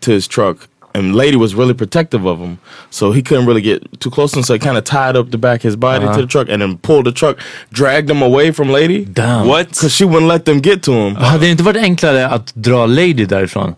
to 0.00 0.10
his 0.10 0.26
truck. 0.26 0.68
And 0.96 1.14
Lady 1.16 1.36
was 1.36 1.54
really 1.56 1.74
protective 1.74 2.24
of 2.24 2.38
him, 2.38 2.58
so 2.90 3.10
he 3.12 3.20
couldn't 3.22 3.46
really 3.46 3.60
get 3.62 3.82
too 4.00 4.10
close 4.10 4.32
him. 4.36 4.42
So 4.44 4.52
he 4.52 4.60
kind 4.60 4.76
of 4.78 4.84
tied 4.84 5.16
up 5.16 5.30
the 5.30 5.38
back 5.38 5.60
of 5.60 5.62
his 5.64 5.76
body 5.76 6.04
Uh-huh. 6.04 6.14
to 6.16 6.20
the 6.22 6.28
truck, 6.28 6.48
and 6.48 6.62
then 6.62 6.78
pulled 6.78 7.06
the 7.06 7.12
truck, 7.12 7.36
dragged 7.72 8.08
him 8.10 8.22
away 8.22 8.52
from 8.52 8.68
Lady. 8.70 9.04
Damn. 9.04 9.46
What? 9.48 9.68
Because 9.70 9.92
she 9.92 10.04
wouldn't 10.04 10.28
let 10.28 10.44
them 10.44 10.60
get 10.60 10.82
to 10.82 10.92
him. 10.92 11.16
Hade 11.16 11.38
det 11.46 11.50
inte 11.50 11.62
varit 11.62 11.82
enklare 11.82 12.28
att 12.28 12.54
dra 12.54 12.86
Lady 12.86 13.24
därifrån? 13.26 13.74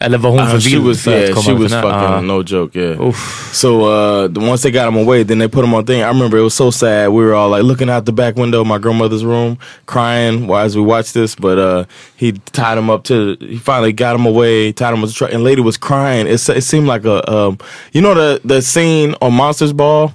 Eller 0.00 0.18
var 0.18 0.30
hon 0.30 0.38
Uh, 0.40 0.50
för 0.50 0.60
she 0.60 0.70
vild 0.70 0.86
was 0.86 1.02
för 1.02 1.10
yeah, 1.10 1.24
att 1.24 1.34
komma 1.34 1.42
she 1.58 1.62
was 1.62 1.72
fucking 1.72 1.90
nära? 1.90 2.20
No 2.20 2.42
joke, 2.46 2.78
yeah. 2.80 3.00
Oof. 3.00 3.50
So 3.52 3.68
uh 3.68 4.28
the 4.34 4.40
once 4.40 4.62
they 4.62 4.70
got 4.70 4.88
him 4.88 4.96
away, 4.96 5.24
then 5.24 5.38
they 5.38 5.48
put 5.48 5.64
him 5.64 5.74
on 5.74 5.84
thing. 5.84 6.02
I 6.02 6.08
remember 6.08 6.38
it 6.38 6.42
was 6.44 6.54
so 6.54 6.70
sad. 6.70 7.08
We 7.08 7.24
were 7.24 7.34
all 7.34 7.50
like 7.50 7.64
looking 7.64 7.90
out 7.90 8.04
the 8.04 8.12
back 8.12 8.36
window 8.36 8.60
of 8.60 8.66
my 8.66 8.78
grandmother's 8.78 9.24
room, 9.24 9.56
crying 9.86 10.46
while 10.46 10.64
as 10.64 10.76
we 10.76 10.82
watched 10.82 11.14
this. 11.14 11.34
But 11.34 11.58
uh 11.58 11.84
he 12.16 12.32
tied 12.52 12.78
him 12.78 12.90
up 12.90 13.02
to 13.04 13.36
he 13.40 13.58
finally 13.58 13.92
got 13.92 14.14
him 14.14 14.26
away, 14.26 14.72
tied 14.72 14.94
him 14.94 15.00
with 15.02 15.10
the 15.10 15.16
truck, 15.16 15.32
and 15.34 15.42
lady 15.42 15.62
was 15.62 15.76
crying. 15.76 16.26
It 16.28 16.48
it 16.48 16.62
seemed 16.62 16.86
like 16.86 17.04
a 17.04 17.18
um 17.36 17.58
you 17.92 18.00
know 18.00 18.14
the 18.14 18.40
the 18.44 18.62
scene 18.62 19.14
on 19.20 19.34
Monsters 19.34 19.72
Ball 19.72 20.12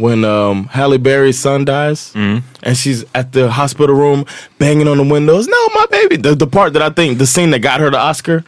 when 0.00 0.24
um 0.24 0.64
Halle 0.66 0.96
Berry's 0.98 1.38
son 1.38 1.64
dies 1.64 2.12
and 2.14 2.42
she's 2.76 3.04
at 3.14 3.32
the 3.32 3.50
hospital 3.50 3.94
room 3.94 4.24
banging 4.58 4.88
on 4.88 4.96
the 4.96 5.04
windows. 5.04 5.46
No, 5.46 5.68
my 5.74 5.86
baby. 5.90 6.16
The, 6.16 6.34
the 6.34 6.46
part 6.46 6.72
that 6.72 6.82
I 6.82 6.90
think 6.90 7.18
the 7.18 7.26
scene 7.26 7.50
that 7.50 7.60
got 7.60 7.80
her 7.80 7.90
the 7.90 7.98
Oscar, 7.98 8.44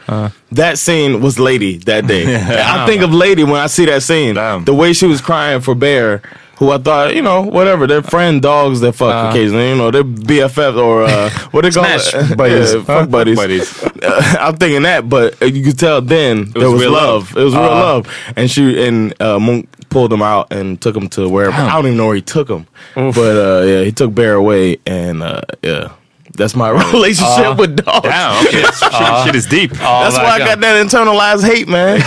that 0.50 0.78
scene 0.78 1.20
was 1.20 1.38
Lady 1.38 1.76
that 1.78 2.06
day. 2.06 2.24
I 2.36 2.86
think 2.86 3.02
of 3.02 3.12
Lady 3.12 3.44
when 3.44 3.56
I 3.60 3.66
see 3.66 3.84
that 3.86 4.02
scene. 4.02 4.34
Damn. 4.34 4.64
The 4.64 4.74
way 4.74 4.92
she 4.92 5.06
was 5.06 5.20
crying 5.20 5.60
for 5.60 5.74
Bear. 5.74 6.22
Who 6.62 6.70
I 6.70 6.78
thought, 6.78 7.16
you 7.16 7.22
know, 7.22 7.42
whatever, 7.42 7.88
they're 7.88 8.04
friend 8.04 8.40
dogs 8.40 8.78
that 8.82 8.92
fuck 8.92 9.30
occasionally, 9.30 9.70
you 9.70 9.74
know, 9.74 9.90
they're 9.90 10.04
BFF 10.04 10.76
or 10.76 11.02
uh, 11.02 11.28
what 11.50 11.62
they 11.62 11.72
call 11.72 11.84
it? 11.84 12.36
buddies. 12.36 12.72
Yeah, 12.72 12.84
fuck 12.84 13.10
buddies. 13.10 13.36
buddies. 13.36 13.82
Uh, 13.82 14.36
I'm 14.38 14.56
thinking 14.56 14.82
that, 14.82 15.08
but 15.08 15.42
uh, 15.42 15.46
you 15.46 15.64
could 15.64 15.76
tell 15.76 16.00
then 16.00 16.52
there 16.52 16.70
was 16.70 16.82
was 16.82 16.92
love. 16.92 17.34
love. 17.34 17.36
It 17.36 17.44
was 17.44 17.54
real 17.54 17.64
Uh, 17.64 17.68
love, 17.68 18.32
and 18.36 18.48
she 18.48 18.86
and 18.86 19.20
uh, 19.20 19.40
Monk 19.40 19.68
pulled 19.88 20.12
him 20.12 20.22
out 20.22 20.52
and 20.52 20.80
took 20.80 20.94
him 20.94 21.08
to 21.08 21.28
wherever. 21.28 21.52
I 21.56 21.72
don't 21.72 21.86
even 21.86 21.96
know 21.96 22.06
where 22.06 22.14
he 22.14 22.22
took 22.22 22.48
him, 22.48 22.68
but 22.94 23.18
uh, 23.18 23.64
yeah, 23.66 23.82
he 23.82 23.90
took 23.90 24.14
Bear 24.14 24.34
away, 24.34 24.76
and 24.86 25.20
uh, 25.24 25.40
yeah, 25.64 25.94
that's 26.36 26.54
my 26.54 26.68
relationship 26.92 27.58
with 27.58 27.84
dogs. 27.84 28.06
Damn, 28.06 28.46
okay. 28.46 28.62
shit, 28.72 29.24
shit 29.26 29.34
is 29.34 29.46
deep. 29.46 29.72
That's 29.72 30.16
why 30.16 30.26
I 30.26 30.38
got 30.38 30.60
that 30.60 30.86
internalized 30.86 31.44
hate, 31.44 31.66
man. 31.66 32.00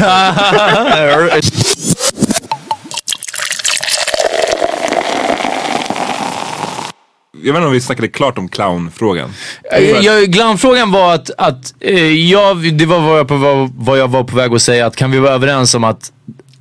Jag 7.45 7.53
vet 7.53 7.59
inte 7.59 7.67
om 7.67 7.73
vi 7.73 7.81
snackade 7.81 8.07
klart 8.07 8.37
om 8.37 8.49
clownfrågan. 8.49 9.33
Eh, 9.71 9.83
Jag, 9.83 10.23
glamfrågan 10.23 10.91
var 10.91 11.13
att, 11.13 11.29
att 11.37 11.73
eh, 11.79 12.13
jag, 12.13 12.73
det 12.73 12.85
var 12.85 12.99
vad 12.99 13.19
jag, 13.19 13.27
på, 13.27 13.69
vad, 13.75 13.99
jag 13.99 14.07
var 14.07 14.23
på 14.23 14.35
väg 14.35 14.53
att 14.53 14.61
säga, 14.61 14.85
att 14.85 14.95
kan 14.95 15.11
vi 15.11 15.19
vara 15.19 15.31
överens 15.33 15.75
om 15.75 15.83
att 15.83 16.11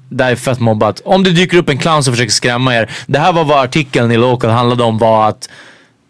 det 0.09 0.25
här 0.25 0.33
är 0.33 0.37
fett 0.37 0.61
mobbat. 0.61 1.01
Om 1.05 1.23
det 1.25 1.31
dyker 1.31 1.57
upp 1.59 1.69
en 1.69 1.79
clown 1.79 2.05
som 2.05 2.13
försöker 2.13 2.33
skrämma 2.33 2.75
er. 2.77 2.91
Det 3.07 3.19
här 3.19 3.33
var 3.33 3.45
vad 3.45 3.65
artikeln 3.65 4.13
i 4.13 4.17
Local 4.17 4.51
handlade 4.51 4.83
om 4.83 4.99
var 4.99 5.29
att 5.29 5.49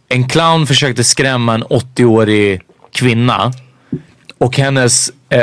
en 0.09 0.29
clown 0.29 0.67
försökte 0.67 1.05
skrämma 1.05 1.55
en 1.55 1.65
80-årig 1.65 2.61
kvinna 2.93 3.53
och 4.39 4.57
hennes 4.57 5.11
eh, 5.29 5.39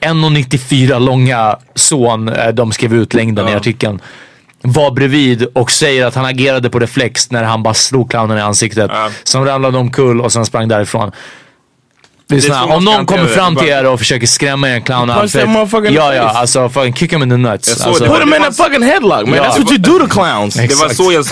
1,94 0.00 1.00
långa 1.00 1.56
son, 1.74 2.28
eh, 2.28 2.48
de 2.48 2.72
skrev 2.72 2.94
ut 2.94 3.14
längden 3.14 3.48
i 3.48 3.54
artikeln, 3.54 4.00
var 4.72 4.90
bredvid 4.90 5.46
och 5.52 5.70
säger 5.70 6.06
att 6.06 6.14
han 6.14 6.24
agerade 6.24 6.70
på 6.70 6.78
reflex 6.78 7.30
när 7.30 7.44
han 7.44 7.62
bara 7.62 7.74
slog 7.74 8.10
clownen 8.10 8.38
i 8.38 8.40
ansiktet. 8.40 8.90
Ja. 8.94 9.10
Som 9.24 9.44
ramlade 9.44 9.78
omkull 9.78 10.20
och 10.20 10.32
sen 10.32 10.46
sprang 10.46 10.68
därifrån. 10.68 11.12
Lyssna, 12.28 12.64
om 12.64 12.84
någon 12.84 13.06
kommer 13.06 13.26
fram 13.26 13.56
till 13.56 13.68
er 13.68 13.86
och 13.86 13.98
försöker 13.98 14.26
skrämma 14.26 14.68
er 14.68 14.74
en 14.74 14.82
clown 14.82 15.10
in 15.10 15.94
Ja 15.94 16.14
ja, 16.14 16.22
alltså 16.22 16.68
fucking 16.68 16.94
kick 16.94 17.12
him 17.12 17.22
in 17.22 17.30
the 17.30 17.36
nuts. 17.36 17.86
Alltså. 17.86 18.04
Put 18.04 18.22
him 18.22 18.34
in 18.34 18.42
a 18.42 18.52
fucking 18.52 18.82
headlock, 18.82 19.26
man. 19.26 19.34
Yeah. 19.34 19.46
That's 19.46 19.58
what 19.58 19.70
you 19.70 19.78
do 19.78 19.98
to 19.98 20.06
clowns. 20.06 20.54
Det 20.54 20.74
var 20.74 20.88
så 20.88 21.12
jag, 21.12 21.24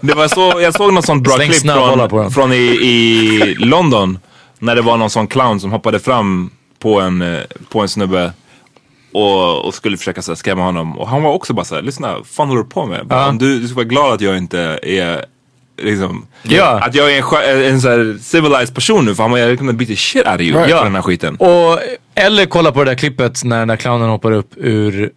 det 0.00 0.14
var 0.14 0.28
så, 0.28 0.60
jag 0.60 0.74
såg 0.74 0.92
någon 0.92 1.02
sån 1.02 1.22
bra 1.22 1.36
klipp 1.36 1.54
från, 1.54 2.30
från 2.30 2.52
i, 2.52 2.56
i 2.56 3.54
London. 3.58 4.18
När 4.58 4.76
det 4.76 4.82
var 4.82 4.96
någon 4.96 5.10
sån 5.10 5.26
clown 5.26 5.60
som 5.60 5.72
hoppade 5.72 6.00
fram 6.00 6.50
på 6.78 7.00
en, 7.00 7.22
eh, 7.22 7.40
på 7.68 7.80
en 7.80 7.88
snubbe 7.88 8.32
och, 9.12 9.64
och 9.64 9.74
skulle 9.74 9.96
försöka 9.96 10.22
så 10.22 10.30
här, 10.30 10.36
skrämma 10.36 10.62
honom. 10.62 10.98
Och 10.98 11.08
han 11.08 11.22
var 11.22 11.32
också 11.32 11.52
bara 11.54 11.64
såhär, 11.64 11.82
lyssna, 11.82 12.16
fan 12.24 12.48
håller 12.48 12.62
du 12.62 12.68
på 12.68 12.86
med? 12.86 13.06
Bara, 13.06 13.32
du, 13.32 13.60
du 13.60 13.66
ska 13.68 13.76
vara 13.76 13.84
glad 13.84 14.12
att 14.12 14.20
jag 14.20 14.36
inte 14.38 14.78
är 14.82 15.24
Liksom, 15.82 16.26
Ja. 16.42 16.80
Att 16.84 16.94
jag 16.94 17.16
är 17.16 17.48
en, 17.48 17.64
en 17.72 17.80
så 17.80 17.88
här 17.88 18.18
civilized 18.20 18.74
person 18.74 19.04
nu 19.04 19.14
för 19.14 19.22
han 19.22 19.40
jag 19.40 19.58
kommer 19.58 19.72
beat 19.72 19.88
the 19.88 19.96
shit 19.96 20.26
out 20.26 20.34
of 20.34 20.40
you 20.40 20.58
Right. 20.58 20.70
Ja. 20.70 20.84
den 20.84 20.94
här 20.94 21.02
skiten. 21.02 21.36
Och, 21.36 21.78
eller 22.14 22.46
kolla 22.46 22.72
på 22.72 22.84
det 22.84 22.90
där 22.90 22.96
klippet 22.96 23.44
när, 23.44 23.66
när 23.66 23.76
clownen 23.76 24.08
hoppar 24.08 24.32
upp 24.32 24.50
ur 24.56 25.10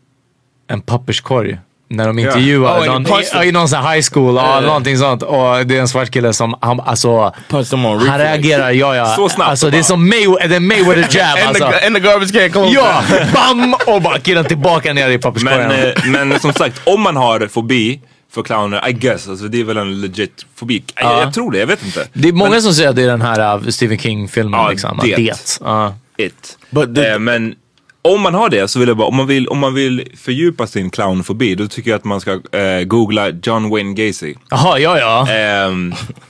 en 0.67 0.81
papperskorg. 0.81 1.59
När 1.93 2.07
de 2.07 2.19
intervjuar 2.19 2.79
Oh, 2.79 2.85
någon, 2.85 3.05
punch 3.05 3.43
i, 3.43 3.47
i 3.47 3.51
någon 3.51 3.69
sån 3.69 3.79
här 3.83 3.95
high 3.95 4.05
school, 4.13 4.35
ja, 4.35 4.59
någonting 4.61 4.97
sånt. 4.97 5.23
Och 5.23 5.65
det 5.65 5.77
är 5.77 5.81
en 5.81 5.87
svart 5.87 6.11
kille 6.11 6.33
som, 6.33 6.55
han, 6.61 6.79
alltså, 6.79 7.33
han 7.49 8.17
reagerar, 8.19 8.71
ja 8.71 8.95
ja. 8.95 9.05
Så 9.15 9.29
snabbt 9.29 9.49
Alltså 9.49 9.69
det 9.69 9.77
är 9.77 9.83
som 9.83 10.09
May, 10.09 10.23
är 10.23 10.59
Mayweather 10.59 11.07
jab 11.17 11.37
And, 11.37 11.47
alltså. 11.47 11.71
the, 11.79 11.85
and 11.87 11.95
the 11.95 12.01
garbage 12.01 12.31
can 12.33 12.49
close. 12.51 12.73
Ja, 12.73 13.03
bam! 13.33 13.75
Och 13.87 14.01
bara 14.01 14.19
killen 14.19 14.45
tillbaka 14.45 14.93
ner 14.93 15.09
i 15.09 15.17
papperskorgen. 15.17 15.67
Men, 15.67 16.17
eh, 16.17 16.27
men 16.29 16.39
som 16.39 16.53
sagt, 16.53 16.81
om 16.83 17.01
man 17.01 17.15
har 17.15 17.47
fobi 17.47 17.99
för 18.33 18.43
clowner, 18.43 18.89
I 18.89 18.93
guess, 18.93 19.29
alltså 19.29 19.45
det 19.47 19.59
är 19.59 19.63
väl 19.63 19.77
en 19.77 20.01
legit 20.01 20.45
fobi. 20.55 20.83
Jag, 20.95 21.05
Ja. 21.05 21.19
jag 21.21 21.33
tror 21.33 21.51
det, 21.51 21.57
jag 21.59 21.67
vet 21.67 21.85
inte. 21.85 22.07
det 22.13 22.27
är 22.27 22.33
många 22.33 22.61
som 22.61 22.73
säger 22.73 22.89
att 22.89 22.95
det 22.95 23.03
är 23.03 23.07
den 23.07 23.21
här 23.21 23.55
uh, 23.57 23.67
Stephen 23.69 23.97
King-filmen. 23.97 24.59
Ja, 24.59 24.69
liksom. 24.69 24.99
det. 25.03 25.15
det. 25.15 25.57
Ja. 25.61 25.95
It. 26.17 26.57
But 26.69 26.95
the- 26.95 27.11
eh, 27.13 27.19
men 27.19 27.55
om 28.03 28.21
man 28.21 28.33
har 28.33 28.49
det 28.49 28.67
så 28.67 28.79
vill 28.79 28.87
jag 28.87 28.97
bara, 28.97 29.07
om 29.07 29.15
man 29.15 29.27
vill, 29.27 29.47
om 29.47 29.59
man 29.59 29.73
vill 29.73 30.07
fördjupa 30.17 30.67
sin 30.67 30.89
clownfobi 30.89 31.55
då 31.55 31.67
tycker 31.67 31.91
jag 31.91 31.97
att 31.97 32.03
man 32.03 32.21
ska 32.21 32.31
eh, 32.31 32.83
googla 32.85 33.29
John 33.29 33.69
Wayne 33.69 33.93
Gacy. 33.93 34.33
Jaha, 34.49 34.79
ja 34.79 34.99
ja. 34.99 35.27
Eh, 35.33 35.71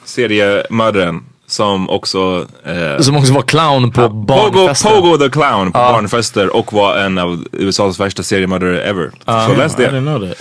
seriemördaren 0.05 1.23
som 1.47 1.89
också... 1.89 2.47
Eh, 2.65 2.99
Som 3.01 3.15
också 3.17 3.33
var 3.33 3.41
clown 3.41 3.91
på 3.91 4.01
Pogo, 4.09 4.25
barnfester. 4.25 4.89
Pogo 4.89 5.17
the 5.17 5.29
Clown 5.29 5.71
på 5.71 5.77
barnfester 5.79 6.55
och 6.55 6.73
var 6.73 6.97
en 6.97 7.17
av 7.17 7.45
USAs 7.51 7.99
värsta 7.99 8.23
seriemördare 8.23 8.81
ever. 8.81 9.11
Så 9.47 9.55
läs 9.55 9.73
I 9.73 9.75
det. 9.77 9.89
didn't 9.89 10.01
know 10.01 10.27
that. 10.29 10.37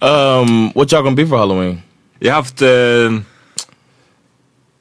Um, 0.00 0.70
what 0.74 0.92
y'all 0.92 1.02
gonna 1.02 1.16
be 1.16 1.26
for 1.26 1.36
Halloween? 1.36 1.82
Jag 2.18 2.32
har 2.32 2.36
haft... 2.42 2.62
Eh, 2.62 2.68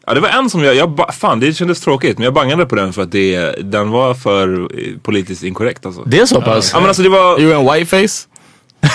ja 0.06 0.14
det 0.14 0.20
var 0.20 0.30
en 0.30 0.50
som 0.50 0.64
jag, 0.64 0.76
jag... 0.76 1.16
Fan 1.20 1.40
det 1.40 1.54
kändes 1.54 1.82
tråkigt 1.82 2.18
men 2.18 2.26
jag 2.26 2.34
bangade 2.34 2.66
på 2.66 2.76
den 2.76 2.94
för 2.94 3.02
att 3.02 3.12
det, 3.12 3.56
den 3.72 3.90
var 3.90 4.14
för 4.14 4.60
eh, 4.60 4.98
politiskt 5.04 5.44
inkorrekt 5.44 5.86
alltså. 5.86 6.04
Det 6.04 6.20
är 6.20 6.26
så 6.26 6.42
pass? 6.42 6.72
Ja 6.74 6.80
men 6.80 6.88
alltså 6.88 7.04
det 7.04 7.10
var... 7.10 7.40
You 7.40 7.60
in 7.60 7.74
whiteface? 7.74 8.28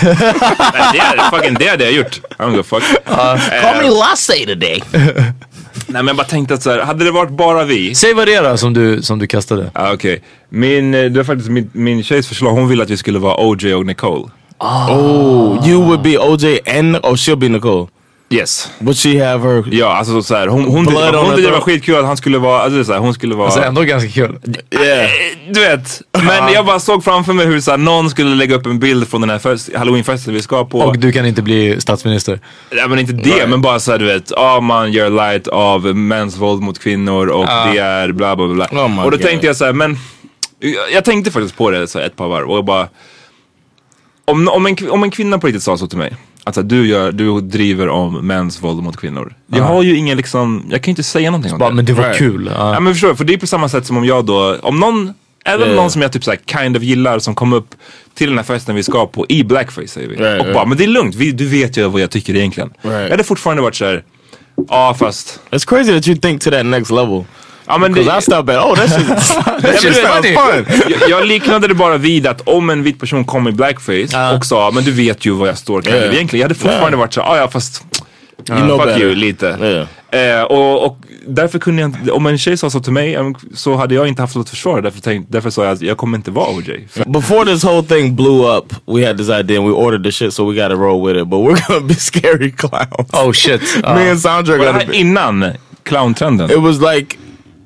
Nej, 0.03 0.17
det, 0.93 0.99
är, 0.99 1.31
fucking, 1.31 1.55
det 1.55 1.69
hade 1.69 1.85
jag 1.85 1.93
gjort. 1.93 2.17
I 2.17 2.43
don't 2.43 2.51
give 2.51 2.63
fuck. 2.63 2.83
Call 3.63 3.83
me 3.83 3.91
Lasse 3.91 4.47
today. 4.47 4.83
Nej 4.93 6.03
men 6.03 6.07
jag 6.07 6.17
bara 6.17 6.27
tänkte 6.27 6.55
att 6.55 6.63
så 6.63 6.71
här, 6.71 6.79
hade 6.79 7.05
det 7.05 7.11
varit 7.11 7.31
bara 7.31 7.65
vi. 7.65 7.95
Säg 7.95 8.15
vad 8.15 8.29
det 8.29 8.35
är 8.35 8.43
då 8.43 8.57
som 8.57 8.75
du, 8.75 9.03
som 9.03 9.19
du 9.19 9.27
kastade. 9.27 9.71
Ja 9.75 9.93
okej. 9.93 10.23
Min, 10.49 10.95
eh, 10.95 11.05
det 11.05 11.17
var 11.17 11.25
faktiskt 11.25 11.51
min, 11.51 11.71
min 11.73 12.03
tjejs 12.05 12.29
förslag. 12.29 12.53
Hon 12.53 12.69
ville 12.69 12.83
att 12.83 12.91
vi 12.91 12.97
skulle 12.97 13.19
vara 13.19 13.37
OJ 13.39 13.75
och 13.75 13.87
Nicole. 13.87 14.25
Oh, 14.59 15.69
you 15.69 15.85
would 15.85 16.03
be 16.03 16.19
OJ 16.19 16.61
and 16.79 16.97
oh 16.97 17.15
she'll 17.15 17.37
be 17.37 17.49
Nicole. 17.49 17.87
Yes. 18.33 18.71
Would 18.79 18.97
she 18.97 19.25
have 19.27 19.49
her? 19.49 19.65
Ja 19.71 19.87
alltså 19.97 20.23
så 20.23 20.35
här, 20.35 20.47
hon, 20.47 20.65
hon, 20.65 20.85
Blood 20.85 21.05
hon, 21.05 21.15
on 21.15 21.25
hon 21.25 21.35
tyckte 21.35 21.51
det 21.51 21.57
var 21.57 21.61
skitkul 21.61 21.97
att 21.97 22.05
han 22.05 22.17
skulle 22.17 22.39
vara, 22.39 22.63
alltså 22.63 22.85
så 22.85 22.93
här, 22.93 22.99
hon 23.01 23.15
skulle 23.15 23.35
vara... 23.35 23.47
Alltså 23.47 23.63
ändå 23.63 23.83
ganska 23.83 24.11
kul. 24.11 24.39
Yeah. 24.71 25.11
Du 25.51 25.61
vet, 25.61 26.03
men 26.13 26.53
jag 26.53 26.67
bara 26.67 26.81
såg 26.81 27.05
framför 27.05 27.33
mig 27.33 27.47
hur 27.47 27.61
så 27.61 27.71
här, 27.71 27.79
någon 27.79 28.11
skulle 28.11 28.35
lägga 28.35 28.57
upp 28.57 28.67
en 28.67 28.79
bild 28.79 29.09
från 29.09 29.21
den 29.21 29.31
här 29.31 29.39
fest, 29.39 29.71
halloweenfesten 29.77 30.35
vi 30.35 30.43
ska 30.43 30.65
på. 30.65 30.79
Och 30.79 30.99
du 30.99 31.13
kan 31.13 31.27
inte 31.27 31.43
bli 31.43 31.81
statsminister. 31.81 32.41
Ja 32.71 32.89
men 32.89 32.99
inte 32.99 33.13
det, 33.13 33.47
men 33.47 33.61
bara 33.61 33.81
såhär 33.81 33.99
du 33.99 34.05
vet, 34.05 34.31
ja 34.37 34.61
man 34.61 34.93
gör 34.93 35.11
light 35.11 35.49
av 35.49 35.97
mäns 35.97 36.37
våld 36.37 36.63
mot 36.63 36.79
kvinnor 36.79 37.27
och 37.27 37.47
det 37.47 37.79
är 37.79 38.13
bla 38.13 38.37
bla 38.37 38.49
bla. 38.49 38.67
Oh 38.73 39.05
och 39.05 39.11
då 39.11 39.17
God. 39.17 39.27
tänkte 39.27 39.47
jag 39.47 39.57
så 39.57 39.65
här, 39.65 39.73
men 39.73 39.97
jag- 40.93 41.05
tänkte 41.05 41.31
faktiskt 41.31 41.57
på 41.57 41.71
det 41.71 41.89
så 41.89 41.99
här, 41.99 42.07
ett 42.07 42.17
par 42.17 42.29
varv 42.29 42.51
och 42.51 42.57
jag 42.57 42.65
bara 42.65 42.89
om, 44.25 44.49
om, 44.49 44.67
en, 44.67 44.91
om 44.91 45.03
en 45.03 45.11
kvinna 45.11 45.39
på 45.39 45.47
riktigt 45.47 45.63
sa 45.63 45.77
så 45.77 45.87
till 45.87 45.99
mig 45.99 46.17
att 46.45 46.55
så 46.55 46.61
här, 46.61 46.69
du, 46.69 46.87
gör, 46.87 47.13
du 47.13 47.41
driver 47.41 47.89
om 47.89 48.27
mäns 48.27 48.63
våld 48.63 48.83
mot 48.83 48.97
kvinnor. 48.97 49.35
Jag 49.47 49.65
har 49.65 49.83
ju 49.83 49.97
ingen 49.97 50.17
liksom, 50.17 50.65
jag 50.71 50.83
kan 50.83 50.91
ju 50.91 50.93
inte 50.93 51.03
säga 51.03 51.31
någonting 51.31 51.53
om 51.53 51.59
Bara, 51.59 51.69
det. 51.71 51.75
men 51.77 51.85
det 51.85 51.93
var 51.93 52.05
Right. 52.05 52.19
kul. 52.19 52.51
Ja. 52.55 52.75
Ja 52.75 52.81
men 52.81 52.93
förstår 52.95 53.15
för 53.15 53.25
det 53.25 53.35
är 53.35 53.39
på 53.39 53.47
samma 53.47 53.69
sätt 53.69 53.87
som 53.87 53.97
om 53.97 54.05
jag 54.05 54.25
då, 54.25 54.57
om 54.63 54.81
någon 54.81 55.15
Även 55.45 55.67
Yeah. 55.67 55.77
någon 55.77 55.91
som 55.91 56.03
jag 56.03 56.13
typ 56.13 56.25
såhär 56.25 56.39
kind 56.47 56.77
of 56.77 56.83
gillar 56.83 57.19
som 57.19 57.35
kom 57.35 57.53
upp 57.53 57.75
till 58.15 58.29
den 58.29 58.39
här 58.39 58.45
festen 58.45 58.75
vi 58.75 58.83
ska 58.83 59.07
på 59.07 59.27
i 59.29 59.45
blackface 59.45 59.89
säger 59.89 60.09
vi. 60.09 60.17
Right, 60.17 60.39
och 60.41 60.45
right. 60.47 60.55
bara, 60.55 60.65
men 60.67 60.79
det 60.79 60.85
är 60.85 60.89
lugnt, 60.89 61.15
vi, 61.15 61.33
du 61.33 61.47
vet 61.47 61.77
ju 61.77 61.89
vad 61.89 62.01
jag 62.01 62.11
tycker 62.11 62.37
egentligen. 62.37 62.71
Right. 62.83 63.03
Jag 63.03 63.11
hade 63.11 63.25
fortfarande 63.25 63.63
varit 63.63 63.75
såhär, 63.75 64.05
ja 64.69 64.97
fast... 64.99 65.41
It's 65.51 65.69
crazy 65.69 65.93
that 65.93 66.09
you 66.09 66.17
think 66.19 66.43
to 66.43 66.51
that 66.51 66.67
next 66.67 66.91
level. 66.91 67.25
Ja, 67.71 67.79
men 67.79 67.93
Because 67.93 68.19
I 68.19 68.23
stop 68.23 68.49
at, 68.51 68.65
oh 68.65 68.75
that 68.75 68.89
shit, 68.91 69.07
that 69.63 69.81
shit 69.81 69.95
sounds 69.97 70.27
fun. 70.27 70.67
jag, 71.01 71.11
jag 71.11 71.27
liknade 71.27 71.69
det 71.69 71.75
bara 71.75 71.97
vid 71.99 72.27
att 72.27 72.41
om 72.49 72.71
en 72.71 72.83
vit 72.83 73.01
person 73.01 73.25
kom 73.25 73.49
i 73.49 73.53
blackface 73.53 74.35
och 74.37 74.45
sa, 74.47 74.71
men 74.71 74.85
du 74.85 74.91
vet 74.93 75.27
ju 75.27 75.31
vad 75.31 75.49
jag 75.49 75.59
står 75.59 75.79
of 75.79 75.87
Yeah. 75.87 76.15
egentligen. 76.15 76.41
Jag 76.41 76.45
hade 76.45 76.55
fortfarande 76.55 76.87
Yeah. 76.89 76.99
varit 76.99 77.13
så, 77.15 77.21
ah, 77.21 77.37
ja 77.37 77.49
fast 77.49 77.85
You 78.51 78.59
know 78.61 78.79
fuck 78.79 78.87
better. 78.87 79.01
you 79.01 79.15
lite. 79.15 79.87
Eh, 80.13 80.43
och, 80.43 80.87
och 80.87 80.99
därför 81.27 81.59
kunde 81.59 81.83
jag 81.83 81.89
inte, 81.89 82.13
om 82.13 82.27
en 82.27 82.39
tjej 82.39 82.57
sa 82.57 82.71
så 82.71 82.81
till 82.81 82.93
mig 82.93 83.17
så 83.55 83.77
hade 83.77 83.95
jag 83.95 84.09
inte 84.09 84.23
haft 84.23 84.37
något 84.37 84.49
försvar. 84.51 84.81
Därför, 84.83 85.23
därför 85.33 85.51
sa 85.51 85.65
jag 85.65 85.73
att 85.73 85.81
jag 85.83 85.97
kommer 85.97 86.19
inte 86.19 86.31
vara 86.31 86.51
OJ. 86.57 86.89
Before 87.07 87.45
this 87.53 87.65
whole 87.65 87.83
thing 87.83 88.17
blew 88.17 88.57
up, 88.57 88.75
we 88.87 89.07
had 89.07 89.19
this 89.19 89.29
idea 89.29 89.59
and 89.61 89.69
we 89.69 89.75
ordered 89.75 90.05
the 90.05 90.13
shit, 90.13 90.35
so 90.35 90.51
we 90.51 90.63
got 90.63 90.71
to 90.71 90.77
roll 90.77 91.07
with 91.09 91.23
it. 91.23 91.29
But 91.29 91.39
we're 91.41 91.67
gonna 91.69 91.81
be 91.87 91.95
scary 91.95 92.51
clowns. 92.51 93.11
Oh 93.13 93.33
shit. 93.33 93.61
Me 93.83 94.11
and 94.11 94.21
Sandra 94.21 94.57
Var 94.57 94.65
det 94.65 94.73
got 94.73 94.75
här 94.81 94.87
to 94.87 94.91
be. 94.91 94.97
innan 94.97 95.53
clowntrenden? 95.83 96.51
It 96.51 96.59
was 96.59 96.95
like, 96.95 97.17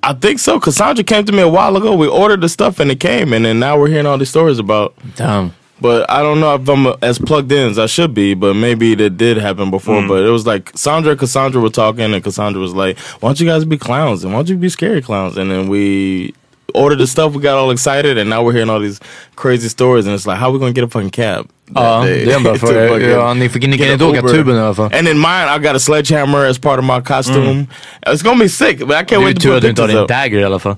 I 0.05 0.13
think 0.13 0.39
so. 0.39 0.61
Cassandra 0.61 1.03
came 1.03 1.25
to 1.25 1.33
me 1.33 1.41
a 1.41 1.49
while 1.49 1.77
ago. 1.77 1.95
We 1.95 2.07
ordered 2.07 2.43
the 2.43 2.49
stuff 2.49 2.79
and 2.79 2.91
it 2.91 3.01
came, 3.01 3.33
and 3.33 3.45
then 3.45 3.59
now 3.59 3.79
we're 3.79 3.89
hearing 3.89 4.07
all 4.07 4.19
these 4.19 4.31
stories 4.31 4.59
about. 4.59 4.95
Damn. 5.17 5.55
But 5.81 6.09
I 6.11 6.23
don't 6.23 6.41
know 6.41 6.55
if 6.55 6.69
I'm 6.69 6.87
as 7.03 7.19
plugged 7.19 7.51
in 7.51 7.71
as 7.71 7.79
I 7.79 7.87
should 7.87 8.15
be. 8.15 8.35
But 8.35 8.55
maybe 8.55 8.95
that 8.95 9.17
did 9.17 9.39
happen 9.39 9.71
before. 9.71 10.03
Mm. 10.03 10.09
But 10.09 10.23
it 10.23 10.31
was 10.31 10.47
like 10.47 10.71
Sandra 10.77 11.13
and 11.13 11.21
Cassandra 11.21 11.61
were 11.61 11.71
talking, 11.71 12.15
and 12.15 12.23
Cassandra 12.23 12.61
was 12.61 12.75
like, 12.75 12.99
"Why 13.21 13.29
don't 13.29 13.41
you 13.41 13.47
guys 13.47 13.65
be 13.65 13.79
clowns? 13.79 14.25
And 14.25 14.33
why 14.33 14.41
don't 14.41 14.49
you 14.49 14.57
be 14.57 14.69
scary 14.69 15.03
clowns?" 15.03 15.37
And 15.37 15.51
then 15.51 15.69
we 15.69 16.35
ordered 16.75 16.99
the 16.99 17.07
stuff. 17.07 17.35
We 17.35 17.41
got 17.43 17.55
all 17.59 17.71
excited, 17.73 18.19
and 18.19 18.31
now 18.31 18.43
we're 18.45 18.53
hearing 18.53 18.71
all 18.71 18.81
these 18.81 19.01
crazy 19.35 19.69
stories. 19.69 20.07
And 20.07 20.15
it's 20.15 20.27
like, 20.27 20.39
how 20.41 20.47
are 20.49 20.53
we 20.53 20.59
gonna 20.59 20.73
get 20.73 20.85
a 20.85 20.89
fucking 20.89 21.11
cab? 21.11 21.47
that 21.75 21.83
Ja, 21.83 22.03
day 22.05 22.25
det 22.25 22.33
är 22.33 22.37
en 22.37 22.43
bra 22.43 22.53
to 22.53 22.59
fråga. 22.59 22.89
fucking 22.89 23.11
Ja, 23.11 23.35
ni 23.35 23.49
fick 23.49 23.63
ni 23.67 23.79
kan 23.79 23.87
get 23.87 23.93
inte 23.93 24.05
an 24.05 24.11
åka 24.11 24.19
Uber? 24.21 24.29
tuben 24.29 24.57
i 24.57 24.61
alla 24.61 24.75
fall. 24.75 24.91
And 24.99 25.09
in 25.09 25.19
mine, 25.19 25.47
I 25.57 25.59
got 25.59 25.77
a 25.77 25.79
sledgehammer 25.79 26.47
as 26.51 26.59
part 26.59 26.79
of 26.79 26.85
my 26.85 27.01
costume. 27.01 27.67
It's 28.07 28.23
gonna 28.25 28.39
be 28.39 28.49
sick, 28.49 28.79
but 28.79 28.91
I 28.91 29.05
can't 29.05 29.09
Det 29.09 29.19
wait 29.25 29.41
to 29.41 29.49
put 29.49 29.57
att 29.57 29.63
du 29.63 29.69
inte 29.69 29.83
har 29.83 29.89
pictures 29.89 30.09
din 30.09 30.17
dagger 30.17 30.39
i 30.41 30.45
alla 30.45 30.59
fall. 30.59 30.77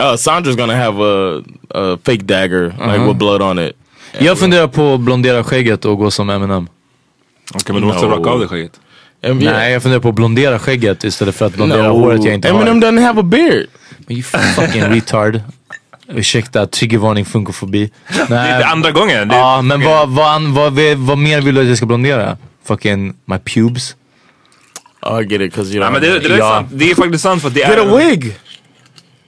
Uh, 0.00 0.06
Sandra's 0.16 0.56
gonna 0.56 0.76
have 0.76 0.96
a, 1.04 1.42
a 1.74 1.98
fake 2.06 2.22
dagger, 2.22 2.74
Uh-huh. 2.78 3.06
with 3.06 3.18
blood 3.18 3.42
on 3.42 3.58
it. 3.58 3.72
Jag 4.18 4.38
funderar 4.38 4.66
på 4.66 4.94
att 4.94 5.00
blondera 5.00 5.44
skägget 5.44 5.84
och 5.84 5.98
gå 5.98 6.10
som 6.10 6.30
Eminem. 6.30 6.68
Okej, 7.54 7.72
men 7.72 7.82
du 7.82 7.88
måste 7.88 8.06
No. 8.06 8.10
raka 8.10 8.30
av 8.30 8.38
dig 8.38 8.48
skägget. 8.48 8.80
And 9.24 9.42
yeah. 9.42 9.56
Nej, 9.56 9.72
jag 9.72 9.82
funderar 9.82 10.00
på 10.00 10.08
att 10.08 10.14
blondera 10.14 10.58
skägget 10.58 11.04
istället 11.04 11.34
för 11.34 11.46
att 11.46 11.54
blondera 11.54 11.88
håret 11.88 12.24
jag 12.24 12.34
inte 12.34 12.48
Eminem 12.48 12.82
har. 12.82 12.88
doesn't 12.90 13.00
have 13.06 13.20
a 13.20 13.22
beard. 13.22 13.66
Men 14.06 14.16
you 14.16 14.22
fucking 14.22 14.82
retard. 14.82 15.40
Ursäkta, 16.08 16.66
triggervarning 16.66 17.24
funkofobi. 17.24 17.90
Det 18.28 18.34
är 18.34 18.62
andra 18.64 18.90
gången. 18.90 19.28
Det, 19.28 19.34
Ja, 19.34 19.62
men 19.62 19.80
vad, 19.84 20.08
vad, 20.08 20.42
vad, 20.42 20.72
vad, 20.72 20.96
vad 20.96 21.18
mer 21.18 21.40
vill 21.40 21.54
du 21.54 21.60
att 21.60 21.66
jag 21.66 21.76
ska 21.76 21.86
blondera? 21.86 22.36
Fucking 22.64 23.14
my 23.24 23.38
pubes? 23.38 23.96
I 25.20 25.24
get 25.32 25.40
it, 25.40 25.54
cause 25.54 25.72
you 25.74 25.80
ja, 25.84 25.88
don't. 25.88 25.92
men 25.92 26.02
det, 26.02 26.18
det, 26.18 26.34
är 26.34 26.38
Ja. 26.38 26.50
sant. 26.50 26.68
det 26.72 26.90
är 26.90 26.94
faktiskt 26.94 27.22
sant 27.22 27.40
för 27.42 27.48
att 27.48 27.54
det 27.54 27.60
get 27.60 27.70
är... 27.70 27.94
a 27.94 27.96
wig. 27.96 28.36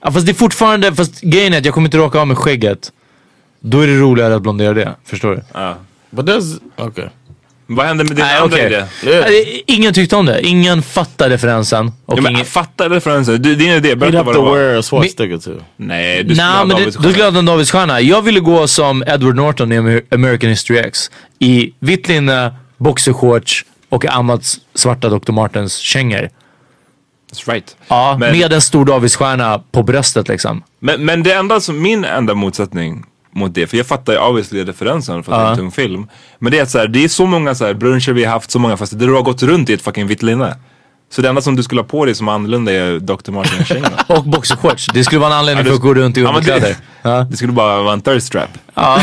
Ja, 0.03 0.11
fast 0.11 0.25
det 0.25 0.31
är 0.31 0.33
fortfarande, 0.33 0.95
fast 0.95 1.21
grejen 1.21 1.53
är 1.53 1.57
att 1.57 1.65
jag 1.65 1.73
kommer 1.73 1.87
inte 1.87 1.97
raka 1.97 2.19
av 2.19 2.27
med 2.27 2.37
skägget. 2.37 2.91
Då 3.59 3.79
är 3.81 3.87
det 3.87 3.99
roligare 3.99 4.35
att 4.35 4.41
blondera 4.41 4.73
det. 4.73 4.95
Förstår 5.05 5.31
du? 5.35 5.43
Ja. 5.53 5.75
But 6.09 6.25
there's 6.25 6.59
okay. 6.77 7.05
Vad 7.67 7.85
hände 7.85 8.03
med 8.03 8.15
din 8.15 8.25
Nej, 8.25 8.37
andra 8.37 8.55
okej. 8.55 8.65
idé? 8.65 8.85
Nej, 9.21 9.63
Ingen 9.67 9.93
tyckte 9.93 10.15
om 10.15 10.25
det. 10.25 10.41
Ingen 10.47 10.81
fattar 10.83 11.29
referensen. 11.29 11.87
Och 12.05 12.17
Ja, 12.17 12.21
men, 12.21 12.31
ingen... 12.31 12.45
fatta 12.45 12.89
referensen. 12.89 13.41
Du, 13.41 13.55
din 13.55 13.69
idé, 13.71 13.95
berätta 13.95 14.23
vad 14.23 14.35
det 14.35 14.39
to 14.39 14.45
var. 14.45 14.57
wear 14.57 14.79
a 14.79 14.81
swastika 14.83 15.37
too. 15.37 15.53
Nej, 15.77 16.23
du 16.23 16.35
skulle 16.35 16.47
ha 16.47 16.65
men 16.65 16.83
då 16.85 16.91
skulle 16.91 17.23
ha 17.23 17.37
en 17.39 17.45
Davidsstjärna. 17.45 18.01
Jag 18.01 18.21
ville 18.21 18.39
gå 18.39 18.67
som 18.67 19.03
Edward 19.07 19.35
Norton 19.35 19.71
i 19.71 19.77
Amer- 19.79 20.01
American 20.13 20.49
History 20.49 20.77
X. 20.79 21.11
I 21.39 21.73
vitt 21.79 22.07
linne, 22.07 22.53
boxershorts 22.77 23.65
och 23.89 24.05
Amats 24.05 24.57
svarta 24.75 25.09
Dr. 25.09 25.31
Martens 25.31 25.77
kängor. 25.77 26.29
That's 27.33 27.51
right. 27.51 27.75
Ja, 27.87 28.17
Men- 28.19 28.37
med 28.39 28.53
en 28.53 28.61
stor 28.61 28.85
Davidsstjärna 28.85 29.61
på 29.71 29.83
bröstet 29.83 30.27
liksom. 30.27 30.63
Men, 30.79 31.05
men 31.05 31.23
det 31.23 31.33
enda 31.33 31.59
som, 31.59 31.81
min 31.81 32.05
enda 32.05 32.33
motsättning 32.33 33.03
mot 33.35 33.53
det, 33.53 33.67
för 33.67 33.77
jag 33.77 33.85
fattar 33.87 34.13
ju 34.13 34.19
obviously 34.19 34.63
referensen 34.63 35.23
för 35.23 35.31
att 35.33 35.39
det 35.39 35.45
är 35.45 35.51
en 35.51 35.57
tung 35.57 35.71
film. 35.71 36.07
Men 36.39 36.51
det 36.51 36.59
är 36.59 36.63
att 36.63 36.69
så 36.71 36.77
här, 36.77 36.87
det 36.87 37.03
är 37.03 37.07
så 37.07 37.25
många 37.25 37.55
så 37.55 37.65
här, 37.65 37.73
bruncher 37.73 38.11
vi 38.13 38.23
har 38.25 38.31
haft, 38.31 38.51
så 38.51 38.59
många 38.59 38.77
fast 38.77 38.99
du 38.99 39.13
har 39.13 39.21
gått 39.21 39.43
runt 39.43 39.69
i 39.69 39.73
ett 39.73 39.81
fucking 39.81 40.07
vitt 40.07 40.23
linne. 40.23 40.55
Så 41.11 41.21
det 41.21 41.29
enda 41.29 41.41
som 41.41 41.55
du 41.55 41.63
skulle 41.63 41.81
ha 41.81 41.87
på 41.87 42.05
dig 42.05 42.15
som 42.15 42.27
är 42.27 42.31
annorlunda 42.31 42.71
är 42.71 42.99
Dr. 42.99 43.31
Martens 43.31 43.67
kängor. 43.67 43.89
Och 44.07 44.23
boxershorts. 44.23 44.87
Det 44.93 45.03
skulle 45.03 45.19
vara 45.21 45.31
en 45.33 45.37
anledning 45.39 45.65
Ja, 45.65 45.69
för 45.71 45.75
att 45.75 45.81
gå 45.81 45.93
runt 45.93 46.17
i 46.17 46.21
det- 46.21 46.27
underkläder. 46.27 46.75
Ja, 47.01 47.21
Det 47.29 47.37
skulle 47.37 47.51
bara 47.53 47.81
vara 47.81 47.93
en 47.93 48.01
thirst 48.01 48.31
trap. 48.31 48.49
ja 48.75 48.99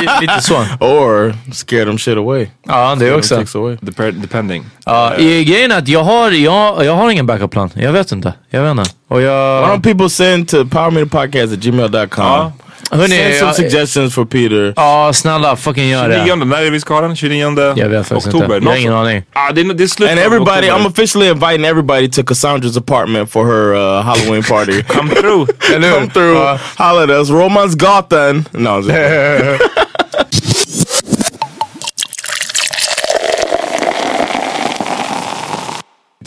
li- 0.00 0.08
lite 0.20 0.42
så. 0.42 0.54
Or 0.80 1.34
scare 1.52 1.84
them 1.84 1.98
shit 1.98 2.16
away. 2.16 2.46
Ja, 2.66 2.94
det 2.94 3.14
också. 3.14 3.34
Dep- 3.40 4.10
depending. 4.20 4.64
Ja, 4.84 5.16
i- 5.16 5.44
grejen 5.44 5.72
är 5.72 5.78
att 5.78 5.88
jag 5.88 6.04
har, 6.04 6.30
jag, 6.30 6.84
jag 6.84 6.94
har 6.96 7.10
ingen 7.10 7.26
backup-plan. 7.26 7.70
Jag 7.74 7.92
vet 7.92 8.12
inte. 8.12 8.34
Jag 8.50 8.62
vet 8.62 8.70
inte. 8.70 8.90
Och 9.08 9.18
Why 9.20 9.24
jag... 9.24 9.68
don't 9.68 9.82
people 9.82 10.10
send 10.10 10.48
to 10.48 10.64
powermeterpodcast 10.64 11.52
at 11.52 11.58
gmail.com? 11.58 12.08
Ja. 12.24 12.52
Hörni, 12.94 13.16
Send 13.16 13.34
some 13.34 13.54
suggestions 13.54 14.14
for 14.14 14.24
Peter. 14.24 14.72
Ja, 14.76 15.10
snälla 15.14 15.56
fucking 15.56 15.88
gör 15.88 16.08
det. 16.08 16.14
29, 16.26 16.44
när 16.44 16.62
är 16.62 16.70
vi 16.70 16.80
ska 16.80 16.94
ha 16.94 17.00
den? 17.00 17.16
29 17.16 17.72
Jag 17.76 17.88
vet 17.88 18.06
faktiskt 18.08 18.34
oktober? 18.34 18.56
inte. 18.56 18.66
Jag 18.66 18.72
har 18.72 18.78
ingen 18.80 18.92
aning. 18.92 19.22
Ah, 19.32 19.52
det, 19.52 19.62
det 19.72 19.84
är 19.84 19.88
slutet 19.88 20.18
And 20.18 20.26
everybody. 20.26 20.68
I'm 20.70 20.86
officially 20.86 21.28
inviting 21.28 21.64
everybody 21.64 22.08
to 22.10 22.22
Cassandra's 22.22 22.78
apartment 22.78 23.30
for 23.30 23.46
her 23.46 23.74
uh, 23.74 24.02
Halloween 24.02 24.42
party. 24.42 24.82
Come 24.88 25.10
through. 25.10 25.46
Come 25.92 26.10
through, 26.10 26.58
holla 26.76 27.04
at 27.04 27.10
us. 27.10 27.30
Romans 27.30 27.74
Gatan. 27.74 28.44
No, 28.52 28.70
I'm 28.70 28.82
just- 28.82 29.62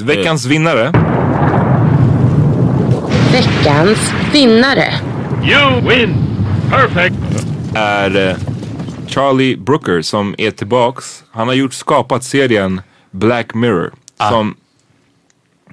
Veckans 0.01 0.45
vinnare. 0.45 0.91
Veckans 3.31 4.13
vinnare. 4.33 4.93
Är 7.75 8.29
eh, 8.29 8.37
Charlie 9.07 9.57
Brooker 9.57 10.01
som 10.01 10.35
är 10.37 10.51
tillbaks. 10.51 11.23
Han 11.31 11.47
har 11.47 11.55
gjort, 11.55 11.73
skapat 11.73 12.23
serien 12.23 12.81
Black 13.11 13.53
Mirror. 13.53 13.93
Som 14.29 14.55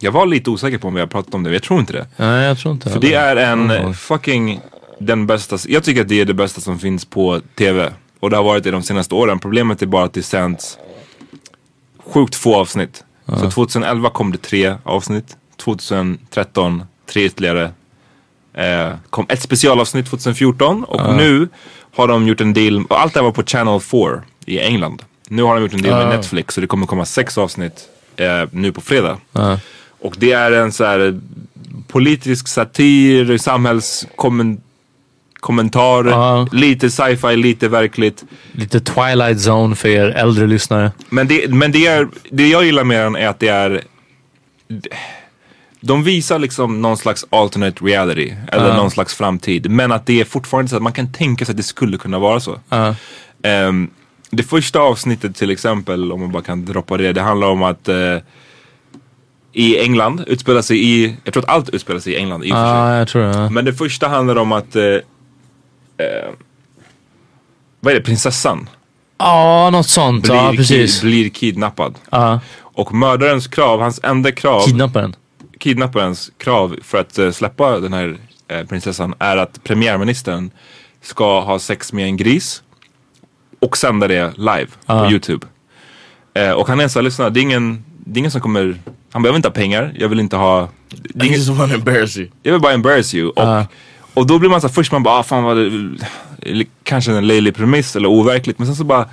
jag 0.00 0.12
var 0.12 0.26
lite 0.26 0.50
osäker 0.50 0.78
på 0.78 0.88
om 0.88 0.94
vi 0.94 1.00
har 1.00 1.06
pratat 1.06 1.34
om 1.34 1.42
det, 1.42 1.48
men 1.48 1.52
jag 1.54 1.62
tror 1.62 1.80
inte 1.80 1.92
det. 1.92 2.06
Nej, 2.16 2.44
jag 2.46 2.58
tror 2.58 2.74
inte 2.74 2.90
För 2.90 3.00
det 3.00 3.14
är 3.14 3.36
en 3.36 3.70
Mm. 3.70 3.94
fucking 3.94 4.60
den 4.98 5.26
bästa, 5.26 5.58
jag 5.68 5.84
tycker 5.84 6.00
att 6.00 6.08
det 6.08 6.20
är 6.20 6.24
det 6.24 6.34
bästa 6.34 6.60
som 6.60 6.78
finns 6.78 7.04
på 7.04 7.40
TV. 7.54 7.92
Och 8.20 8.30
det 8.30 8.36
har 8.36 8.44
varit 8.44 8.64
det 8.64 8.70
de 8.70 8.82
senaste 8.82 9.14
åren. 9.14 9.38
Problemet 9.38 9.82
är 9.82 9.86
bara 9.86 10.04
att 10.04 10.12
det 10.12 10.22
sänds 10.22 10.78
sjukt 12.06 12.34
få 12.34 12.56
avsnitt. 12.56 13.04
Så 13.26 13.50
2011 13.50 14.10
kom 14.10 14.32
det 14.32 14.38
tre 14.38 14.74
avsnitt. 14.84 15.36
2013 15.56 16.82
tre 17.12 17.24
ytterligare. 17.24 17.70
Eh, 18.54 18.92
kom 19.10 19.26
ett 19.28 19.42
specialavsnitt 19.42 20.06
2014 20.06 20.84
och 20.84 21.14
nu 21.16 21.48
har 21.94 22.08
de 22.08 22.28
gjort 22.28 22.40
en 22.40 22.52
deal, 22.54 22.84
och 22.88 23.00
allt 23.00 23.14
det 23.14 23.20
här 23.20 23.24
var 23.24 23.32
på 23.32 23.42
Channel 23.44 23.80
4 23.80 24.22
i 24.46 24.58
England. 24.60 25.02
Nu 25.28 25.42
har 25.42 25.54
de 25.54 25.62
gjort 25.62 25.72
en 25.72 25.82
deal 25.82 26.06
med 26.06 26.16
Netflix 26.16 26.54
så 26.54 26.60
det 26.60 26.66
kommer 26.66 26.86
komma 26.86 27.04
sex 27.04 27.38
avsnitt 27.38 27.88
eh, 28.16 28.42
nu 28.50 28.72
på 28.72 28.80
fredag. 28.80 29.18
Och 30.00 30.14
det 30.18 30.32
är 30.32 30.52
en 30.52 30.72
så 30.72 30.84
här 30.84 31.20
politisk 31.88 32.48
satir, 32.48 33.38
samhällskommentar, 33.38 36.04
Ja. 36.04 36.48
lite 36.52 36.90
sci-fi, 36.90 37.36
lite 37.36 37.68
verkligt. 37.68 38.24
Lite 38.52 38.80
Twilight 38.80 39.38
Zone 39.48 39.74
för 39.76 39.88
er 39.88 40.08
äldre 40.08 40.46
lyssnare. 40.46 40.92
Men 41.08 41.28
det, 41.28 41.48
men 41.54 41.72
det, 41.72 41.86
är, 41.86 42.08
det 42.30 42.48
jag 42.48 42.64
gillar 42.64 42.84
med 42.84 43.00
den 43.04 43.16
är 43.16 43.28
att 43.28 43.38
det 43.40 43.48
är 43.48 43.82
de 45.84 46.02
visar 46.04 46.38
liksom 46.38 46.82
någon 46.82 46.96
slags 46.96 47.24
alternate 47.30 47.84
reality 47.84 48.34
eller 48.52 48.76
någon 48.76 48.90
slags 48.90 49.14
framtid. 49.14 49.70
Men 49.70 49.92
att 49.92 50.06
det 50.06 50.20
är 50.20 50.24
fortfarande 50.24 50.68
så 50.68 50.76
att 50.76 50.82
man 50.82 50.92
kan 50.92 51.12
tänka 51.12 51.44
sig 51.44 51.52
att 51.52 51.56
det 51.56 51.62
skulle 51.62 51.98
kunna 51.98 52.18
vara 52.18 52.40
så. 52.40 52.58
Ehm, 53.42 53.90
det 54.30 54.42
första 54.42 54.80
avsnittet 54.80 55.36
till 55.36 55.50
exempel, 55.50 56.12
om 56.12 56.20
man 56.20 56.32
bara 56.32 56.42
kan 56.42 56.64
droppa 56.64 56.96
det, 56.96 57.12
det 57.12 57.20
handlar 57.22 57.48
om 57.48 57.62
att 57.62 57.88
eh, 57.88 58.16
i 59.52 59.78
England, 59.78 60.24
utspelar 60.26 60.62
sig 60.62 60.84
i, 60.84 61.16
jag 61.24 61.32
tror 61.34 61.42
att 61.42 61.48
allt 61.50 61.68
utspelar 61.68 62.00
sig 62.00 62.12
i 62.12 62.16
England 62.16 62.44
i 62.44 62.52
och 62.52 62.56
för 62.56 62.64
sig. 62.66 62.74
Ja, 62.78 62.96
jag 62.98 63.08
tror 63.08 63.22
det. 63.22 63.50
Men 63.50 63.64
det 63.64 63.74
första 63.74 64.08
handlar 64.08 64.36
om 64.36 64.52
att, 64.52 64.76
eh, 64.76 64.84
eh, 64.84 65.00
vad 67.80 67.90
är 67.92 67.98
det, 67.98 68.04
prinsessan 68.04 68.68
Ja, 69.18 69.70
något 69.72 69.86
sånt. 69.88 70.22
blir, 70.24 70.34
Ja, 70.34 70.52
precis. 70.56 71.00
ki- 71.02 71.04
blir 71.04 71.28
kidnappad. 71.28 71.94
Ja. 72.10 72.40
Och 72.60 72.94
mördarens 72.94 73.46
krav, 73.46 73.80
hans 73.80 74.00
enda 74.02 74.32
krav, 74.32 74.60
Kidnapparen. 74.66 75.16
Kidnapparens 75.62 76.32
krav 76.38 76.76
för 76.82 76.98
att 76.98 77.18
eh, 77.18 77.30
släppa 77.30 77.80
den 77.80 77.92
här 77.92 78.16
eh, 78.48 78.66
prinsessan 78.66 79.14
är 79.18 79.36
att 79.36 79.64
premiärministern 79.64 80.50
ska 81.02 81.40
ha 81.40 81.58
sex 81.58 81.92
med 81.92 82.04
en 82.04 82.16
gris 82.16 82.62
och 83.60 83.76
sända 83.76 84.08
det 84.08 84.32
live 84.36 84.66
på 84.86 85.08
YouTube. 85.10 85.46
Eh, 86.34 86.50
och 86.50 86.68
han 86.68 86.80
är 86.80 86.88
så 86.88 86.98
här, 86.98 87.04
lyssna, 87.04 87.30
det 87.30 87.40
är 87.40 87.42
ingen, 87.42 87.84
det 88.06 88.18
är 88.18 88.18
ingen 88.18 88.30
som 88.30 88.40
kommer, 88.40 88.80
han 89.12 89.22
behöver 89.22 89.36
inte 89.36 89.48
ha 89.48 89.52
pengar, 89.52 89.94
jag 89.98 90.08
vill 90.08 90.20
inte 90.20 90.36
ha, 90.36 90.68
det 90.88 91.20
är 91.20 91.24
I 91.24 91.26
ingen, 91.26 91.38
just 91.38 91.48
want 91.48 91.72
to 91.72 91.78
embarrass 91.78 92.16
you. 92.16 92.28
jag 92.42 92.52
vill 92.52 92.60
bara 92.60 92.72
embarrass 92.72 93.14
you. 93.14 93.30
Och, 93.30 93.66
och 94.14 94.26
då 94.26 94.38
blir 94.38 94.50
man 94.50 94.60
så 94.60 94.66
här, 94.66 94.74
först 94.74 94.92
man 94.92 95.02
bara, 95.02 95.18
ah, 95.18 95.22
fan 95.22 95.44
vad 95.44 95.56
det, 95.56 96.66
kanske 96.82 97.12
en 97.12 97.26
löjlig 97.26 97.54
premiss 97.54 97.96
eller 97.96 98.08
overkligt. 98.08 98.58
Men 98.58 98.66
sen 98.66 98.76
så 98.76 98.84
bara, 98.84 99.08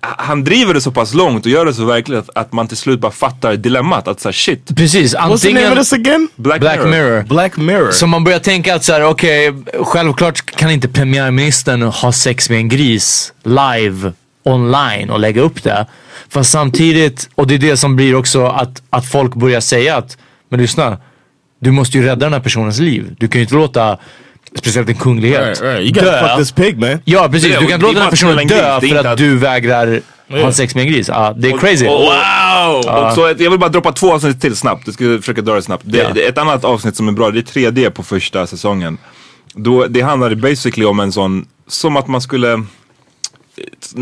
han 0.00 0.44
driver 0.44 0.74
det 0.74 0.80
så 0.80 0.90
pass 0.90 1.14
långt 1.14 1.46
och 1.46 1.52
gör 1.52 1.66
det 1.66 1.74
så 1.74 1.84
verkligt 1.84 2.18
att, 2.18 2.30
att 2.34 2.52
man 2.52 2.68
till 2.68 2.76
slut 2.76 3.00
bara 3.00 3.12
fattar 3.12 3.56
dilemmat. 3.56 4.08
Att 4.08 4.20
såhär 4.20 4.32
shit. 4.32 4.76
Precis, 4.76 5.14
What's 5.14 5.42
the 5.42 5.52
name 5.52 5.70
of 5.70 5.78
this 5.78 5.92
again? 5.92 6.28
Black, 6.36 6.60
Black 6.60 6.84
Mirror. 6.84 7.22
Black 7.22 7.56
Mirror. 7.56 7.90
Så 7.90 8.06
man 8.06 8.24
börjar 8.24 8.38
tänka 8.38 8.74
att 8.74 8.84
så 8.84 8.92
här, 8.92 9.04
okej, 9.04 9.54
självklart 9.80 10.50
kan 10.50 10.70
inte 10.70 10.88
premiärministern 10.88 11.82
ha 11.82 12.12
sex 12.12 12.50
med 12.50 12.58
en 12.58 12.68
gris 12.68 13.32
live 13.42 14.12
online 14.42 15.10
och 15.10 15.20
lägga 15.20 15.42
upp 15.42 15.62
det. 15.62 15.86
Fast 16.28 16.50
samtidigt, 16.50 17.28
och 17.34 17.46
det 17.46 17.54
är 17.54 17.58
det 17.58 17.76
som 17.76 17.96
blir 17.96 18.14
också 18.14 18.46
att, 18.46 18.82
att 18.90 19.06
folk 19.06 19.34
börjar 19.34 19.60
säga 19.60 19.96
att, 19.96 20.18
men 20.48 20.60
lyssna, 20.60 20.98
du 21.60 21.70
måste 21.70 21.98
ju 21.98 22.04
rädda 22.04 22.26
den 22.26 22.32
här 22.32 22.40
personens 22.40 22.78
liv. 22.78 23.16
Du 23.18 23.28
kan 23.28 23.38
ju 23.38 23.42
inte 23.42 23.54
låta 23.54 23.98
Speciellt 24.58 24.88
en 24.88 24.94
kunglighet. 24.94 25.40
Right, 25.40 25.60
right. 25.62 25.80
You 25.80 25.92
gotta 25.92 26.28
fuck 26.28 26.38
this 26.38 26.52
pig 26.52 26.78
man. 26.78 26.98
Ja 27.04 27.28
precis, 27.32 27.52
Det- 27.54 27.60
du 27.60 27.66
kan 27.66 27.74
inte 27.74 27.86
låta 27.86 27.92
den 27.94 28.02
här 28.02 28.10
personen 28.10 28.46
dö 28.46 28.80
för 28.80 28.96
att 28.96 29.06
att- 29.06 29.18
du 29.18 29.36
vägrar 29.38 30.00
ha 30.28 30.52
sex 30.52 30.74
med 30.74 30.82
en 30.86 30.92
gris. 30.92 31.08
Ja, 31.08 31.34
det 31.36 31.48
är 31.50 31.58
crazy. 31.58 31.86
Och, 31.86 31.92
Wow! 32.00 32.76
och 33.06 33.12
så 33.12 33.26
ett, 33.26 33.40
jag 33.40 33.50
vill 33.50 33.58
bara 33.60 33.70
droppa 33.70 33.92
två 33.92 34.12
avsnitt 34.12 34.40
till 34.40 34.56
snabbt. 34.56 34.82
Jag 34.86 34.94
ska 34.94 35.04
försöka 35.20 35.40
dra 35.42 35.54
det 35.54 35.62
snabbt. 35.62 35.82
Det, 35.86 36.12
det, 36.14 36.20
ett 36.26 36.38
annat 36.38 36.64
avsnitt 36.64 36.96
som 36.96 37.08
är 37.08 37.12
bra, 37.12 37.30
det 37.30 37.38
är 37.38 37.42
tredje 37.42 37.90
på 37.90 38.02
första 38.02 38.46
säsongen. 38.46 38.98
Då, 39.54 39.86
det 39.86 40.00
handlar 40.00 40.34
basically 40.34 40.86
om 40.86 41.00
en 41.00 41.12
sån, 41.12 41.46
som 41.68 41.96
att 41.96 42.08
man 42.08 42.20
skulle 42.20 42.64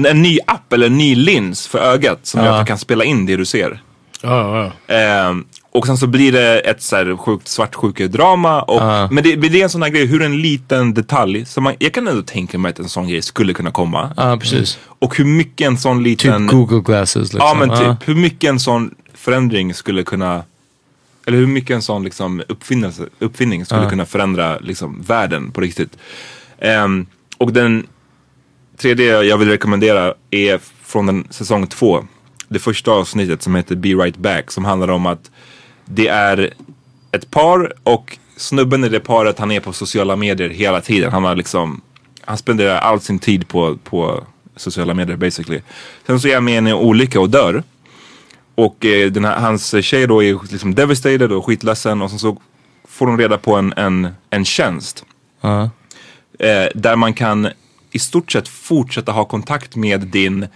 en 0.06 0.22
ny 0.22 0.38
app 0.46 0.72
eller 0.72 0.86
en 0.86 0.98
ny 0.98 1.14
lins 1.14 1.66
för 1.66 1.78
ögat 1.78 2.18
som 2.22 2.44
gör 2.44 2.52
att 2.52 2.66
du 2.66 2.68
kan 2.68 2.78
spela 2.78 3.04
in 3.04 3.26
det 3.26 3.36
du 3.36 3.44
ser. 3.44 3.82
Oh, 4.22 4.30
wow. 4.30 4.70
Ehm, 4.88 5.44
och 5.72 5.86
sen 5.86 5.96
så 5.96 6.06
blir 6.06 6.32
det 6.32 6.60
ett 6.60 6.82
så 6.82 6.96
här 6.96 7.16
sjukt 7.16 7.48
svartsjukedrama. 7.48 8.62
Och, 8.62 9.12
Men 9.12 9.24
det, 9.24 9.36
det 9.36 9.60
är 9.60 9.64
en 9.64 9.70
sån 9.70 9.82
här 9.82 9.88
grej, 9.90 10.06
hur 10.06 10.22
en 10.22 10.40
liten 10.42 10.94
detalj, 10.94 11.44
som 11.46 11.64
man, 11.64 11.74
jag 11.78 11.92
kan 11.94 12.08
ändå 12.08 12.22
tänka 12.22 12.58
mig 12.58 12.70
att 12.70 12.78
en 12.78 12.88
sån 12.88 13.08
grej 13.08 13.22
skulle 13.22 13.52
kunna 13.54 13.70
komma. 13.70 14.12
Ja 14.16 14.36
precis. 14.40 14.78
Och 14.86 15.16
hur 15.16 15.24
mycket 15.24 15.66
en 15.66 15.78
sån 15.78 15.98
Typ 15.98 16.04
liten... 16.04 16.46
Google 16.46 16.80
glasses 16.80 17.32
liksom. 17.32 17.40
Ja 17.40 17.54
men 17.54 17.70
typ, 17.70 17.80
Ja. 17.86 17.96
hur 18.04 18.14
mycket 18.14 18.50
en 18.50 18.60
sån 18.60 18.94
förändring 19.14 19.74
skulle 19.74 20.02
kunna 20.02 20.42
eller 21.26 21.38
hur 21.38 21.46
mycket 21.46 21.74
en 21.74 21.82
sån 21.82 22.04
liksom 22.04 22.42
uppfinnelse, 22.48 23.06
uppfinning 23.18 23.64
skulle 23.64 23.90
kunna 23.90 24.06
förändra 24.06 24.58
liksom 24.58 25.02
världen 25.06 25.50
på 25.52 25.60
riktigt. 25.60 25.96
Ehm, 26.58 27.06
och 27.38 27.52
den 27.52 27.86
tredje 28.76 29.22
jag 29.22 29.38
vill 29.38 29.48
rekommendera 29.48 30.14
är 30.30 30.60
från 30.84 31.06
den 31.06 31.26
säsong 31.30 31.66
två. 31.66 32.04
Det 32.48 32.58
första 32.58 32.90
avsnittet 32.90 33.42
som 33.42 33.54
heter 33.54 33.76
Be 33.76 33.88
Right 33.88 34.16
Back 34.16 34.50
som 34.50 34.64
handlar 34.64 34.88
om 34.88 35.06
att 35.06 35.30
det 35.92 36.08
är 36.08 36.54
ett 37.12 37.30
par 37.30 37.72
och 37.82 38.18
snubben 38.36 38.84
i 38.84 38.88
det 38.88 39.00
paret 39.00 39.38
han 39.38 39.50
är 39.50 39.60
på 39.60 39.72
sociala 39.72 40.16
medier 40.16 40.48
hela 40.48 40.80
tiden. 40.80 41.12
Han 41.12 41.24
har 41.24 41.36
liksom, 41.36 41.80
han 42.24 42.38
spenderar 42.38 42.78
all 42.78 43.00
sin 43.00 43.18
tid 43.18 43.48
på, 43.48 43.76
på 43.76 44.24
sociala 44.56 44.94
medier 44.94 45.16
basically. 45.16 45.60
Sen 46.06 46.20
så 46.20 46.28
är 46.28 46.34
han 46.34 46.44
med 46.44 46.54
i 46.54 46.56
en 46.56 46.66
olycka 46.66 47.20
och 47.20 47.30
dör. 47.30 47.62
Och 48.54 48.84
eh, 48.84 49.10
den 49.10 49.24
här, 49.24 49.40
hans 49.40 49.84
tjej 49.84 50.06
då 50.06 50.22
är 50.22 50.38
liksom 50.52 50.74
devastated 50.74 51.32
och 51.32 51.46
skitledsen 51.46 52.02
och 52.02 52.10
sen 52.10 52.18
så 52.18 52.36
får 52.88 53.06
hon 53.06 53.18
reda 53.18 53.38
på 53.38 53.56
en, 53.56 53.72
en, 53.76 54.08
en 54.30 54.44
tjänst. 54.44 55.04
Ja. 55.40 55.70
Eh, 56.38 56.66
där 56.74 56.96
man 56.96 57.14
kan 57.14 57.48
i 57.90 57.98
stort 57.98 58.32
sett 58.32 58.48
fortsätta 58.48 59.12
ha 59.12 59.24
kontakt 59.24 59.76
med 59.76 60.00
din 60.00 60.46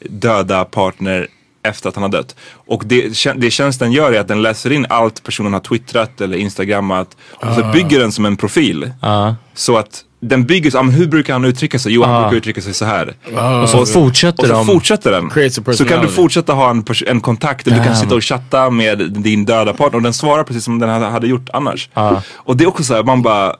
döda 0.00 0.64
partner 0.64 1.28
efter 1.62 1.88
att 1.88 1.94
han 1.94 2.02
har 2.02 2.10
dött. 2.10 2.36
Och 2.66 2.82
det, 2.86 3.24
det 3.36 3.50
tjänsten 3.50 3.92
gör 3.92 4.12
är 4.12 4.20
att 4.20 4.28
den 4.28 4.42
läser 4.42 4.72
in 4.72 4.86
allt 4.88 5.22
personen 5.22 5.52
har 5.52 5.60
twittrat 5.60 6.20
eller 6.20 6.36
instagrammat 6.36 7.16
och 7.30 7.54
så 7.54 7.70
bygger 7.72 8.00
den 8.00 8.12
som 8.12 8.24
en 8.24 8.36
profil. 8.36 8.92
Ja. 9.02 9.36
Så 9.54 9.76
att 9.76 10.04
den 10.20 10.44
bygger 10.44 10.70
så, 10.70 10.78
ah, 10.78 10.82
men 10.82 10.94
hur 10.94 11.06
brukar 11.06 11.32
han 11.32 11.44
uttrycka 11.44 11.78
sig? 11.78 11.92
Jo, 11.92 12.02
han 12.02 12.22
brukar 12.22 12.36
uttrycka 12.36 12.60
sig 12.60 12.74
så 12.74 12.84
här. 12.84 13.14
Och 13.62 13.68
så 13.68 13.86
fortsätter 13.86 14.42
Och 14.42 14.48
så 14.48 14.54
de. 14.54 14.66
fortsätter 14.66 15.12
den. 15.12 15.30
Så 15.74 15.84
kan 15.84 16.02
du 16.02 16.08
fortsätta 16.08 16.52
ha 16.52 16.70
en, 16.70 16.84
en 17.06 17.20
kontakt 17.20 17.64
där 17.64 17.72
du 17.72 17.84
kan 17.84 17.96
sitta 17.96 18.14
och 18.14 18.24
chatta 18.24 18.70
med 18.70 18.98
din 19.12 19.44
döda 19.44 19.72
partner 19.72 19.96
och 19.96 20.02
den 20.02 20.12
svarar 20.12 20.44
precis 20.44 20.64
som 20.64 20.78
den 20.78 21.02
hade, 21.02 21.26
gjort 21.26 21.48
annars. 21.52 21.88
Och 22.32 22.56
det 22.56 22.64
är 22.64 22.68
också 22.68 22.84
så 22.84 22.94
här, 22.94 23.02
man 23.02 23.22
bara, 23.22 23.56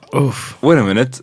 wait 0.59 0.79
a 0.79 0.83
minute. 0.83 1.17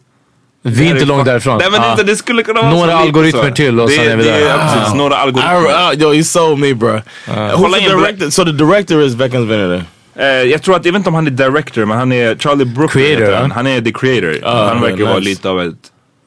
Vi 0.62 0.86
är 0.86 0.90
inte 0.90 1.04
långt 1.04 1.24
därifrån. 1.24 1.58
Nej 1.58 1.68
men 1.70 1.96
det, 1.96 2.02
det 2.02 2.16
skulle 2.16 2.42
kunna 2.42 2.62
vara 2.62 2.72
Några 2.74 2.96
algoritmer 2.96 3.48
så. 3.48 3.54
till 3.54 3.80
och 3.80 3.90
sen 3.90 4.06
är 4.08 4.16
vi 4.16 4.24
det, 4.24 4.30
där. 4.30 4.40
Ja, 4.48 4.58
precis, 4.74 4.94
några 4.94 5.14
I, 5.14 5.18
algoritmer. 5.18 5.92
uh, 5.92 6.02
yo, 6.02 6.14
you 6.14 6.24
sold 6.24 6.58
me, 6.58 6.74
bro. 6.74 6.88
Uh, 6.88 7.00
who's 7.28 7.74
the 7.74 7.80
director? 7.96 8.30
So 8.30 8.44
the 8.44 8.52
director 8.52 9.02
is 9.02 9.14
Veckans 9.14 9.50
Vinnare. 9.50 9.84
Eh, 10.14 10.26
jag 10.26 10.62
tror 10.62 10.76
att, 10.76 10.84
jag 10.84 10.92
vet 10.92 10.98
inte 10.98 11.08
om 11.08 11.14
han 11.14 11.26
är 11.26 11.30
director 11.30 11.84
men 11.84 11.98
han 11.98 12.12
är 12.12 12.36
Charlie 12.36 12.64
Brooker 12.64 13.16
Creator, 13.16 13.32
han. 13.32 13.50
han 13.50 13.66
är 13.66 13.80
the 13.80 13.92
creator. 13.92 14.38
Ah, 14.48 14.68
han 14.68 14.80
verkar 14.80 14.96
nice. 14.96 15.08
vara 15.08 15.18
lite 15.18 15.48
av 15.48 15.60
ett 15.60 15.74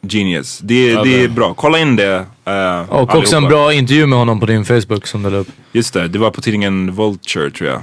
genius. 0.09 0.59
Det, 0.59 0.95
det 0.95 1.23
är 1.23 1.27
bra, 1.27 1.53
kolla 1.53 1.79
in 1.79 1.95
det. 1.95 2.25
eh, 2.45 2.89
Och 2.89 3.15
också 3.15 3.35
en 3.35 3.43
bra 3.47 3.73
intervju 3.73 4.05
med 4.05 4.19
honom 4.19 4.39
på 4.39 4.45
din 4.45 4.65
Facebook 4.65 5.07
som 5.07 5.23
du 5.23 5.29
la 5.29 5.37
upp. 5.37 5.47
Just 5.71 5.93
det, 5.93 6.07
det 6.07 6.19
var 6.19 6.29
på 6.31 6.41
tidningen 6.41 6.91
Vulture 6.91 7.49
tror 7.51 7.69
jag. 7.69 7.81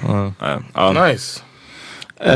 Ja. 0.75 0.93
Nice. 0.93 1.41
Uh, 2.27 2.33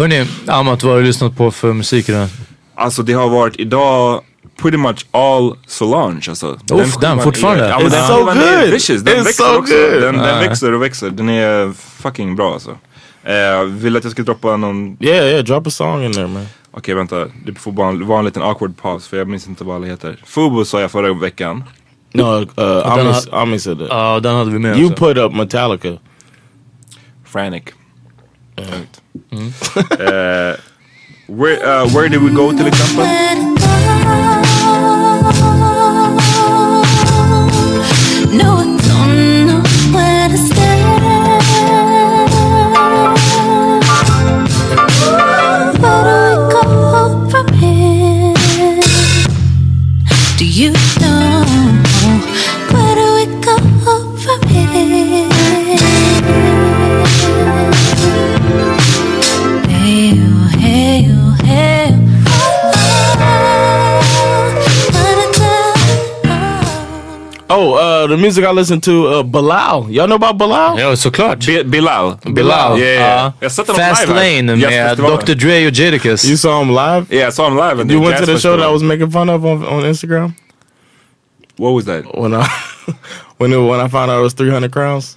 hörni, 0.00 0.26
Amat 0.46 0.82
vad 0.82 0.92
har 0.92 1.00
du 1.00 1.06
lyssnat 1.06 1.36
på 1.36 1.50
för 1.50 1.72
musik 1.72 2.08
idag? 2.08 2.28
Alltså 2.74 3.02
det 3.02 3.12
har 3.12 3.28
varit 3.28 3.56
idag 3.60 4.22
pretty 4.62 4.76
much 4.78 5.06
all 5.10 5.56
Solange 5.66 6.24
alltså. 6.28 6.58
den 6.64 6.84
skivan 6.90 7.20
fortfarande? 7.20 7.68
Ja, 7.68 7.78
men 7.78 7.86
It's 7.86 7.90
den 7.90 8.06
so 8.06 8.24
good. 8.24 8.72
vicious. 8.72 9.02
Den 9.02 9.14
It's 9.20 9.24
växer 9.24 9.44
so 9.44 9.58
också. 9.58 9.74
good. 9.74 10.02
Den, 10.02 10.14
den 10.18 10.28
Ja. 10.34 10.40
växer 10.48 10.72
och 10.72 10.82
växer. 10.82 11.10
Den 11.10 11.28
är 11.28 11.72
fucking 12.02 12.36
bra 12.36 12.52
alltså. 12.52 12.70
Eh, 13.24 13.62
vill 13.64 13.96
att 13.96 14.04
jag 14.04 14.12
ska 14.12 14.22
droppa 14.22 14.56
någon... 14.56 14.96
Yeah, 15.00 15.26
yeah. 15.26 15.44
Drop 15.44 15.66
a 15.66 15.70
song 15.70 16.02
in 16.04 16.12
there, 16.12 16.26
man. 16.26 16.46
Okej 16.70 16.94
vänta, 16.94 17.26
det 17.46 17.54
får 17.54 17.72
bara 17.72 17.92
vara 17.92 18.18
en 18.18 18.24
liten 18.24 18.42
awkward 18.42 18.76
paus 18.82 19.08
för 19.08 19.16
jag 19.16 19.28
minns 19.28 19.48
inte 19.48 19.64
vad 19.64 19.76
alla 19.76 19.86
heter. 19.86 20.16
Fubu 20.24 20.64
sa 20.64 20.80
jag 20.80 20.90
förra 20.90 21.14
veckan. 21.14 21.64
No, 22.12 22.22
uh, 22.22 22.46
Ami, 22.92 23.12
Ami 23.32 23.58
said 23.58 23.78
that. 23.78 23.88
Ja, 23.90 24.20
den 24.20 24.34
hade 24.36 24.50
vi 24.50 24.58
med 24.58 24.78
you 24.78 24.92
också. 24.92 25.04
put 25.04 25.16
up 25.16 25.32
Metallica. 25.34 25.92
Frantic. 27.24 27.62
Right. 28.56 29.00
Eh, 30.00 30.60
where, 31.26 31.64
uh, 31.64 31.88
where 31.90 32.08
did 32.08 32.22
we 32.22 32.30
go 32.30 32.52
till 32.52 32.66
exempel? 32.66 33.04
No, 38.36 38.73
uh, 68.04 68.08
the 68.08 68.16
music 68.16 68.44
I 68.44 68.52
listen 68.52 68.80
to, 68.80 68.90
uh, 69.06 69.22
Bilal. 69.22 69.90
Y'all 69.90 70.06
know 70.06 70.16
about 70.16 70.38
Bilal? 70.38 70.78
Ja, 70.78 70.96
såklart. 70.96 71.46
Bi- 71.46 71.64
Bilal. 71.64 72.18
Bilal. 72.24 72.78
Yeah, 72.78 72.92
yeah. 72.92 73.24
Ja. 73.24 73.32
Jag 73.40 73.52
sett 73.52 73.66
honom 73.66 73.82
Fast 73.88 74.08
live 74.08 74.20
här. 74.20 74.36
Lane 74.36 74.56
med 74.56 74.72
Jazzfestivalen. 74.72 75.18
Dr 75.18 75.34
Dre 75.34 75.66
och 75.66 75.72
Jadakiss. 75.72 76.24
You 76.24 76.36
saw 76.36 76.64
him 76.64 76.68
live? 76.68 77.06
Yeah, 77.10 77.28
I 77.28 77.32
saw 77.32 77.48
him 77.48 77.56
live. 77.56 77.92
You 77.94 78.02
went 78.04 78.18
to 78.18 78.26
the 78.26 78.38
show 78.38 78.56
that 78.56 78.68
I 78.70 78.72
was 78.72 78.82
making 78.82 79.10
fun 79.10 79.28
of 79.30 79.44
on, 79.44 79.66
on 79.66 79.84
Instagram? 79.84 80.32
What 81.56 81.74
was 81.74 81.84
that? 81.84 82.04
When 82.18 82.34
I 82.34 82.46
when 83.38 83.52
it, 83.52 83.58
when 83.58 83.80
I 83.80 83.88
found 83.88 84.10
out 84.10 84.18
it 84.20 84.22
was 84.22 84.34
300 84.34 84.72
crowns? 84.72 85.16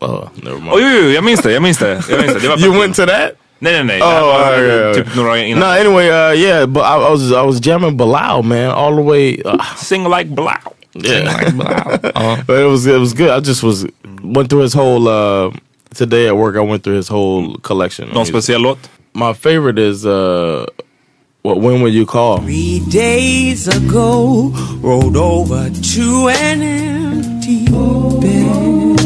Oh, 0.00 0.28
never 0.42 0.58
mind. 0.58 0.72
Oh, 0.72 0.78
jo, 0.80 0.88
jo, 0.88 1.10
jag 1.10 1.24
minns 1.24 1.40
det. 1.40 1.52
Jag 1.52 1.62
minns 1.62 1.78
det. 1.78 2.02
Jag 2.08 2.20
minns 2.20 2.34
det. 2.34 2.56
det 2.56 2.62
you 2.62 2.80
went 2.80 2.96
to 2.96 3.06
that? 3.06 3.32
Nej, 3.58 3.72
nej, 3.72 3.84
nej. 3.84 4.02
Oh, 4.02 4.08
Det 4.08 4.14
här 4.14 4.22
var 4.22 4.52
okay, 4.52 4.90
okay. 4.90 5.04
typ 5.04 5.16
några 5.16 5.38
innan. 5.38 5.60
No, 5.60 5.66
anyway, 5.80 6.08
uh, 6.10 6.40
yeah, 6.40 6.66
but 6.66 6.82
I, 6.82 6.96
I 6.96 7.10
was 7.10 7.32
I 7.32 7.46
was 7.46 7.66
jamming 7.66 7.96
Bilal, 7.96 8.42
man, 8.42 8.70
all 8.70 8.96
the 8.96 9.02
way. 9.02 9.42
Uh, 9.44 9.74
Sing 9.76 10.04
like 10.04 10.24
Bilal. 10.34 10.75
Yeah, 11.02 11.50
but 12.46 12.58
it 12.60 12.64
was 12.68 12.86
it 12.86 12.98
was 12.98 13.12
good. 13.14 13.30
I 13.30 13.40
just 13.40 13.62
was 13.62 13.86
went 14.22 14.48
through 14.50 14.62
his 14.62 14.74
whole 14.74 15.08
uh, 15.08 15.50
today 15.94 16.26
at 16.28 16.36
work. 16.36 16.56
I 16.56 16.60
went 16.60 16.82
through 16.82 16.96
his 16.96 17.08
whole 17.08 17.56
collection. 17.62 18.08
of 18.08 18.14
Någon 18.14 18.22
music. 18.32 18.34
speciell 18.34 18.60
låt? 18.62 18.78
My 19.14 19.32
favorite 19.32 19.78
is 19.78 20.04
uh, 20.04 20.66
what 21.42 21.60
when 21.60 21.80
will 21.82 21.92
you 21.92 22.06
call? 22.06 22.38
Three 22.38 22.80
days 22.90 23.68
ago, 23.68 24.50
rolled 24.82 25.16
over 25.16 25.70
to 25.70 26.28
an 26.28 26.62
empty 26.62 27.64
bed. 27.66 28.96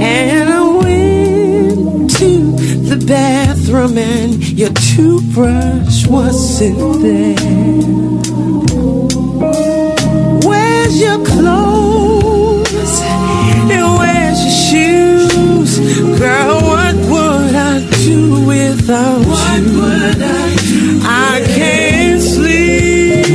And 0.00 0.48
I 0.50 0.62
went 0.82 2.10
to 2.18 2.52
the 2.88 3.04
bathroom 3.06 3.98
and 3.98 4.34
your 4.58 4.70
toothbrush 4.70 6.06
wasn't 6.06 7.02
there. 7.02 8.33
Where's 11.04 11.18
your 11.18 11.26
clothes? 11.26 13.00
And 13.70 13.98
where's 13.98 14.40
your 14.44 14.56
shoes? 14.68 16.18
Girl, 16.18 16.60
what 16.62 16.94
would 17.12 17.54
I 17.54 17.80
do 18.04 18.46
with 18.46 18.80
without 18.80 20.62
you? 20.64 21.00
I 21.02 21.42
can't 21.56 22.22
sleep 22.22 23.26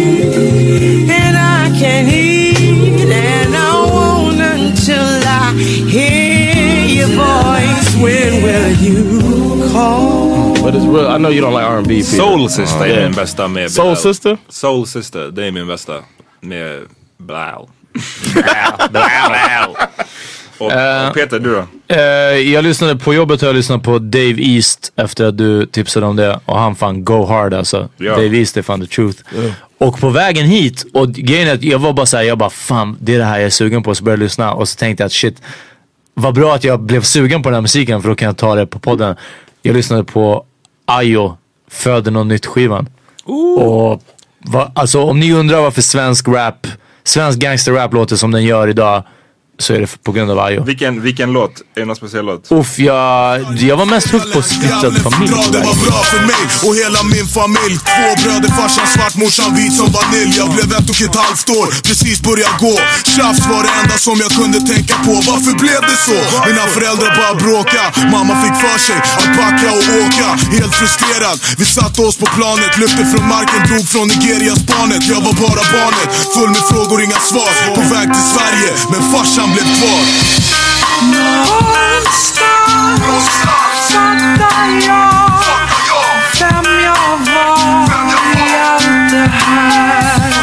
and 1.09 1.37
I 1.37 1.71
can't 1.79 2.09
eat 2.11 3.07
and 3.11 3.55
I 3.55 3.85
won't 3.85 4.41
until 4.41 5.09
I 5.25 5.53
hear 5.89 6.85
your 6.97 7.09
voice. 7.09 7.95
When 8.01 8.43
will 8.43 8.71
you 8.81 9.71
call? 9.71 10.53
But 10.63 10.75
it's 10.75 10.85
real. 10.85 11.07
I 11.07 11.17
know 11.17 11.29
you 11.29 11.41
don't 11.41 11.53
like 11.53 11.65
R&B. 11.65 11.87
Peter. 11.87 12.03
Soul 12.17 12.49
Sister 12.49 12.81
är 12.81 12.87
Yeah. 12.87 13.03
min 13.03 13.11
bästa 13.15 13.47
med 13.47 13.71
Soul 13.71 13.95
Sister? 13.95 14.37
Soul 14.49 14.87
Sister, 14.87 15.31
det 15.31 15.45
är 15.47 15.51
min 15.51 15.67
bästa 15.67 16.03
med 16.41 16.81
Bilal, 17.19 17.67
Bilal. 18.91 19.75
Och, 20.57 20.71
Eh. 20.71 21.07
och 21.07 21.13
Peter, 21.13 21.39
du 21.39 21.53
då? 21.53 21.65
Eh, 21.95 21.99
jag 22.53 22.63
lyssnade 22.63 22.95
på 22.95 23.13
jobbet 23.13 23.41
och 23.41 23.47
jag 23.49 23.55
lyssnade 23.55 23.83
på 23.83 23.99
Dave 23.99 24.35
East 24.37 24.91
efter 24.95 25.25
att 25.25 25.37
du 25.37 25.65
tipsade 25.65 26.05
om 26.05 26.15
det 26.15 26.39
och 26.45 26.59
han 26.59 26.75
fan 26.75 27.05
go 27.05 27.25
hard 27.25 27.53
alltså. 27.53 27.89
Ja. 27.97 28.11
Dave 28.11 28.37
East 28.37 28.57
är 28.57 28.61
fan 28.61 28.81
the 28.81 28.87
truth. 28.87 29.23
Och 29.77 29.99
på 29.99 30.09
vägen 30.09 30.45
hit, 30.45 30.85
och 30.93 31.09
grejen 31.13 31.47
är 31.47 31.53
att 31.53 31.63
jag 31.63 31.79
var 31.79 31.93
bara 31.93 32.05
såhär, 32.05 32.23
jag 32.23 32.37
bara 32.37 32.49
fan 32.49 32.97
det 33.01 33.13
är 33.15 33.17
det 33.19 33.23
här 33.25 33.37
jag 33.37 33.45
är 33.45 33.49
sugen 33.49 33.83
på. 33.83 33.95
Så 33.95 34.03
började 34.03 34.21
jag 34.21 34.25
lyssna 34.25 34.53
och 34.53 34.69
så 34.69 34.75
tänkte 34.75 35.03
jag 35.03 35.05
att 35.05 35.13
shit, 35.13 35.41
vad 36.13 36.33
bra 36.33 36.55
att 36.55 36.63
jag 36.63 36.79
blev 36.79 37.01
sugen 37.01 37.43
på 37.43 37.49
den 37.49 37.53
här 37.55 37.61
musiken 37.61 38.01
för 38.01 38.09
då 38.09 38.15
kan 38.15 38.25
jag 38.25 38.37
ta 38.37 38.55
det 38.55 38.67
på 38.67 38.79
podden. 38.79 39.15
Jag 39.61 39.75
lyssnade 39.75 40.03
på 40.03 40.45
Ayo, 40.85 41.37
Föder 41.71 42.11
något 42.11 42.27
nytt 42.27 42.45
skivan. 42.45 42.89
Och 43.57 44.03
va, 44.39 44.71
alltså 44.75 45.01
om 45.03 45.19
ni 45.19 45.33
undrar 45.33 45.61
varför 45.61 45.81
svensk 45.81 46.27
rap, 46.27 46.67
svensk 47.09 47.39
gangsterrap 47.39 47.93
låter 47.93 48.15
som 48.15 48.31
den 48.31 48.43
gör 48.43 48.67
idag 48.67 49.03
så 49.59 49.73
är 49.73 49.79
det 49.79 50.03
på 50.03 50.11
grund 50.11 50.31
av 50.31 50.39
Ayo. 50.39 50.63
Vilken, 50.63 50.93
vilken 51.01 51.29
låt? 51.37 51.53
Är 51.75 51.79
det 51.81 51.85
någon 51.85 51.95
speciell 51.95 52.25
låt? 52.25 52.51
Uff, 52.59 52.71
jag, 52.89 52.95
jag 53.69 53.77
var 53.81 53.85
mest 53.95 54.07
hooked 54.13 54.33
på 54.33 54.41
Splittrad 54.41 54.93
familj. 55.07 55.33
Det 55.55 55.61
var 55.69 55.77
bra 55.85 55.99
för 56.11 56.21
mig 56.31 56.43
och 56.65 56.73
hela 56.81 56.99
min 57.15 57.27
familj. 57.39 57.75
Två 57.91 58.07
bröder, 58.21 58.49
farsan 58.59 58.87
svart, 58.95 59.15
morsan 59.23 59.49
vit 59.59 59.73
som 59.79 59.87
vanilj. 59.97 60.31
Jag 60.41 60.49
blev 60.55 60.67
ett 60.77 60.89
och 60.93 61.01
ett 61.07 61.17
halvt 61.25 61.49
år, 61.59 61.67
precis 61.87 62.17
börjat 62.29 62.55
gå. 62.65 62.75
Tjafs 63.13 63.43
var 63.51 63.61
det 63.65 63.73
enda 63.81 63.97
som 64.07 64.15
jag 64.23 64.31
kunde 64.39 64.59
tänka 64.73 64.95
på. 65.07 65.13
Varför 65.31 65.53
blev 65.63 65.81
det 65.89 65.97
så? 66.09 66.17
Mina 66.49 66.65
föräldrar 66.75 67.09
bara 67.19 67.33
bråka. 67.43 67.83
Mamma 68.15 68.33
fick 68.43 68.55
för 68.65 68.79
sig 68.87 68.99
att 69.21 69.29
packa 69.39 69.67
och 69.79 69.85
åka. 70.03 70.27
Helt 70.57 70.73
frustrerad, 70.79 71.37
vi 71.61 71.65
satte 71.77 71.99
oss 72.07 72.17
på 72.23 72.27
planet. 72.37 72.71
Lyfte 72.81 73.03
från 73.11 73.25
marken, 73.35 73.61
drog 73.69 73.85
från 73.93 74.05
Nigerias 74.13 74.61
barnet. 74.73 75.01
Jag 75.13 75.21
var 75.27 75.35
bara 75.45 75.63
barnet, 75.77 76.09
full 76.35 76.51
med 76.55 76.63
frågor, 76.71 76.97
inga 77.07 77.21
svar. 77.31 77.51
På 77.77 77.81
väg 77.95 78.07
till 78.15 78.27
Sverige, 78.35 78.69
men 78.91 79.01
farsan 79.13 79.48
blev 79.53 79.63
kvar 79.63 80.05
Någonstans 81.01 83.29
fattar 83.43 84.69
jag 84.87 85.33
vem 86.39 86.65
jag 86.83 87.17
var 87.17 87.89
i 88.35 88.37
allt 88.55 89.11
det 89.11 89.31
här. 89.33 90.33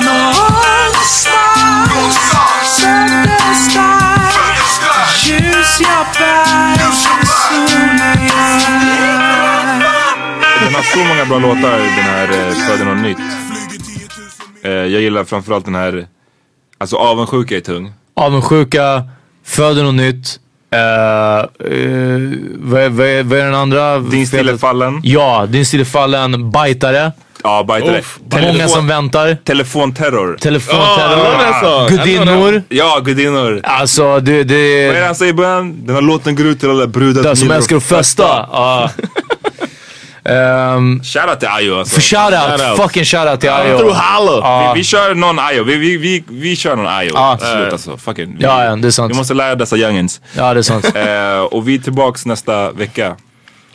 Någonstans 0.00 2.18
föddes 2.80 3.62
där 3.74 4.18
ljus 5.26 5.80
jag 5.80 6.06
bär, 6.18 6.92
solen 6.92 8.26
jag. 8.26 8.38
Den 10.64 10.74
har 10.74 10.82
så 10.82 10.98
många 10.98 11.24
bra 11.24 11.38
låtar 11.38 11.78
den 11.78 11.88
här 11.90 12.48
eh, 12.48 12.54
Föder 12.54 12.84
något 12.84 12.98
nytt. 13.02 13.18
Eh, 14.62 14.70
jag 14.70 15.00
gillar 15.02 15.24
framförallt 15.24 15.64
den 15.64 15.74
här, 15.74 16.06
alltså 16.78 16.96
Avundsjuka 16.96 17.56
är 17.56 17.60
tung. 17.60 17.92
Avundsjuka, 18.18 19.02
Föder 19.44 19.82
något 19.82 19.94
nytt. 19.94 20.38
Uh, 20.74 20.78
vad, 22.58 22.82
är- 22.82 22.88
vad, 22.88 23.06
är- 23.06 23.22
vad 23.22 23.38
är 23.38 23.44
den 23.44 23.54
andra? 23.54 23.98
Din 23.98 24.26
stil 24.26 24.48
är 24.48 24.56
fallen. 24.56 25.00
Ja, 25.04 25.46
Din 25.48 25.66
stil 25.66 25.80
är 25.80 25.84
fallen. 25.84 26.50
Bajtare. 26.50 27.12
Ja, 27.44 27.64
bajtare. 27.68 28.02
Många 28.30 28.68
som 28.68 28.86
väntar. 28.86 29.36
Telefonterror. 29.44 30.36
Telefonterror. 30.40 31.84
Oh, 31.84 31.88
Gudinnor. 31.88 32.62
Ja, 32.68 33.00
gudinnor. 33.04 33.60
Alltså 33.64 34.20
det... 34.20 34.44
det 34.44 34.86
Vad 34.86 34.96
är 34.96 35.00
det 35.00 35.06
han 35.06 35.14
säger 35.14 35.32
i 35.32 35.34
början? 35.34 35.86
Den 35.86 35.94
här 35.94 36.02
låten 36.02 36.36
går 36.36 36.46
ut 36.46 36.60
till 36.60 36.70
alla 36.70 36.86
brudar 36.86 37.34
som 37.34 37.50
älskar 37.50 37.76
att 37.76 37.82
festa. 37.82 38.22
Ja. 38.52 38.90
Ehm, 40.28 41.02
Shoutout 41.02 41.40
till 41.40 41.48
Ayo 41.48 41.78
alltså. 41.78 42.00
shoutout, 42.00 42.76
fucking 42.76 43.04
shoutout 43.04 43.40
till 43.40 43.50
Ayo. 43.50 43.90
Ja. 44.42 44.72
Vi, 44.74 44.80
vi 44.80 44.84
kör 44.84 45.14
någon 45.14 45.38
Ayo, 45.38 45.64
vi, 45.64 45.76
vi, 45.76 45.96
vi, 45.96 46.24
vi 46.28 46.56
kör 46.56 46.76
någon 46.76 46.86
Ayo. 46.86 47.10
Ja. 47.14 47.32
Absolut 47.32 47.72
alltså. 47.72 47.96
Fucking. 47.96 48.36
Vi, 48.38 48.44
Ja, 48.44 48.64
ja, 48.64 48.76
det 48.76 48.88
är 48.88 48.90
sant. 48.90 49.12
Vi 49.12 49.16
måste 49.16 49.34
lära 49.34 49.54
dessa 49.54 49.76
youngins. 49.76 50.20
Ja, 50.36 50.54
det 50.54 50.60
är 50.60 50.62
sant. 50.62 50.84
Eh, 50.96 51.40
och 51.40 51.68
vi 51.68 51.74
är 51.74 51.78
tillbaks 51.78 52.26
nästa 52.26 52.70
vecka. 52.72 53.16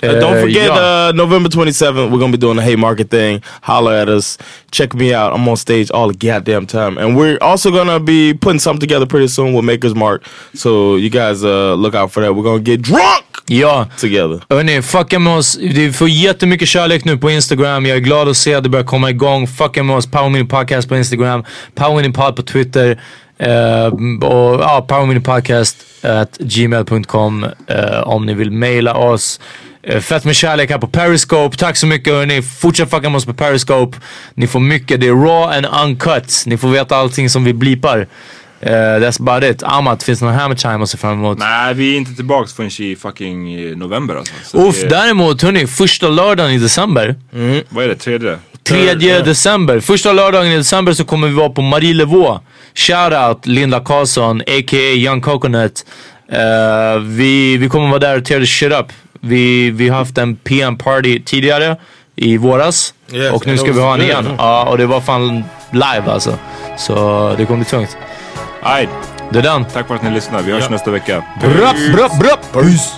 Uh, 0.09 0.19
don't 0.19 0.39
forget, 0.41 0.65
ja. 0.67 1.09
uh, 1.09 1.15
November 1.15 1.49
27th, 1.49 2.09
we're 2.09 2.19
gonna 2.19 2.31
be 2.31 2.37
doing 2.37 2.57
the 2.57 2.63
Haymarket 2.65 3.09
thing. 3.09 3.41
Holler 3.61 3.93
at 4.01 4.07
us. 4.09 4.37
Check 4.71 4.93
me 4.93 5.13
out. 5.15 5.33
I'm 5.35 5.47
on 5.49 5.57
stage 5.57 5.91
all 5.91 6.13
the 6.13 6.27
goddamn 6.27 6.65
time. 6.65 6.97
And 6.97 7.17
we're 7.17 7.37
also 7.41 7.71
gonna 7.71 7.99
be 7.99 8.33
putting 8.41 8.59
something 8.59 8.81
together 8.89 9.05
pretty 9.05 9.27
soon 9.27 9.53
with 9.53 9.65
Maker's 9.65 9.95
Mark. 9.95 10.21
So 10.53 10.95
you 10.97 11.09
guys 11.09 11.43
uh, 11.43 11.75
look 11.75 11.95
out 11.95 12.11
for 12.11 12.23
that. 12.23 12.35
We're 12.35 12.43
gonna 12.43 12.59
get 12.63 12.81
drunk 12.81 13.23
Ja. 13.47 13.87
together. 13.99 14.39
Hörni, 14.49 14.81
fucka 14.81 15.19
med 15.19 15.37
oss. 15.37 15.57
Vi 15.61 15.91
får 15.93 16.09
jättemycket 16.09 16.67
kärlek 16.67 17.05
nu 17.05 17.17
på 17.17 17.29
Instagram. 17.31 17.85
Jag 17.85 17.97
är 17.97 18.01
glad 18.01 18.27
att 18.29 18.37
se 18.37 18.53
att 18.55 18.63
det 18.63 18.69
börjar 18.69 18.85
komma 18.85 19.09
igång. 19.09 19.47
Fucka 19.47 19.83
med 19.83 19.95
oss. 19.95 20.07
Power 20.11 20.29
Mini 20.29 20.45
Podcast 20.45 20.89
på 20.89 20.95
Instagram. 20.95 21.43
Power 21.75 21.95
Mini 22.01 22.13
Pod 22.13 22.35
på 22.35 22.41
Twitter. 22.43 23.01
Eh, 23.37 23.85
och 24.29 24.61
ja, 24.61 24.85
Power 24.87 25.05
Mini 25.05 25.19
Podcast 25.19 25.77
at 26.03 26.37
gmail.com 26.39 27.43
eh, 27.67 27.99
om 28.07 28.25
ni 28.25 28.33
vill 28.33 28.51
mejla 28.51 28.93
oss. 28.93 29.39
Eh, 29.87 29.99
fett 29.99 30.25
med 30.25 30.35
kärlek 30.35 30.69
här 30.71 30.77
på 30.77 30.87
Periscope. 30.87 31.57
Tack 31.57 31.77
så 31.77 31.87
mycket 31.87 32.13
hörni. 32.13 32.41
Fortsätt 32.41 32.89
fucka 32.89 33.09
med 33.09 33.17
oss 33.17 33.25
på 33.25 33.33
Periscope. 33.33 33.97
Ni 34.33 34.47
får 34.47 34.59
mycket. 34.59 35.01
Det 35.01 35.07
är 35.07 35.11
raw 35.13 35.57
and 35.57 35.65
uncut. 35.89 36.43
Ni 36.45 36.57
får 36.57 36.67
veta 36.67 36.95
allting 36.95 37.29
som 37.29 37.43
vi 37.43 37.53
blipar. 37.53 38.07
Eh, 38.61 38.71
that's 38.71 39.21
about 39.21 39.43
it. 39.51 39.63
Amat, 39.63 40.03
finns 40.03 40.19
det 40.19 40.25
någon 40.25 40.33
hammer 40.35 40.55
time 40.55 40.83
att 40.83 40.89
se 40.89 40.97
fram 40.97 41.11
emot? 41.13 41.37
Nej, 41.37 41.73
vi 41.73 41.93
är 41.93 41.97
inte 41.97 42.13
tillbaks 42.15 42.53
förrän 42.53 42.69
i 42.79 42.95
fucking 42.95 43.53
eh, 43.53 43.77
november 43.77 44.15
alltså. 44.15 44.33
Så 44.43 44.67
Uff, 44.67 44.81
det- 44.81 44.87
däremot 44.87 45.41
hörni, 45.41 45.67
första 45.67 46.09
lördagen 46.09 46.51
i 46.51 46.57
december. 46.57 47.15
Vad 47.69 47.83
är 47.83 47.87
det? 47.87 47.95
Tredje? 47.95 48.37
3 48.63 49.19
december. 49.19 49.79
Första 49.79 50.13
lördagen 50.13 50.51
i 50.51 50.57
december 50.57 50.93
så 50.93 51.05
kommer 51.05 51.27
vi 51.27 51.33
vara 51.33 51.49
på 51.49 51.61
Marielevå. 51.61 52.39
Shoutout 52.75 53.45
Linda 53.45 53.79
Karlsson, 53.79 54.41
a.k.a. 54.41 54.79
Young 54.95 55.21
Coconut. 55.21 55.85
Eh, 56.31 56.99
vi, 57.01 57.57
vi 57.57 57.69
kommer 57.69 57.87
vara 57.87 57.99
där 57.99 58.17
och 58.17 58.25
tear 58.25 58.39
the 58.39 58.45
shit 58.45 58.71
up. 58.71 58.85
Vi, 59.25 59.69
vi 59.71 59.89
har 59.89 59.97
haft 59.97 60.17
en 60.17 60.35
PM 60.35 60.77
party 60.77 61.19
tidigare 61.25 61.77
i 62.15 62.37
våras. 62.37 62.93
Yes, 63.11 63.33
och 63.33 63.47
nu 63.47 63.57
ska 63.57 63.71
vi 63.71 63.81
ha 63.81 63.93
en 63.93 64.01
igen. 64.01 64.27
Ja, 64.37 64.63
och 64.69 64.77
det 64.77 64.85
var 64.85 65.01
fan 65.01 65.43
live 65.71 66.03
alltså. 66.11 66.37
Så 66.77 66.93
det 67.37 67.45
kommer 67.45 67.57
bli 67.57 67.65
tungt. 67.65 67.97
Aj, 68.63 68.89
Det 69.31 69.39
är 69.39 69.43
den. 69.43 69.65
tack 69.65 69.87
för 69.87 69.95
att 69.95 70.03
ni 70.03 70.11
lyssnar. 70.11 70.41
Vi 70.41 70.51
hörs 70.51 70.69
nästa 70.69 70.91
vecka. 70.91 71.23
Brupp, 71.41 71.93
brupp, 71.93 72.19
brupp! 72.19 72.51
Peace. 72.53 72.89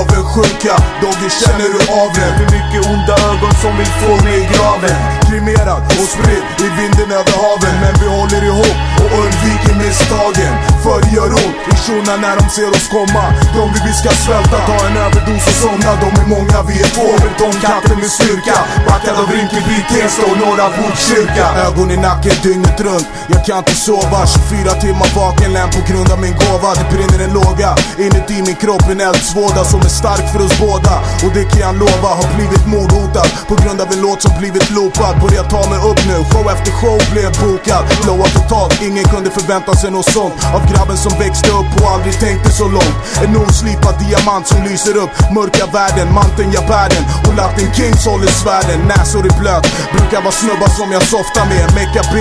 Avundsjuka, 0.00 0.74
doggy 1.00 1.30
känner 1.44 1.68
du 1.74 1.80
av 2.02 2.08
det? 2.14 2.30
För 2.38 2.44
mycket 2.56 2.90
onda 2.90 3.14
ögon 3.30 3.54
som 3.62 3.76
vill 3.78 3.86
få 3.86 4.24
mig 4.24 4.38
i 4.40 4.48
graven 4.54 4.96
Kremerad 5.30 5.82
och 6.00 6.08
spridd 6.14 6.44
i 6.66 6.68
vinden 6.80 7.10
över 7.18 7.36
haven. 7.44 7.76
Men 7.82 7.94
vi 8.00 8.06
håller 8.18 8.42
ihop 8.50 8.78
och 9.02 9.10
undviker 9.22 9.74
misstagen. 9.82 10.54
För 10.84 10.98
det 11.02 11.10
gör 11.16 11.30
ont 11.42 11.58
i 11.72 11.74
shunon 11.82 12.20
när 12.24 12.34
de 12.40 12.44
ser 12.56 12.70
oss 12.76 12.88
komma. 12.96 13.24
De 13.56 13.62
vill 13.72 13.84
vi 13.90 13.94
ska 14.00 14.10
svälta, 14.24 14.58
ta 14.70 14.76
en 14.88 14.96
överdos 15.06 15.44
och 15.50 15.58
somna. 15.64 15.90
De 16.04 16.08
är 16.22 16.28
många, 16.36 16.56
vi 16.68 16.74
är 16.84 16.90
två, 16.96 17.08
betongkatter 17.24 17.96
med 18.02 18.10
styrka. 18.18 18.56
Backad 18.88 19.16
av 19.22 19.28
Rinkeby, 19.34 19.78
Tensta 19.90 20.22
och 20.30 20.38
Norra 20.42 20.66
Botkyrka. 20.76 21.46
Ögon 21.66 21.90
i 21.96 21.98
nacken 22.06 22.36
dygnet 22.44 22.80
runt, 22.86 23.08
jag 23.32 23.40
kan 23.46 23.58
inte 23.62 23.76
sova. 23.86 24.20
24 24.26 24.72
timmar 24.84 25.10
vaken, 25.20 25.50
län 25.56 25.70
på 25.76 25.80
grund 25.88 26.08
av 26.14 26.18
min 26.24 26.36
gåva. 26.42 26.70
Det 26.78 26.86
brinner 26.94 27.20
en 27.26 27.32
låga. 27.38 27.70
Inuti 28.04 28.36
min 28.48 28.58
kropp, 28.62 28.86
en 28.94 29.00
eldsvåda 29.08 29.62
som 29.72 29.80
är 29.88 29.94
stark 30.00 30.26
för 30.32 30.40
oss 30.46 30.56
båda. 30.66 30.94
Och 31.24 31.32
det 31.36 31.44
kan 31.50 31.60
jag 31.68 31.74
lova, 31.84 32.08
har 32.20 32.28
blivit 32.36 32.64
mordhotad 32.72 33.28
På 33.50 33.54
grund 33.62 33.78
av 33.84 33.88
en 33.94 34.00
låt 34.06 34.20
som 34.22 34.32
blivit 34.40 34.70
loopad. 34.70 35.19
Börjar 35.24 35.44
ta 35.54 35.62
mig 35.70 35.80
upp 35.90 36.00
nu, 36.10 36.16
show 36.30 36.46
efter 36.54 36.72
show 36.80 36.98
blev 37.12 37.30
bokad. 37.42 37.84
Blåa 38.02 38.26
totalt, 38.38 38.82
ingen 38.88 39.04
kunde 39.04 39.30
förvänta 39.30 39.72
sig 39.80 39.90
något 39.90 40.10
sånt. 40.16 40.34
Av 40.56 40.62
grabben 40.72 40.98
som 41.04 41.12
växte 41.18 41.50
upp 41.50 41.70
och 41.80 41.88
aldrig 41.94 42.14
tänkte 42.20 42.50
så 42.60 42.66
långt. 42.68 42.96
En 43.24 43.36
oslipad 43.36 43.94
diamant 44.04 44.46
som 44.46 44.58
lyser 44.68 44.96
upp 45.02 45.12
mörka 45.36 45.66
världen. 45.66 46.14
Manteln 46.14 46.50
jag 46.52 46.66
bär 46.72 46.88
den. 46.94 47.04
Och 47.26 47.34
Latin 47.40 47.70
Kings 47.76 48.06
håller 48.06 48.30
svärden. 48.42 48.80
Näsor 48.92 49.26
i 49.30 49.32
blöt, 49.40 49.66
brukar 49.94 50.20
vara 50.26 50.36
snubbar 50.42 50.70
som 50.78 50.88
jag 50.96 51.02
softar 51.02 51.46
med. 51.52 51.64
Mecka 51.80 52.02
B, 52.12 52.16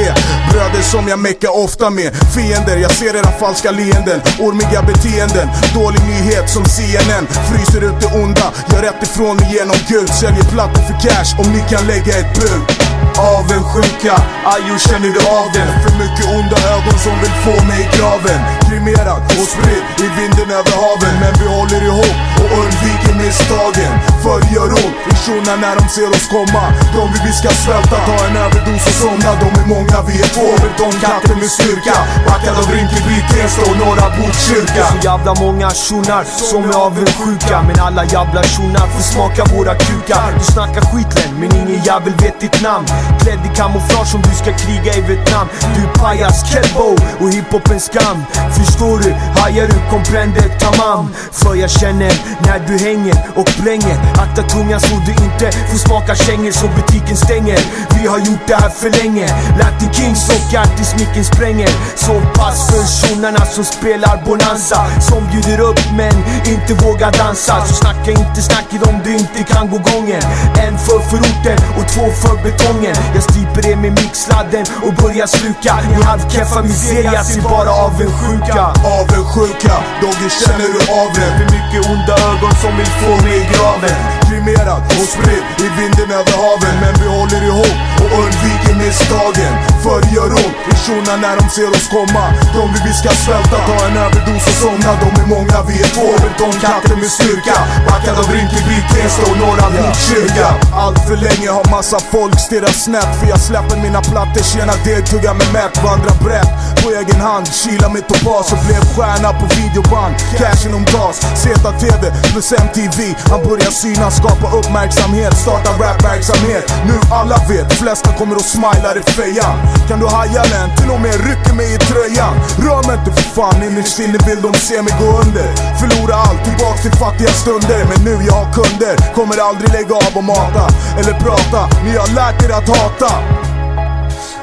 bröder 0.52 0.84
som 0.94 1.08
jag 1.08 1.20
meckar 1.20 1.52
ofta 1.66 1.90
med. 1.90 2.10
Fiender, 2.36 2.78
jag 2.86 2.92
ser 2.92 3.16
era 3.16 3.32
falska 3.42 3.72
leenden. 3.72 4.20
Ormiga 4.40 4.82
beteenden, 4.82 5.48
dålig 5.74 6.02
nyhet 6.14 6.50
som 6.50 6.66
CNN 6.66 7.26
Fryser 7.48 7.82
ut 7.84 8.02
det 8.02 8.08
onda, 8.24 8.54
gör 8.72 8.82
rätt 8.82 9.04
ifrån 9.04 9.38
mig 9.38 9.54
genom 9.54 9.76
Gud. 9.88 10.10
Säljer 10.10 10.44
plattor 10.44 10.82
för 10.82 10.94
cash. 10.94 11.40
Om 11.40 11.52
ni 11.54 11.64
kan 11.70 11.88
lägga 11.88 12.18
ett 12.18 12.34
bud. 12.40 12.89
Avundsjuka, 13.20 14.16
ajo 14.56 14.76
känner 14.88 15.12
du 15.16 15.22
av 15.40 15.48
den? 15.58 15.70
För 15.84 15.94
mycket 16.04 16.26
onda 16.38 16.58
ögon 16.76 16.98
som 17.06 17.16
vill 17.22 17.36
få 17.46 17.56
mig 17.70 17.80
i 17.86 17.88
graven. 17.98 18.42
Kremerad 18.68 19.24
och 19.40 19.50
spridd 19.54 19.86
i 20.06 20.08
vinden 20.20 20.50
över 20.60 20.76
haven. 20.84 21.16
Men 21.24 21.34
vi 21.40 21.48
håller 21.58 21.82
ihop 21.90 22.18
och 22.42 22.52
undviker 22.62 23.14
misstagen. 23.22 23.94
För 24.24 24.38
det 24.44 24.52
gör 24.56 24.72
ont 24.84 24.98
för 25.06 25.16
shunar 25.24 25.58
när 25.66 25.76
de 25.80 25.84
ser 25.96 26.10
oss 26.18 26.28
komma. 26.36 26.64
De 26.96 27.02
vill 27.12 27.24
vi 27.30 27.34
ska 27.42 27.50
svälta, 27.64 27.98
ta 28.10 28.18
en 28.28 28.38
överdos 28.46 28.84
och 28.90 28.98
somna. 29.04 29.32
De 29.44 29.50
är 29.62 29.68
många, 29.76 29.98
vi 30.10 30.16
är 30.26 30.30
två, 30.38 30.48
betongkatter 30.66 31.36
med 31.42 31.52
styrka. 31.58 31.96
Backad 32.28 32.56
av 32.62 32.68
Rinkeby, 32.76 33.18
Tensta 33.32 33.62
och 33.70 33.78
Norra 33.84 34.08
Botkyrka. 34.18 34.84
Så 34.92 34.98
jävla 35.10 35.34
många 35.46 35.68
shunar 35.84 36.24
som 36.52 36.62
är 36.70 36.76
avundsjuka. 36.88 37.56
Men 37.68 37.78
alla 37.88 38.04
jävla 38.16 38.42
shunar 38.52 38.86
får 38.94 39.04
smaka 39.12 39.42
våra 39.54 39.74
kukar. 39.88 40.30
Du 40.40 40.44
snackar 40.56 40.84
skitlän 40.90 41.32
men 41.40 41.50
ingen 41.60 41.80
jävel 41.90 42.14
vet 42.24 42.40
ditt 42.40 42.62
namn. 42.68 42.88
Klädd 43.22 43.40
i 43.46 43.56
kamouflage 43.56 44.08
som 44.08 44.22
du 44.22 44.34
ska 44.36 44.52
kriga 44.58 44.94
i 44.94 45.02
Vietnam. 45.02 45.48
Du 45.76 45.82
är 45.84 45.94
pajas, 45.94 46.52
kelbo 46.52 46.96
och 47.20 47.30
hiphopens 47.34 47.86
skam. 47.86 48.24
Förstår 48.58 48.98
du? 49.00 49.12
Hajar 49.40 49.68
du? 49.68 49.78
Comprende 49.90 50.42
tamam. 50.60 51.14
För 51.32 51.56
jag 51.56 51.70
känner 51.70 52.12
när 52.48 52.60
du 52.68 52.78
hänger 52.78 53.16
och 53.36 53.50
blänger 53.62 53.98
Akta 54.24 54.44
tungan 54.44 54.80
så 54.80 54.96
du 55.06 55.12
inte 55.12 55.58
får 55.70 55.78
smaka 55.78 56.16
kängor 56.16 56.52
så 56.52 56.68
butiken 56.68 57.18
stänger. 57.18 57.60
Vi 57.96 58.08
har 58.08 58.20
gjort 58.20 58.48
det 58.48 58.56
här 58.56 58.70
för 58.70 58.90
länge. 58.90 59.28
Latin 59.60 59.94
Kings 59.94 60.30
och 60.30 60.60
artistmicken 60.60 61.26
spränger. 61.26 61.70
Så 61.96 62.14
pass 62.40 62.68
för 62.70 62.84
shunorna 62.98 63.46
som 63.46 63.64
spelar 63.64 64.26
bonanza. 64.26 64.80
Som 65.02 65.22
bjuder 65.32 65.60
upp 65.60 65.82
men 65.98 66.16
inte 66.54 66.74
vågar 66.86 67.12
dansa. 67.12 67.66
Så 67.66 67.74
snacka 67.74 68.12
inte 68.12 68.42
snacket 68.42 68.88
om 68.88 68.96
du 69.04 69.12
inte 69.14 69.44
kan 69.54 69.70
gå 69.70 69.78
gången. 69.78 70.22
En 70.66 70.78
för 70.78 71.00
förorten 71.10 71.60
och 71.78 71.88
två 71.94 72.06
för 72.22 72.36
betongen. 72.44 72.99
Jag 73.16 73.24
stryper 73.24 73.62
det 73.68 73.76
med 73.76 73.92
mixladden 74.04 74.66
och 74.86 74.94
börjar 75.04 75.28
sluka. 75.38 75.74
Ni 75.90 76.04
halvkeffa 76.10 76.62
miserias 76.62 77.38
är 77.38 77.42
bara 77.42 77.72
avundsjuka. 77.86 78.64
Avundsjuka, 79.00 79.76
Dogge 80.02 80.30
känner 80.42 80.70
du 80.76 80.82
av 81.02 81.10
det? 81.18 81.30
För 81.38 81.48
mycket 81.58 81.82
onda 81.92 82.16
ögon 82.32 82.54
som 82.64 82.72
vill 82.78 82.92
få 83.02 83.12
mig 83.24 83.36
i 83.42 83.44
graven. 83.54 83.98
Kremerad 84.28 84.84
och 85.00 85.10
spridd 85.16 85.46
i 85.66 85.68
vinden 85.80 86.10
över 86.20 86.36
haven. 86.44 86.76
Men 86.84 86.94
vi 87.02 87.08
håller 87.18 87.42
ihop 87.50 87.80
och 88.04 88.12
undviker 88.24 88.76
misstagen. 88.82 89.54
För 89.84 89.98
det 90.04 90.12
gör 90.18 90.32
ont 90.44 90.58
i 90.72 90.74
shunar 90.84 91.18
när 91.26 91.36
de 91.40 91.46
ser 91.56 91.70
oss 91.78 91.88
komma. 91.98 92.24
De 92.56 92.64
vill 92.74 92.84
vi 92.90 92.94
ska 93.02 93.10
svälta, 93.24 93.58
ta 93.70 93.78
en 93.88 93.98
överdos 94.06 94.44
och 94.52 94.58
somna. 94.64 94.92
De 95.04 95.10
är 95.22 95.28
många, 95.36 95.58
vi 95.70 95.76
är 95.86 95.90
två, 95.98 96.10
betongkatter 96.26 96.96
med 97.02 97.12
styrka. 97.18 97.58
Backad 97.88 98.16
av 98.22 98.28
Rinkeby, 98.36 98.78
Tensta 98.92 99.24
och 99.32 99.38
Norra 99.44 99.68
Botkyrka 99.76 100.50
Allt 100.74 101.00
för 101.08 101.18
länge 101.18 101.50
har 101.50 101.72
massa 101.72 102.00
folk 102.12 102.40
stirrat 102.40 102.76
snett 102.86 103.12
För 103.20 103.28
jag 103.34 103.40
släpper 103.40 103.76
mina 103.86 104.02
plattor, 104.12 104.44
tjänar 104.52 104.78
degtuggar 104.86 105.34
med 105.34 105.50
mätt 105.54 105.76
Vandrar 105.84 106.18
brett. 106.26 106.52
På 106.82 106.88
egen 107.00 107.22
hand, 107.22 107.46
kilar 107.62 107.90
med 107.96 108.04
topas 108.08 108.48
och 108.54 108.62
blev 108.66 108.84
stjärna 108.94 109.30
på 109.40 109.46
videoband. 109.58 110.14
Cashen 110.40 110.74
om 110.80 110.86
gas, 110.94 111.18
ZTV 111.42 112.04
plus 112.32 112.52
MTV 112.52 113.00
Han 113.32 113.42
börjar 113.50 113.72
synas, 113.84 114.14
skapa 114.22 114.48
uppmärksamhet, 114.60 115.34
starta 115.46 115.72
rapverksamhet. 115.84 116.66
Nu 116.90 116.96
alla 117.20 117.38
vet, 117.50 117.74
flesta 117.82 118.10
kommer 118.20 118.36
att 118.36 118.50
smila 118.56 118.90
i 119.00 119.04
fejan. 119.18 119.56
Kan 119.88 120.00
du 120.00 120.08
haja 120.18 120.44
den? 120.56 120.68
Till 120.78 120.90
och 120.96 121.02
med 121.06 121.16
rycker 121.28 121.54
mig 121.60 121.70
i 121.76 121.78
tröjan. 121.90 122.34
Rör 122.66 122.82
mig 122.88 122.96
inte 123.00 123.12
för 123.18 123.28
fan, 123.38 123.64
innerst 123.68 124.00
inne 124.00 124.20
vill 124.28 124.42
de 124.48 124.52
se 124.68 124.78
mig 124.86 124.94
gå 125.02 125.08
under. 125.24 125.48
Förlora 125.80 126.16
allt, 126.26 126.42
tillbaks 126.48 126.82
till 126.86 126.96
fattiga 127.04 127.32
stunder. 127.42 127.82
Men 127.90 128.00
nu 128.08 128.16
jag 128.30 128.38
har 128.42 128.50
kunder, 128.60 128.96
kommer 129.18 129.36
aldrig 129.48 129.70
lägga 129.78 129.96
av 129.96 130.14
och 130.20 130.24
mata 130.24 130.66
Eller 131.00 131.14
prata, 131.26 131.62
ni 131.86 131.92
har 132.02 132.10
lärt 132.20 132.38
er 132.46 132.52
att 132.60 132.69
hata 132.70 133.14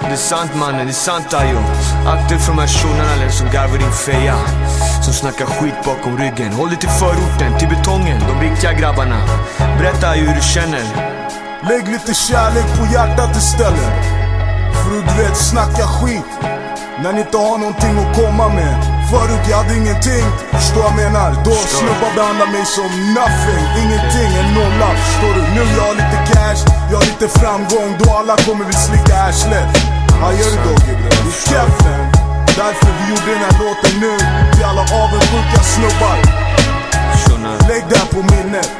Det 0.01 0.13
är 0.13 0.17
sant 0.17 0.55
mannen, 0.55 0.87
det 0.87 0.93
är 0.93 1.03
sant 1.09 1.35
Ayo. 1.35 1.59
Akta 2.07 2.29
dig 2.29 2.39
för 2.39 2.53
de 2.53 2.59
här 2.59 2.69
shunorna 2.69 3.31
som 3.31 3.47
garvar 3.51 3.79
din 3.79 3.93
feja. 3.93 4.37
Som 5.05 5.13
snackar 5.13 5.47
skit 5.47 5.75
bakom 5.85 6.19
ryggen. 6.19 6.53
Håll 6.53 6.69
dig 6.69 6.79
till 6.79 6.89
förorten, 6.89 7.59
till 7.59 7.69
betongen, 7.69 8.21
de 8.29 8.41
riktiga 8.49 8.73
grabbarna. 8.73 9.21
Berätta 9.79 10.09
Ayo 10.09 10.25
hur 10.27 10.35
du 10.35 10.43
känner. 10.43 10.85
Lägg 11.69 11.89
lite 11.89 12.15
kärlek 12.15 12.69
på 12.79 12.85
hjärtat 12.93 13.37
istället. 13.37 14.03
För 14.75 14.91
du 14.91 15.23
vet, 15.23 15.37
snacka 15.37 15.87
skit 15.87 16.56
När 17.03 17.13
ni 17.13 17.21
inte 17.21 17.39
har 17.49 17.59
någonting 17.59 17.95
att 18.03 18.11
komma 18.21 18.47
med. 18.59 18.75
Förut 19.11 19.45
jag 19.51 19.57
hade 19.63 19.75
ingenting, 19.83 20.27
förstår 20.57 20.83
jag 20.89 20.97
menar? 21.03 21.31
Då 21.47 21.55
snubbar 21.79 22.11
behandlar 22.17 22.49
mig 22.57 22.65
som 22.77 22.91
nothing. 23.19 23.65
Ingenting, 23.83 24.31
en 24.41 24.49
nolla, 24.59 24.89
förstår 25.03 25.33
du? 25.37 25.43
Nu 25.57 25.63
jag 25.79 25.85
har 25.89 25.97
lite 26.03 26.19
cash, 26.31 26.63
jag 26.91 26.97
har 27.01 27.07
lite 27.13 27.29
framgång. 27.41 27.91
Då 28.01 28.07
alla 28.19 28.37
kommer 28.47 28.65
vi 28.71 28.75
slicka 28.87 29.15
arslet. 29.27 29.71
Du 29.77 30.93
det 31.03 31.17
är 31.17 31.33
käften 31.51 32.01
Därför 32.61 32.91
vi 32.99 33.05
gjorde 33.11 33.31
den 33.35 33.43
här 33.47 33.55
låten 33.65 33.95
nu. 34.05 34.15
Till 34.55 34.65
alla 34.71 34.85
avundsjuka 35.03 35.61
snubbar. 35.75 36.19
Lägg 37.69 37.85
den 37.95 38.07
på 38.15 38.21
minnet, 38.35 38.71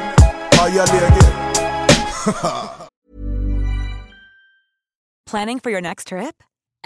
haja 0.57 0.85
läget 0.85 1.33
Planning 5.29 5.59
for 5.59 5.71
your 5.71 5.81
next 5.81 6.07
trip? 6.07 6.35